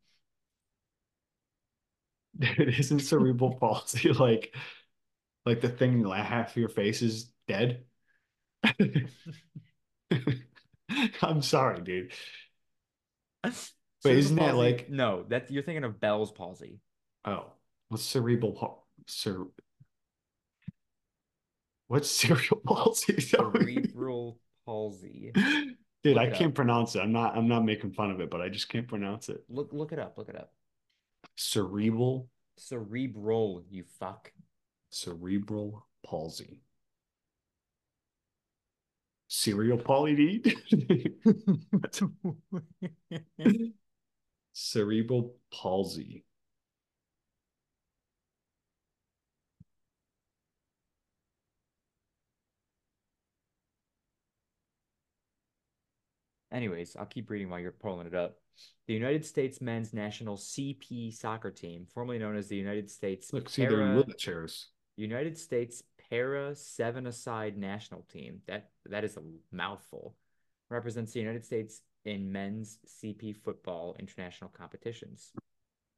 it 2.39 2.69
isn't 2.79 2.99
cerebral 2.99 3.55
palsy 3.55 4.13
like 4.13 4.55
like 5.45 5.61
the 5.61 5.69
thing 5.69 6.07
half 6.07 6.55
your 6.55 6.69
face 6.69 7.01
is 7.01 7.31
dead. 7.49 7.83
I'm 11.21 11.41
sorry, 11.41 11.81
dude. 11.81 12.11
Cerebral 13.43 14.19
isn't 14.19 14.35
that 14.37 14.51
palsy- 14.53 14.57
like- 14.57 14.89
no? 14.89 15.23
That 15.29 15.51
you're 15.51 15.63
thinking 15.63 15.83
of 15.83 15.99
Bell's 15.99 16.31
palsy. 16.31 16.79
Oh, 17.25 17.45
what's 17.89 18.03
cerebral 18.03 18.53
pal- 18.53 18.87
cer 19.07 19.45
What's 21.87 22.09
cerebral 22.19 22.61
palsy? 22.65 23.19
Cerebral 23.21 24.39
palsy. 24.65 25.31
Dude, 25.35 26.15
Look 26.15 26.17
I 26.17 26.29
can't 26.29 26.49
up. 26.51 26.55
pronounce 26.55 26.95
it. 26.95 26.99
I'm 27.01 27.11
not 27.11 27.35
I'm 27.37 27.47
not 27.47 27.65
making 27.65 27.91
fun 27.93 28.11
of 28.11 28.21
it, 28.21 28.29
but 28.29 28.41
I 28.41 28.49
just 28.49 28.69
can't 28.69 28.87
pronounce 28.87 29.27
it. 29.29 29.43
Look 29.49 29.69
look 29.73 29.91
it 29.91 29.99
up. 29.99 30.17
Look 30.17 30.29
it 30.29 30.35
up. 30.35 30.51
Cerebral 31.35 32.29
Cerebral, 32.57 33.63
you 33.69 33.83
fuck. 33.99 34.31
cerebral 34.91 35.87
palsy. 36.05 36.61
Cereal 39.29 39.77
poly 39.77 40.15
D? 40.15 40.55
Cerebral 44.53 45.35
palsy. 45.53 46.25
Anyways, 56.51 56.95
I'll 56.95 57.05
keep 57.05 57.29
reading 57.29 57.49
while 57.49 57.59
you're 57.59 57.71
pulling 57.71 58.07
it 58.07 58.15
up. 58.15 58.37
The 58.87 58.95
United 58.95 59.23
States 59.23 59.61
men's 59.61 59.93
national 59.93 60.37
CP 60.37 61.13
soccer 61.13 61.51
team, 61.51 61.85
formerly 61.93 62.17
known 62.17 62.35
as 62.35 62.47
the 62.47 62.57
United 62.57 62.89
States 62.89 63.31
Look, 63.31 63.47
see, 63.47 63.61
they're 63.67 63.81
in 63.81 64.03
wheelchairs. 64.03 64.65
United 64.97 65.37
States 65.37 65.83
Para 66.09 66.55
Seven 66.55 67.07
Aside 67.07 67.57
National 67.57 68.01
Team. 68.11 68.41
That 68.47 68.69
that 68.85 69.03
is 69.03 69.17
a 69.17 69.21
mouthful. 69.51 70.15
Represents 70.69 71.13
the 71.13 71.19
United 71.19 71.45
States 71.45 71.81
in 72.05 72.31
men's 72.31 72.79
CP 72.87 73.35
football 73.35 73.95
international 73.99 74.51
competitions. 74.51 75.31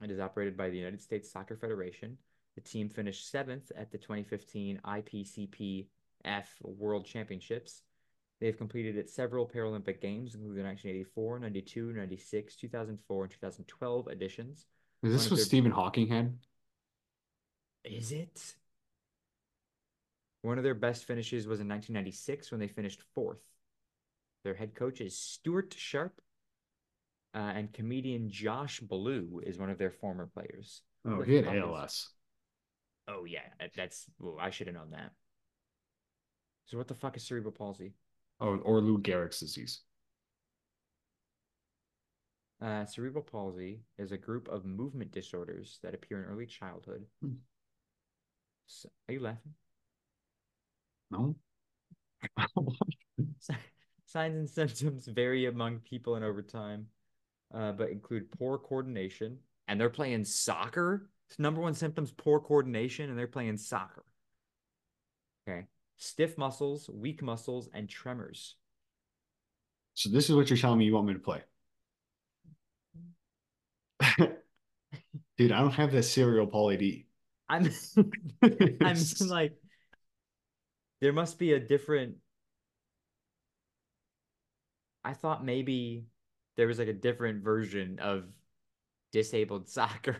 It 0.03 0.09
is 0.11 0.19
operated 0.19 0.57
by 0.57 0.69
the 0.69 0.77
United 0.77 1.01
States 1.01 1.31
Soccer 1.31 1.55
Federation. 1.55 2.17
The 2.55 2.61
team 2.61 2.89
finished 2.89 3.29
seventh 3.29 3.71
at 3.77 3.91
the 3.91 3.97
2015 3.97 4.81
IFCPF 4.83 5.87
World 6.63 7.05
Championships. 7.05 7.83
They 8.39 8.47
have 8.47 8.57
competed 8.57 8.97
at 8.97 9.09
several 9.09 9.47
Paralympic 9.47 10.01
Games, 10.01 10.33
including 10.33 10.57
the 10.57 10.63
1984, 10.63 11.39
92, 11.39 11.93
96, 11.93 12.55
2004, 12.55 13.23
and 13.23 13.31
2012 13.31 14.07
editions. 14.07 14.65
Is 15.03 15.13
this 15.13 15.29
what 15.29 15.35
their- 15.37 15.45
Stephen 15.45 15.71
Hawking 15.71 16.07
had? 16.07 16.39
Is 17.83 18.11
it? 18.11 18.55
One 20.41 20.57
of 20.57 20.63
their 20.63 20.73
best 20.75 21.05
finishes 21.05 21.47
was 21.47 21.59
in 21.59 21.67
1996 21.67 22.51
when 22.51 22.59
they 22.59 22.67
finished 22.67 23.03
fourth. 23.13 23.41
Their 24.43 24.55
head 24.55 24.73
coach 24.73 25.01
is 25.01 25.17
Stuart 25.17 25.75
Sharp, 25.77 26.19
uh, 27.35 27.37
and 27.37 27.71
comedian 27.71 28.29
Josh 28.29 28.79
Blue 28.79 29.41
is 29.45 29.59
one 29.59 29.69
of 29.69 29.77
their 29.77 29.91
former 29.91 30.25
players. 30.25 30.81
Oh, 31.05 31.21
he 31.21 31.35
had 31.35 31.45
the 31.45 31.49
fuck 31.49 31.55
is- 31.57 31.63
ALS. 31.63 32.09
Oh 33.07 33.25
yeah, 33.25 33.47
that's. 33.75 34.05
Well, 34.19 34.37
I 34.39 34.49
should 34.49 34.67
have 34.67 34.75
known 34.75 34.91
that. 34.91 35.11
So 36.65 36.77
what 36.77 36.87
the 36.87 36.95
fuck 36.95 37.17
is 37.17 37.23
cerebral 37.23 37.51
palsy? 37.51 37.93
Oh, 38.39 38.57
or 38.57 38.81
Lou 38.81 38.99
Gehrig's 38.99 39.39
disease. 39.39 39.81
Uh, 42.61 42.85
cerebral 42.85 43.23
palsy 43.23 43.81
is 43.97 44.11
a 44.11 44.17
group 44.17 44.47
of 44.47 44.65
movement 44.65 45.11
disorders 45.11 45.79
that 45.83 45.93
appear 45.95 46.23
in 46.23 46.29
early 46.29 46.45
childhood. 46.45 47.05
Hmm. 47.21 47.33
S- 48.69 48.85
are 49.09 49.13
you 49.13 49.19
laughing? 49.19 49.53
No? 51.11 51.35
Signs 54.05 54.35
and 54.35 54.49
symptoms 54.49 55.07
vary 55.07 55.45
among 55.45 55.79
people 55.79 56.15
and 56.15 56.25
over 56.25 56.41
time, 56.41 56.87
uh, 57.53 57.71
but 57.71 57.89
include 57.89 58.31
poor 58.31 58.57
coordination. 58.57 59.37
And 59.67 59.79
they're 59.79 59.89
playing 59.89 60.25
soccer. 60.25 61.09
Number 61.37 61.61
one 61.61 61.73
symptoms 61.73 62.11
poor 62.11 62.39
coordination, 62.39 63.09
and 63.09 63.17
they're 63.17 63.27
playing 63.27 63.57
soccer. 63.57 64.03
Okay. 65.47 65.65
Stiff 65.97 66.37
muscles, 66.37 66.89
weak 66.89 67.21
muscles, 67.21 67.69
and 67.73 67.87
tremors. 67.87 68.55
So 69.93 70.09
this 70.09 70.29
is 70.29 70.35
what 70.35 70.49
you're 70.49 70.57
telling 70.57 70.79
me 70.79 70.85
you 70.85 70.93
want 70.93 71.07
me 71.07 71.13
to 71.13 71.19
play. 71.19 71.41
Dude, 75.37 75.51
I 75.51 75.59
don't 75.59 75.71
have 75.71 75.91
that 75.91 76.03
serial 76.03 76.47
poly 76.47 76.77
D. 76.77 77.05
I'm 77.49 77.69
I'm 78.81 78.97
like 79.27 79.53
there 81.01 81.13
must 81.13 81.37
be 81.37 81.53
a 81.53 81.59
different 81.59 82.15
I 85.03 85.13
thought 85.13 85.43
maybe 85.43 86.05
there 86.57 86.67
was 86.67 86.77
like 86.77 86.87
a 86.87 86.93
different 86.93 87.43
version 87.43 87.99
of 87.99 88.25
disabled 89.11 89.67
soccer, 89.69 90.17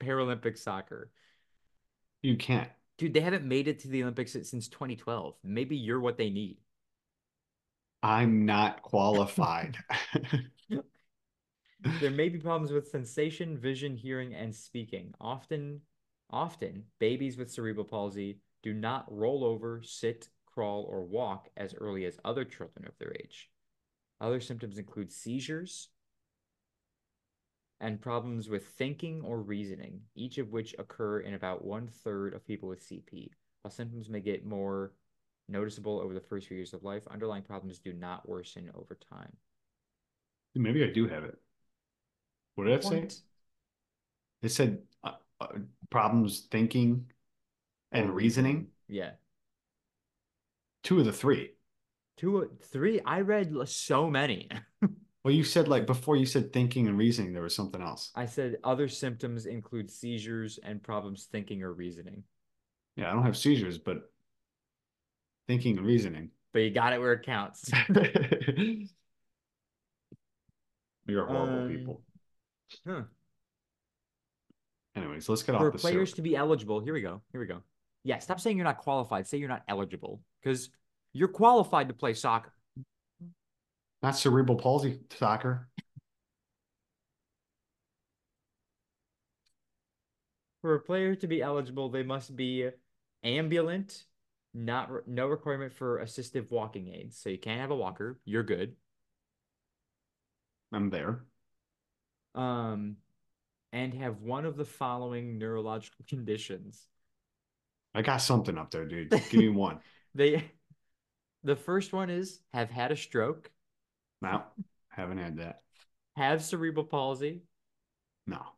Paralympic 0.00 0.58
soccer. 0.58 1.10
You 2.22 2.36
can't. 2.36 2.70
Dude, 2.98 3.12
they 3.12 3.20
haven't 3.20 3.44
made 3.44 3.68
it 3.68 3.80
to 3.80 3.88
the 3.88 4.02
Olympics 4.02 4.32
since 4.32 4.68
2012. 4.68 5.34
Maybe 5.44 5.76
you're 5.76 6.00
what 6.00 6.16
they 6.16 6.30
need. 6.30 6.56
I'm 8.02 8.46
not 8.46 8.82
qualified. 8.82 9.76
There 12.00 12.10
may 12.10 12.28
be 12.28 12.38
problems 12.38 12.72
with 12.72 12.88
sensation, 12.88 13.56
vision, 13.58 13.96
hearing, 13.96 14.34
and 14.34 14.54
speaking. 14.54 15.14
Often, 15.20 15.82
often, 16.30 16.84
babies 16.98 17.36
with 17.36 17.50
cerebral 17.50 17.84
palsy 17.84 18.40
do 18.66 18.74
not 18.74 19.04
roll 19.08 19.44
over, 19.44 19.80
sit, 19.84 20.28
crawl, 20.44 20.88
or 20.90 21.04
walk 21.04 21.48
as 21.56 21.72
early 21.76 22.04
as 22.04 22.18
other 22.24 22.44
children 22.44 22.84
of 22.84 22.98
their 22.98 23.12
age. 23.12 23.48
Other 24.20 24.40
symptoms 24.40 24.76
include 24.76 25.12
seizures 25.12 25.88
and 27.80 28.00
problems 28.00 28.48
with 28.48 28.66
thinking 28.66 29.22
or 29.22 29.40
reasoning, 29.40 30.00
each 30.16 30.38
of 30.38 30.50
which 30.50 30.74
occur 30.80 31.20
in 31.20 31.34
about 31.34 31.64
one 31.64 31.86
third 31.86 32.34
of 32.34 32.44
people 32.44 32.68
with 32.68 32.84
CP. 32.84 33.28
While 33.62 33.70
symptoms 33.70 34.08
may 34.08 34.18
get 34.18 34.44
more 34.44 34.94
noticeable 35.48 36.00
over 36.00 36.12
the 36.12 36.20
first 36.20 36.48
few 36.48 36.56
years 36.56 36.74
of 36.74 36.82
life, 36.82 37.06
underlying 37.08 37.44
problems 37.44 37.78
do 37.78 37.92
not 37.92 38.28
worsen 38.28 38.72
over 38.74 38.98
time. 39.08 39.30
Maybe 40.56 40.82
I 40.82 40.88
do 40.92 41.06
have 41.06 41.22
it. 41.22 41.38
What 42.56 42.64
did 42.64 42.72
it 42.72 42.82
say? 42.82 43.06
It 44.42 44.48
said 44.48 44.80
uh, 45.04 45.12
uh, 45.40 45.46
problems 45.88 46.48
thinking 46.50 47.06
and 47.92 48.14
reasoning. 48.14 48.68
Yeah. 48.88 49.10
Two 50.82 50.98
of 51.00 51.04
the 51.06 51.12
three. 51.12 51.50
Two, 52.16 52.50
three. 52.72 53.00
I 53.04 53.20
read 53.20 53.54
so 53.66 54.08
many. 54.10 54.48
Well, 55.24 55.34
you 55.34 55.42
said 55.42 55.66
like 55.66 55.86
before 55.86 56.14
you 56.14 56.24
said 56.24 56.52
thinking 56.52 56.86
and 56.86 56.96
reasoning, 56.96 57.32
there 57.32 57.42
was 57.42 57.52
something 57.52 57.82
else. 57.82 58.12
I 58.14 58.26
said 58.26 58.58
other 58.62 58.86
symptoms 58.86 59.46
include 59.46 59.90
seizures 59.90 60.60
and 60.62 60.80
problems 60.80 61.24
thinking 61.24 61.64
or 61.64 61.72
reasoning. 61.72 62.22
Yeah, 62.94 63.10
I 63.10 63.12
don't 63.12 63.24
have 63.24 63.36
seizures, 63.36 63.76
but 63.76 64.08
thinking 65.48 65.78
and 65.78 65.84
reasoning. 65.84 66.30
But 66.52 66.60
you 66.60 66.70
got 66.70 66.92
it 66.92 67.00
where 67.00 67.12
it 67.12 67.26
counts. 67.26 67.68
You're 71.08 71.26
horrible 71.26 71.62
Um, 71.62 71.68
people. 71.68 72.02
Huh. 72.86 73.02
Anyways, 74.94 75.28
let's 75.28 75.42
get 75.42 75.56
off 75.56 75.60
For 75.62 75.72
the 75.72 75.78
players 75.78 76.10
syrup. 76.10 76.16
to 76.16 76.22
be 76.22 76.36
eligible, 76.36 76.78
here 76.78 76.94
we 76.94 77.00
go. 77.02 77.20
Here 77.32 77.40
we 77.40 77.48
go. 77.48 77.62
Yeah, 78.06 78.20
stop 78.20 78.38
saying 78.38 78.56
you're 78.56 78.62
not 78.62 78.78
qualified. 78.78 79.26
Say 79.26 79.38
you're 79.38 79.48
not 79.48 79.64
eligible 79.66 80.20
because 80.40 80.70
you're 81.12 81.26
qualified 81.26 81.88
to 81.88 81.94
play 81.94 82.14
soccer. 82.14 82.52
Not 84.00 84.16
cerebral 84.16 84.56
palsy 84.56 85.00
soccer. 85.10 85.68
For 90.62 90.76
a 90.76 90.80
player 90.80 91.16
to 91.16 91.26
be 91.26 91.42
eligible, 91.42 91.88
they 91.88 92.04
must 92.04 92.36
be 92.36 92.70
ambulant, 93.24 94.04
not 94.54 94.88
re- 94.92 95.00
no 95.08 95.26
requirement 95.26 95.72
for 95.72 95.98
assistive 95.98 96.48
walking 96.48 96.86
aids. 96.86 97.18
So 97.18 97.28
you 97.28 97.38
can't 97.38 97.60
have 97.60 97.72
a 97.72 97.76
walker. 97.76 98.20
You're 98.24 98.44
good. 98.44 98.76
I'm 100.72 100.90
there. 100.90 101.24
Um, 102.36 102.98
and 103.72 103.94
have 103.94 104.20
one 104.20 104.44
of 104.44 104.56
the 104.56 104.64
following 104.64 105.38
neurological 105.38 106.04
conditions. 106.08 106.86
I 107.96 108.02
got 108.02 108.18
something 108.18 108.58
up 108.58 108.70
there, 108.70 108.84
dude. 108.84 109.10
Give 109.30 109.40
me 109.40 109.48
one. 109.48 109.80
They, 110.14 110.50
the 111.44 111.56
first 111.56 111.92
one 111.92 112.10
is 112.10 112.40
have 112.52 112.70
had 112.70 112.92
a 112.92 112.96
stroke, 112.96 113.50
No, 114.20 114.42
haven't 114.90 115.18
had 115.18 115.36
that. 115.38 115.62
have 116.16 116.42
cerebral 116.42 116.84
palsy, 116.84 117.42
No. 118.26 118.56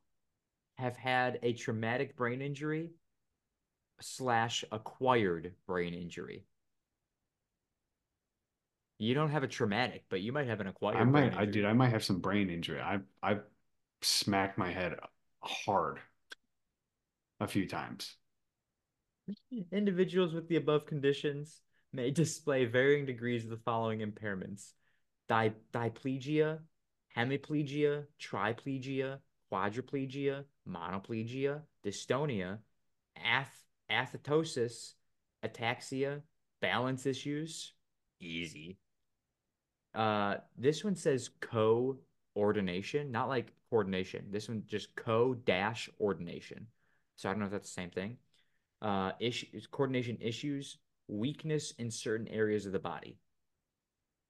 have 0.78 0.96
had 0.96 1.38
a 1.42 1.52
traumatic 1.52 2.16
brain 2.16 2.40
injury 2.40 2.90
slash 4.00 4.64
acquired 4.72 5.54
brain 5.66 5.94
injury. 5.94 6.44
You 8.98 9.14
don't 9.14 9.30
have 9.30 9.42
a 9.42 9.48
traumatic, 9.48 10.04
but 10.08 10.20
you 10.20 10.30
might 10.32 10.46
have 10.48 10.60
an 10.60 10.66
acquired 10.68 10.98
I 10.98 11.04
brain 11.10 11.30
might, 11.30 11.34
I 11.36 11.44
dude, 11.46 11.64
I 11.64 11.72
might 11.72 11.90
have 11.90 12.04
some 12.04 12.20
brain 12.20 12.50
injury. 12.50 12.80
I 12.80 13.00
I 13.22 13.40
smacked 14.02 14.58
my 14.58 14.72
head 14.72 14.98
hard 15.42 16.00
a 17.40 17.46
few 17.48 17.66
times. 17.66 18.16
Individuals 19.72 20.34
with 20.34 20.48
the 20.48 20.56
above 20.56 20.86
conditions 20.86 21.60
may 21.92 22.10
display 22.12 22.64
varying 22.64 23.06
degrees 23.06 23.44
of 23.44 23.50
the 23.50 23.56
following 23.56 24.00
impairments: 24.00 24.72
Di 25.28 25.52
diplegia, 25.72 26.58
hemiplegia, 27.16 28.04
triplegia, 28.20 29.18
quadriplegia, 29.52 30.44
monoplegia, 30.68 31.62
dystonia, 31.84 32.58
ath 33.16 33.64
athetosis, 33.90 34.94
ataxia, 35.44 36.22
balance 36.60 37.06
issues. 37.06 37.72
Easy. 38.20 38.78
Uh, 39.94 40.36
this 40.56 40.84
one 40.84 40.94
says 40.94 41.30
co-ordination, 41.40 43.10
not 43.10 43.28
like 43.28 43.52
coordination. 43.70 44.26
This 44.30 44.48
one 44.48 44.62
just 44.66 44.94
co-dash 44.96 45.88
ordination. 46.00 46.66
So 47.16 47.28
I 47.28 47.32
don't 47.32 47.40
know 47.40 47.46
if 47.46 47.52
that's 47.52 47.68
the 47.68 47.80
same 47.80 47.90
thing. 47.90 48.18
Uh, 48.80 49.12
issues, 49.18 49.66
coordination 49.66 50.18
issues, 50.20 50.78
weakness 51.08 51.72
in 51.78 51.90
certain 51.90 52.28
areas 52.28 52.66
of 52.66 52.72
the 52.72 52.78
body. 52.78 53.18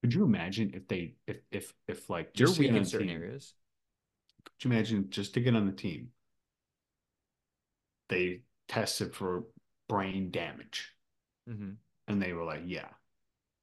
Could 0.02 0.14
you 0.14 0.24
imagine 0.24 0.72
if 0.74 0.88
they 0.88 1.14
if 1.26 1.38
if 1.52 1.74
if 1.86 2.10
like 2.10 2.32
You're 2.34 2.50
weak 2.50 2.70
in 2.70 2.84
certain 2.84 3.08
team, 3.08 3.22
areas. 3.22 3.54
Could 4.44 4.64
you 4.64 4.70
imagine 4.72 5.10
just 5.10 5.34
to 5.34 5.40
get 5.40 5.54
on 5.54 5.66
the 5.66 5.72
team, 5.72 6.10
they 8.08 8.42
tested 8.68 9.14
for 9.14 9.44
brain 9.88 10.30
damage, 10.30 10.94
hmm 11.46 11.78
and 12.08 12.20
they 12.22 12.32
were 12.32 12.44
like, 12.44 12.62
"Yeah, 12.66 12.88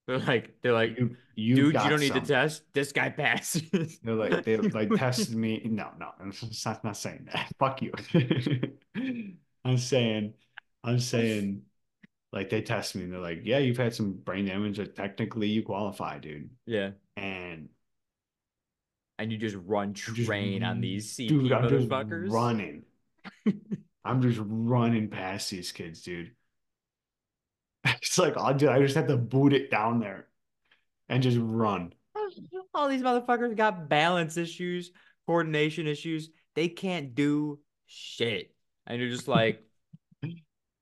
They're 0.08 0.20
like, 0.20 0.56
they're 0.62 0.74
like, 0.74 0.98
you 0.98 1.18
you 1.36 1.56
dude, 1.56 1.82
you 1.82 1.90
don't 1.90 2.00
need 2.00 2.14
to 2.14 2.22
test. 2.22 2.64
This 2.74 2.92
guy 2.92 3.10
passes. 3.10 4.00
They're 4.04 4.16
like 4.16 4.44
they 4.44 4.58
like 4.58 4.94
tested 4.94 5.36
me. 5.36 5.62
No, 5.66 5.90
no, 6.00 6.12
I'm 6.20 6.32
not, 6.66 6.84
not 6.84 6.98
saying 6.98 7.28
that. 7.34 7.52
Fuck 7.60 7.82
you. 7.82 7.92
I'm 9.66 9.78
saying, 9.78 10.34
I'm 10.86 11.00
saying, 11.00 11.64
like 12.32 12.50
they 12.50 12.62
test 12.62 12.96
me 12.96 13.04
and 13.04 13.14
they're 13.14 13.20
like, 13.20 13.42
yeah, 13.44 13.58
you've 13.60 13.78
had 13.78 13.94
some 13.96 14.14
brain 14.14 14.46
damage. 14.46 14.78
But 14.78 14.96
technically, 14.96 15.48
you 15.48 15.64
qualify, 15.64 16.20
dude. 16.20 16.50
Yeah. 16.66 16.92
And 17.18 17.70
And 19.18 19.32
you 19.32 19.38
just 19.38 19.56
run 19.66 19.90
I'm 19.90 19.94
just- 19.94 20.26
train 20.28 20.64
on 20.64 20.82
these 20.82 21.16
CP 21.16 21.28
dude, 21.30 21.52
I'm 21.52 21.70
just 21.70 21.90
motherfuckers. 21.90 22.30
running. 22.32 22.84
I'm 24.06 24.22
just 24.22 24.40
running 24.44 25.10
past 25.10 25.50
these 25.50 25.72
kids, 25.72 26.02
dude. 26.02 26.32
It's 28.02 28.18
like, 28.18 28.34
oh, 28.38 28.52
dude, 28.54 28.70
I 28.70 28.80
just 28.82 28.96
have 28.96 29.08
to 29.08 29.18
boot 29.18 29.54
it 29.54 29.70
down 29.72 30.00
there 30.00 30.28
and 31.10 31.22
just 31.24 31.38
run. 31.40 31.94
All 32.74 32.88
these 32.90 33.02
motherfuckers 33.04 33.56
got 33.56 33.88
balance 33.90 34.38
issues, 34.38 34.92
coordination 35.28 35.88
issues. 35.88 36.30
They 36.56 36.68
can't 36.68 37.14
do 37.16 37.60
shit. 37.86 38.54
And 38.88 39.00
you're 39.00 39.10
just 39.12 39.28
like, 39.28 39.64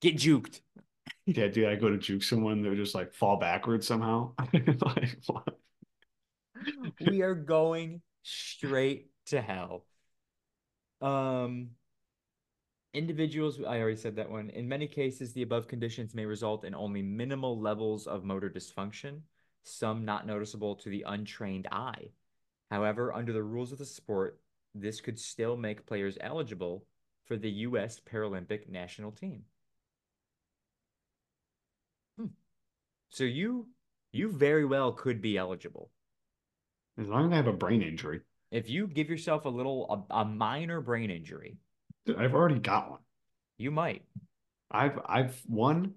get 0.03 0.17
juked. 0.17 0.59
Yeah, 1.25 1.47
dude, 1.47 1.69
I 1.69 1.75
go 1.75 1.89
to 1.89 1.97
juke 1.97 2.23
someone, 2.23 2.61
they're 2.61 2.75
just 2.75 2.93
like 2.93 3.13
fall 3.13 3.37
backwards 3.37 3.87
somehow. 3.87 4.33
like, 4.53 5.17
we 6.99 7.21
are 7.21 7.35
going 7.35 8.01
straight 8.23 9.09
to 9.27 9.41
hell. 9.41 9.85
Um, 11.01 11.69
individuals, 12.93 13.59
I 13.65 13.79
already 13.79 13.95
said 13.95 14.17
that 14.17 14.29
one. 14.29 14.49
In 14.49 14.67
many 14.67 14.87
cases, 14.87 15.31
the 15.31 15.43
above 15.43 15.67
conditions 15.67 16.13
may 16.13 16.25
result 16.25 16.65
in 16.65 16.75
only 16.75 17.01
minimal 17.01 17.59
levels 17.59 18.05
of 18.05 18.25
motor 18.25 18.49
dysfunction, 18.49 19.21
some 19.63 20.03
not 20.03 20.27
noticeable 20.27 20.75
to 20.75 20.89
the 20.89 21.05
untrained 21.07 21.67
eye. 21.71 22.09
However, 22.69 23.13
under 23.13 23.31
the 23.31 23.43
rules 23.43 23.71
of 23.71 23.77
the 23.77 23.85
sport, 23.85 24.39
this 24.75 24.99
could 24.99 25.19
still 25.19 25.55
make 25.55 25.85
players 25.85 26.17
eligible 26.19 26.85
for 27.25 27.37
the 27.37 27.49
U.S. 27.49 28.01
Paralympic 28.01 28.67
national 28.67 29.11
team. 29.11 29.43
So 33.13 33.23
you 33.23 33.67
you 34.11 34.31
very 34.31 34.65
well 34.65 34.91
could 34.91 35.21
be 35.21 35.37
eligible. 35.37 35.91
As 36.97 37.07
long 37.07 37.27
as 37.27 37.33
I 37.33 37.35
have 37.35 37.47
a 37.47 37.53
brain 37.53 37.83
injury. 37.83 38.21
If 38.49 38.69
you 38.69 38.87
give 38.87 39.07
yourself 39.07 39.45
a 39.45 39.49
little 39.49 40.05
a, 40.09 40.21
a 40.21 40.25
minor 40.25 40.81
brain 40.81 41.11
injury, 41.11 41.57
Dude, 42.07 42.17
I've 42.17 42.33
already 42.33 42.59
got 42.59 42.89
one. 42.89 42.99
you 43.57 43.69
might. 43.69 44.01
I've 44.71 44.99
I've 45.05 45.39
won 45.47 45.93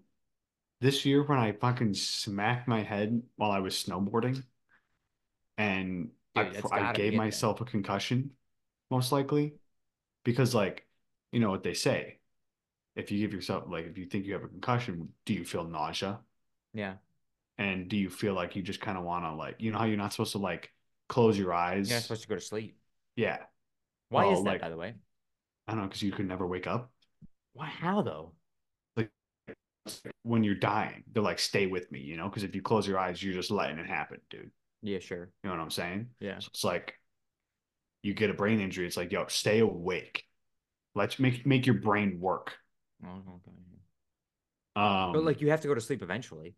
this 0.82 1.06
year 1.06 1.22
when 1.22 1.38
I 1.38 1.52
fucking 1.52 1.94
smacked 1.94 2.68
my 2.68 2.82
head 2.82 3.22
while 3.36 3.50
I 3.50 3.60
was 3.60 3.82
snowboarding, 3.82 4.42
and 5.56 6.10
Dude, 6.34 6.54
I 6.70 6.90
I 6.90 6.92
gave 6.92 7.14
myself 7.14 7.62
a 7.62 7.64
concussion, 7.64 8.32
most 8.90 9.10
likely, 9.10 9.54
because 10.22 10.54
like 10.54 10.86
you 11.32 11.40
know 11.40 11.50
what 11.50 11.62
they 11.62 11.72
say, 11.74 12.18
if 12.94 13.10
you 13.10 13.20
give 13.20 13.32
yourself 13.32 13.64
like 13.68 13.86
if 13.86 13.96
you 13.96 14.04
think 14.04 14.26
you 14.26 14.34
have 14.34 14.44
a 14.44 14.48
concussion, 14.48 15.08
do 15.24 15.32
you 15.32 15.46
feel 15.46 15.64
nausea? 15.64 16.20
Yeah. 16.74 16.96
And 17.58 17.88
do 17.88 17.96
you 17.96 18.10
feel 18.10 18.34
like 18.34 18.54
you 18.56 18.62
just 18.62 18.80
kind 18.80 18.98
of 18.98 19.04
want 19.04 19.24
to 19.24 19.32
like 19.34 19.56
you 19.60 19.72
know 19.72 19.78
how 19.78 19.84
you're 19.86 19.96
not 19.96 20.12
supposed 20.12 20.32
to 20.32 20.38
like 20.38 20.70
close 21.08 21.38
your 21.38 21.54
eyes. 21.54 21.88
You're 21.88 21.96
not 21.96 22.02
supposed 22.02 22.22
to 22.22 22.28
go 22.28 22.34
to 22.34 22.40
sleep. 22.40 22.76
yeah. 23.16 23.38
Why 24.08 24.24
Well, 24.24 24.32
is 24.38 24.44
that, 24.44 24.50
like- 24.50 24.60
by 24.60 24.68
the 24.70 24.76
way? 24.76 24.94
I 25.68 25.72
don't 25.72 25.80
know, 25.80 25.86
because 25.88 26.02
you 26.02 26.12
could 26.12 26.28
never 26.28 26.46
wake 26.46 26.66
up. 26.68 26.90
Why? 27.54 27.66
How 27.66 28.02
though? 28.02 28.32
Like 28.96 29.10
when 30.22 30.44
you're 30.44 30.54
dying, 30.54 31.02
they're 31.12 31.22
like, 31.22 31.38
stay 31.40 31.66
with 31.66 31.90
me, 31.90 32.00
you 32.00 32.16
know? 32.16 32.28
Because 32.28 32.42
if 32.44 32.54
you 32.54 32.62
close 32.62 32.86
your 32.86 32.98
eyes, 32.98 33.20
you're 33.22 33.34
just 33.34 33.50
letting 33.50 33.78
it 33.78 33.86
happen, 33.86 34.20
dude. 34.30 34.50
Yeah, 34.82 34.98
sure. 35.00 35.30
You 35.42 35.50
know 35.50 35.56
what 35.56 35.62
I'm 35.62 35.70
saying? 35.70 36.08
Yeah. 36.20 36.38
So 36.38 36.48
it's 36.52 36.62
like 36.64 36.94
you 38.02 38.14
get 38.14 38.30
a 38.30 38.34
brain 38.34 38.60
injury. 38.60 38.86
It's 38.86 38.96
like, 38.96 39.10
yo, 39.10 39.26
stay 39.28 39.58
awake. 39.60 40.24
Let's 40.94 41.18
make 41.18 41.44
make 41.46 41.66
your 41.66 41.76
brain 41.76 42.20
work. 42.20 42.54
Oh, 43.04 43.08
okay. 43.08 43.56
Um, 44.76 45.12
But 45.12 45.24
like, 45.24 45.40
you 45.40 45.50
have 45.50 45.62
to 45.62 45.68
go 45.68 45.74
to 45.74 45.80
sleep 45.80 46.02
eventually. 46.02 46.54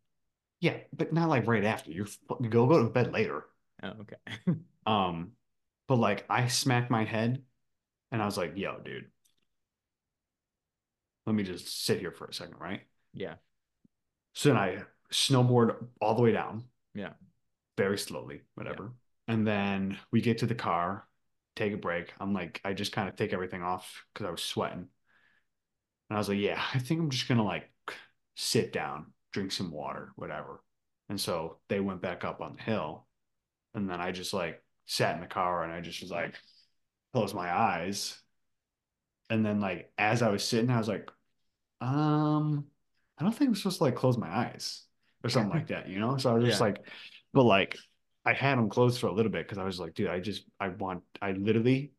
Yeah, 0.61 0.79
but 0.93 1.13
not 1.13 1.29
like 1.29 1.47
right 1.47 1.65
after. 1.65 1.91
You're 1.91 2.07
go 2.49 2.67
go 2.67 2.83
to 2.83 2.91
bed 2.91 3.13
later. 3.13 3.45
Oh, 3.83 3.93
okay. 4.01 4.17
Um, 4.87 5.33
but 5.87 5.97
like 5.97 6.25
I 6.31 6.49
smacked 6.49 6.91
my 6.91 7.05
head, 7.05 7.43
and 8.11 8.23
I 8.23 8.25
was 8.25 8.39
like, 8.39 8.57
yo, 8.57 8.79
dude, 8.83 9.11
let 11.27 11.35
me 11.35 11.43
just 11.43 11.85
sit 11.85 12.01
here 12.01 12.11
for 12.13 12.27
a 12.27 12.33
second, 12.33 12.57
right? 12.59 12.81
yeah. 13.13 13.35
So 14.35 14.51
then 14.51 14.59
I 14.59 14.83
snowboard 15.13 15.77
all 16.01 16.15
the 16.15 16.23
way 16.23 16.33
down. 16.33 16.65
Yeah. 16.95 17.13
Very 17.77 17.99
slowly, 17.99 18.43
whatever. 18.55 18.93
And 19.27 19.47
then 19.47 19.99
we 20.11 20.21
get 20.21 20.39
to 20.39 20.47
the 20.47 20.55
car, 20.55 21.07
take 21.57 21.73
a 21.73 21.77
break. 21.77 22.13
I'm 22.21 22.33
like, 22.33 22.61
I 22.65 22.73
just 22.73 22.93
kind 22.93 23.09
of 23.09 23.17
take 23.17 23.33
everything 23.33 23.63
off 23.63 24.05
because 24.13 24.27
I 24.27 24.31
was 24.31 24.43
sweating. 24.43 24.89
And 26.09 26.17
I 26.17 26.19
was 26.19 26.29
like, 26.29 26.39
yeah, 26.39 26.63
I 26.75 26.79
think 26.79 27.01
I'm 27.01 27.11
just 27.11 27.29
gonna 27.29 27.45
like 27.45 27.71
sit 28.37 28.73
down, 28.73 29.13
drink 29.33 29.53
some 29.53 29.71
water, 29.71 30.13
whatever. 30.17 30.63
And 31.09 31.21
so 31.21 31.59
they 31.69 31.81
went 31.81 32.03
back 32.03 32.25
up 32.25 32.41
on 32.41 32.57
the 32.57 32.63
hill. 32.63 33.07
And 33.75 33.91
then 33.91 34.01
I 34.01 34.13
just 34.13 34.35
like 34.35 34.63
sat 34.87 35.15
in 35.17 35.21
the 35.23 35.27
car 35.29 35.65
and 35.65 35.73
I 35.73 35.81
just 35.81 36.03
was 36.03 36.11
like, 36.11 36.35
closed 37.15 37.35
my 37.35 37.53
eyes. 37.53 38.19
And 39.31 39.45
then 39.45 39.61
like 39.61 39.93
as 39.99 40.23
I 40.23 40.31
was 40.31 40.45
sitting, 40.45 40.71
I 40.71 40.79
was 40.79 40.89
like, 40.89 41.11
um, 41.81 42.67
I 43.19 43.25
don't 43.25 43.33
think 43.35 43.51
I'm 43.51 43.57
supposed 43.57 43.79
to 43.79 43.85
like 43.85 43.97
close 43.97 44.19
my 44.19 44.29
eyes 44.31 44.85
or 45.25 45.31
something 45.31 45.53
like 45.53 45.69
that, 45.69 45.89
you 45.89 46.01
know? 46.01 46.19
So 46.19 46.31
I 46.31 46.35
was 46.35 46.45
just 46.45 46.61
Yeah. 46.61 46.63
like, 46.63 46.81
but 47.35 47.45
like 47.45 47.79
I 48.25 48.35
had 48.35 48.59
them 48.59 48.71
closed 48.71 49.01
for 49.01 49.09
a 49.09 49.13
little 49.15 49.33
bit 49.33 49.47
because 49.47 49.59
I 49.59 49.65
was 49.65 49.81
like, 49.81 49.95
dude, 49.95 50.09
I 50.11 50.21
just 50.21 50.45
I 50.61 50.69
want 50.71 51.05
I 51.23 51.33
literally 51.33 51.93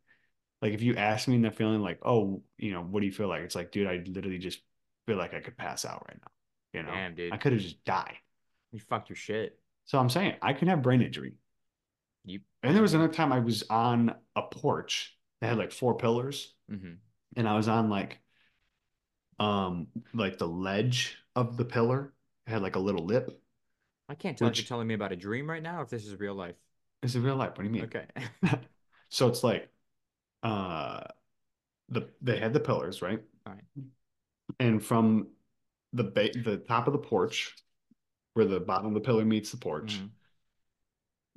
like 0.62 0.74
if 0.74 0.82
you 0.84 0.96
ask 0.98 1.28
me 1.28 1.36
in 1.38 1.44
that 1.44 1.58
feeling 1.58 1.82
like, 1.82 2.00
oh, 2.04 2.44
you 2.58 2.74
know, 2.74 2.84
what 2.84 3.02
do 3.02 3.08
you 3.08 3.14
feel 3.14 3.30
like? 3.30 3.44
It's 3.44 3.56
like, 3.56 3.72
dude, 3.72 3.88
I 3.88 4.04
literally 4.08 4.40
just 4.40 4.62
feel 5.08 5.18
like 5.18 5.34
I 5.36 5.42
could 5.42 5.58
pass 5.58 5.86
out 5.86 6.06
right 6.10 6.20
now. 6.22 6.32
You 6.74 6.84
know, 6.84 6.92
Damn, 6.92 7.16
dude. 7.16 7.34
I 7.34 7.38
could 7.38 7.54
have 7.54 7.62
just 7.62 7.84
died. 7.84 8.16
You 8.72 8.80
fucked 8.80 9.10
your 9.10 9.16
shit. 9.16 9.60
So 9.86 9.98
I'm 9.98 10.10
saying 10.10 10.36
I 10.42 10.54
can 10.54 10.68
have 10.68 10.82
brain 10.82 11.02
injury. 11.02 11.34
You. 12.26 12.42
And 12.62 12.76
there 12.76 12.82
was 12.82 12.94
another 12.94 13.12
time 13.12 13.34
I 13.34 13.40
was 13.40 13.64
on 13.70 14.14
a 14.36 14.44
porch 14.44 15.18
that 15.42 15.48
had 15.48 15.58
like 15.58 15.72
four 15.72 15.98
pillars, 15.98 16.54
hmm 16.70 16.94
and 17.36 17.48
I 17.48 17.56
was 17.56 17.68
on 17.68 17.90
like 17.90 18.20
um 19.40 19.88
like 20.14 20.38
the 20.38 20.48
ledge 20.48 21.18
of 21.36 21.58
the 21.58 21.66
pillar. 21.66 22.14
It 22.48 22.52
had 22.52 22.62
like 22.62 22.76
a 22.76 22.80
little 22.80 23.06
lip. 23.06 23.40
I 24.10 24.16
can't 24.16 24.38
tell 24.38 24.48
if 24.48 24.58
you're 24.58 24.66
telling 24.66 24.88
me 24.88 24.96
about 24.96 25.12
a 25.12 25.16
dream 25.16 25.50
right 25.50 25.62
now 25.62 25.82
if 25.82 25.90
this 25.90 26.06
is 26.06 26.20
real 26.20 26.34
life. 26.34 26.56
It's 27.04 27.16
in 27.16 27.24
real 27.24 27.36
life. 27.36 27.52
What 27.52 27.60
do 27.60 27.64
you 27.66 27.70
mean? 27.70 27.84
Okay. 27.84 28.06
So 29.10 29.28
it's 29.28 29.44
like 29.44 29.68
uh 30.44 31.02
the 31.90 32.10
they 32.22 32.38
had 32.38 32.54
the 32.54 32.60
pillars, 32.60 33.02
right? 33.02 33.20
Alright. 33.48 33.64
And 34.60 34.84
from 34.84 35.30
the 35.94 36.04
ba- 36.04 36.32
the 36.44 36.58
top 36.58 36.88
of 36.88 36.94
the 36.94 37.00
porch 37.00 37.56
where 38.34 38.46
the 38.46 38.60
bottom 38.60 38.88
of 38.88 38.94
the 38.94 39.02
pillar 39.02 39.26
meets 39.26 39.52
the 39.52 39.58
porch, 39.58 40.00
Mhm. 40.00 40.12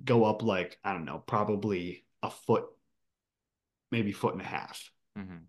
go 0.05 0.25
up 0.25 0.43
like, 0.43 0.79
I 0.85 0.93
don't 0.93 1.05
know, 1.05 1.19
probably 1.19 2.05
a 2.23 2.31
foot, 2.31 2.67
maybe 3.91 4.13
foot 4.13 4.35
and 4.35 4.43
a 4.43 4.47
half. 4.47 4.91
Mhm. 5.17 5.47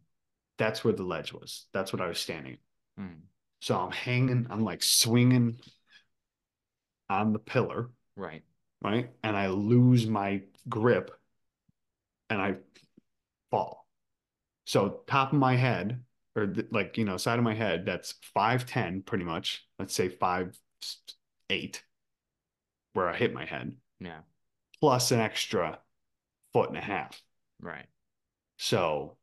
That's 0.57 0.83
where 0.83 0.93
the 0.93 1.03
ledge 1.03 1.33
was. 1.33 1.67
That's 1.73 1.91
what 1.91 2.01
I 2.01 2.07
was 2.07 2.19
standing. 2.19 2.59
Mhm. 2.97 3.21
So 3.61 3.79
I'm 3.79 3.91
hanging, 3.91 4.47
I'm 4.49 4.63
like 4.63 4.83
swinging 4.83 5.59
on 7.09 7.33
the 7.33 7.39
pillar, 7.39 7.91
Right. 8.15 8.43
right? 8.81 9.13
And 9.23 9.35
I 9.35 9.47
lose 9.47 10.07
my 10.07 10.43
grip 10.67 11.11
and 12.29 12.41
I 12.41 12.57
fall. 13.51 13.87
So 14.65 15.03
top 15.07 15.33
of 15.33 15.39
my 15.39 15.55
head, 15.55 16.03
or 16.35 16.47
th- 16.47 16.67
like, 16.71 16.97
you 16.97 17.05
know, 17.05 17.17
side 17.17 17.37
of 17.37 17.43
my 17.45 17.53
head, 17.53 17.85
that's 17.85 18.15
5'10 18.35 19.05
pretty 19.05 19.23
much. 19.23 19.65
Let's 19.79 19.93
say 19.93 20.09
five 20.09 20.57
eight, 21.49 21.83
where 22.93 23.07
I 23.09 23.15
hit 23.15 23.33
my 23.33 23.45
head, 23.45 23.75
Yeah. 23.99 24.21
plus 24.79 25.11
an 25.11 25.19
extra 25.19 25.79
foot 26.53 26.69
and 26.69 26.77
a 26.77 26.81
half. 26.81 27.21
Right. 27.59 27.85
So, 28.57 29.17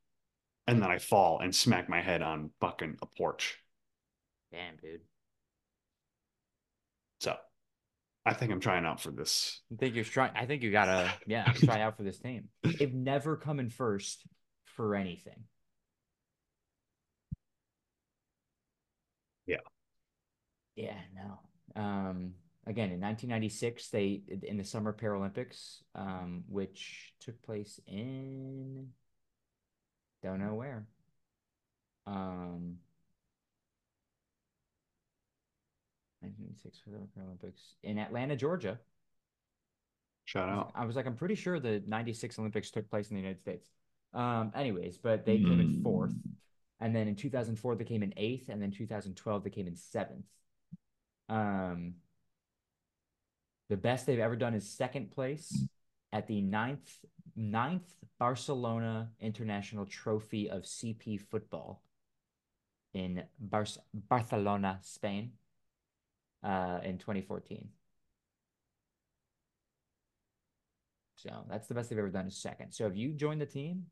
and 0.66 0.82
then 0.82 0.90
I 0.90 0.98
fall 0.98 1.40
and 1.40 1.54
smack 1.54 1.88
my 1.88 2.00
head 2.00 2.22
on 2.22 2.50
fucking 2.60 2.98
a 3.02 3.06
porch. 3.06 3.58
Damn, 4.52 4.76
dude. 4.76 5.00
So 7.20 7.36
I 8.24 8.34
think 8.34 8.52
I'm 8.52 8.60
trying 8.60 8.84
out 8.84 9.00
for 9.00 9.10
this. 9.10 9.60
I 9.72 9.76
think 9.76 9.94
you're 9.94 10.04
trying. 10.04 10.32
I 10.34 10.46
think 10.46 10.62
you 10.62 10.70
gotta, 10.70 11.12
yeah, 11.26 11.44
try 11.52 11.80
out 11.80 11.96
for 11.96 12.02
this 12.02 12.18
team. 12.18 12.48
They've 12.62 12.92
never 12.94 13.36
come 13.36 13.60
in 13.60 13.70
first 13.70 14.22
for 14.76 14.94
anything. 14.94 15.44
Yeah. 19.46 19.58
Yeah, 20.76 20.98
no. 21.14 21.80
Um, 21.80 22.34
again, 22.66 22.90
in 22.90 23.00
1996, 23.00 23.88
they 23.88 24.22
in 24.42 24.56
the 24.56 24.64
Summer 24.64 24.92
Paralympics, 24.92 25.82
um, 25.94 26.44
which 26.48 27.12
took 27.20 27.40
place 27.42 27.80
in 27.86 28.88
don't 30.22 30.38
know 30.38 30.54
where. 30.54 30.86
Um, 32.06 32.78
1996 36.20 36.78
for 36.80 36.90
the 36.90 36.98
Paralympics 37.18 37.74
in 37.82 37.98
Atlanta, 37.98 38.36
Georgia. 38.36 38.78
Shout 40.24 40.48
out. 40.48 40.72
I 40.74 40.84
was 40.84 40.96
like, 40.96 41.06
I'm 41.06 41.16
pretty 41.16 41.34
sure 41.34 41.58
the 41.58 41.82
96 41.86 42.38
Olympics 42.38 42.70
took 42.70 42.88
place 42.90 43.10
in 43.10 43.16
the 43.16 43.22
United 43.22 43.40
States. 43.40 43.68
Um, 44.12 44.52
anyways, 44.54 44.98
but 44.98 45.24
they 45.24 45.38
came 45.38 45.60
in 45.60 45.82
fourth. 45.82 46.12
And 46.80 46.94
then 46.94 47.08
in 47.08 47.16
2004, 47.16 47.76
they 47.76 47.84
came 47.84 48.02
in 48.02 48.14
eighth. 48.16 48.48
And 48.48 48.60
then 48.60 48.70
2012, 48.70 49.44
they 49.44 49.50
came 49.50 49.66
in 49.66 49.76
seventh. 49.76 50.26
Um, 51.28 51.94
the 53.68 53.76
best 53.76 54.06
they've 54.06 54.18
ever 54.18 54.36
done 54.36 54.54
is 54.54 54.68
second 54.68 55.10
place 55.12 55.64
at 56.12 56.26
the 56.26 56.40
ninth, 56.40 56.98
ninth 57.36 57.94
Barcelona 58.18 59.10
International 59.20 59.86
Trophy 59.86 60.50
of 60.50 60.62
CP 60.62 61.20
football 61.20 61.82
in 62.92 63.22
Bar- 63.38 63.66
Barcelona, 63.94 64.80
Spain, 64.82 65.32
uh, 66.42 66.80
in 66.82 66.98
2014. 66.98 67.68
So 71.16 71.44
that's 71.48 71.68
the 71.68 71.74
best 71.74 71.90
they've 71.90 71.98
ever 71.98 72.08
done 72.08 72.26
is 72.26 72.36
second. 72.36 72.72
So 72.72 72.86
if 72.86 72.96
you 72.96 73.12
join 73.12 73.38
the 73.38 73.46
team, 73.46 73.84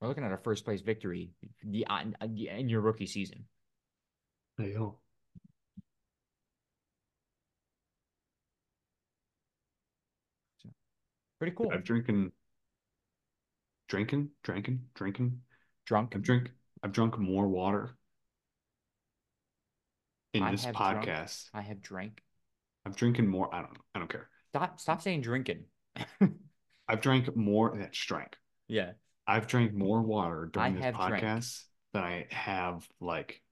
we're 0.00 0.08
looking 0.08 0.24
at 0.24 0.32
a 0.32 0.38
first 0.38 0.64
place 0.64 0.80
victory 0.80 1.30
the, 1.64 1.86
uh, 1.86 2.04
in 2.26 2.68
your 2.68 2.80
rookie 2.80 3.06
season. 3.06 3.46
There 4.58 4.68
you 4.68 4.74
go. 4.74 4.98
Pretty 11.38 11.54
cool. 11.54 11.70
I've 11.70 11.84
drinking, 11.84 12.32
drinking, 13.88 14.30
drinking, 14.42 14.80
drinking. 14.94 15.40
Drunk. 15.84 16.12
I've 16.16 16.22
drink. 16.22 16.50
I've 16.82 16.92
drunk 16.92 17.18
more 17.18 17.46
water 17.46 17.96
in 20.34 20.42
I 20.42 20.50
this 20.52 20.64
have 20.64 20.74
drunk. 20.76 21.06
podcast. 21.06 21.46
I 21.54 21.62
have 21.62 21.82
drank. 21.82 22.22
I'm 22.84 22.92
drinking 22.92 23.28
more. 23.28 23.54
I 23.54 23.60
don't 23.62 23.72
know. 23.74 23.80
I 23.94 23.98
don't 23.98 24.10
care. 24.10 24.28
Stop 24.50 24.80
stop 24.80 25.02
saying 25.02 25.20
drinking. 25.20 25.64
I've 26.88 27.00
drank 27.00 27.34
more. 27.36 27.76
That's 27.76 27.98
drank. 27.98 28.36
yeah. 28.68 28.92
I've 29.26 29.46
drank 29.46 29.74
more 29.74 30.02
water 30.02 30.48
during 30.52 30.74
this 30.76 30.84
have 30.84 30.94
drank. 30.94 31.24
podcast 31.24 31.62
than 31.92 32.02
I 32.04 32.26
have 32.30 32.86
like 33.00 33.42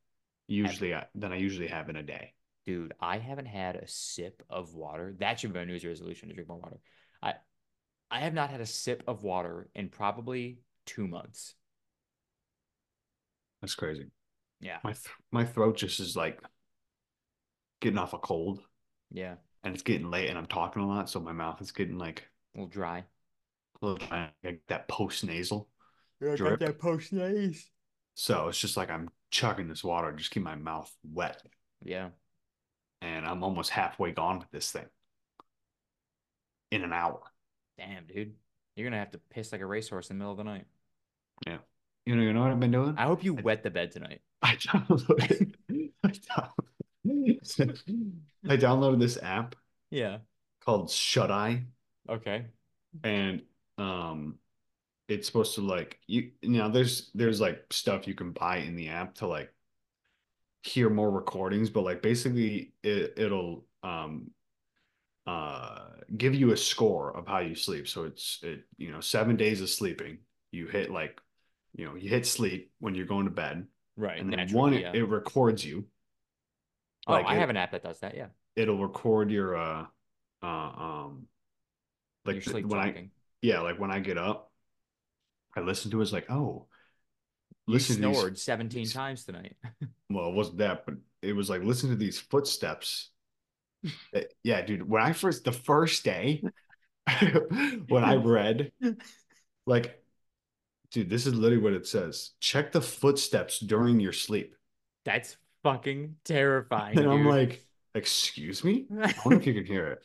usually 0.47 0.95
I, 0.95 1.07
than 1.15 1.33
I 1.33 1.37
usually 1.37 1.69
have 1.69 1.89
in 1.89 1.97
a 1.97 2.03
day. 2.03 2.33
Dude, 2.67 2.95
I 3.01 3.19
haven't 3.19 3.47
had 3.47 3.77
a 3.77 3.87
sip 3.87 4.43
of 4.49 4.75
water. 4.75 5.15
That 5.19 5.39
should 5.41 5.53
be 5.53 5.59
my 5.59 5.65
New 5.65 5.73
Year's 5.73 5.85
resolution 5.85 6.29
to 6.29 6.35
drink 6.35 6.49
more 6.49 6.59
water. 6.59 6.79
I 7.23 7.35
I 8.11 8.21
have 8.21 8.35
not 8.35 8.51
had 8.51 8.61
a 8.61 8.67
sip 8.67 9.03
of 9.07 9.23
water 9.23 9.69
in 9.75 9.89
probably 9.89 10.59
two 10.87 11.07
months. 11.09 11.55
That's 13.61 13.75
crazy. 13.75 14.07
Yeah. 14.61 14.79
My 14.85 14.93
th- 14.93 15.09
my 15.33 15.45
throat 15.45 15.77
just 15.79 16.01
is 16.01 16.17
like 16.17 16.41
getting 17.81 17.99
off 17.99 18.13
a 18.15 18.19
cold, 18.19 18.61
Yeah. 19.11 19.35
and 19.63 19.75
it's 19.75 19.83
getting 19.83 20.11
late, 20.11 20.29
and 20.29 20.39
I'm 20.39 20.47
talking 20.47 20.83
a 20.83 20.87
lot, 20.89 21.11
so 21.11 21.21
my 21.21 21.33
mouth 21.33 21.61
is 21.61 21.73
getting 21.73 21.99
like 21.99 22.21
A 22.55 22.59
little 22.59 22.69
dry. 22.69 22.99
a 22.99 22.99
little 22.99 22.99
dry, 22.99 22.99
like 22.99 23.05
that 23.83 24.89
post 24.89 25.25
nasal. 25.25 25.69
Yeah, 26.21 26.37
Drip. 26.37 26.61
that 26.61 26.79
post 26.79 27.13
nice. 27.13 27.69
So 28.15 28.49
it's 28.49 28.59
just 28.59 28.77
like 28.77 28.91
I'm 28.91 29.11
chugging 29.31 29.69
this 29.69 29.83
water, 29.85 30.13
just 30.13 30.31
keep 30.31 30.43
my 30.43 30.55
mouth 30.55 30.91
wet. 31.03 31.43
Yeah. 31.85 32.11
and 33.03 33.27
I'm 33.27 33.43
almost 33.45 33.71
halfway 33.71 34.13
gone 34.13 34.39
with 34.39 34.51
this 34.51 34.71
thing 34.73 34.87
in 36.71 36.83
an 36.83 36.93
hour. 36.93 37.21
Damn, 37.77 38.07
dude. 38.07 38.35
You're 38.77 38.87
gonna 38.89 38.99
have 38.99 39.11
to 39.13 39.19
piss 39.31 39.53
like 39.53 39.61
a 39.61 39.67
racehorse 39.67 40.09
in 40.11 40.17
the 40.17 40.19
middle 40.19 40.33
of 40.33 40.39
the 40.39 40.45
night. 40.45 40.65
Yeah. 41.47 41.59
You 42.07 42.17
know, 42.17 42.23
you 42.23 42.33
know 42.33 42.41
what 42.43 42.51
I've 42.51 42.61
been 42.61 42.71
doing? 42.71 42.95
I 42.97 43.05
hope 43.05 43.23
you 43.25 43.35
wet 43.35 43.63
the 43.63 43.71
bed 43.71 43.91
tonight. 43.93 44.21
I 44.43 44.57
downloaded 44.57 45.55
I 46.05 46.09
downloaded, 46.09 47.79
I 48.49 48.57
downloaded 48.57 48.99
this 49.01 49.19
app 49.23 49.55
Yeah. 49.91 50.19
called 50.65 50.91
Shut 50.91 51.31
Eye. 51.31 51.65
Okay. 52.09 52.47
And 53.03 53.43
um 53.79 54.37
it's 55.09 55.27
supposed 55.27 55.55
to 55.57 55.61
like 55.61 55.99
you 56.07 56.31
you 56.43 56.51
know 56.59 56.71
there's 56.71 57.11
there's 57.15 57.41
like 57.41 57.65
stuff 57.71 58.07
you 58.09 58.15
can 58.15 58.31
buy 58.33 58.59
in 58.59 58.77
the 58.77 58.89
app 58.89 59.15
to 59.17 59.27
like 59.27 59.53
hear 60.63 60.89
more 60.89 61.11
recordings, 61.11 61.69
but 61.69 61.83
like 61.83 62.01
basically 62.03 62.73
it 62.83 63.15
it'll 63.19 63.67
um 63.83 64.31
uh 65.27 65.81
give 66.17 66.35
you 66.35 66.53
a 66.53 66.57
score 66.57 67.17
of 67.17 67.27
how 67.27 67.39
you 67.39 67.55
sleep. 67.55 67.89
So 67.89 68.05
it's 68.05 68.41
it 68.43 68.65
you 68.79 68.91
know 68.91 69.01
seven 69.01 69.37
days 69.37 69.61
of 69.61 69.69
sleeping. 69.69 70.19
You 70.53 70.67
hit 70.67 70.91
like 70.91 71.21
you 71.75 71.85
know 71.85 71.97
you 71.97 72.09
hit 72.09 72.27
sleep 72.27 72.71
when 72.79 72.95
you're 72.95 73.07
going 73.07 73.25
to 73.27 73.31
bed, 73.31 73.67
Right. 73.97 74.21
and 74.21 74.33
then 74.33 74.49
one 74.53 74.73
yeah. 74.75 74.93
it, 74.95 75.09
records 75.09 75.65
you. 75.65 75.85
oh, 77.07 77.13
like 77.13 77.27
I 77.27 77.37
it- 77.37 77.41
have 77.41 77.51
an 77.51 77.57
app 77.57 77.73
that 77.73 77.83
does 77.83 78.01
that. 78.01 78.15
Yeah. 78.15 78.29
It'll 78.57 78.79
record 78.79 79.31
your 79.31 79.57
uh 79.57 79.87
uh 80.43 80.47
um 80.47 81.27
like 82.25 82.37
Your 82.37 82.43
the- 82.45 82.51
sleep 82.51 82.67
when 82.67 82.81
I 82.81 82.87
talking. 82.87 83.11
Yeah 83.45 83.61
like 83.61 83.79
when 83.79 83.91
I 83.91 84.01
get 84.01 84.17
up, 84.17 84.51
I 85.55 85.61
listen 85.61 85.91
to 85.91 86.01
it. 86.01 86.03
It's 86.03 86.13
like 86.13 86.31
oh, 86.31 86.67
You 87.67 87.75
listen 87.75 88.01
to 88.01 88.09
these 88.09 88.19
snored 88.19 88.39
17 88.39 88.81
these- 88.81 88.93
times 88.93 89.25
tonight. 89.25 89.57
well, 90.11 90.31
it 90.31 90.35
wasn't 90.35 90.59
that, 90.59 90.87
but 90.87 90.95
it 91.23 91.35
was 91.35 91.51
like 91.51 91.63
listen 91.63 91.91
to 91.91 91.97
these 91.97 92.19
footsteps. 92.19 93.11
Uh, 94.15 94.21
yeah, 94.43 94.63
dude. 94.63 94.89
When 94.89 95.03
I 95.03 95.13
first 95.13 95.45
the 95.45 95.53
first 95.53 96.05
day 96.05 96.43
when 97.89 98.03
I 98.03 98.15
read, 98.17 98.73
like, 99.67 100.03
dude, 100.91 101.11
this 101.11 101.27
is 101.27 101.35
literally 101.35 101.63
what 101.63 101.75
it 101.75 101.87
says. 101.87 102.31
Check 102.41 102.73
the 102.73 102.81
footsteps 102.81 103.59
during 103.59 104.01
your 104.01 104.15
sleep. 104.15 104.57
That's 105.05 105.37
fucking 105.63 106.17
terrifying. 106.25 106.99
And 106.99 107.11
I'm 107.11 107.27
like, 107.27 107.67
excuse 107.95 108.65
me? 108.65 108.87
I 108.91 109.15
wonder 109.23 109.39
if 109.39 109.47
you 109.47 109.53
can 109.53 109.67
hear 109.67 109.89
it. 109.89 110.05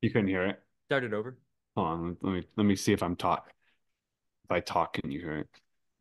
You 0.00 0.10
couldn't 0.10 0.28
hear 0.28 0.46
it. 0.46 0.62
Start 0.86 1.04
it 1.04 1.12
over. 1.12 1.36
Hold 1.76 1.88
on, 1.88 2.16
let 2.22 2.32
me 2.32 2.42
let 2.56 2.64
me 2.64 2.76
see 2.76 2.92
if 2.92 3.02
I'm 3.02 3.16
talk. 3.16 3.52
If 4.44 4.50
I 4.50 4.60
talk, 4.60 4.94
can 4.94 5.10
you 5.10 5.20
hear 5.20 5.38
it? 5.38 5.48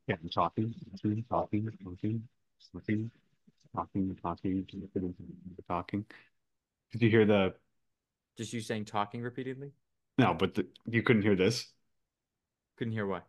Yeah, 0.07 0.15
I'm 0.21 0.29
talking, 0.29 0.73
talking, 1.01 1.25
talking, 1.29 1.63
talking, 1.83 2.27
talking, 2.71 3.07
talking, 3.73 4.65
talking, 4.65 5.13
talking. 5.67 6.05
Did 6.91 7.01
you 7.01 7.09
hear 7.09 7.25
the? 7.25 7.53
Just 8.37 8.53
you 8.53 8.61
saying 8.61 8.85
talking 8.85 9.21
repeatedly? 9.21 9.71
No, 10.17 10.33
but 10.33 10.55
the, 10.55 10.67
you 10.85 11.03
couldn't 11.03 11.23
hear 11.23 11.35
this. 11.35 11.67
Couldn't 12.77 12.93
hear 12.93 13.05
what? 13.05 13.25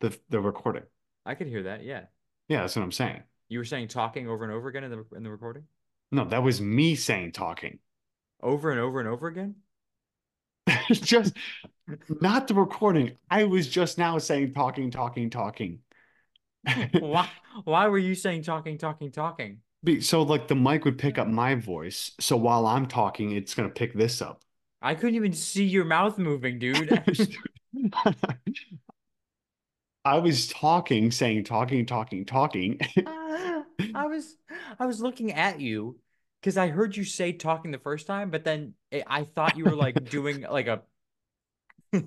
The 0.00 0.16
the 0.30 0.40
recording. 0.40 0.84
I 1.24 1.34
could 1.34 1.46
hear 1.46 1.62
that. 1.64 1.84
Yeah. 1.84 2.02
Yeah, 2.48 2.62
that's 2.62 2.74
what 2.74 2.82
I'm 2.82 2.92
saying. 2.92 3.22
You 3.48 3.58
were 3.58 3.64
saying 3.64 3.88
talking 3.88 4.28
over 4.28 4.44
and 4.44 4.52
over 4.52 4.68
again 4.68 4.84
in 4.84 4.90
the 4.90 5.04
in 5.14 5.22
the 5.22 5.30
recording? 5.30 5.64
No, 6.10 6.24
that 6.24 6.42
was 6.42 6.60
me 6.60 6.96
saying 6.96 7.32
talking. 7.32 7.78
Over 8.42 8.70
and 8.70 8.80
over 8.80 8.98
and 8.98 9.08
over 9.08 9.28
again? 9.28 9.54
just 10.92 11.36
not 12.20 12.48
the 12.48 12.54
recording. 12.54 13.12
I 13.30 13.44
was 13.44 13.68
just 13.68 13.98
now 13.98 14.18
saying 14.18 14.52
talking, 14.52 14.90
talking, 14.90 15.30
talking. 15.30 15.80
why 16.98 17.28
why 17.64 17.88
were 17.88 17.98
you 17.98 18.14
saying 18.14 18.42
talking, 18.42 18.78
talking, 18.78 19.10
talking? 19.10 19.58
So 20.00 20.22
like 20.22 20.46
the 20.46 20.54
mic 20.54 20.84
would 20.84 20.98
pick 20.98 21.18
up 21.18 21.26
my 21.26 21.56
voice. 21.56 22.12
So 22.20 22.36
while 22.36 22.66
I'm 22.66 22.86
talking, 22.86 23.32
it's 23.32 23.54
gonna 23.54 23.68
pick 23.68 23.94
this 23.94 24.22
up. 24.22 24.42
I 24.80 24.94
couldn't 24.94 25.16
even 25.16 25.32
see 25.32 25.64
your 25.64 25.84
mouth 25.84 26.18
moving, 26.18 26.58
dude. 26.58 26.92
I 30.04 30.18
was 30.18 30.48
talking, 30.48 31.10
saying 31.12 31.44
talking, 31.44 31.86
talking, 31.86 32.24
talking. 32.24 32.80
I 33.06 34.06
was 34.06 34.36
I 34.78 34.86
was 34.86 35.00
looking 35.00 35.32
at 35.32 35.60
you 35.60 35.98
because 36.42 36.56
I 36.56 36.68
heard 36.68 36.96
you 36.96 37.04
say 37.04 37.32
talking 37.32 37.70
the 37.70 37.78
first 37.78 38.06
time, 38.06 38.30
but 38.30 38.42
then 38.42 38.74
it, 38.90 39.04
I 39.06 39.22
thought 39.24 39.56
you 39.56 39.64
were 39.64 39.76
like 39.76 40.10
doing 40.10 40.40
like 40.50 40.66
a 40.66 40.82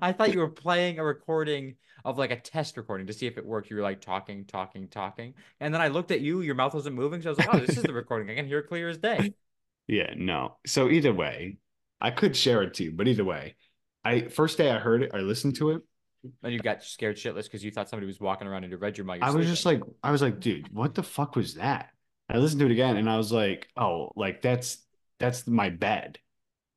I 0.00 0.12
thought 0.12 0.32
you 0.32 0.40
were 0.40 0.48
playing 0.48 0.98
a 0.98 1.04
recording 1.04 1.76
of 2.04 2.18
like 2.18 2.32
a 2.32 2.40
test 2.40 2.76
recording 2.76 3.06
to 3.06 3.12
see 3.12 3.26
if 3.26 3.38
it 3.38 3.46
worked. 3.46 3.70
You 3.70 3.76
were 3.76 3.82
like 3.82 4.00
talking, 4.00 4.44
talking, 4.44 4.88
talking. 4.88 5.34
And 5.60 5.72
then 5.72 5.80
I 5.80 5.88
looked 5.88 6.10
at 6.10 6.20
you, 6.20 6.40
your 6.40 6.56
mouth 6.56 6.74
wasn't 6.74 6.96
moving, 6.96 7.22
so 7.22 7.28
I 7.28 7.30
was 7.30 7.38
like, 7.38 7.54
"Oh, 7.54 7.58
this 7.60 7.76
is 7.76 7.84
the 7.84 7.92
recording. 7.92 8.30
I 8.30 8.34
can 8.34 8.46
hear 8.46 8.58
it 8.58 8.68
clear 8.68 8.88
as 8.88 8.98
day." 8.98 9.34
Yeah, 9.90 10.12
no. 10.14 10.58
So 10.66 10.90
either 10.90 11.14
way, 11.14 11.56
I 11.98 12.10
could 12.10 12.36
share 12.36 12.62
it 12.62 12.74
to 12.74 12.84
you, 12.84 12.92
but 12.92 13.08
either 13.08 13.24
way, 13.24 13.56
I 14.04 14.28
first 14.28 14.58
day 14.58 14.70
I 14.70 14.78
heard 14.78 15.02
it, 15.02 15.12
I 15.14 15.20
listened 15.20 15.56
to 15.56 15.70
it. 15.70 15.82
And 16.42 16.52
you 16.52 16.58
got 16.58 16.82
scared 16.82 17.16
shitless 17.16 17.44
because 17.44 17.64
you 17.64 17.70
thought 17.70 17.88
somebody 17.88 18.06
was 18.06 18.20
walking 18.20 18.46
around 18.46 18.64
in 18.64 18.70
your 18.70 18.78
bedroom 18.78 19.08
while 19.08 19.16
you're 19.16 19.24
I 19.24 19.30
was 19.30 19.46
just 19.46 19.64
like, 19.64 19.80
I 20.02 20.10
was 20.10 20.20
like, 20.20 20.40
dude, 20.40 20.70
what 20.74 20.94
the 20.94 21.02
fuck 21.02 21.36
was 21.36 21.54
that? 21.54 21.88
I 22.28 22.38
listened 22.38 22.60
to 22.60 22.66
it 22.66 22.72
again 22.72 22.96
and 22.96 23.08
I 23.08 23.16
was 23.16 23.32
like, 23.32 23.68
oh, 23.76 24.12
like 24.16 24.42
that's 24.42 24.78
that's 25.18 25.46
my 25.46 25.70
bed. 25.70 26.18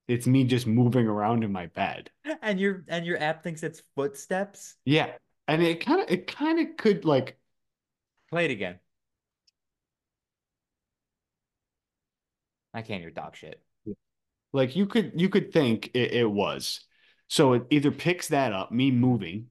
It's 0.07 0.27
me 0.27 0.43
just 0.45 0.67
moving 0.67 1.07
around 1.07 1.43
in 1.43 1.51
my 1.51 1.67
bed. 1.67 2.09
and 2.41 2.59
your 2.59 2.83
and 2.87 3.05
your 3.05 3.21
app 3.21 3.43
thinks 3.43 3.63
it's 3.63 3.81
footsteps. 3.95 4.75
Yeah. 4.85 5.11
And 5.47 5.61
it 5.61 5.85
kind 5.85 6.01
of 6.01 6.09
it 6.09 6.27
kind 6.27 6.59
of 6.59 6.77
could 6.77 7.05
like 7.05 7.37
Play 8.29 8.45
it 8.45 8.51
again. 8.51 8.79
I 12.73 12.81
can't 12.81 13.01
hear 13.01 13.11
dog 13.11 13.35
shit. 13.35 13.61
like 14.53 14.75
you 14.75 14.85
could 14.85 15.13
you 15.19 15.29
could 15.29 15.51
think 15.51 15.91
it, 15.93 16.13
it 16.13 16.29
was. 16.31 16.81
So 17.27 17.53
it 17.53 17.63
either 17.69 17.91
picks 17.91 18.29
that 18.29 18.53
up, 18.53 18.71
me 18.71 18.91
moving, 18.91 19.47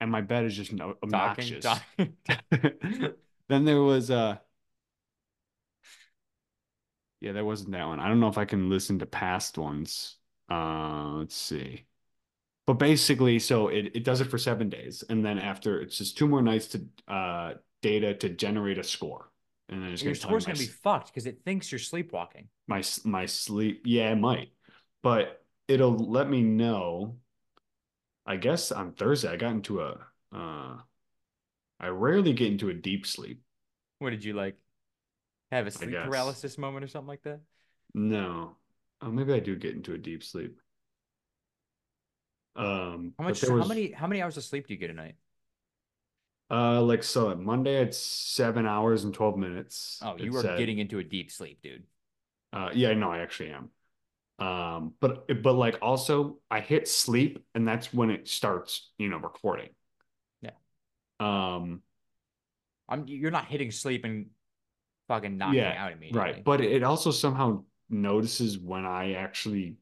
and 0.00 0.10
my 0.10 0.20
bed 0.20 0.44
is 0.44 0.56
just 0.56 0.72
no 0.72 0.94
Talking, 1.10 1.54
obnoxious. 1.54 1.64
talking. 1.64 2.16
then 3.48 3.64
there 3.64 3.80
was 3.82 4.10
uh 4.10 4.36
yeah 7.24 7.32
there 7.32 7.44
wasn't 7.44 7.70
that 7.72 7.86
one. 7.86 8.00
I 8.00 8.08
don't 8.08 8.20
know 8.20 8.28
if 8.28 8.36
i 8.36 8.44
can 8.44 8.68
listen 8.68 8.98
to 8.98 9.06
past 9.06 9.56
ones. 9.56 10.16
Uh 10.50 11.14
let's 11.14 11.34
see. 11.34 11.86
But 12.66 12.74
basically 12.74 13.38
so 13.38 13.68
it, 13.68 13.92
it 13.94 14.04
does 14.04 14.20
it 14.20 14.30
for 14.30 14.38
seven 14.38 14.68
days 14.68 15.02
and 15.08 15.24
then 15.24 15.38
after 15.38 15.80
it's 15.80 15.96
just 15.98 16.18
two 16.18 16.28
more 16.28 16.42
nights 16.42 16.66
to 16.68 16.84
uh 17.08 17.54
data 17.80 18.14
to 18.14 18.28
generate 18.28 18.78
a 18.78 18.82
score 18.82 19.30
and 19.70 19.82
then 19.82 19.90
it's 19.90 20.02
Your 20.02 20.12
gonna 20.12 20.20
tell 20.20 20.30
you 20.30 20.40
score's 20.40 20.46
my, 20.46 20.52
gonna 20.52 20.66
be 20.66 20.72
fucked 20.72 21.08
because 21.08 21.26
it 21.26 21.40
thinks 21.44 21.72
you're 21.72 21.78
sleepwalking. 21.78 22.48
my 22.66 22.82
my 23.04 23.24
sleep 23.26 23.82
yeah 23.86 24.12
it 24.12 24.16
might. 24.16 24.50
But 25.02 25.42
it'll 25.66 25.96
let 25.96 26.28
me 26.28 26.42
know 26.42 27.16
i 28.26 28.36
guess 28.36 28.70
on 28.70 28.92
thursday 28.92 29.30
i 29.30 29.36
got 29.36 29.52
into 29.52 29.80
a 29.80 29.98
uh 30.30 30.76
i 31.80 31.88
rarely 31.88 32.34
get 32.34 32.52
into 32.52 32.68
a 32.68 32.74
deep 32.74 33.06
sleep. 33.06 33.40
What 33.98 34.10
did 34.10 34.24
you 34.24 34.34
like? 34.34 34.56
Have 35.54 35.68
a 35.68 35.70
sleep 35.70 35.92
paralysis 35.92 36.58
moment 36.58 36.84
or 36.84 36.88
something 36.88 37.06
like 37.06 37.22
that? 37.22 37.38
No. 37.94 38.56
Oh, 39.00 39.10
maybe 39.10 39.32
I 39.32 39.38
do 39.38 39.54
get 39.54 39.76
into 39.76 39.94
a 39.94 39.98
deep 39.98 40.24
sleep. 40.24 40.58
Um, 42.56 43.12
How 43.16 43.24
much? 43.24 43.40
there 43.40 43.56
How 43.56 43.64
many? 43.64 43.92
How 43.92 44.08
many 44.08 44.20
hours 44.20 44.36
of 44.36 44.42
sleep 44.42 44.66
do 44.66 44.74
you 44.74 44.80
get 44.80 44.90
a 44.90 44.94
night? 44.94 45.14
Uh, 46.50 46.82
like 46.82 47.04
so 47.04 47.30
on 47.30 47.44
Monday 47.44 47.80
it's 47.80 47.98
seven 47.98 48.66
hours 48.66 49.04
and 49.04 49.14
twelve 49.14 49.36
minutes. 49.36 50.00
Oh, 50.02 50.16
you 50.18 50.36
are 50.36 50.42
getting 50.42 50.78
into 50.78 50.98
a 50.98 51.04
deep 51.04 51.30
sleep, 51.30 51.62
dude. 51.62 51.84
Uh, 52.52 52.70
yeah, 52.74 52.92
no, 52.94 53.12
I 53.12 53.18
actually 53.18 53.50
am. 53.50 53.70
Um, 54.44 54.94
but 54.98 55.28
but 55.42 55.52
like 55.52 55.78
also 55.80 56.38
I 56.50 56.58
hit 56.58 56.88
sleep 56.88 57.44
and 57.54 57.66
that's 57.66 57.94
when 57.94 58.10
it 58.10 58.26
starts, 58.26 58.90
you 58.98 59.08
know, 59.08 59.18
recording. 59.18 59.68
Yeah. 60.42 60.50
Um, 61.20 61.82
I'm. 62.88 63.06
You're 63.06 63.30
not 63.30 63.46
hitting 63.46 63.70
sleep 63.70 64.04
and 64.04 64.26
fucking 65.08 65.36
knocking 65.38 65.72
Yeah, 65.72 65.76
out 65.76 65.92
immediately. 65.92 66.10
right. 66.10 66.42
But 66.42 66.60
it 66.60 66.82
also 66.82 67.10
somehow 67.10 67.64
notices 67.90 68.58
when 68.58 68.84
I 68.84 69.12
actually 69.14 69.76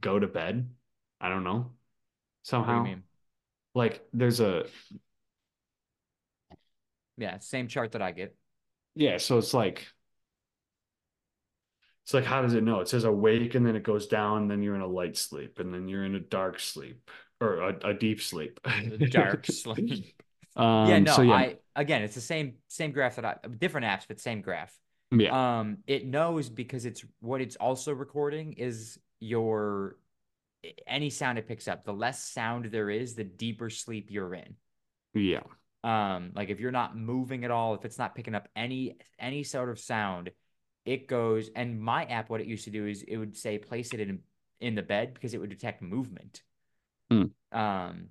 go 0.00 0.18
to 0.18 0.26
bed. 0.26 0.70
I 1.20 1.28
don't 1.28 1.44
know. 1.44 1.72
What 2.56 2.66
do 2.66 2.72
Somehow. 2.72 2.74
you 2.74 2.80
mean? 2.80 3.04
Like 3.74 4.06
there's 4.12 4.40
a 4.40 4.66
Yeah, 7.16 7.38
same 7.38 7.68
chart 7.68 7.92
that 7.92 8.02
I 8.02 8.12
get. 8.12 8.34
Yeah, 8.94 9.18
so 9.18 9.38
it's 9.38 9.54
like 9.54 9.86
it's 12.04 12.14
like 12.14 12.24
how 12.24 12.42
does 12.42 12.54
it 12.54 12.62
know? 12.62 12.80
It 12.80 12.88
says 12.88 13.04
awake 13.04 13.54
and 13.54 13.66
then 13.66 13.76
it 13.76 13.82
goes 13.82 14.06
down, 14.06 14.48
then 14.48 14.62
you're 14.62 14.74
in 14.74 14.82
a 14.82 14.86
light 14.86 15.16
sleep, 15.16 15.58
and 15.58 15.72
then 15.72 15.88
you're 15.88 16.04
in 16.04 16.14
a 16.14 16.20
dark 16.20 16.60
sleep 16.60 17.10
or 17.40 17.60
a, 17.60 17.88
a 17.90 17.94
deep 17.94 18.20
sleep. 18.20 18.60
Dark 19.08 19.46
sleep. 19.46 20.14
Um, 20.56 20.74
yeah, 20.82 20.98
no, 21.00 21.06
so 21.06 21.22
yeah, 21.22 21.44
I 21.44 21.58
again, 21.76 22.02
it's 22.02 22.14
the 22.14 22.20
same 22.20 22.54
same 22.68 22.92
graph 22.92 23.16
that 23.16 23.24
I 23.24 23.48
different 23.48 23.86
apps, 23.86 24.06
but 24.06 24.20
same 24.20 24.40
graph. 24.40 24.78
yeah, 25.10 25.58
Um, 25.60 25.78
it 25.86 26.06
knows 26.06 26.48
because 26.48 26.84
it's 26.84 27.04
what 27.20 27.40
it's 27.40 27.56
also 27.56 27.92
recording 27.92 28.54
is 28.54 28.98
your 29.20 29.96
any 30.86 31.10
sound 31.10 31.38
it 31.38 31.46
picks 31.46 31.68
up. 31.68 31.84
The 31.84 31.92
less 31.92 32.24
sound 32.24 32.66
there 32.66 32.90
is, 32.90 33.14
the 33.14 33.24
deeper 33.24 33.70
sleep 33.70 34.10
you're 34.10 34.34
in. 34.34 34.56
Yeah. 35.14 35.42
Um, 35.82 36.30
like 36.34 36.48
if 36.48 36.60
you're 36.60 36.72
not 36.72 36.96
moving 36.96 37.44
at 37.44 37.50
all, 37.50 37.74
if 37.74 37.84
it's 37.84 37.98
not 37.98 38.14
picking 38.14 38.34
up 38.34 38.48
any 38.56 38.96
any 39.18 39.44
sort 39.44 39.68
of 39.68 39.78
sound, 39.78 40.30
it 40.86 41.06
goes. 41.08 41.50
And 41.54 41.80
my 41.80 42.04
app, 42.06 42.30
what 42.30 42.40
it 42.40 42.46
used 42.46 42.64
to 42.64 42.70
do 42.70 42.86
is 42.86 43.02
it 43.02 43.16
would 43.16 43.36
say 43.36 43.58
place 43.58 43.92
it 43.92 44.00
in 44.00 44.20
in 44.60 44.74
the 44.74 44.82
bed 44.82 45.12
because 45.12 45.34
it 45.34 45.38
would 45.38 45.50
detect 45.50 45.82
movement. 45.82 46.42
Hmm. 47.10 47.24
Um, 47.52 48.08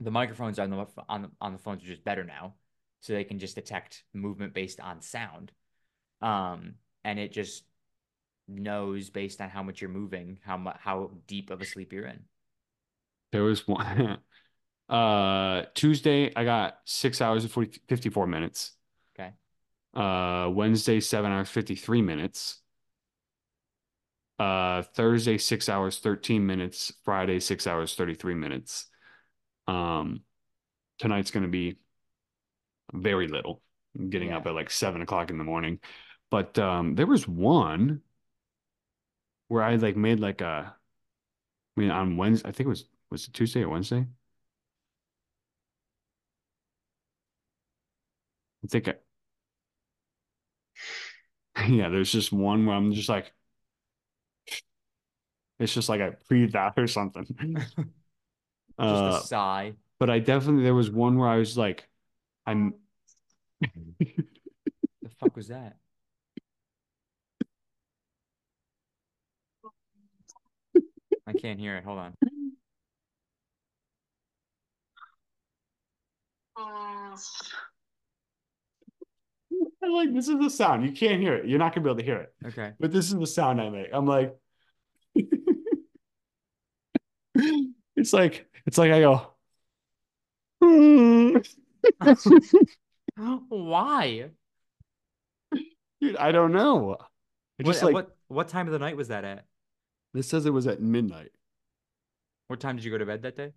the 0.00 0.10
microphones 0.10 0.58
on 0.58 0.70
the 0.70 0.86
on 1.08 1.22
the 1.22 1.30
on 1.40 1.52
the 1.52 1.58
phones 1.58 1.84
are 1.84 1.86
just 1.86 2.04
better 2.04 2.24
now, 2.24 2.54
so 3.04 3.12
they 3.12 3.24
can 3.24 3.38
just 3.38 3.54
detect 3.54 4.02
movement 4.14 4.54
based 4.54 4.80
on 4.80 5.02
sound. 5.02 5.52
Um, 6.22 6.76
and 7.04 7.18
it 7.18 7.32
just 7.32 7.64
knows 8.48 9.10
based 9.10 9.42
on 9.42 9.50
how 9.50 9.62
much 9.62 9.82
you're 9.82 9.90
moving, 9.90 10.38
how 10.42 10.56
much 10.56 10.78
how 10.80 11.10
deep 11.26 11.50
of 11.50 11.60
a 11.60 11.66
sleep 11.66 11.92
you're 11.92 12.06
in. 12.06 12.20
There 13.30 13.42
was 13.42 13.68
one 13.68 14.18
uh 14.88 15.64
Tuesday 15.74 16.32
I 16.34 16.44
got 16.44 16.78
6 16.86 17.20
hours 17.20 17.44
and 17.44 17.52
40, 17.52 17.82
54 17.88 18.26
minutes. 18.26 18.72
Okay. 19.18 19.34
Uh 19.94 20.48
Wednesday 20.48 20.98
7 20.98 21.30
hours 21.30 21.50
53 21.50 22.00
minutes. 22.00 22.62
Uh 24.38 24.80
Thursday 24.80 25.36
6 25.36 25.68
hours 25.68 25.98
13 25.98 26.46
minutes, 26.46 26.90
Friday 27.04 27.38
6 27.38 27.66
hours 27.66 27.94
33 27.94 28.34
minutes. 28.34 28.86
Um 29.68 30.22
tonight's 30.98 31.30
going 31.30 31.42
to 31.42 31.50
be 31.50 31.76
very 32.94 33.28
little. 33.28 33.62
Getting 34.10 34.30
Yeah. 34.30 34.34
up 34.34 34.46
at 34.46 34.54
like 34.54 34.70
seven 34.70 35.02
o'clock 35.02 35.30
in 35.30 35.38
the 35.38 35.44
morning. 35.44 35.80
But 36.30 36.58
um 36.58 36.96
there 36.96 37.06
was 37.08 37.28
one 37.28 38.02
where 39.48 39.62
I 39.62 39.76
like 39.76 39.96
made 39.96 40.20
like 40.20 40.40
a 40.40 40.76
I 41.76 41.80
mean 41.80 41.90
on 41.90 42.16
Wednesday, 42.16 42.48
I 42.48 42.52
think 42.52 42.66
it 42.66 42.70
was 42.70 42.86
was 43.10 43.28
it 43.28 43.34
Tuesday 43.34 43.62
or 43.62 43.68
Wednesday? 43.68 44.06
I 48.64 48.66
think 48.68 48.88
I, 48.88 48.94
yeah, 51.68 51.88
there's 51.88 52.12
just 52.12 52.32
one 52.32 52.66
where 52.66 52.76
I'm 52.76 52.92
just 52.92 53.08
like 53.08 53.32
it's 55.58 55.74
just 55.74 55.88
like 55.88 56.00
I 56.00 56.12
breathed 56.28 56.56
out 56.56 56.74
or 56.78 56.86
something. 56.86 57.26
Just 58.86 59.06
Uh 59.06 59.06
a 59.06 59.12
sigh. 59.12 59.74
but 60.00 60.10
I 60.10 60.18
definitely 60.20 60.64
there 60.64 60.74
was 60.74 60.90
one 60.90 61.18
where 61.18 61.28
I 61.28 61.38
was 61.38 61.56
like 61.58 61.88
I'm 62.46 62.74
The 65.02 65.08
fuck 65.20 65.36
was 65.36 65.48
that? 65.48 65.76
I 71.26 71.32
can't 71.32 71.58
hear 71.58 71.76
it. 71.76 71.84
Hold 71.84 71.98
on. 71.98 72.14
I'm 76.56 77.16
like 79.92 80.14
this 80.14 80.28
is 80.28 80.38
the 80.38 80.50
sound. 80.50 80.84
You 80.84 80.92
can't 80.92 81.20
hear 81.20 81.34
it. 81.34 81.46
You're 81.46 81.58
not 81.58 81.74
gonna 81.74 81.84
be 81.84 81.90
able 81.90 81.98
to 81.98 82.04
hear 82.04 82.18
it. 82.18 82.34
Okay. 82.46 82.72
But 82.78 82.92
this 82.92 83.08
is 83.08 83.14
the 83.14 83.26
sound 83.26 83.60
I 83.60 83.68
make. 83.70 83.88
I'm 83.92 84.06
like, 84.06 84.34
it's 87.96 88.12
like, 88.12 88.46
it's 88.66 88.78
like 88.78 88.92
I 88.92 89.00
go, 89.00 89.34
Why? 93.48 94.30
dude, 96.00 96.16
I 96.16 96.32
don't 96.32 96.52
know. 96.52 96.96
I 97.60 97.62
What, 97.62 97.72
just 97.72 97.82
like, 97.82 97.94
what 97.94 98.16
what 98.28 98.48
time 98.48 98.66
of 98.66 98.72
the 98.72 98.78
night 98.78 98.96
was 98.96 99.08
that 99.08 99.24
at? 99.24 99.46
this 100.14 100.28
says 100.28 100.46
it 100.46 100.50
was 100.50 100.66
at 100.66 100.80
midnight. 100.80 101.32
What 102.46 102.58
time 102.60 102.76
did 102.76 102.86
you 102.86 102.90
go 102.90 102.96
to 102.98 103.04
bed 103.06 103.20
that 103.22 103.36
day? 103.36 103.52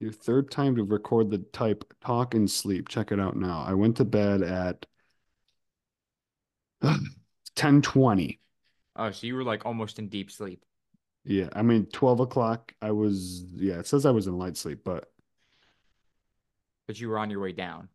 Your 0.00 0.12
third 0.12 0.50
time 0.50 0.76
to 0.76 0.84
record 0.84 1.30
the 1.30 1.38
type, 1.38 1.94
talk 2.04 2.34
and 2.34 2.50
sleep. 2.50 2.88
Check 2.88 3.10
it 3.12 3.18
out 3.20 3.36
now. 3.36 3.62
I 3.66 3.72
went 3.74 3.96
to 3.98 4.04
bed 4.04 4.42
at 4.42 4.84
1020. 6.80 8.40
Oh, 8.96 9.10
so 9.10 9.26
you 9.26 9.34
were 9.34 9.44
like 9.44 9.66
almost 9.66 9.98
in 9.98 10.08
deep 10.08 10.30
sleep. 10.30 10.64
Yeah, 11.24 11.48
I 11.52 11.62
mean 11.62 11.86
12 11.86 12.20
o'clock. 12.20 12.74
I 12.82 12.90
was, 12.92 13.44
yeah, 13.54 13.78
it 13.78 13.86
says 13.86 14.06
I 14.06 14.10
was 14.10 14.26
in 14.26 14.38
light 14.38 14.56
sleep, 14.56 14.80
but 14.84 15.10
but 16.86 17.00
you 17.00 17.08
were 17.08 17.18
on 17.18 17.30
your 17.30 17.40
way 17.40 17.52
down. 17.52 17.88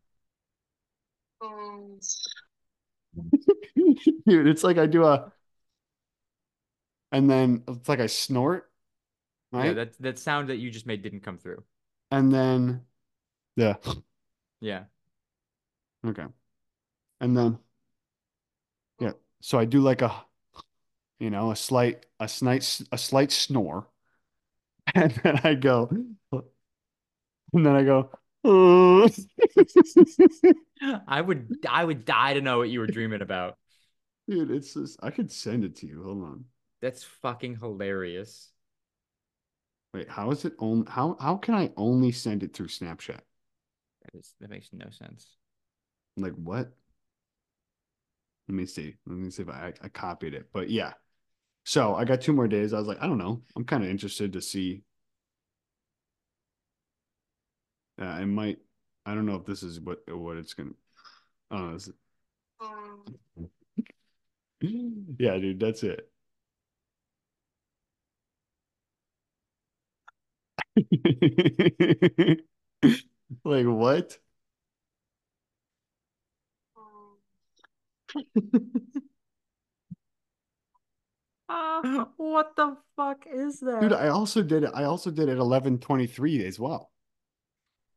dude, 4.25 4.47
it's 4.47 4.63
like 4.63 4.77
I 4.77 4.85
do 4.85 5.05
a, 5.05 5.31
and 7.11 7.29
then 7.29 7.63
it's 7.67 7.89
like 7.89 7.99
I 7.99 8.07
snort, 8.07 8.71
Right? 9.51 9.67
Yeah, 9.67 9.73
that 9.73 9.97
that 9.99 10.19
sound 10.19 10.49
that 10.49 10.57
you 10.57 10.71
just 10.71 10.85
made 10.85 11.01
didn't 11.01 11.21
come 11.21 11.37
through. 11.37 11.63
And 12.11 12.31
then, 12.31 12.85
yeah, 13.57 13.77
Yeah. 14.59 14.85
okay. 16.05 16.25
And 17.21 17.37
then, 17.37 17.59
yeah, 18.99 19.11
so 19.41 19.59
I 19.59 19.65
do 19.65 19.79
like 19.81 20.01
a, 20.01 20.11
you 21.19 21.29
know, 21.29 21.51
a 21.51 21.55
slight, 21.55 22.05
a 22.19 22.27
slight, 22.27 22.81
a 22.91 22.97
slight 22.97 23.31
snore, 23.31 23.87
and 24.95 25.11
then 25.23 25.39
I 25.43 25.55
go, 25.55 25.89
and 27.53 27.65
then 27.65 27.75
I 27.75 27.83
go. 27.83 28.09
I 31.07 31.21
would 31.21 31.65
I 31.69 31.83
would 31.83 32.05
die 32.05 32.33
to 32.33 32.41
know 32.41 32.59
what 32.59 32.69
you 32.69 32.79
were 32.79 32.87
dreaming 32.87 33.21
about. 33.21 33.57
dude, 34.29 34.51
it's 34.51 34.73
just, 34.73 34.99
I 35.03 35.11
could 35.11 35.31
send 35.31 35.63
it 35.63 35.75
to 35.77 35.87
you. 35.87 36.03
Hold 36.03 36.23
on. 36.23 36.45
That's 36.81 37.03
fucking 37.03 37.57
hilarious. 37.57 38.51
Wait, 39.93 40.09
how 40.09 40.31
is 40.31 40.45
it 40.45 40.53
only, 40.59 40.85
how, 40.89 41.17
how 41.19 41.35
can 41.37 41.55
I 41.55 41.71
only 41.75 42.11
send 42.11 42.43
it 42.43 42.53
through 42.53 42.67
Snapchat? 42.67 43.19
That 44.03 44.15
is 44.15 44.33
that 44.39 44.49
makes 44.49 44.69
no 44.73 44.89
sense. 44.89 45.35
Like 46.17 46.33
what? 46.33 46.71
Let 48.47 48.55
me 48.55 48.65
see. 48.65 48.95
Let 49.05 49.17
me 49.17 49.29
see 49.29 49.43
if 49.43 49.49
I, 49.49 49.73
I 49.81 49.89
copied 49.89 50.33
it. 50.33 50.47
But 50.53 50.69
yeah. 50.69 50.93
So 51.65 51.95
I 51.95 52.05
got 52.05 52.21
two 52.21 52.33
more 52.33 52.47
days. 52.47 52.73
I 52.73 52.79
was 52.79 52.87
like, 52.87 53.01
I 53.01 53.07
don't 53.07 53.17
know. 53.17 53.41
I'm 53.55 53.65
kind 53.65 53.83
of 53.83 53.89
interested 53.89 54.33
to 54.33 54.41
see. 54.41 54.83
Uh, 57.99 58.05
I 58.05 58.25
might. 58.25 58.59
I 59.05 59.13
don't 59.15 59.25
know 59.25 59.35
if 59.35 59.45
this 59.45 59.63
is 59.63 59.79
what 59.79 59.99
what 60.07 60.37
it's 60.37 60.53
gonna. 60.53 60.71
Oh, 61.51 61.73
this 61.73 61.89
yeah, 64.61 65.37
dude, 65.37 65.59
that's 65.59 65.83
it. 65.83 66.09
like 73.43 73.65
what? 73.65 74.17
Ah, 81.49 82.09
what 82.17 82.55
the 82.55 82.77
fuck 82.95 83.25
is 83.27 83.59
that? 83.61 83.81
Dude, 83.81 83.93
I 83.93 84.09
also 84.09 84.43
did 84.43 84.63
it. 84.63 84.71
I 84.73 84.83
also 84.83 85.11
did 85.11 85.29
it 85.29 85.37
1123 85.37 86.45
as 86.45 86.59
well. 86.59 86.91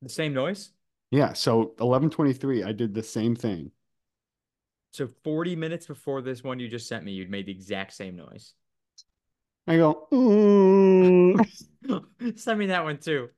The 0.02 0.09
same 0.09 0.35
noise? 0.35 0.70
Yeah, 1.10 1.32
so 1.32 1.59
1123, 1.78 2.62
I 2.62 2.72
did 2.72 2.94
the 2.94 3.02
same 3.02 3.35
thing. 3.35 3.72
So 4.93 5.09
40 5.24 5.56
minutes 5.56 5.86
before 5.86 6.22
this 6.22 6.43
one 6.43 6.59
you 6.59 6.68
just 6.68 6.89
sent 6.89 7.05
me, 7.05 7.12
you'd 7.12 7.31
made 7.31 7.47
the 7.47 7.52
exact 7.52 7.93
same 7.93 8.16
noise. 8.16 8.55
I 9.66 9.77
go. 9.77 10.09
Send 12.36 12.59
me 12.59 12.66
that 12.66 12.85
one 12.85 12.98
too. 12.98 13.28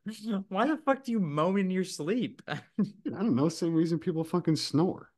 Why 0.49 0.67
the 0.67 0.79
fuck 0.79 1.05
do 1.05 1.13
you 1.13 1.21
moan 1.21 1.59
in 1.59 1.71
your 1.71 1.85
sleep? 1.85 2.43
I 2.49 2.61
don't 3.05 3.37
know, 3.37 3.49
same 3.49 3.75
reason 3.75 3.99
people 3.99 4.25
fucking 4.25 4.57
snore. 4.57 5.11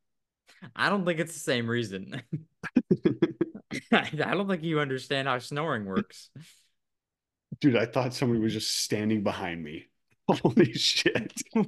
I 0.75 0.89
don't 0.89 1.05
think 1.05 1.21
it's 1.21 1.35
the 1.35 1.41
same 1.41 1.69
reason. 1.69 2.23
I 3.93 4.11
don't 4.12 4.49
think 4.49 4.62
you 4.62 4.81
understand 4.81 5.29
how 5.29 5.39
snoring 5.39 5.85
works. 5.85 6.31
Dude, 7.61 7.77
I 7.77 7.87
thought 7.87 8.15
somebody 8.15 8.41
was 8.41 8.53
just 8.53 8.79
standing 8.79 9.23
behind 9.23 9.62
me. 9.62 9.87
Holy 10.43 10.73
shit. 10.73 11.43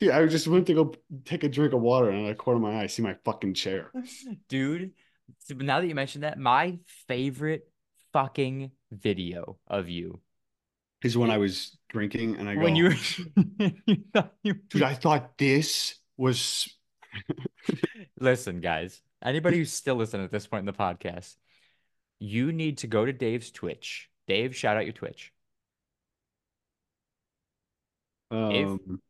Dude, 0.00 0.10
I 0.10 0.26
just 0.26 0.46
went 0.46 0.66
to 0.66 0.74
go 0.74 0.94
take 1.24 1.44
a 1.44 1.48
drink 1.48 1.72
of 1.72 1.80
water 1.80 2.08
and 2.08 2.18
out 2.18 2.22
of 2.22 2.28
the 2.28 2.34
corner 2.34 2.56
of 2.56 2.62
my 2.62 2.80
eye, 2.80 2.84
I 2.84 2.86
see 2.86 3.02
my 3.02 3.16
fucking 3.24 3.54
chair. 3.54 3.90
Dude, 4.48 4.92
now 5.50 5.80
that 5.80 5.86
you 5.86 5.94
mentioned 5.94 6.24
that, 6.24 6.38
my 6.38 6.78
favorite 7.06 7.68
fucking 8.12 8.70
video 8.92 9.58
of 9.66 9.88
you 9.88 10.20
Is 11.02 11.18
when 11.18 11.30
I 11.30 11.38
was 11.38 11.76
drinking 11.88 12.36
and 12.36 12.48
I 12.48 12.54
go, 12.54 12.62
when 12.62 12.76
you, 12.76 12.90
you 13.86 14.04
thought 14.12 14.32
you 14.42 14.54
dude, 14.54 14.82
I 14.82 14.94
thought 14.94 15.36
this 15.36 15.96
was 16.16 16.68
Listen, 18.20 18.60
guys, 18.60 19.02
anybody 19.22 19.58
who's 19.58 19.72
still 19.72 19.96
listening 19.96 20.24
at 20.24 20.32
this 20.32 20.46
point 20.46 20.60
in 20.60 20.66
the 20.66 20.72
podcast, 20.72 21.34
you 22.18 22.52
need 22.52 22.78
to 22.78 22.86
go 22.86 23.04
to 23.04 23.12
Dave's 23.12 23.50
Twitch. 23.50 24.08
Dave, 24.26 24.56
shout 24.56 24.76
out 24.76 24.84
your 24.84 24.92
Twitch. 24.92 25.32
Um 28.34 29.00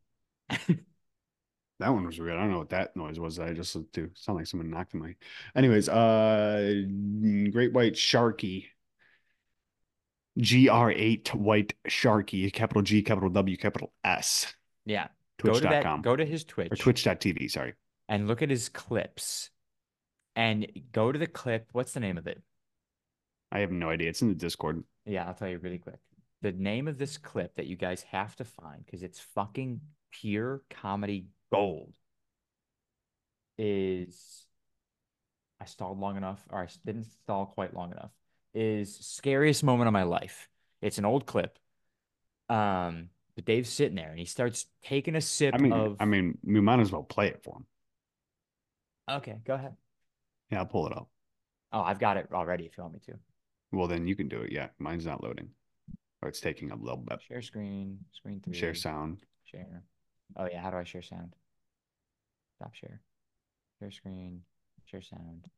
that 1.80 1.90
one 1.90 2.06
was 2.06 2.18
weird. 2.18 2.34
I 2.36 2.40
don't 2.40 2.52
know 2.52 2.58
what 2.58 2.70
that 2.70 2.94
noise 2.96 3.18
was. 3.18 3.38
I 3.38 3.52
just 3.52 3.72
to 3.94 4.10
sound 4.14 4.38
like 4.38 4.46
someone 4.46 4.70
knocked 4.70 4.94
on 4.94 5.00
my 5.00 5.14
anyways, 5.56 5.88
uh 5.88 6.82
Great 7.52 7.72
White 7.72 7.96
Sharkey. 7.96 8.68
GR8 10.38 11.32
White 11.34 11.74
Sharkey, 11.86 12.50
capital 12.50 12.82
G, 12.82 13.02
capital 13.02 13.30
W, 13.30 13.56
capital 13.56 13.92
S. 14.04 14.52
Yeah. 14.84 15.06
Go. 15.40 15.52
Twitch.com. 15.52 16.02
Go 16.02 16.16
to 16.16 16.24
his 16.24 16.42
Twitch 16.44 16.72
Or 16.72 16.76
twitch.tv, 16.76 17.50
sorry. 17.50 17.74
and 18.08 18.26
look 18.26 18.42
at 18.42 18.50
his 18.50 18.68
clips, 18.68 19.50
and 20.34 20.66
go 20.92 21.12
to 21.12 21.18
the 21.20 21.28
clip. 21.28 21.68
What's 21.72 21.92
the 21.92 22.00
name 22.00 22.18
of 22.18 22.26
it? 22.26 22.42
I 23.52 23.60
have 23.60 23.70
no 23.70 23.90
idea. 23.90 24.08
It's 24.08 24.22
in 24.22 24.28
the 24.28 24.34
Discord. 24.34 24.82
Yeah, 25.06 25.24
I'll 25.26 25.34
tell 25.34 25.48
you 25.48 25.58
really 25.58 25.78
quick. 25.78 26.00
The 26.44 26.52
name 26.52 26.88
of 26.88 26.98
this 26.98 27.16
clip 27.16 27.54
that 27.54 27.68
you 27.68 27.74
guys 27.74 28.02
have 28.10 28.36
to 28.36 28.44
find 28.44 28.84
because 28.84 29.02
it's 29.02 29.18
fucking 29.18 29.80
pure 30.10 30.60
comedy 30.68 31.28
gold 31.50 31.94
is 33.56 34.44
I 35.58 35.64
stalled 35.64 35.98
long 35.98 36.18
enough, 36.18 36.44
or 36.50 36.60
I 36.60 36.68
didn't 36.84 37.04
stall 37.04 37.46
quite 37.46 37.72
long 37.72 37.92
enough. 37.92 38.10
Is 38.52 38.94
scariest 38.94 39.64
moment 39.64 39.86
of 39.88 39.94
my 39.94 40.02
life. 40.02 40.50
It's 40.82 40.98
an 40.98 41.06
old 41.06 41.24
clip. 41.24 41.58
Um, 42.50 43.08
but 43.36 43.46
Dave's 43.46 43.70
sitting 43.70 43.96
there 43.96 44.10
and 44.10 44.18
he 44.18 44.26
starts 44.26 44.66
taking 44.82 45.16
a 45.16 45.22
sip 45.22 45.54
I 45.54 45.58
mean, 45.62 45.72
of. 45.72 45.96
I 45.98 46.04
mean, 46.04 46.36
we 46.44 46.60
might 46.60 46.80
as 46.80 46.92
well 46.92 47.04
play 47.04 47.28
it 47.28 47.42
for 47.42 47.56
him. 47.56 47.66
okay, 49.16 49.38
go 49.46 49.54
ahead. 49.54 49.76
Yeah, 50.50 50.58
I'll 50.58 50.66
pull 50.66 50.88
it 50.88 50.92
up. 50.94 51.08
Oh, 51.72 51.80
I've 51.80 51.98
got 51.98 52.18
it 52.18 52.28
already. 52.34 52.66
If 52.66 52.76
you 52.76 52.82
want 52.82 52.92
me 52.92 53.00
to 53.06 53.14
Well, 53.72 53.88
then 53.88 54.06
you 54.06 54.14
can 54.14 54.28
do 54.28 54.42
it. 54.42 54.52
Yeah, 54.52 54.68
mine's 54.78 55.06
not 55.06 55.22
loading, 55.22 55.48
or 56.24 56.28
it's 56.28 56.40
taking 56.40 56.70
a 56.70 56.76
little 56.76 56.96
bit. 56.96 57.20
share 57.28 57.42
screen, 57.42 57.98
screen 58.12 58.40
three, 58.40 58.54
Share 58.54 58.74
sound. 58.74 59.18
share. 59.44 59.82
Oh 60.36 60.48
yeah, 60.50 60.60
how 60.62 60.70
do 60.70 60.78
I 60.78 60.84
share 60.84 61.02
sound? 61.02 61.34
Stop 62.56 62.74
share. 62.74 63.02
Share 63.78 63.90
screen, 63.90 64.40
share 64.86 65.02
sound. 65.02 65.48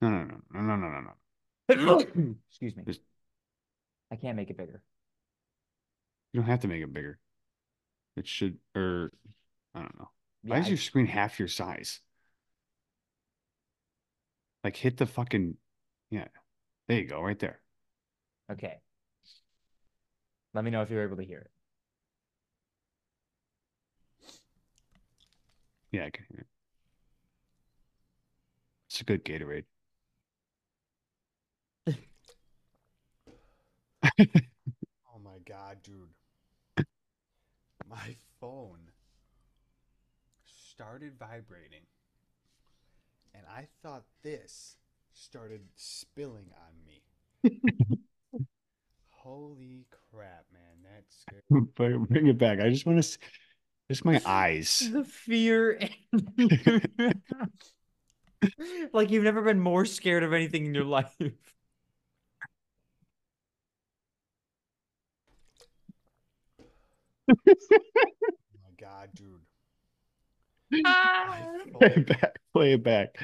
No, 0.00 0.10
no, 0.10 0.24
no, 0.24 0.60
no, 0.60 0.76
no, 0.76 0.76
no, 0.76 1.00
no, 1.74 1.74
no. 1.74 2.34
Excuse 2.50 2.76
me. 2.76 2.84
I 4.12 4.16
can't 4.16 4.36
make 4.36 4.50
it 4.50 4.56
bigger. 4.56 4.82
You 6.32 6.40
don't 6.40 6.48
have 6.48 6.60
to 6.60 6.68
make 6.68 6.82
it 6.82 6.92
bigger. 6.92 7.18
It 8.16 8.26
should, 8.26 8.58
or 8.76 9.10
I 9.74 9.80
don't 9.80 9.98
know. 9.98 10.10
Why 10.42 10.58
is 10.58 10.66
I- 10.66 10.68
your 10.70 10.76
screen 10.78 11.06
half 11.06 11.38
your 11.38 11.48
size? 11.48 12.00
Like 14.64 14.76
hit 14.76 14.96
the 14.96 15.06
fucking, 15.06 15.56
yeah. 16.10 16.28
There 16.88 16.98
you 16.98 17.06
go, 17.06 17.20
right 17.22 17.38
there. 17.38 17.60
okay. 18.50 18.80
Let 20.54 20.64
me 20.64 20.70
know 20.70 20.82
if 20.82 20.90
you're 20.90 21.02
able 21.04 21.16
to 21.16 21.24
hear 21.24 21.38
it. 21.40 21.50
Yeah, 25.90 26.04
I 26.06 26.10
can 26.10 26.24
hear 26.30 26.40
it. 26.40 26.46
It's 28.88 29.00
a 29.00 29.04
good 29.04 29.24
Gatorade. 29.24 29.64
Oh 35.14 35.18
my 35.18 35.38
god, 35.46 35.78
dude. 35.82 36.14
My 37.88 38.16
phone 38.40 38.92
started 40.44 41.18
vibrating. 41.18 41.86
And 43.38 43.46
I 43.56 43.68
thought 43.84 44.02
this 44.24 44.74
started 45.12 45.60
spilling 45.76 46.50
on 46.50 46.84
me. 46.84 47.02
Holy 49.10 49.86
crap, 50.10 50.46
man. 50.52 50.82
That's 50.82 51.20
scary. 51.20 51.42
Bring 51.76 52.04
bring 52.04 52.26
it 52.26 52.38
back. 52.38 52.58
I 52.58 52.68
just 52.68 52.84
want 52.84 53.00
to, 53.00 53.18
just 53.88 54.04
my 54.04 54.20
eyes. 54.26 54.90
The 54.92 55.04
fear. 55.04 55.78
like 58.92 59.10
you've 59.10 59.22
never 59.22 59.42
been 59.42 59.60
more 59.60 59.84
scared 59.84 60.24
of 60.24 60.32
anything 60.32 60.66
in 60.66 60.74
your 60.74 60.84
life. 60.84 61.14
Oh 61.20 61.30
my 68.64 68.72
god, 68.80 69.10
dude. 69.14 69.37
Play 71.78 71.92
it 71.96 72.06
back. 72.06 72.38
Play 72.52 72.72
it 72.74 72.82
back. 72.82 73.16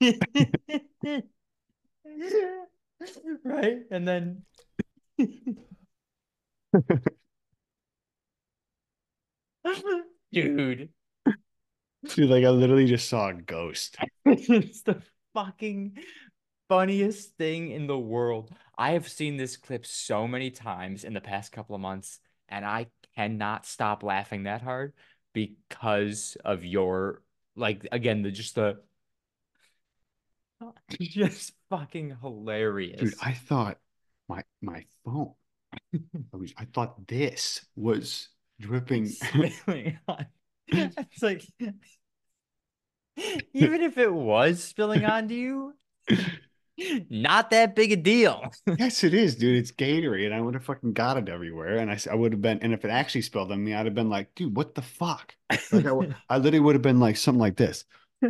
right? 3.44 3.78
And 3.90 4.08
then 4.08 4.42
dude, 10.32 10.88
Dude, 12.14 12.30
like 12.30 12.44
I 12.44 12.50
literally 12.50 12.86
just 12.86 13.08
saw 13.08 13.28
a 13.28 13.34
ghost. 13.34 13.96
it's 14.24 14.82
the 14.82 15.02
fucking 15.34 15.98
funniest 16.68 17.36
thing 17.36 17.70
in 17.70 17.86
the 17.86 17.98
world. 17.98 18.52
I 18.78 18.92
have 18.92 19.08
seen 19.08 19.36
this 19.36 19.56
clip 19.56 19.84
so 19.84 20.28
many 20.28 20.52
times 20.52 21.02
in 21.02 21.12
the 21.12 21.20
past 21.20 21.50
couple 21.50 21.74
of 21.74 21.80
months, 21.80 22.20
and 22.48 22.64
I 22.64 22.86
cannot 23.16 23.66
stop 23.66 24.04
laughing 24.04 24.44
that 24.44 24.62
hard 24.62 24.92
because 25.34 26.36
of 26.44 26.64
your 26.64 27.22
like 27.56 27.86
again 27.90 28.22
the 28.22 28.30
just 28.30 28.54
the 28.54 28.78
oh. 30.60 30.72
just 31.00 31.52
fucking 31.70 32.16
hilarious. 32.22 33.00
Dude, 33.00 33.14
I 33.20 33.32
thought 33.32 33.78
my 34.28 34.44
my 34.62 34.84
phone. 35.04 35.32
I 35.92 36.36
was 36.36 36.54
I 36.56 36.64
thought 36.66 37.06
this 37.08 37.66
was 37.74 38.28
dripping. 38.60 39.06
spilling 39.08 39.98
on. 40.06 40.26
It's 40.68 41.22
like 41.22 41.44
even 43.52 43.82
if 43.82 43.98
it 43.98 44.12
was 44.12 44.62
spilling 44.62 45.04
onto 45.04 45.34
you, 45.34 45.74
not 47.10 47.50
that 47.50 47.74
big 47.74 47.92
a 47.92 47.96
deal. 47.96 48.52
yes, 48.78 49.04
it 49.04 49.14
is, 49.14 49.36
dude. 49.36 49.56
It's 49.56 49.72
Gatorade. 49.72 50.26
And 50.26 50.34
I 50.34 50.40
would 50.40 50.54
have 50.54 50.64
fucking 50.64 50.92
got 50.92 51.16
it 51.16 51.28
everywhere, 51.28 51.78
and 51.78 51.90
I, 51.90 51.98
I 52.10 52.14
would 52.14 52.32
have 52.32 52.42
been. 52.42 52.58
And 52.60 52.72
if 52.72 52.84
it 52.84 52.90
actually 52.90 53.22
spilled 53.22 53.52
on 53.52 53.62
me, 53.62 53.74
I'd 53.74 53.86
have 53.86 53.94
been 53.94 54.10
like, 54.10 54.34
dude, 54.34 54.56
what 54.56 54.74
the 54.74 54.82
fuck? 54.82 55.34
Like 55.72 55.86
I, 55.86 56.16
I 56.28 56.38
literally 56.38 56.60
would 56.60 56.74
have 56.74 56.82
been 56.82 57.00
like 57.00 57.16
something 57.16 57.40
like 57.40 57.56
this. 57.56 57.84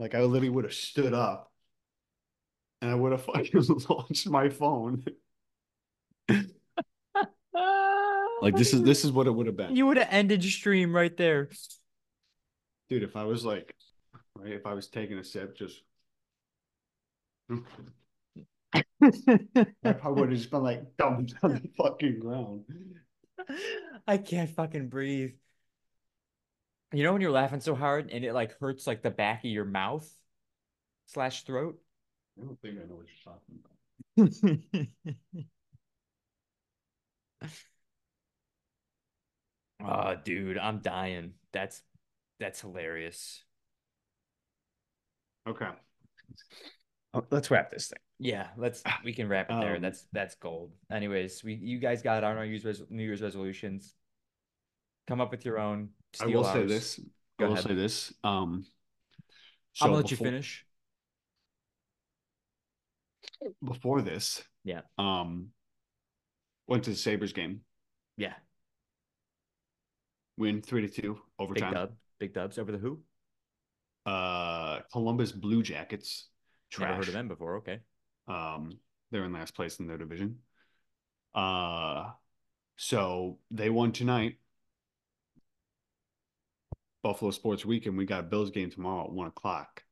Like 0.00 0.14
I 0.14 0.20
literally 0.20 0.48
would 0.48 0.62
have 0.62 0.74
stood 0.74 1.12
up, 1.12 1.50
and 2.80 2.88
I 2.88 2.94
would 2.94 3.10
have 3.10 3.24
fucking 3.24 3.50
launched 3.88 4.28
my 4.28 4.48
phone. 4.48 5.04
Like 8.40 8.54
this 8.54 8.72
is 8.72 8.82
this 8.82 9.04
is 9.04 9.10
what 9.10 9.26
it 9.26 9.32
would 9.32 9.46
have 9.46 9.56
been. 9.56 9.74
You 9.74 9.86
would 9.86 9.96
have 9.96 10.08
ended 10.10 10.44
your 10.44 10.52
stream 10.52 10.94
right 10.94 11.16
there. 11.16 11.48
Dude, 12.88 13.02
if 13.02 13.16
I 13.16 13.24
was 13.24 13.44
like, 13.44 13.74
right, 14.36 14.52
if 14.52 14.64
I 14.64 14.74
was 14.74 14.86
taking 14.88 15.18
a 15.18 15.24
sip, 15.24 15.56
just 15.56 15.82
I 18.72 19.92
probably 19.92 20.20
would 20.20 20.30
have 20.30 20.38
just 20.38 20.50
been 20.50 20.62
like 20.62 20.96
dumped 20.96 21.34
on 21.42 21.54
the 21.54 21.68
fucking 21.76 22.18
ground. 22.20 22.64
I 24.06 24.18
can't 24.18 24.50
fucking 24.50 24.88
breathe. 24.88 25.32
You 26.92 27.02
know 27.02 27.12
when 27.12 27.20
you're 27.20 27.30
laughing 27.30 27.60
so 27.60 27.74
hard 27.74 28.10
and 28.10 28.24
it 28.24 28.32
like 28.32 28.58
hurts 28.58 28.86
like 28.86 29.02
the 29.02 29.10
back 29.10 29.44
of 29.44 29.50
your 29.50 29.64
mouth 29.66 30.08
slash 31.06 31.44
throat? 31.44 31.78
I 32.40 32.44
don't 32.44 32.60
think 32.60 32.78
I 32.78 32.86
know 32.86 32.96
what 32.96 33.06
you're 33.08 33.34
talking 33.34 33.58
about. 33.60 34.88
Oh, 39.80 40.14
dude, 40.24 40.58
I'm 40.58 40.80
dying. 40.80 41.34
That's 41.52 41.82
that's 42.38 42.60
hilarious. 42.60 43.44
Okay. 45.46 45.70
Oh, 47.14 47.24
let's 47.30 47.50
wrap 47.50 47.70
this 47.70 47.88
thing. 47.88 47.98
Yeah, 48.18 48.48
let's 48.56 48.82
we 49.04 49.12
can 49.12 49.28
wrap 49.28 49.50
it 49.50 49.60
there. 49.60 49.76
Um, 49.76 49.82
That's 49.82 50.06
that's 50.12 50.34
gold. 50.34 50.72
Anyways, 50.90 51.42
we 51.44 51.54
you 51.54 51.78
guys 51.78 52.02
got 52.02 52.24
on 52.24 52.36
our 52.36 52.44
New 52.44 52.52
Year's 52.52 52.82
New 52.90 53.02
Year's 53.04 53.22
resolutions. 53.22 53.94
Come 55.06 55.20
up 55.20 55.30
with 55.30 55.44
your 55.44 55.58
own. 55.58 55.90
I 56.20 56.24
steal 56.26 56.42
will 56.42 56.44
say 56.44 56.66
this. 56.66 57.00
Go 57.38 57.46
I 57.46 57.48
will 57.48 57.54
ahead. 57.54 57.64
say 57.64 57.74
this. 57.74 58.12
Um, 58.24 58.66
I'm 59.80 59.88
gonna 59.88 59.96
let 60.02 60.10
you 60.10 60.16
finish. 60.16 60.64
Before 63.64 64.02
this, 64.02 64.42
Yeah. 64.64 64.80
um, 64.98 65.50
went 66.66 66.84
to 66.84 66.90
the 66.90 66.96
Sabres 66.96 67.32
game, 67.32 67.60
Yeah, 68.16 68.34
win 70.36 70.60
three 70.60 70.82
to 70.82 70.88
two 70.88 71.14
big 71.14 71.22
overtime. 71.38 71.72
dub, 71.72 71.96
big 72.18 72.32
dubs 72.34 72.58
over 72.58 72.72
the 72.72 72.78
who? 72.78 73.00
Uh, 74.06 74.80
Columbus 74.92 75.30
Blue 75.30 75.62
Jackets, 75.62 76.28
Never 76.76 76.92
heard 76.94 76.96
trash. 76.96 77.08
of 77.08 77.14
them 77.14 77.28
before. 77.28 77.56
Okay. 77.58 77.80
Um, 78.26 78.78
they're 79.10 79.24
in 79.24 79.32
last 79.32 79.54
place 79.54 79.78
in 79.80 79.86
their 79.86 79.98
division. 79.98 80.38
Uh, 81.34 82.10
so 82.76 83.38
they 83.50 83.70
won 83.70 83.92
tonight. 83.92 84.36
Buffalo 87.02 87.30
Sports 87.30 87.64
Weekend. 87.64 87.96
We 87.96 88.04
got 88.06 88.20
a 88.20 88.24
Bills 88.24 88.50
game 88.50 88.70
tomorrow 88.70 89.04
at 89.04 89.12
one 89.12 89.28
o'clock 89.28 89.84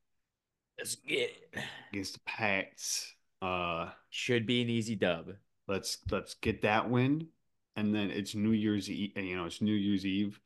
Let's 0.78 0.96
get 0.96 1.30
it. 1.52 1.62
against 1.92 2.14
the 2.14 2.20
Pats. 2.26 3.14
Uh, 3.40 3.90
Should 4.10 4.46
be 4.46 4.62
an 4.62 4.68
easy 4.70 4.96
dub. 4.96 5.32
let's 5.68 5.98
let's 6.10 6.34
get 6.34 6.62
that 6.62 6.90
win, 6.90 7.28
and 7.76 7.94
then 7.94 8.10
it's 8.10 8.34
New 8.34 8.50
Year's 8.52 8.90
Eve. 8.90 9.12
You 9.16 9.36
know, 9.36 9.44
it's 9.46 9.62
New 9.62 9.74
Year's 9.74 10.04
Eve. 10.04 10.40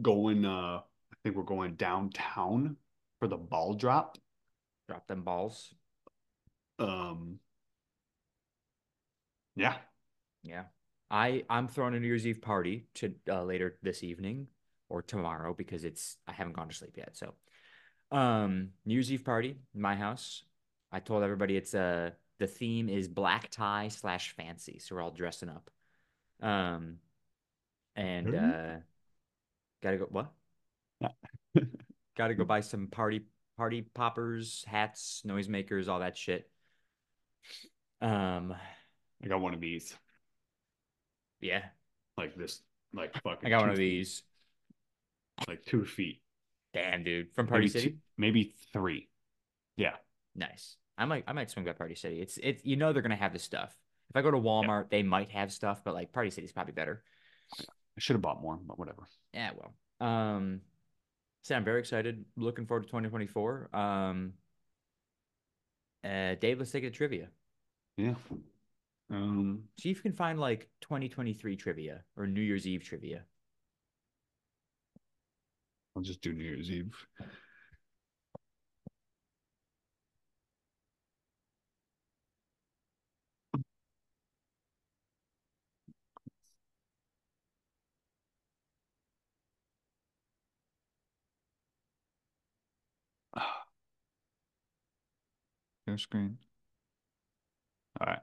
Going, 0.00 0.44
uh, 0.44 0.80
I 0.80 1.16
think 1.22 1.36
we're 1.36 1.42
going 1.42 1.74
downtown 1.74 2.76
for 3.18 3.28
the 3.28 3.36
ball 3.36 3.74
drop. 3.74 4.18
Drop 4.88 5.06
them 5.06 5.22
balls. 5.22 5.74
Um, 6.78 7.38
yeah, 9.54 9.76
Yeah. 10.42 10.64
I 11.10 11.44
I'm 11.48 11.68
throwing 11.68 11.94
a 11.94 12.00
New 12.00 12.06
Year's 12.08 12.26
Eve 12.26 12.42
party 12.42 12.86
to 12.94 13.14
uh, 13.30 13.42
later 13.44 13.78
this 13.82 14.02
evening 14.02 14.48
or 14.88 15.02
tomorrow 15.02 15.54
because 15.54 15.84
it's 15.84 16.16
I 16.26 16.32
haven't 16.32 16.54
gone 16.54 16.68
to 16.68 16.74
sleep 16.74 16.96
yet. 16.96 17.16
So, 17.16 17.34
um, 18.10 18.70
New 18.84 18.94
Year's 18.94 19.12
Eve 19.12 19.24
party 19.24 19.56
in 19.74 19.80
my 19.80 19.94
house. 19.94 20.42
I 20.92 21.00
told 21.00 21.22
everybody 21.22 21.56
it's 21.56 21.74
uh 21.74 22.10
the 22.38 22.46
theme 22.46 22.88
is 22.88 23.08
black 23.08 23.50
tie 23.50 23.88
slash 23.88 24.34
fancy, 24.36 24.78
so 24.78 24.94
we're 24.96 25.02
all 25.02 25.10
dressing 25.10 25.48
up. 25.48 25.70
Um, 26.42 26.96
and 27.94 28.26
Really? 28.26 28.38
uh, 28.38 28.76
gotta 29.82 29.96
go 29.98 30.06
what? 30.10 30.32
Gotta 32.16 32.34
go 32.34 32.44
buy 32.44 32.60
some 32.60 32.88
party 32.88 33.22
party 33.56 33.82
poppers, 33.94 34.64
hats, 34.66 35.22
noisemakers, 35.26 35.88
all 35.88 36.00
that 36.00 36.16
shit. 36.16 36.48
Um, 38.00 38.54
I 39.22 39.28
got 39.28 39.40
one 39.40 39.54
of 39.54 39.60
these, 39.60 39.94
yeah, 41.40 41.62
like 42.18 42.36
this, 42.36 42.60
like 42.92 43.14
fucking. 43.22 43.46
I 43.46 43.50
got 43.50 43.60
one 43.62 43.70
of 43.70 43.76
feet, 43.76 43.82
these. 43.98 44.22
like 45.48 45.64
two 45.64 45.84
feet, 45.84 46.20
Damn, 46.74 47.04
dude, 47.04 47.32
from 47.34 47.46
Party 47.46 47.62
maybe 47.66 47.68
City. 47.70 47.90
two- 47.90 47.96
maybe 48.18 48.54
three. 48.72 49.08
Yeah, 49.76 49.94
Nice. 50.34 50.76
I 50.98 51.04
might 51.04 51.24
I 51.26 51.32
might 51.34 51.50
swing 51.50 51.64
by 51.66 51.72
Party 51.72 51.94
City. 51.94 52.20
It's 52.22 52.38
it's 52.42 52.64
you 52.64 52.76
know 52.76 52.92
they're 52.92 53.02
gonna 53.02 53.16
have 53.16 53.32
this 53.34 53.42
stuff. 53.42 53.74
If 54.10 54.16
I 54.16 54.22
go 54.22 54.30
to 54.30 54.38
Walmart, 54.38 54.88
they 54.90 55.02
might 55.02 55.30
have 55.30 55.52
stuff, 55.52 55.82
but 55.84 55.92
like 55.94 56.12
Party 56.12 56.30
City's 56.30 56.52
probably 56.52 56.72
better. 56.72 57.02
I 57.58 57.64
should 58.00 58.14
have 58.14 58.22
bought 58.22 58.40
more, 58.40 58.58
but 58.62 58.78
whatever. 58.78 59.06
Yeah, 59.34 59.50
well. 59.56 60.08
Um 60.08 60.60
so 61.46 61.54
I'm 61.54 61.62
very 61.62 61.78
excited. 61.78 62.24
Looking 62.36 62.66
forward 62.66 62.82
to 62.82 62.88
2024. 62.88 63.70
Um 63.72 64.32
uh 66.02 66.34
Dave, 66.40 66.58
let's 66.58 66.72
take 66.72 66.82
it 66.82 66.90
to 66.90 66.96
trivia. 66.96 67.28
Yeah. 67.96 68.14
Um, 69.08 69.62
See 69.78 69.90
if 69.90 69.98
you 69.98 70.02
can 70.02 70.12
find 70.12 70.40
like 70.40 70.68
2023 70.80 71.54
trivia 71.54 72.02
or 72.16 72.26
New 72.26 72.40
Year's 72.40 72.66
Eve 72.66 72.82
trivia. 72.82 73.22
I'll 75.94 76.02
just 76.02 76.20
do 76.20 76.32
New 76.32 76.42
Year's 76.42 76.68
Eve. 76.68 76.92
Share 95.86 95.98
screen. 95.98 96.38
All 98.00 98.06
right. 98.08 98.18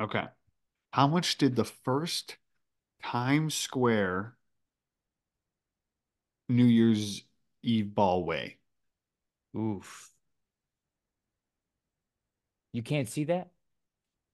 Okay. 0.00 0.24
How 0.92 1.06
much 1.06 1.38
did 1.38 1.56
the 1.56 1.64
first 1.64 2.36
Times 3.02 3.54
Square 3.54 4.36
New 6.48 6.64
Year's 6.66 7.24
Eve 7.62 7.94
ball 7.94 8.24
weigh? 8.24 8.58
Oof. 9.56 10.12
You 12.72 12.82
can't 12.82 13.08
see 13.08 13.24
that? 13.24 13.50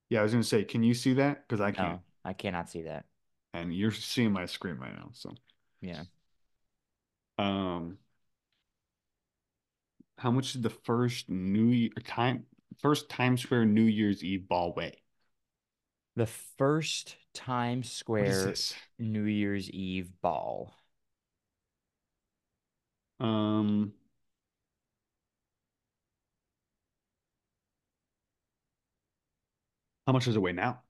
Yeah, 0.09 0.21
I 0.21 0.23
was 0.23 0.33
gonna 0.33 0.45
say, 0.45 0.65
can 0.65 0.83
you 0.83 0.95
see 0.95 1.15
that? 1.15 1.47
Because 1.49 1.61
I 1.61 1.71
can't. 1.73 1.99
No, 1.99 2.03
I 2.25 2.33
cannot 2.33 2.69
see 2.69 2.83
that. 2.83 3.07
And 3.55 3.73
you're 3.75 3.91
seeing 3.91 4.33
my 4.33 4.47
screen 4.47 4.77
right 4.77 4.95
now. 4.95 5.11
So 5.13 5.35
Yeah. 5.81 6.05
um 7.39 7.99
how 10.19 10.31
much 10.31 10.53
did 10.53 10.63
the 10.63 10.71
first 10.71 11.29
New 11.29 11.67
Year 11.67 11.91
time 12.05 12.47
first 12.81 13.09
Times 13.09 13.43
Square 13.43 13.67
New 13.67 13.83
Year's 13.85 14.23
Eve 14.25 14.49
ball 14.49 14.73
weigh? 14.75 15.03
The 16.17 16.27
first 16.27 17.19
Times 17.35 17.91
Square? 17.93 18.57
New 18.99 19.23
Year's 19.25 19.71
Eve 19.71 20.21
ball. 20.21 20.75
Um 23.21 23.93
how 30.07 30.13
much 30.13 30.25
does 30.27 30.37
it 30.37 30.43
weigh 30.43 30.53
now? 30.53 30.83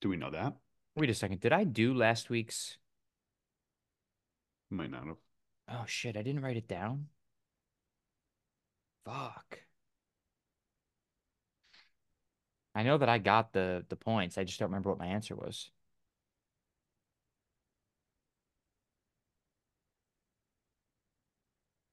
Do 0.00 0.08
we 0.08 0.16
know 0.16 0.30
that? 0.30 0.54
Wait 0.96 1.10
a 1.10 1.14
second. 1.14 1.40
Did 1.40 1.52
I 1.52 1.64
do 1.64 1.94
last 1.94 2.30
week's? 2.30 2.78
Might 4.70 4.90
not 4.90 5.06
have. 5.06 5.16
Oh 5.68 5.84
shit, 5.86 6.16
I 6.16 6.22
didn't 6.22 6.42
write 6.42 6.56
it 6.56 6.68
down. 6.68 7.08
Fuck. 9.04 9.60
I 12.74 12.82
know 12.82 12.98
that 12.98 13.08
I 13.08 13.18
got 13.18 13.52
the 13.52 13.84
the 13.88 13.96
points. 13.96 14.36
I 14.38 14.44
just 14.44 14.58
don't 14.58 14.68
remember 14.68 14.90
what 14.90 14.98
my 14.98 15.06
answer 15.06 15.34
was. 15.36 15.70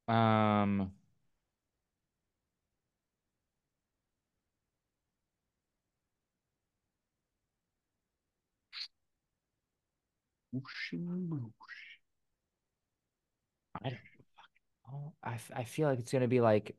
Um, 0.08 0.92
I 13.76 13.90
don't 13.90 14.00
fucking 14.36 14.66
know. 14.88 15.14
I, 15.24 15.40
I 15.56 15.64
feel 15.64 15.88
like 15.88 16.00
it's 16.00 16.12
gonna 16.12 16.28
be 16.28 16.42
like 16.42 16.76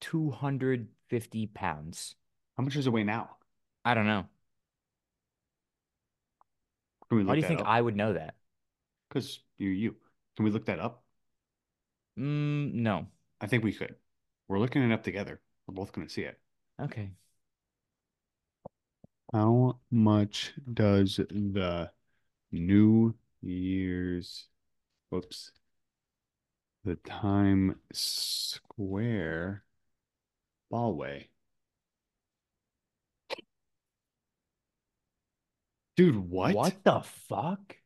250 0.00 1.46
pounds. 1.48 2.16
How 2.56 2.64
much 2.64 2.74
does 2.74 2.86
it 2.86 2.92
weigh 2.92 3.04
now? 3.04 3.36
I 3.84 3.94
don't 3.94 4.06
know. 4.06 4.26
Can 7.08 7.18
we 7.18 7.24
Why 7.24 7.34
do 7.34 7.40
you 7.40 7.46
think 7.46 7.60
up? 7.60 7.68
I 7.68 7.80
would 7.80 7.96
know 7.96 8.14
that? 8.14 8.34
Because 9.08 9.40
you're 9.58 9.72
you. 9.72 9.96
Can 10.36 10.44
we 10.44 10.50
look 10.50 10.66
that 10.66 10.80
up? 10.80 11.04
Mm, 12.18 12.74
no. 12.74 13.06
I 13.40 13.46
think 13.46 13.64
we 13.64 13.72
could. 13.72 13.94
We're 14.48 14.58
looking 14.58 14.82
it 14.82 14.92
up 14.92 15.02
together. 15.02 15.40
We're 15.66 15.74
both 15.74 15.92
going 15.92 16.06
to 16.06 16.12
see 16.12 16.22
it. 16.22 16.38
Okay. 16.80 17.10
How 19.32 19.78
much 19.90 20.52
does 20.72 21.16
the 21.16 21.90
New 22.52 23.14
Year's, 23.40 24.46
whoops, 25.10 25.52
the 26.84 26.96
Times 26.96 27.76
Square 27.92 29.64
ball 30.70 30.94
weigh? 30.94 31.28
Dude, 35.96 36.16
what? 36.16 36.54
What 36.54 36.84
the 36.84 37.00
fuck? 37.00 37.76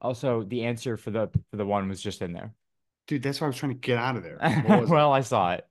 Also, 0.00 0.44
the 0.44 0.64
answer 0.64 0.96
for 0.96 1.10
the 1.10 1.28
for 1.50 1.56
the 1.56 1.66
one 1.66 1.88
was 1.88 2.00
just 2.00 2.22
in 2.22 2.32
there. 2.32 2.54
Dude, 3.06 3.22
that's 3.22 3.40
why 3.40 3.46
I 3.46 3.48
was 3.48 3.56
trying 3.56 3.72
to 3.72 3.78
get 3.78 3.98
out 3.98 4.16
of 4.16 4.22
there. 4.22 4.38
Well, 4.88 5.12
I 5.12 5.22
saw 5.22 5.54
it. 5.54 5.66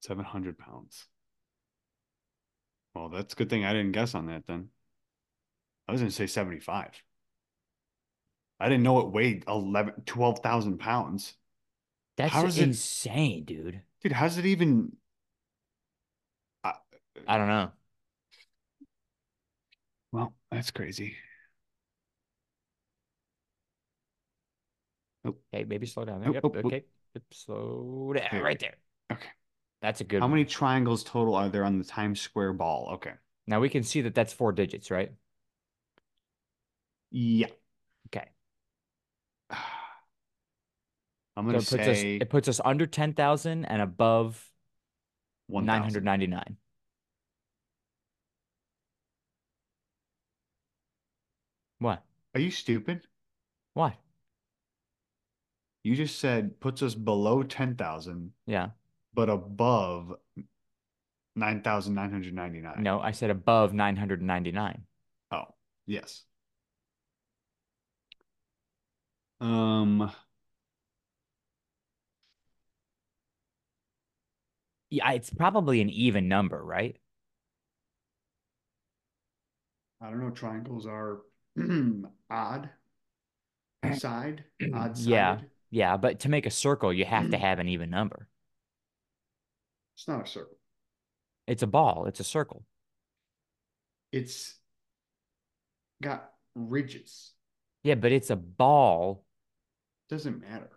700 0.00 0.58
pounds. 0.58 1.06
Well, 2.94 3.08
that's 3.08 3.34
a 3.34 3.36
good 3.36 3.48
thing 3.50 3.64
I 3.64 3.72
didn't 3.72 3.92
guess 3.92 4.14
on 4.14 4.26
that 4.26 4.46
then. 4.46 4.68
I 5.88 5.92
was 5.92 6.00
going 6.00 6.10
to 6.10 6.14
say 6.14 6.26
75. 6.26 6.90
I 8.58 8.68
didn't 8.68 8.82
know 8.82 9.00
it 9.00 9.10
weighed 9.12 9.44
11, 9.48 10.02
12,000 10.06 10.78
pounds. 10.78 11.34
That's 12.16 12.32
How 12.32 12.46
is 12.46 12.58
it- 12.58 12.64
insane, 12.64 13.44
dude. 13.44 13.82
Dude, 14.02 14.12
how's 14.12 14.38
it 14.38 14.46
even? 14.46 14.96
I 16.64 16.74
I 17.28 17.36
don't 17.38 17.48
know. 17.48 17.70
Well, 20.12 20.34
that's 20.50 20.70
crazy. 20.70 21.16
Okay, 25.26 25.64
maybe 25.64 25.86
slow 25.86 26.04
down. 26.04 26.22
Oh, 26.26 26.32
Yep, 26.32 26.44
oh, 26.44 26.52
oh. 26.54 26.58
okay. 26.66 26.84
Yep, 27.14 27.22
slow 27.32 28.12
down. 28.14 28.28
There. 28.32 28.42
Right 28.42 28.58
there. 28.58 28.74
Okay. 29.12 29.28
That's 29.82 30.00
a 30.00 30.04
good 30.04 30.20
How 30.20 30.26
one. 30.26 30.32
many 30.32 30.44
triangles 30.44 31.02
total 31.04 31.34
are 31.34 31.48
there 31.48 31.64
on 31.64 31.78
the 31.78 31.84
Times 31.84 32.20
Square 32.20 32.54
ball? 32.54 32.90
Okay. 32.94 33.12
Now 33.46 33.60
we 33.60 33.68
can 33.68 33.82
see 33.82 34.02
that 34.02 34.14
that's 34.14 34.32
four 34.32 34.52
digits, 34.52 34.90
right? 34.90 35.12
Yeah. 37.10 37.48
Okay. 38.08 38.28
I'm 41.36 41.46
So 41.46 41.52
going 41.52 41.54
it 41.56 41.68
puts 41.68 41.72
us 41.72 41.98
say 41.98 42.16
it 42.16 42.30
puts 42.30 42.48
us 42.48 42.60
under 42.64 42.86
10,000 42.86 43.64
and 43.64 43.82
above 43.82 44.50
1,000. 45.46 46.04
999. 46.04 46.56
What? 51.78 52.04
Are 52.34 52.40
you 52.40 52.50
stupid? 52.50 53.06
What? 53.74 53.94
You 55.82 55.96
just 55.96 56.18
said 56.18 56.60
puts 56.60 56.82
us 56.82 56.94
below 56.94 57.42
10,000, 57.42 58.32
Yeah. 58.46 58.70
But 59.14 59.28
above 59.28 60.14
9,999. 61.36 62.82
No, 62.82 63.00
I 63.00 63.12
said 63.12 63.30
above 63.30 63.72
999. 63.72 64.82
Oh, 65.32 65.44
yes. 65.86 66.22
Um, 69.40 70.10
Yeah, 74.90 75.12
it's 75.12 75.30
probably 75.30 75.80
an 75.80 75.88
even 75.88 76.26
number, 76.28 76.62
right? 76.62 76.96
I 80.00 80.10
don't 80.10 80.20
know. 80.20 80.30
Triangles 80.30 80.86
are 80.86 81.20
odd 82.30 82.70
side, 83.96 84.44
odd 84.74 84.98
side. 84.98 85.08
Yeah. 85.08 85.38
Yeah, 85.72 85.96
but 85.96 86.18
to 86.20 86.28
make 86.28 86.46
a 86.46 86.50
circle, 86.50 86.92
you 86.92 87.04
have 87.04 87.30
to 87.30 87.38
have 87.38 87.60
an 87.60 87.68
even 87.68 87.90
number. 87.90 88.26
It's 90.00 90.08
not 90.08 90.26
a 90.26 90.30
circle. 90.30 90.56
It's 91.46 91.62
a 91.62 91.66
ball. 91.66 92.06
It's 92.06 92.20
a 92.20 92.24
circle. 92.24 92.64
It's 94.12 94.56
got 96.02 96.30
ridges. 96.54 97.32
Yeah, 97.82 97.96
but 97.96 98.10
it's 98.10 98.30
a 98.30 98.36
ball. 98.36 99.26
Doesn't 100.08 100.40
matter. 100.40 100.70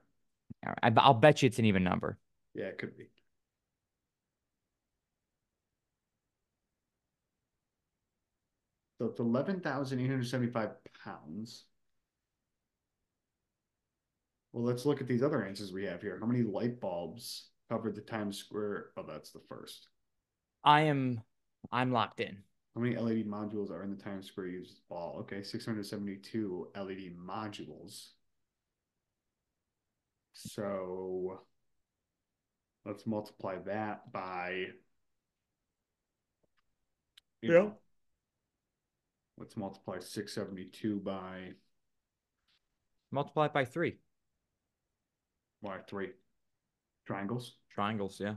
All 0.66 0.74
right, 0.84 0.94
I'll 0.98 1.14
bet 1.14 1.42
you 1.42 1.48
it's 1.48 1.58
an 1.58 1.64
even 1.64 1.86
number. 1.86 2.18
Yeah, 2.54 2.66
it 2.66 2.78
could 2.78 2.98
be. 2.98 3.06
So 8.98 9.06
it's 9.06 9.22
11,875 9.22 10.70
pounds. 11.02 11.64
Well, 14.52 14.66
let's 14.66 14.86
look 14.86 15.00
at 15.00 15.08
these 15.08 15.24
other 15.24 15.46
answers 15.46 15.72
we 15.72 15.86
have 15.86 16.02
here. 16.02 16.18
How 16.20 16.26
many 16.26 16.44
light 16.44 16.82
bulbs 16.82 17.48
covered 17.70 17.96
the 17.96 18.02
Times 18.02 18.38
Square? 18.38 18.88
Oh, 18.98 19.04
that's 19.08 19.32
the 19.32 19.42
first. 19.50 19.88
I 20.64 20.82
am 20.82 21.24
I'm 21.72 21.92
locked 21.92 22.20
in. 22.20 22.44
How 22.76 22.82
many 22.82 22.96
LED 22.98 23.24
modules 23.24 23.72
are 23.72 23.84
in 23.84 23.92
the 23.96 24.02
Times 24.04 24.28
Square 24.28 24.48
used 24.48 24.82
ball? 24.90 25.18
Okay, 25.20 25.44
672 25.44 26.70
LED 26.76 27.12
modules. 27.12 28.10
So 30.34 31.42
let's 32.86 33.06
multiply 33.06 33.58
that 33.66 34.12
by. 34.12 34.68
you 37.42 37.52
Yeah. 37.54 37.60
know, 37.60 37.78
Let's 39.38 39.56
multiply 39.58 40.00
672 40.00 41.00
by 41.00 41.54
Multiply 43.12 43.48
by 43.48 43.64
three. 43.64 44.00
why 45.62 45.80
three 45.80 46.12
triangles. 47.06 47.56
Triangles, 47.74 48.20
yeah. 48.20 48.36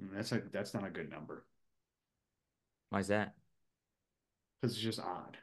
Mm, 0.00 0.14
That's 0.14 0.32
a 0.32 0.42
that's 0.52 0.74
not 0.74 0.86
a 0.86 0.90
good 0.90 1.10
number 1.10 1.44
Why's 2.90 3.08
that? 3.08 3.34
because 4.60 4.74
it's 4.74 4.82
just 4.82 5.00
odd. 5.00 5.36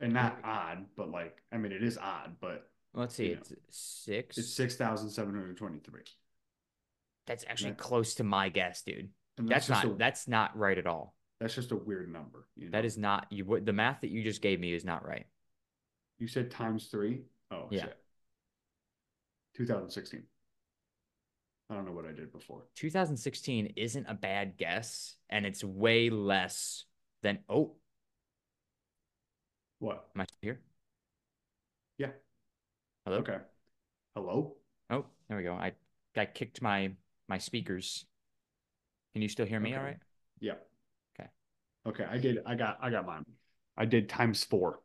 And 0.00 0.12
not 0.12 0.38
odd, 0.44 0.86
but 0.96 1.10
like 1.10 1.42
I 1.52 1.56
mean 1.56 1.72
it 1.72 1.82
is 1.82 1.98
odd, 1.98 2.36
but 2.40 2.68
Let's 2.94 3.14
see. 3.14 3.28
You 3.28 3.34
know. 3.36 3.40
It's 3.68 3.78
six. 4.04 4.38
it's 4.38 4.52
six 4.54 4.76
thousand 4.76 5.10
seven 5.10 5.34
hundred 5.34 5.56
twenty-three. 5.56 6.02
That's 7.26 7.44
actually 7.48 7.72
That's- 7.72 7.86
close 7.86 8.14
to 8.14 8.24
my 8.24 8.48
guess, 8.48 8.82
dude. 8.82 9.10
And 9.36 9.48
That's, 9.48 9.68
not 9.68 9.84
a, 9.84 9.94
that's 9.94 10.26
not 10.26 10.56
right 10.58 10.76
at 10.76 10.86
all. 10.88 11.14
that's 11.40 11.54
just 11.54 11.70
a 11.70 11.76
weird 11.76 12.12
number. 12.12 12.48
You 12.56 12.64
know? 12.64 12.70
That 12.72 12.84
is 12.84 12.98
not 12.98 13.26
you 13.30 13.60
the 13.62 13.72
math 13.72 14.00
that 14.00 14.10
you 14.10 14.24
just 14.24 14.42
gave 14.42 14.58
me 14.58 14.72
is 14.72 14.84
not 14.84 15.06
right. 15.06 15.26
You 16.18 16.26
said 16.26 16.50
times 16.50 16.86
three? 16.86 17.22
Oh, 17.52 17.68
Yeah. 17.70 17.82
shit. 17.84 17.96
2016. 19.58 20.22
I 21.70 21.74
don't 21.74 21.84
know 21.84 21.92
what 21.92 22.06
I 22.06 22.12
did 22.12 22.32
before. 22.32 22.62
2016 22.76 23.74
isn't 23.76 24.06
a 24.08 24.14
bad 24.14 24.56
guess, 24.56 25.16
and 25.28 25.44
it's 25.44 25.62
way 25.62 26.08
less 26.08 26.84
than 27.22 27.40
oh, 27.48 27.74
What? 29.80 30.08
am 30.14 30.22
I 30.22 30.24
still 30.24 30.38
here? 30.40 30.60
Yeah. 31.98 32.10
Hello? 33.04 33.18
Okay. 33.18 33.38
Hello? 34.14 34.56
Oh, 34.90 35.04
there 35.28 35.36
we 35.36 35.42
go. 35.42 35.54
I 35.54 35.72
I 36.16 36.24
kicked 36.26 36.62
my 36.62 36.92
my 37.28 37.38
speakers. 37.38 38.06
Can 39.12 39.22
you 39.22 39.28
still 39.28 39.46
hear 39.46 39.60
me 39.60 39.74
all 39.74 39.80
Okay. 39.80 39.86
right? 39.90 39.98
Yeah. 40.40 40.54
Okay. 41.18 41.28
Okay. 41.86 42.04
I 42.04 42.18
did. 42.18 42.38
I 42.46 42.54
got. 42.54 42.78
I 42.80 42.90
got 42.90 43.04
mine. 43.06 43.24
I 43.76 43.84
did 43.84 44.08
times 44.08 44.44
four. 44.44 44.80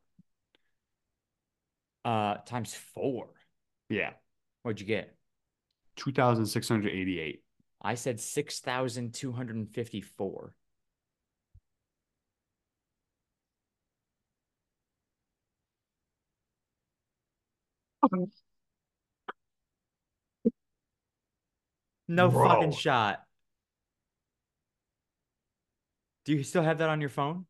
Uh 2.03 2.35
times 2.45 2.73
four. 2.73 3.29
Yeah. 3.89 4.11
What'd 4.63 4.81
you 4.81 4.87
get? 4.87 5.15
2,688. 5.97 7.43
I 7.81 7.95
said 7.95 8.19
6,254. 8.19 10.55
No 22.07 22.31
fucking 22.31 22.71
shot. 22.71 23.23
Do 26.25 26.33
you 26.33 26.43
still 26.43 26.63
have 26.63 26.79
that 26.79 26.89
on 26.89 27.01
your 27.01 27.09
phone? 27.09 27.45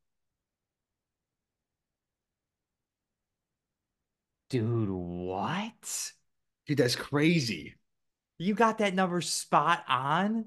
Dude, 4.49 4.89
what? 4.89 6.13
Dude, 6.65 6.77
that's 6.77 6.95
crazy. 6.95 7.75
You 8.39 8.53
got 8.55 8.77
that 8.79 8.93
number 8.93 9.21
spot 9.21 9.83
on? 9.87 10.45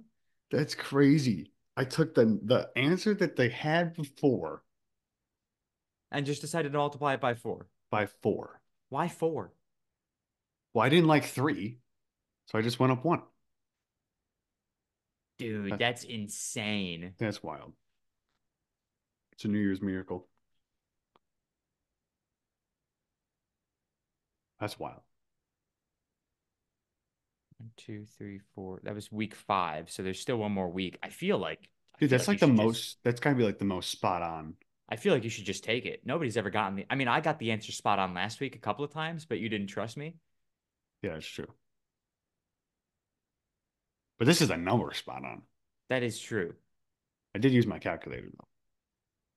That's 0.50 0.74
crazy. 0.74 1.52
I 1.76 1.84
took 1.84 2.14
the 2.14 2.38
the 2.42 2.70
answer 2.76 3.14
that 3.14 3.36
they 3.36 3.48
had 3.50 3.94
before 3.94 4.62
And 6.10 6.24
just 6.24 6.40
decided 6.40 6.72
to 6.72 6.78
multiply 6.78 7.14
it 7.14 7.20
by 7.20 7.34
four. 7.34 7.68
by 7.90 8.06
four. 8.06 8.60
Why 8.88 9.08
four? 9.08 9.52
Well, 10.72 10.84
I 10.84 10.88
didn't 10.88 11.08
like 11.08 11.24
three, 11.24 11.78
so 12.46 12.58
I 12.58 12.62
just 12.62 12.78
went 12.80 12.92
up 12.92 13.04
one. 13.04 13.22
Dude, 15.38 15.72
That- 15.72 15.78
that's 15.78 16.04
insane. 16.04 17.14
That's 17.18 17.42
wild. 17.42 17.74
It's 19.32 19.44
a 19.44 19.48
New 19.48 19.58
Year's 19.58 19.82
miracle. 19.82 20.28
That's 24.58 24.78
wild. 24.78 25.02
One, 27.58 27.70
two, 27.76 28.04
three, 28.18 28.40
four. 28.54 28.80
That 28.82 28.94
was 28.94 29.10
week 29.10 29.34
five. 29.34 29.90
So 29.90 30.02
there's 30.02 30.20
still 30.20 30.36
one 30.36 30.52
more 30.52 30.68
week. 30.70 30.98
I 31.02 31.08
feel 31.08 31.38
like 31.38 31.68
Dude, 31.98 32.10
feel 32.10 32.18
that's 32.18 32.28
you 32.28 32.32
like 32.32 32.40
the 32.40 32.46
should 32.46 32.56
just- 32.56 32.64
most. 32.64 32.98
That's 33.04 33.20
gotta 33.20 33.36
be 33.36 33.44
like 33.44 33.58
the 33.58 33.64
most 33.64 33.90
spot 33.90 34.22
on. 34.22 34.54
I 34.88 34.96
feel 34.96 35.12
like 35.12 35.24
you 35.24 35.30
should 35.30 35.46
just 35.46 35.64
take 35.64 35.84
it. 35.84 36.02
Nobody's 36.04 36.36
ever 36.36 36.50
gotten 36.50 36.76
the 36.76 36.86
I 36.90 36.94
mean, 36.94 37.08
I 37.08 37.20
got 37.20 37.38
the 37.38 37.50
answer 37.52 37.72
spot 37.72 37.98
on 37.98 38.14
last 38.14 38.40
week 38.40 38.54
a 38.54 38.60
couple 38.60 38.84
of 38.84 38.92
times, 38.92 39.24
but 39.24 39.38
you 39.40 39.48
didn't 39.48 39.66
trust 39.68 39.96
me. 39.96 40.16
Yeah, 41.02 41.14
that's 41.14 41.26
true. 41.26 41.48
But 44.18 44.26
this 44.26 44.40
is 44.40 44.50
a 44.50 44.56
number 44.56 44.92
spot 44.94 45.24
on. 45.24 45.42
That 45.88 46.02
is 46.02 46.18
true. 46.18 46.54
I 47.34 47.38
did 47.38 47.52
use 47.52 47.66
my 47.66 47.78
calculator 47.78 48.28
though. 48.32 48.46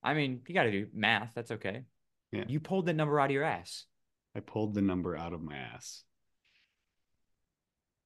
I 0.02 0.14
mean, 0.14 0.40
you 0.46 0.54
got 0.54 0.62
to 0.64 0.70
do 0.70 0.86
math. 0.94 1.32
That's 1.34 1.50
okay. 1.50 1.82
Yeah. 2.32 2.44
You 2.48 2.60
pulled 2.60 2.86
the 2.86 2.94
number 2.94 3.20
out 3.20 3.26
of 3.26 3.32
your 3.32 3.44
ass. 3.44 3.84
I 4.34 4.40
pulled 4.40 4.74
the 4.74 4.80
number 4.82 5.16
out 5.16 5.32
of 5.34 5.42
my 5.42 5.56
ass. 5.56 6.04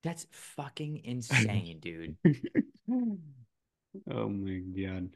That's 0.04 0.26
fucking 0.30 1.00
insane, 1.04 1.80
dude. 1.80 2.16
Oh 4.10 4.28
my 4.28 4.58
god. 4.58 5.10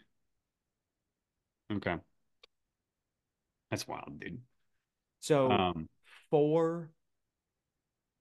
Okay. 1.73 1.97
That's 3.73 3.89
wild, 3.89 4.21
dude. 4.21 4.41
So 5.21 5.51
Um, 5.51 5.89
four. 6.31 6.89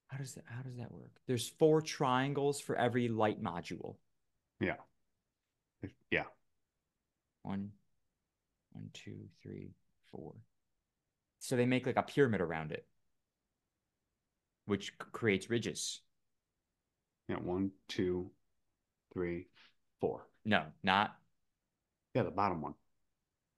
How 0.08 0.18
does 0.18 0.34
that? 0.34 0.46
How 0.48 0.64
does 0.64 0.78
that 0.78 0.92
work? 0.92 1.12
There's 1.28 1.48
four 1.48 1.82
triangles 1.84 2.60
for 2.60 2.76
every 2.76 3.08
light 3.08 3.42
module. 3.42 3.98
yeah. 4.60 4.78
Yeah. 6.10 6.24
One, 7.44 7.72
one, 8.72 8.90
two, 8.94 9.30
three, 9.44 9.76
four. 10.12 10.34
So 11.40 11.56
they 11.56 11.68
make 11.68 11.86
like 11.86 11.98
a 11.98 12.04
pyramid 12.04 12.42
around 12.42 12.72
it, 12.72 12.88
which 14.66 14.98
creates 14.98 15.52
ridges. 15.52 16.02
Yeah. 17.28 17.36
One, 17.36 17.72
two, 17.88 18.32
three, 19.14 19.48
four. 20.00 20.28
No, 20.46 20.64
not. 20.84 21.16
Yeah, 22.14 22.24
the 22.24 22.32
bottom 22.32 22.62
one. 22.62 22.74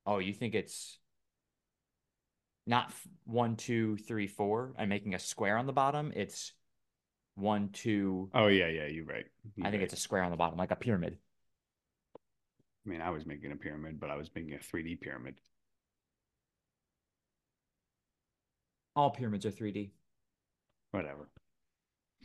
Oh, 0.05 0.17
you 0.17 0.33
think 0.33 0.55
it's 0.55 0.97
not 2.65 2.87
f- 2.87 3.07
one, 3.25 3.55
two, 3.55 3.97
three, 3.97 4.27
four, 4.27 4.73
and 4.77 4.89
making 4.89 5.13
a 5.13 5.19
square 5.19 5.57
on 5.57 5.65
the 5.65 5.73
bottom? 5.73 6.11
It's 6.15 6.53
one, 7.35 7.69
two. 7.69 8.29
Oh 8.33 8.47
yeah, 8.47 8.67
yeah, 8.67 8.87
you're 8.87 9.05
right. 9.05 9.25
You're 9.55 9.67
I 9.67 9.71
think 9.71 9.81
right. 9.81 9.85
it's 9.85 9.93
a 9.93 9.97
square 9.97 10.23
on 10.23 10.31
the 10.31 10.37
bottom, 10.37 10.57
like 10.57 10.71
a 10.71 10.75
pyramid. 10.75 11.17
I 12.85 12.89
mean, 12.89 13.01
I 13.01 13.09
was 13.09 13.25
making 13.25 13.51
a 13.51 13.55
pyramid, 13.55 13.99
but 13.99 14.09
I 14.09 14.15
was 14.15 14.29
making 14.33 14.53
a 14.53 14.57
3D 14.59 14.95
pyramid. 14.95 15.35
All 18.95 19.11
pyramids 19.11 19.45
are 19.45 19.51
3D. 19.51 19.91
Whatever. 20.91 21.29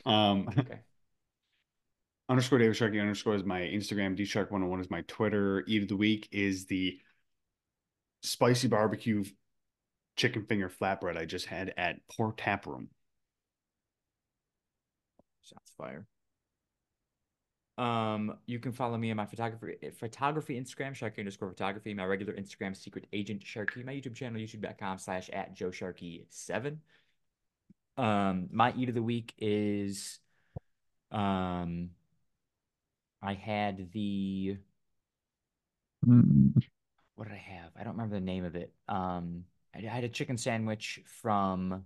Um, 0.06 0.48
Okay. 0.58 0.80
Underscore 2.28 2.58
David 2.58 2.76
Sharkey 2.76 3.00
underscore 3.00 3.34
is 3.34 3.44
my 3.44 3.60
Instagram. 3.60 4.18
DShark101 4.18 4.80
is 4.80 4.90
my 4.90 5.02
Twitter. 5.02 5.62
Eat 5.66 5.82
of 5.82 5.88
the 5.88 5.96
week 5.96 6.28
is 6.32 6.66
the 6.66 6.98
spicy 8.22 8.66
barbecue 8.66 9.24
chicken 10.16 10.44
finger 10.44 10.70
flatbread 10.70 11.18
I 11.18 11.26
just 11.26 11.46
had 11.46 11.74
at 11.76 11.96
Port 12.08 12.38
Tap 12.38 12.66
Room. 12.66 12.88
Shots 15.42 15.72
fire. 15.76 16.06
Um, 17.76 18.38
you 18.46 18.58
can 18.58 18.72
follow 18.72 18.96
me 18.96 19.10
on 19.10 19.16
my 19.16 19.26
photography 19.26 19.76
photography 19.98 20.58
Instagram, 20.58 20.94
Sharkey 20.94 21.20
underscore 21.20 21.50
photography, 21.50 21.92
my 21.92 22.04
regular 22.04 22.32
Instagram, 22.32 22.74
Secret 22.74 23.06
Agent 23.12 23.44
Sharkey, 23.44 23.82
my 23.82 23.92
YouTube 23.92 24.14
channel, 24.14 24.40
youtube.com 24.40 24.96
slash 24.98 25.28
at 25.30 25.54
Joe 25.54 25.72
Sharkey 25.72 26.24
seven. 26.30 26.80
Um, 27.98 28.48
my 28.50 28.72
eat 28.76 28.88
of 28.88 28.94
the 28.94 29.02
week 29.02 29.34
is 29.38 30.20
um 31.10 31.90
I 33.24 33.34
had 33.34 33.90
the 33.92 34.56
what 37.16 37.28
did 37.28 37.34
I 37.34 37.38
have? 37.38 37.70
I 37.78 37.84
don't 37.84 37.92
remember 37.94 38.16
the 38.16 38.20
name 38.20 38.44
of 38.44 38.56
it. 38.56 38.72
Um, 38.88 39.44
I 39.74 39.78
I 39.78 39.82
had 39.88 40.04
a 40.04 40.08
chicken 40.08 40.36
sandwich 40.36 41.00
from 41.06 41.84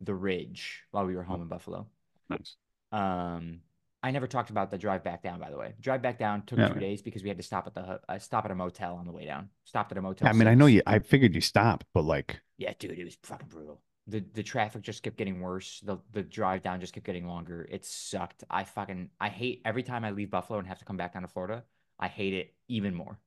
the 0.00 0.14
Ridge 0.14 0.82
while 0.90 1.06
we 1.06 1.16
were 1.16 1.22
home 1.22 1.42
in 1.42 1.48
Buffalo. 1.48 1.86
Nice. 2.28 2.56
Um, 2.92 3.60
I 4.02 4.10
never 4.10 4.26
talked 4.26 4.50
about 4.50 4.70
the 4.70 4.78
drive 4.78 5.02
back 5.02 5.22
down, 5.22 5.40
by 5.40 5.50
the 5.50 5.56
way. 5.56 5.74
Drive 5.80 6.02
back 6.02 6.18
down 6.18 6.42
took 6.46 6.58
Yeah. 6.58 6.68
two 6.68 6.78
days 6.78 7.02
because 7.02 7.22
we 7.22 7.28
had 7.28 7.38
to 7.38 7.42
stop 7.42 7.66
at 7.66 7.74
the 7.74 8.00
uh, 8.08 8.18
stop 8.18 8.44
at 8.44 8.50
a 8.50 8.54
motel 8.54 8.94
on 8.94 9.06
the 9.06 9.12
way 9.12 9.26
down. 9.26 9.48
Stopped 9.64 9.90
at 9.92 9.98
a 9.98 10.02
motel. 10.02 10.28
I 10.28 10.32
mean, 10.32 10.46
I 10.46 10.54
know 10.54 10.66
you. 10.66 10.82
I 10.86 10.98
figured 10.98 11.34
you 11.34 11.40
stopped, 11.40 11.86
but 11.94 12.04
like, 12.04 12.40
Yeah, 12.58 12.72
dude, 12.78 12.92
it 12.98 13.04
was 13.04 13.16
fucking 13.22 13.48
brutal. 13.48 13.80
The 14.08 14.20
the 14.34 14.42
traffic 14.42 14.82
just 14.82 15.02
kept 15.02 15.16
getting 15.16 15.40
worse. 15.40 15.80
The 15.80 15.98
the 16.12 16.22
drive 16.22 16.62
down 16.62 16.80
just 16.80 16.92
kept 16.94 17.06
getting 17.06 17.26
longer. 17.26 17.66
It 17.70 17.84
sucked. 17.84 18.44
I 18.50 18.64
fucking 18.64 19.10
I 19.20 19.28
hate 19.28 19.62
every 19.64 19.82
time 19.82 20.04
I 20.04 20.10
leave 20.12 20.30
Buffalo 20.30 20.58
and 20.58 20.68
have 20.68 20.78
to 20.78 20.84
come 20.84 20.96
back 20.96 21.14
down 21.14 21.22
to 21.22 21.28
Florida. 21.28 21.64
I 21.98 22.08
hate 22.08 22.34
it 22.34 22.54
even 22.68 22.94
more. 22.94 23.18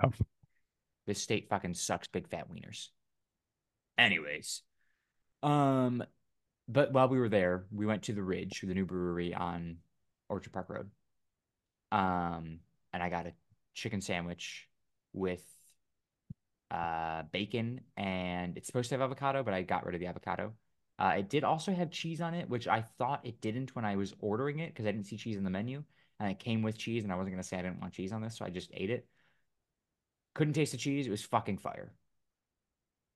tough. 0.00 0.20
This 1.06 1.20
state 1.20 1.48
fucking 1.48 1.74
sucks 1.74 2.06
big 2.06 2.28
fat 2.28 2.48
wieners. 2.50 2.90
Anyways, 3.96 4.62
um, 5.42 6.04
but 6.68 6.92
while 6.92 7.08
we 7.08 7.18
were 7.18 7.28
there, 7.28 7.66
we 7.72 7.86
went 7.86 8.04
to 8.04 8.12
the 8.12 8.22
Ridge, 8.22 8.60
the 8.62 8.74
new 8.74 8.86
brewery 8.86 9.34
on 9.34 9.78
Orchard 10.28 10.52
Park 10.52 10.68
Road. 10.70 10.90
Um, 11.90 12.60
and 12.92 13.02
I 13.02 13.08
got 13.08 13.26
a 13.26 13.34
chicken 13.74 14.00
sandwich 14.00 14.68
with 15.12 15.42
uh 16.70 17.22
bacon 17.32 17.80
and 17.96 18.56
it's 18.56 18.66
supposed 18.66 18.90
to 18.90 18.94
have 18.94 19.02
avocado, 19.02 19.42
but 19.42 19.54
I 19.54 19.62
got 19.62 19.86
rid 19.86 19.94
of 19.94 20.00
the 20.00 20.06
avocado. 20.06 20.52
Uh, 20.98 21.14
it 21.18 21.28
did 21.28 21.44
also 21.44 21.72
have 21.72 21.90
cheese 21.90 22.20
on 22.20 22.34
it, 22.34 22.48
which 22.48 22.66
I 22.66 22.82
thought 22.98 23.24
it 23.24 23.40
didn't 23.40 23.76
when 23.76 23.84
I 23.84 23.94
was 23.94 24.14
ordering 24.18 24.58
it 24.58 24.74
because 24.74 24.84
I 24.84 24.90
didn't 24.90 25.06
see 25.06 25.16
cheese 25.16 25.36
in 25.36 25.44
the 25.44 25.50
menu. 25.50 25.84
And 26.20 26.28
it 26.30 26.40
came 26.40 26.62
with 26.62 26.76
cheese, 26.76 27.04
and 27.04 27.12
I 27.12 27.16
wasn't 27.16 27.34
gonna 27.34 27.44
say 27.44 27.56
I 27.56 27.62
didn't 27.62 27.80
want 27.80 27.92
cheese 27.92 28.10
on 28.12 28.20
this, 28.20 28.36
so 28.36 28.44
I 28.44 28.50
just 28.50 28.70
ate 28.74 28.90
it. 28.90 29.06
Couldn't 30.34 30.54
taste 30.54 30.72
the 30.72 30.78
cheese. 30.78 31.06
It 31.06 31.10
was 31.10 31.22
fucking 31.22 31.58
fire. 31.58 31.92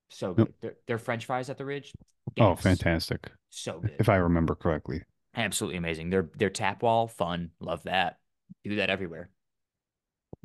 So 0.09 0.33
good. 0.33 0.53
Their, 0.61 0.75
their 0.87 0.97
French 0.97 1.25
fries 1.25 1.49
at 1.49 1.57
the 1.57 1.65
Ridge. 1.65 1.91
Oh, 2.39 2.55
fantastic! 2.55 3.29
So 3.49 3.79
good. 3.81 3.95
If 3.99 4.07
I 4.07 4.15
remember 4.15 4.55
correctly. 4.55 5.01
Absolutely 5.35 5.77
amazing. 5.77 6.09
Their 6.11 6.29
their 6.37 6.49
tap 6.49 6.81
wall, 6.81 7.07
fun. 7.07 7.51
Love 7.59 7.83
that. 7.83 8.19
Do 8.63 8.77
that 8.77 8.89
everywhere. 8.89 9.29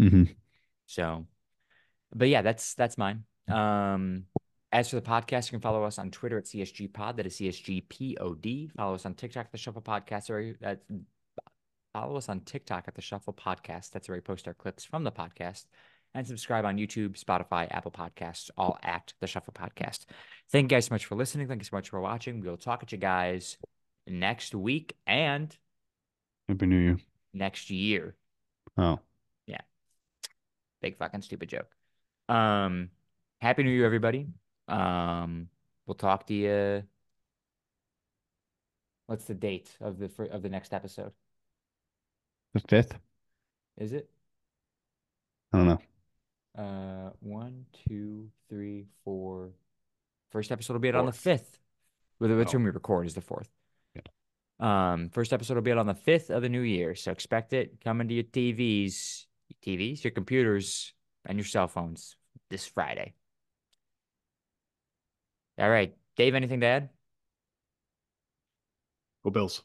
Mm-hmm. 0.00 0.24
So, 0.86 1.26
but 2.14 2.28
yeah, 2.28 2.42
that's 2.42 2.74
that's 2.74 2.96
mine. 2.98 3.24
Um, 3.48 4.24
as 4.70 4.90
for 4.90 4.96
the 4.96 5.02
podcast, 5.02 5.46
you 5.46 5.52
can 5.52 5.60
follow 5.60 5.84
us 5.84 5.98
on 5.98 6.10
Twitter 6.10 6.36
at 6.38 6.44
CSG 6.44 6.92
Pod. 6.92 7.16
That 7.16 7.26
is 7.26 7.36
CSG 7.38 7.88
Pod. 7.88 8.70
Follow 8.76 8.94
us 8.94 9.06
on 9.06 9.14
TikTok 9.14 9.46
at 9.46 9.52
the 9.52 9.58
Shuffle 9.58 9.80
Podcast. 9.82 10.28
Or 10.30 10.54
that 10.60 10.82
follow 11.94 12.16
us 12.16 12.28
on 12.28 12.40
TikTok 12.40 12.84
at 12.86 12.94
the 12.94 13.00
Shuffle 13.00 13.32
Podcast. 13.32 13.90
That's 13.90 14.08
where 14.08 14.16
we 14.16 14.20
post 14.20 14.46
our 14.46 14.54
clips 14.54 14.84
from 14.84 15.04
the 15.04 15.12
podcast. 15.12 15.64
And 16.14 16.26
subscribe 16.26 16.64
on 16.64 16.76
YouTube, 16.78 17.22
Spotify, 17.22 17.68
Apple 17.70 17.90
Podcasts, 17.90 18.50
all 18.56 18.78
at 18.82 19.12
the 19.20 19.26
Shuffle 19.26 19.52
Podcast. 19.52 20.06
Thank 20.50 20.64
you 20.64 20.68
guys 20.76 20.86
so 20.86 20.94
much 20.94 21.04
for 21.04 21.14
listening. 21.16 21.48
Thank 21.48 21.60
you 21.60 21.66
so 21.66 21.76
much 21.76 21.90
for 21.90 22.00
watching. 22.00 22.40
We'll 22.40 22.56
talk 22.56 22.82
at 22.82 22.92
you 22.92 22.98
guys 22.98 23.58
next 24.06 24.54
week 24.54 24.96
and 25.06 25.54
Happy 26.48 26.64
New 26.66 26.78
Year. 26.78 26.98
next 27.34 27.68
year. 27.70 28.16
Oh, 28.78 29.00
Yeah. 29.46 29.60
Big 30.80 30.96
fucking 30.96 31.22
stupid 31.22 31.48
joke. 31.50 31.68
Um, 32.28 32.90
happy 33.40 33.62
New 33.62 33.70
Year, 33.70 33.86
everybody. 33.86 34.26
Um, 34.68 35.48
we'll 35.86 35.94
talk 35.94 36.26
to 36.26 36.34
you. 36.34 36.82
What's 39.06 39.24
the 39.24 39.34
date 39.34 39.70
of 39.80 39.98
the 39.98 40.10
of 40.30 40.42
the 40.42 40.48
next 40.50 40.72
episode? 40.74 41.12
the 42.54 42.60
fifth. 42.60 42.98
Is 43.78 43.92
it 43.92 44.10
I 45.52 45.58
don't 45.58 45.66
know. 45.68 45.78
uh 46.62 47.10
one, 47.20 47.64
two, 47.88 48.28
three, 48.50 48.86
four? 49.04 49.50
First 50.30 50.52
episode 50.52 50.74
will 50.74 50.80
be 50.80 50.88
out 50.90 50.96
on 50.96 51.06
the 51.06 51.12
fifth. 51.12 51.58
With 52.18 52.36
which 52.36 52.48
Oh. 52.48 52.52
when 52.58 52.64
we 52.64 52.70
record 52.70 53.06
is 53.06 53.14
the 53.14 53.20
fourth. 53.22 53.48
Yeah. 53.94 54.02
Um, 54.92 55.08
first 55.10 55.32
episode 55.32 55.54
will 55.54 55.62
be 55.62 55.70
out 55.72 55.78
on 55.78 55.86
the 55.86 55.94
fifth 55.94 56.28
of 56.30 56.42
the 56.42 56.48
new 56.48 56.60
year, 56.60 56.94
so 56.94 57.10
expect 57.12 57.52
it 57.52 57.80
coming 57.82 58.08
to 58.08 58.14
your 58.14 58.24
TVs, 58.24 59.24
your 59.48 59.76
TVs, 59.78 60.02
your 60.04 60.10
computers, 60.10 60.92
and 61.28 61.38
your 61.38 61.44
cell 61.44 61.68
phones 61.68 62.16
this 62.50 62.66
Friday. 62.66 63.14
All 65.58 65.70
right, 65.70 65.94
Dave. 66.16 66.34
Anything 66.34 66.60
to 66.60 66.66
add? 66.66 66.88
Go 69.24 69.30
Bills. 69.30 69.62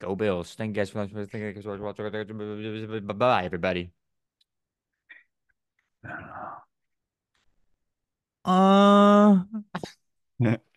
Go 0.00 0.14
Bills. 0.16 0.54
Thank 0.54 0.70
you 0.70 0.74
guys 0.74 0.90
for 0.90 1.02
listening. 1.02 1.26
Thank 1.26 1.42
you 1.44 1.52
guys 1.52 1.64
for 1.64 1.76
watching. 1.78 3.06
Bye-bye, 3.06 3.44
everybody. 3.44 3.92
I 6.04 6.08
don't 6.08 6.20
know. 6.26 6.64
Uh. 10.40 10.56